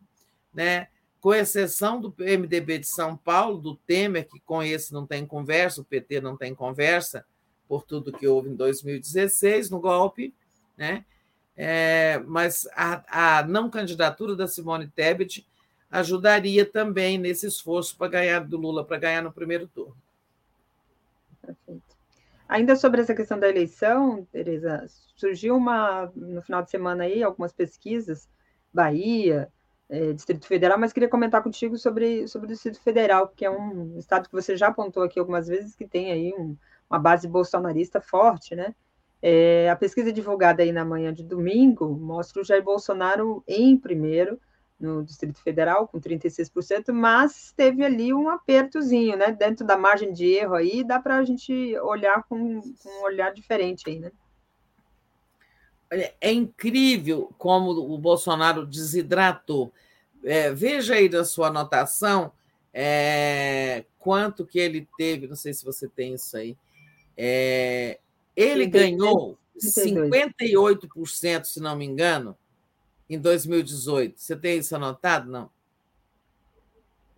[0.53, 0.89] né?
[1.21, 5.81] Com exceção do MDB de São Paulo, do Temer, que com esse não tem conversa,
[5.81, 7.23] o PT não tem conversa,
[7.67, 10.33] por tudo que houve em 2016, no golpe,
[10.75, 11.05] né?
[11.55, 15.47] É, mas a, a, não candidatura da Simone Tebet
[15.91, 19.95] ajudaria também nesse esforço para ganhar do Lula, para ganhar no primeiro turno.
[21.41, 21.95] Perfeito.
[22.49, 24.85] Ainda sobre essa questão da eleição, Tereza,
[25.15, 28.27] surgiu uma no final de semana aí algumas pesquisas,
[28.73, 29.51] Bahia,
[29.91, 33.97] é, Distrito Federal, mas queria comentar contigo sobre, sobre o Distrito Federal, que é um
[33.97, 36.55] estado que você já apontou aqui algumas vezes, que tem aí um,
[36.89, 38.73] uma base bolsonarista forte, né?
[39.21, 44.39] É, a pesquisa divulgada aí na manhã de domingo mostra o Jair Bolsonaro em primeiro,
[44.79, 49.33] no Distrito Federal, com 36%, mas teve ali um apertozinho, né?
[49.33, 53.33] Dentro da margem de erro aí, dá para a gente olhar com, com, um olhar
[53.33, 54.11] diferente aí, né?
[55.91, 59.73] É incrível como o Bolsonaro desidratou.
[60.23, 62.31] É, veja aí na sua anotação
[62.73, 66.55] é, quanto que ele teve, não sei se você tem isso aí.
[67.17, 67.99] É,
[68.35, 72.37] ele 32, ganhou 58%, se não me engano,
[73.09, 74.19] em 2018.
[74.19, 75.29] Você tem isso anotado?
[75.29, 75.49] Não?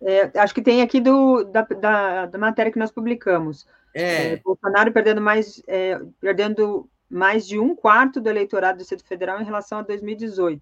[0.02, 3.66] É, acho que tem aqui do, da, da, da, matéria que nós publicamos.
[3.94, 4.32] É.
[4.32, 5.62] é Bolsonaro perdendo mais,
[6.20, 10.60] perdendo mais de um quarto do eleitorado do Distrito Federal em relação a 2018.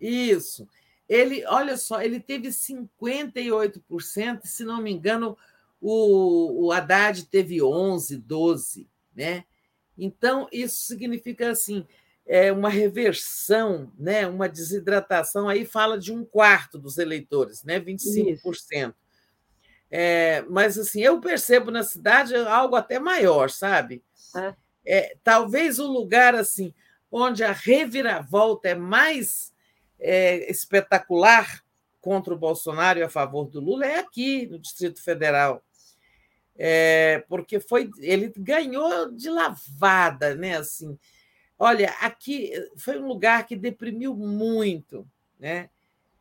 [0.00, 0.66] Isso.
[1.06, 5.36] Ele, olha só, ele teve 58%, se não me engano,
[5.78, 9.44] o, o Haddad teve 11, 12, né?
[9.98, 11.86] Então, isso significa assim,
[12.24, 18.94] é uma reversão, né, uma desidratação, aí fala de um quarto dos eleitores, né, 25%.
[19.90, 24.02] É, mas assim, eu percebo na cidade algo até maior, sabe?
[24.34, 24.54] É.
[24.86, 26.72] É, talvez o lugar assim
[27.10, 29.52] onde a reviravolta é mais
[29.98, 31.64] é, espetacular
[32.00, 35.62] contra o Bolsonaro e a favor do Lula é aqui no Distrito Federal.
[36.58, 40.56] É, porque foi ele ganhou de lavada, né?
[40.56, 40.98] Assim,
[41.58, 45.08] Olha, aqui foi um lugar que deprimiu muito,
[45.40, 45.70] né?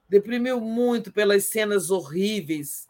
[0.08, 2.88] Deprimiu muito pelas cenas horríveis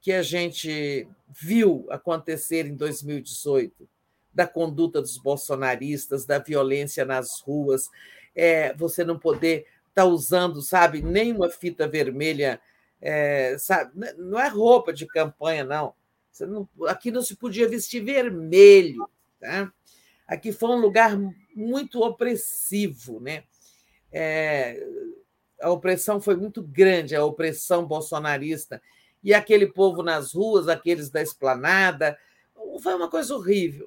[0.00, 3.88] que a gente viu acontecer em 2018,
[4.32, 7.88] da conduta dos bolsonaristas, da violência nas ruas.
[8.34, 12.60] é, você não poder estar tá usando, sabe, nenhuma fita vermelha,
[13.00, 13.92] é, sabe?
[14.16, 15.94] Não é roupa de campanha, não.
[16.40, 16.68] não.
[16.86, 19.08] Aqui não se podia vestir vermelho,
[19.40, 19.72] tá?
[20.26, 21.18] Aqui foi um lugar
[21.54, 23.44] muito opressivo, né?
[24.12, 24.86] É,
[25.60, 28.80] a opressão foi muito grande, a opressão bolsonarista.
[29.22, 32.16] E aquele povo nas ruas, aqueles da esplanada,
[32.82, 33.86] foi uma coisa horrível.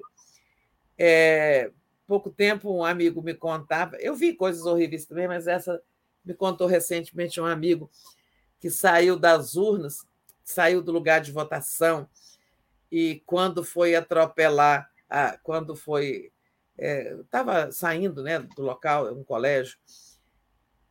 [0.98, 1.70] É,
[2.06, 5.82] pouco tempo, um amigo me contava, eu vi coisas horríveis também, mas essa
[6.24, 7.90] me contou recentemente um amigo
[8.60, 10.06] que saiu das urnas,
[10.44, 12.08] saiu do lugar de votação,
[12.90, 14.90] e quando foi atropelar,
[15.42, 16.30] quando foi.
[16.78, 19.78] Estava é, saindo né, do local, um colégio,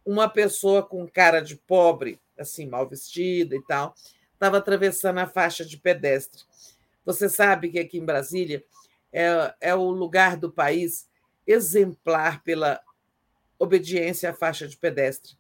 [0.06, 3.94] uma pessoa com cara de pobre, assim, mal vestida e tal,
[4.34, 6.44] estava atravessando a faixa de pedestre.
[7.06, 8.64] Você sabe que aqui em Brasília
[9.12, 11.10] é, é o lugar do país
[11.46, 12.80] exemplar pela
[13.60, 15.34] obediência à faixa de pedestre.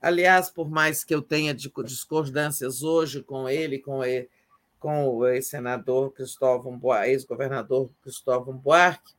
[0.00, 4.30] Aliás, por mais que eu tenha discordâncias hoje com ele, com, ele,
[4.78, 9.14] com o ex-senador Cristóvão Buarque, ex-governador Cristóvão Buarque,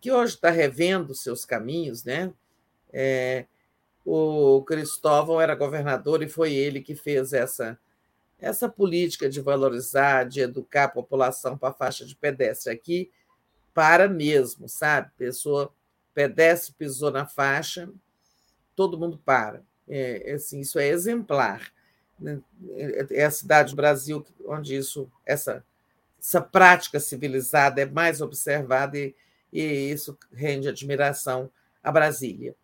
[0.00, 2.32] que hoje está revendo seus caminhos, né?
[2.92, 3.46] É,
[4.04, 7.78] o Cristóvão era governador e foi ele que fez essa
[8.38, 13.10] essa política de valorizar, de educar a população para a faixa de pedestre aqui
[13.72, 15.10] para mesmo, sabe?
[15.18, 15.72] Pessoa
[16.14, 17.90] pedestre pisou na faixa,
[18.74, 19.62] todo mundo para.
[19.86, 21.70] É, assim, isso é exemplar.
[22.18, 22.40] Né?
[23.10, 25.62] É a cidade do Brasil onde isso, essa,
[26.18, 29.14] essa prática civilizada é mais observada e,
[29.52, 31.50] e isso rende admiração
[31.82, 32.56] a Brasília.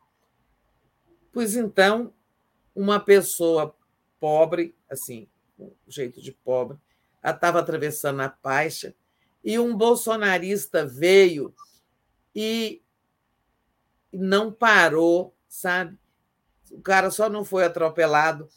[1.31, 2.13] Pois então,
[2.75, 3.75] uma pessoa
[4.19, 5.29] pobre, assim,
[5.63, 6.79] com jeito de pobre,
[7.25, 8.95] estava atravessando a faixa
[9.45, 11.55] e um bolsonarista veio
[12.35, 12.83] e
[14.13, 15.99] não parou, sabe?
[16.71, 18.49] O cara só não foi atropelado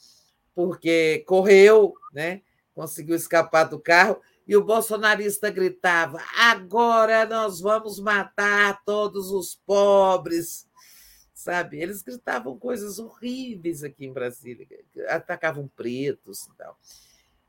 [0.53, 2.42] porque correu, né?
[2.74, 10.67] Conseguiu escapar do carro e o bolsonarista gritava: agora nós vamos matar todos os pobres
[11.46, 11.80] sabe?
[11.80, 14.68] Eles gritavam coisas horríveis aqui em Brasília,
[15.10, 16.76] atacavam pretos e tal.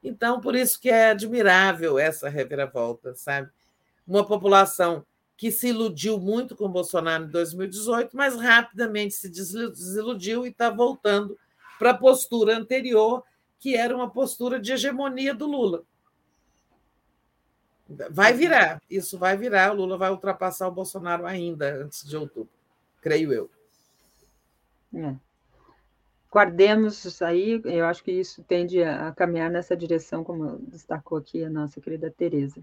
[0.04, 3.50] Então, por isso que é admirável essa reviravolta, sabe?
[4.06, 10.50] Uma população que se iludiu muito com Bolsonaro em 2018, mas rapidamente se desiludiu e
[10.50, 11.38] está voltando
[11.78, 13.24] para a postura anterior,
[13.58, 15.84] que era uma postura de hegemonia do Lula.
[18.10, 22.52] Vai virar, isso vai virar, o Lula vai ultrapassar o Bolsonaro ainda antes de outubro,
[23.00, 23.55] creio eu.
[24.94, 25.14] É.
[26.30, 31.42] Guardemos isso aí, eu acho que isso tende a caminhar nessa direção, como destacou aqui
[31.42, 32.62] a nossa querida Tereza.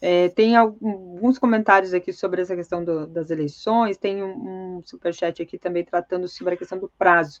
[0.00, 5.42] É, tem alguns comentários aqui sobre essa questão do, das eleições, tem um, um superchat
[5.42, 7.40] aqui também tratando sobre a questão do prazo.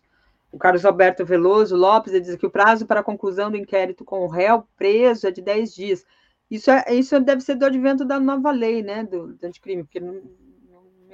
[0.50, 4.20] O Carlos Alberto Veloso Lopes diz que o prazo para a conclusão do inquérito com
[4.20, 6.06] o réu preso é de 10 dias.
[6.50, 10.00] Isso, é, isso deve ser do advento da nova lei, né, do, do anticrime, porque
[10.00, 10.22] não,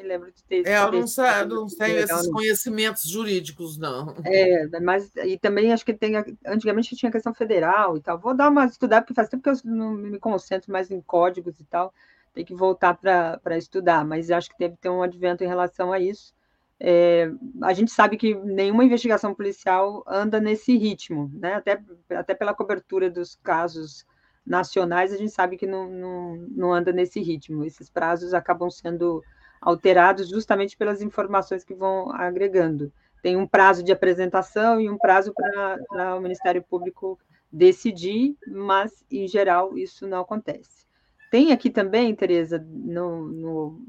[0.04, 0.66] lembro de ter.
[0.66, 4.14] É, eu não, sei, não tenho esses conhecimentos jurídicos, não.
[4.24, 6.14] É, mas e também acho que tem.
[6.46, 8.18] Antigamente tinha questão federal e tal.
[8.18, 11.58] Vou dar uma estudada, porque faz tempo que eu não me concentro mais em códigos
[11.60, 11.92] e tal.
[12.32, 15.98] Tem que voltar para estudar, mas acho que deve ter um advento em relação a
[15.98, 16.34] isso.
[16.80, 17.30] É,
[17.62, 21.54] a gente sabe que nenhuma investigação policial anda nesse ritmo, né?
[21.54, 24.04] até, até pela cobertura dos casos
[24.46, 27.64] nacionais, a gente sabe que não, não, não anda nesse ritmo.
[27.64, 29.22] Esses prazos acabam sendo
[29.64, 32.92] alterados justamente pelas informações que vão agregando.
[33.22, 37.18] Tem um prazo de apresentação e um prazo para o Ministério Público
[37.50, 40.84] decidir, mas, em geral, isso não acontece.
[41.30, 43.82] Tem aqui também, Tereza, no, no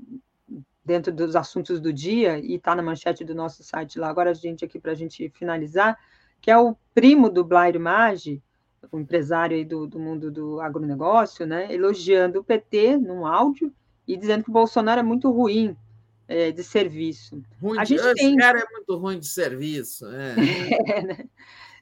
[0.85, 4.33] dentro dos assuntos do dia, e está na manchete do nosso site lá, agora a
[4.33, 5.97] gente aqui para a gente finalizar,
[6.39, 8.41] que é o primo do Blair Maggi,
[8.93, 13.73] um empresário aí do, do mundo do agronegócio, né, elogiando o PT num áudio,
[14.07, 15.75] e dizendo que o Bolsonaro é muito ruim
[16.27, 17.41] é, de serviço.
[17.61, 18.35] Ruim, a gente esse tem...
[18.35, 20.05] cara é muito ruim de serviço.
[20.07, 20.35] É.
[20.97, 21.29] é né?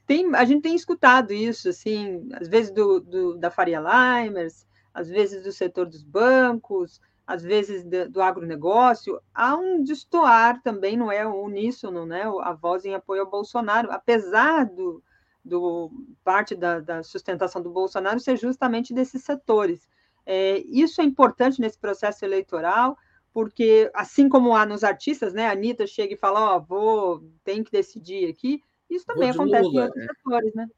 [0.06, 5.08] tem, a gente tem escutado isso, assim, às vezes do, do, da Faria Limers, às
[5.08, 9.20] vezes do setor dos bancos, às vezes do, do agronegócio.
[9.34, 12.22] Há um destoar também, não é uníssono, né?
[12.42, 15.02] a voz em apoio ao Bolsonaro, apesar do,
[15.44, 15.90] do
[16.22, 19.88] parte da, da sustentação do Bolsonaro ser justamente desses setores.
[20.26, 22.96] É, isso é importante nesse processo eleitoral,
[23.32, 25.46] porque assim como há nos artistas, né?
[25.46, 29.64] A Anitta chega e fala, ó, oh, vou, tem que decidir aqui, isso também acontece
[29.64, 30.06] Lula, em outros é.
[30.06, 30.68] setores, né?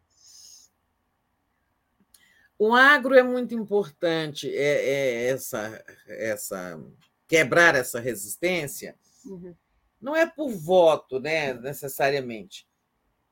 [2.58, 6.80] O agro é muito importante, é, é essa, essa
[7.28, 9.54] quebrar essa resistência, uhum.
[10.00, 12.66] não é por voto, né, necessariamente.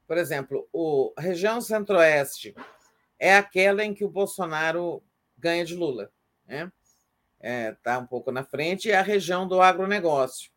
[0.07, 2.55] Por exemplo, o, a região centro-oeste
[3.19, 5.03] é aquela em que o Bolsonaro
[5.45, 6.11] ganha de Lula,
[6.47, 6.73] né?
[7.35, 10.51] Está é, tá um pouco na frente, é a região do agronegócio.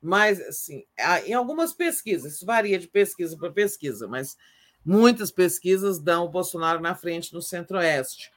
[0.00, 0.84] Mas, assim,
[1.24, 4.36] em algumas pesquisas, isso varia de pesquisa para pesquisa, mas
[4.84, 8.30] muitas pesquisas dão o Bolsonaro na frente no centro-oeste.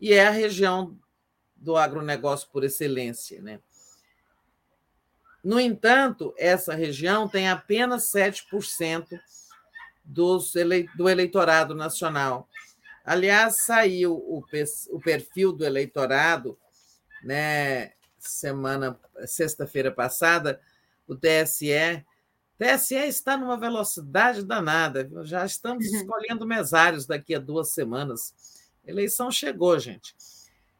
[0.00, 0.96] E é a região
[1.56, 3.60] do agronegócio por excelência, né?
[5.42, 9.20] No entanto, essa região tem apenas 7%
[10.04, 10.88] dos ele...
[10.96, 12.48] do eleitorado nacional.
[13.04, 14.42] Aliás, saiu o,
[14.90, 16.58] o perfil do eleitorado,
[17.22, 20.60] né, semana, sexta-feira passada,
[21.06, 22.04] o TSE.
[22.58, 25.24] TSE está numa velocidade danada, viu?
[25.24, 25.96] já estamos uhum.
[25.96, 28.34] escolhendo mesários daqui a duas semanas.
[28.86, 30.14] A eleição chegou, gente.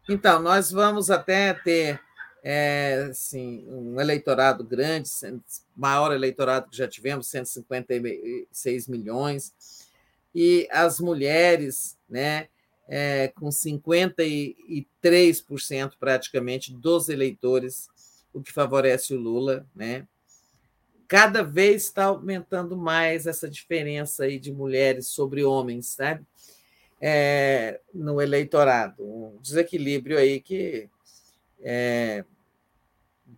[0.09, 2.01] Então, nós vamos até ter
[2.43, 5.09] é, assim, um eleitorado grande,
[5.75, 9.53] maior eleitorado que já tivemos, 156 milhões,
[10.35, 12.49] e as mulheres, né,
[12.89, 17.89] é, com 53% praticamente dos eleitores,
[18.33, 20.07] o que favorece o Lula, né?
[21.07, 26.27] Cada vez está aumentando mais essa diferença aí de mulheres sobre homens, sabe?
[27.01, 30.89] É, no eleitorado, um desequilíbrio aí que
[31.61, 32.25] é,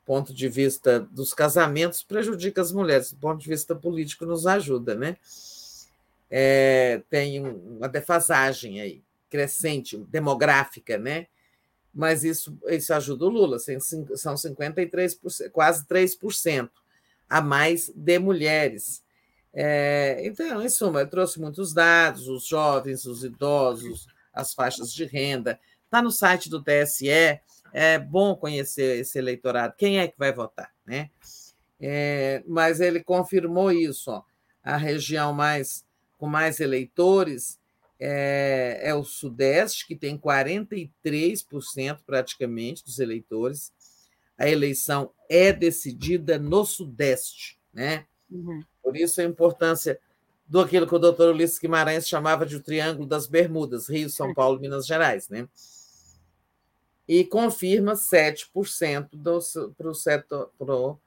[0.07, 4.95] ponto de vista dos casamentos, prejudica as mulheres, do ponto de vista político, nos ajuda,
[4.95, 5.17] né?
[6.31, 11.27] É, tem uma defasagem aí, crescente, demográfica, né?
[11.95, 16.69] Mas isso, isso ajuda o Lula, são 53%, quase 3%
[17.29, 19.03] a mais de mulheres.
[19.59, 25.07] É, então, em suma, eu trouxe muitos dados, os jovens, os idosos, as faixas de
[25.07, 25.59] renda.
[25.87, 27.41] Está no site do TSE,
[27.73, 31.11] é bom conhecer esse eleitorado, quem é que vai votar, né?
[31.81, 34.23] É, mas ele confirmou isso, ó,
[34.63, 35.86] a região mais
[36.17, 37.59] com mais eleitores
[37.99, 40.91] é, é o Sudeste, que tem 43%
[42.07, 43.73] praticamente dos eleitores.
[44.39, 48.07] A eleição é decidida no Sudeste, né?
[48.31, 48.63] Uhum.
[48.83, 49.99] Por isso a importância
[50.47, 54.33] do aquilo que o doutor Ulisses Guimarães chamava de o Triângulo das Bermudas, Rio, São
[54.33, 55.49] Paulo, Minas Gerais, né?
[57.09, 59.09] e confirma 7%
[59.77, 60.99] para o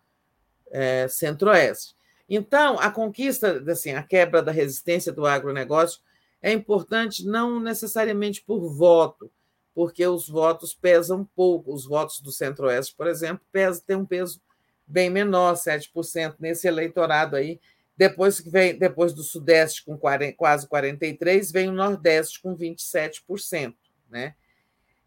[0.71, 1.95] é, centro-oeste.
[2.29, 5.99] Então, a conquista, assim, a quebra da resistência do agronegócio
[6.41, 9.31] é importante não necessariamente por voto,
[9.73, 11.73] porque os votos pesam pouco.
[11.73, 14.39] Os votos do centro-oeste, por exemplo, pesam, têm um peso
[14.85, 17.59] bem menor, 7% nesse eleitorado aí.
[17.97, 23.73] Depois que vem, depois do Sudeste com 40, quase 43, vem o Nordeste com 27%,
[24.09, 24.35] né?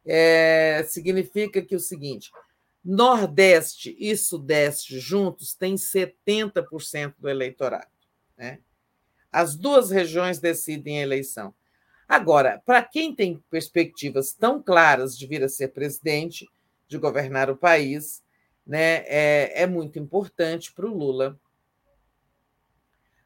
[0.04, 2.30] é, significa que o seguinte:
[2.84, 7.90] Nordeste e Sudeste juntos têm 70% do eleitorado.
[8.36, 8.60] Né?
[9.30, 11.54] As duas regiões decidem a eleição.
[12.08, 16.48] Agora, para quem tem perspectivas tão claras de vir a ser presidente,
[16.88, 18.22] de governar o país,
[18.66, 21.38] né, é, é muito importante para o Lula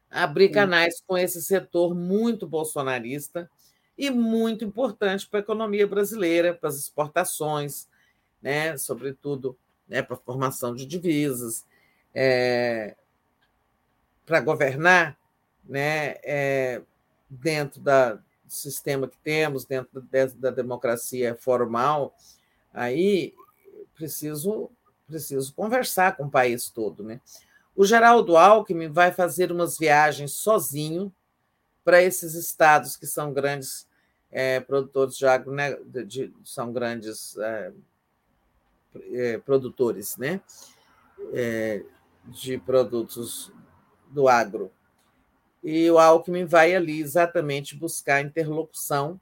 [0.09, 3.49] abrir canais com esse setor muito bolsonarista,
[3.97, 7.87] e muito importante para a economia brasileira, para as exportações,
[8.41, 9.57] né, sobretudo
[9.87, 11.65] né, para a formação de divisas,
[12.13, 12.95] é,
[14.25, 15.17] para governar
[15.63, 16.81] né, é,
[17.29, 22.15] dentro da, do sistema que temos, dentro da, da democracia formal,
[22.73, 23.33] aí
[23.95, 24.69] preciso,
[25.07, 27.03] preciso conversar com o país todo.
[27.03, 27.19] Né?
[27.75, 31.13] O Geraldo Alckmin vai fazer umas viagens sozinho
[31.83, 33.87] para esses estados que são grandes
[34.29, 35.75] é, produtores de agro, né,
[36.05, 37.37] de, são grandes
[39.11, 40.41] é, produtores né,
[41.33, 41.83] é,
[42.25, 43.51] de produtos
[44.09, 44.71] do agro.
[45.63, 49.19] E o Alckmin vai ali exatamente buscar interlocução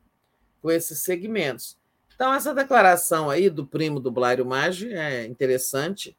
[0.61, 1.77] com esses segmentos.
[2.13, 6.15] Então, essa declaração aí do primo do Blário Maggi é interessante,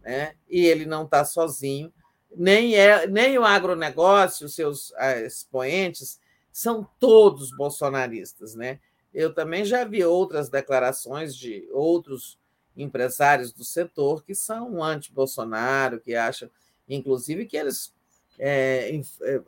[0.00, 0.34] né?
[0.48, 1.92] e ele não está sozinho
[2.36, 8.54] nem, é, nem o agronegócio, seus eh, expoentes, são todos bolsonaristas.
[8.54, 8.80] Né?
[9.12, 12.38] Eu também já vi outras declarações de outros
[12.76, 16.50] empresários do setor que são anti-Bolsonaro, que acham,
[16.88, 17.92] inclusive, que eles
[18.38, 19.00] é,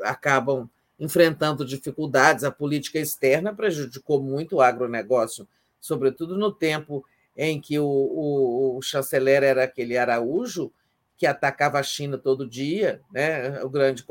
[0.02, 2.44] acabam enfrentando dificuldades.
[2.44, 5.48] A política externa prejudicou muito o agronegócio,
[5.80, 7.04] sobretudo no tempo
[7.36, 10.72] em que o, o, o chanceler era aquele Araújo,
[11.16, 13.62] que atacava a China todo dia, né?
[13.62, 14.04] o grande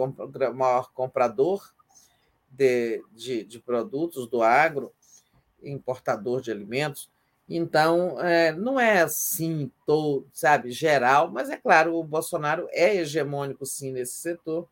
[0.54, 1.74] maior comprador
[2.50, 4.94] de, de, de produtos do agro,
[5.62, 7.10] importador de alimentos.
[7.48, 13.66] Então, é, não é assim, todo, sabe, geral, mas é claro, o Bolsonaro é hegemônico,
[13.66, 14.68] sim, nesse setor.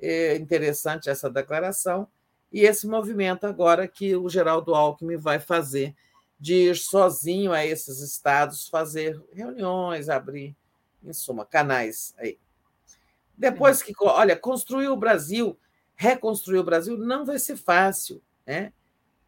[0.00, 2.08] É interessante essa declaração.
[2.52, 5.94] E esse movimento agora que o Geraldo Alckmin vai fazer
[6.38, 10.54] de ir sozinho a esses estados, fazer reuniões, abrir,
[11.02, 12.38] em suma, canais aí.
[13.36, 15.58] Depois que, olha, construir o Brasil,
[15.96, 18.72] reconstruir o Brasil não vai ser fácil, né?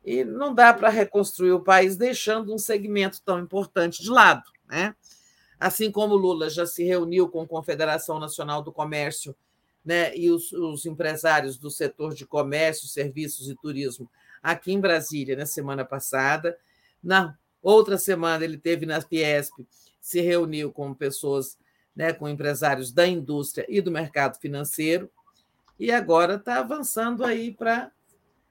[0.06, 4.94] E não dá para reconstruir o país deixando um segmento tão importante de lado, né?
[5.58, 9.34] Assim como Lula já se reuniu com a Confederação Nacional do Comércio,
[9.86, 14.10] né, e os, os empresários do setor de comércio, serviços e turismo
[14.42, 16.58] aqui em Brasília na semana passada,
[17.00, 19.54] na outra semana ele teve na Fiesp,
[20.00, 21.56] se reuniu com pessoas,
[21.94, 25.08] né, com empresários da indústria e do mercado financeiro,
[25.78, 27.92] e agora está avançando aí para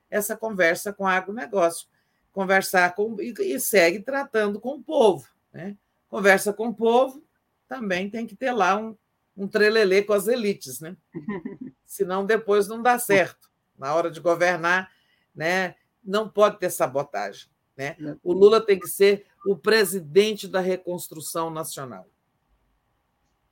[0.09, 1.88] essa conversa com o agronegócio.
[2.32, 5.27] Conversar com e, e segue tratando com o povo.
[5.53, 5.77] Né?
[6.09, 7.24] Conversa com o povo,
[7.67, 8.95] também tem que ter lá um,
[9.35, 10.95] um trelelê com as elites, né?
[11.85, 13.50] Senão depois não dá certo.
[13.77, 14.92] Na hora de governar,
[15.34, 17.50] né, não pode ter sabotagem.
[17.75, 17.98] Né?
[18.24, 22.08] O Lula tem que ser o presidente da reconstrução nacional.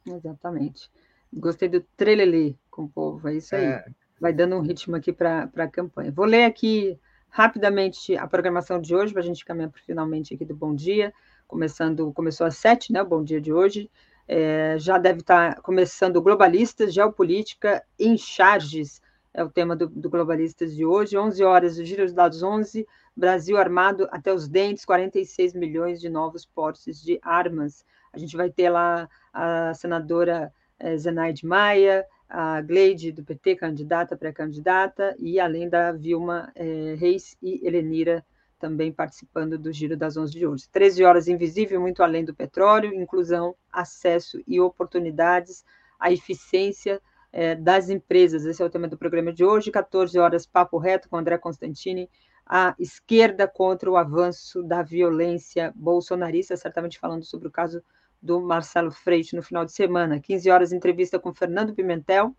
[0.06, 0.90] Exatamente.
[1.32, 3.65] Gostei do trelelê com o povo, é isso aí.
[3.65, 3.85] É.
[4.23, 6.09] Vai dando um ritmo aqui para a campanha.
[6.09, 10.55] Vou ler aqui rapidamente a programação de hoje, para a gente caminhar finalmente aqui do
[10.55, 11.13] Bom Dia.
[11.45, 13.01] Começando, começou às sete, né?
[13.01, 13.91] O Bom Dia de hoje.
[14.25, 19.01] É, já deve estar tá começando Globalistas, Geopolítica em Charges,
[19.33, 21.17] é o tema do, do Globalistas de hoje.
[21.17, 26.07] 11 horas, o Giro dos Dados 11, Brasil armado até os dentes, 46 milhões de
[26.07, 27.85] novos portes de armas.
[28.13, 34.17] A gente vai ter lá a senadora é, Zenaide Maia, a Gleide do PT, candidata,
[34.17, 38.25] pré-candidata, e além da Vilma é, Reis e Helenira
[38.57, 40.67] também participando do Giro das 11 de hoje.
[40.71, 45.63] 13 horas invisível, muito além do petróleo, inclusão, acesso e oportunidades,
[45.99, 46.99] a eficiência
[47.31, 48.45] é, das empresas.
[48.45, 49.69] Esse é o tema do programa de hoje.
[49.69, 52.09] 14 horas, papo reto com André Constantini,
[52.43, 57.83] a esquerda contra o avanço da violência bolsonarista, certamente falando sobre o caso
[58.23, 60.17] do Marcelo Freixo no final de semana.
[60.17, 62.33] 15 horas, entrevista com Fernando Pimentel,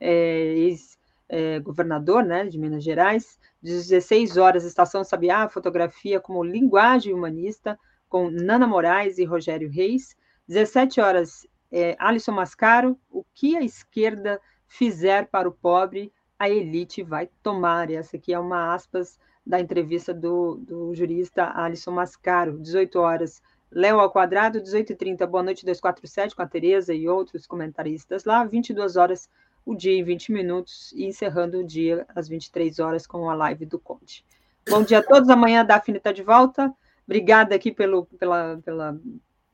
[0.00, 3.38] é, ex-governador né, de Minas Gerais.
[3.62, 10.16] 16 horas, Estação Sabiá, fotografia como linguagem humanista, com Nana Moraes e Rogério Reis.
[10.48, 17.02] 17 horas, é, Alisson Mascaro, o que a esquerda fizer para o pobre, a elite
[17.02, 17.90] vai tomar.
[17.90, 22.58] Essa aqui é uma aspas da entrevista do, do jurista Alisson Mascaro.
[22.58, 23.40] 18 horas,
[23.70, 28.96] Léo ao quadrado, 18h30, boa noite 247, com a Tereza e outros comentaristas lá, 22
[28.96, 29.28] horas,
[29.64, 33.66] o dia em 20 minutos, e encerrando o dia às 23 horas com a live
[33.66, 34.24] do Conte.
[34.70, 36.74] Bom dia a todos, amanhã a Daphne está de volta,
[37.06, 38.98] obrigada aqui pelo pela, pela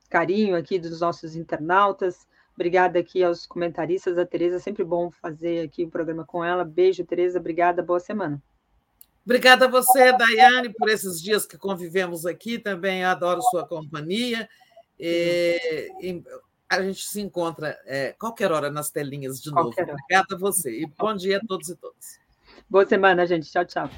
[0.09, 5.85] carinho aqui dos nossos internautas, obrigada aqui aos comentaristas, a Tereza, sempre bom fazer aqui
[5.85, 8.41] o programa com ela, beijo Tereza, obrigada, boa semana.
[9.25, 12.59] Obrigada a você, Daiane, por esses dias que convivemos aqui.
[12.59, 14.49] Também adoro sua companhia.
[14.99, 16.23] E, e
[16.69, 19.69] a gente se encontra é, qualquer hora nas telinhas de novo.
[19.69, 20.83] Obrigada a você.
[20.83, 22.19] E bom dia a todos e todas.
[22.69, 23.51] Boa semana, gente.
[23.51, 23.91] Tchau, tchau.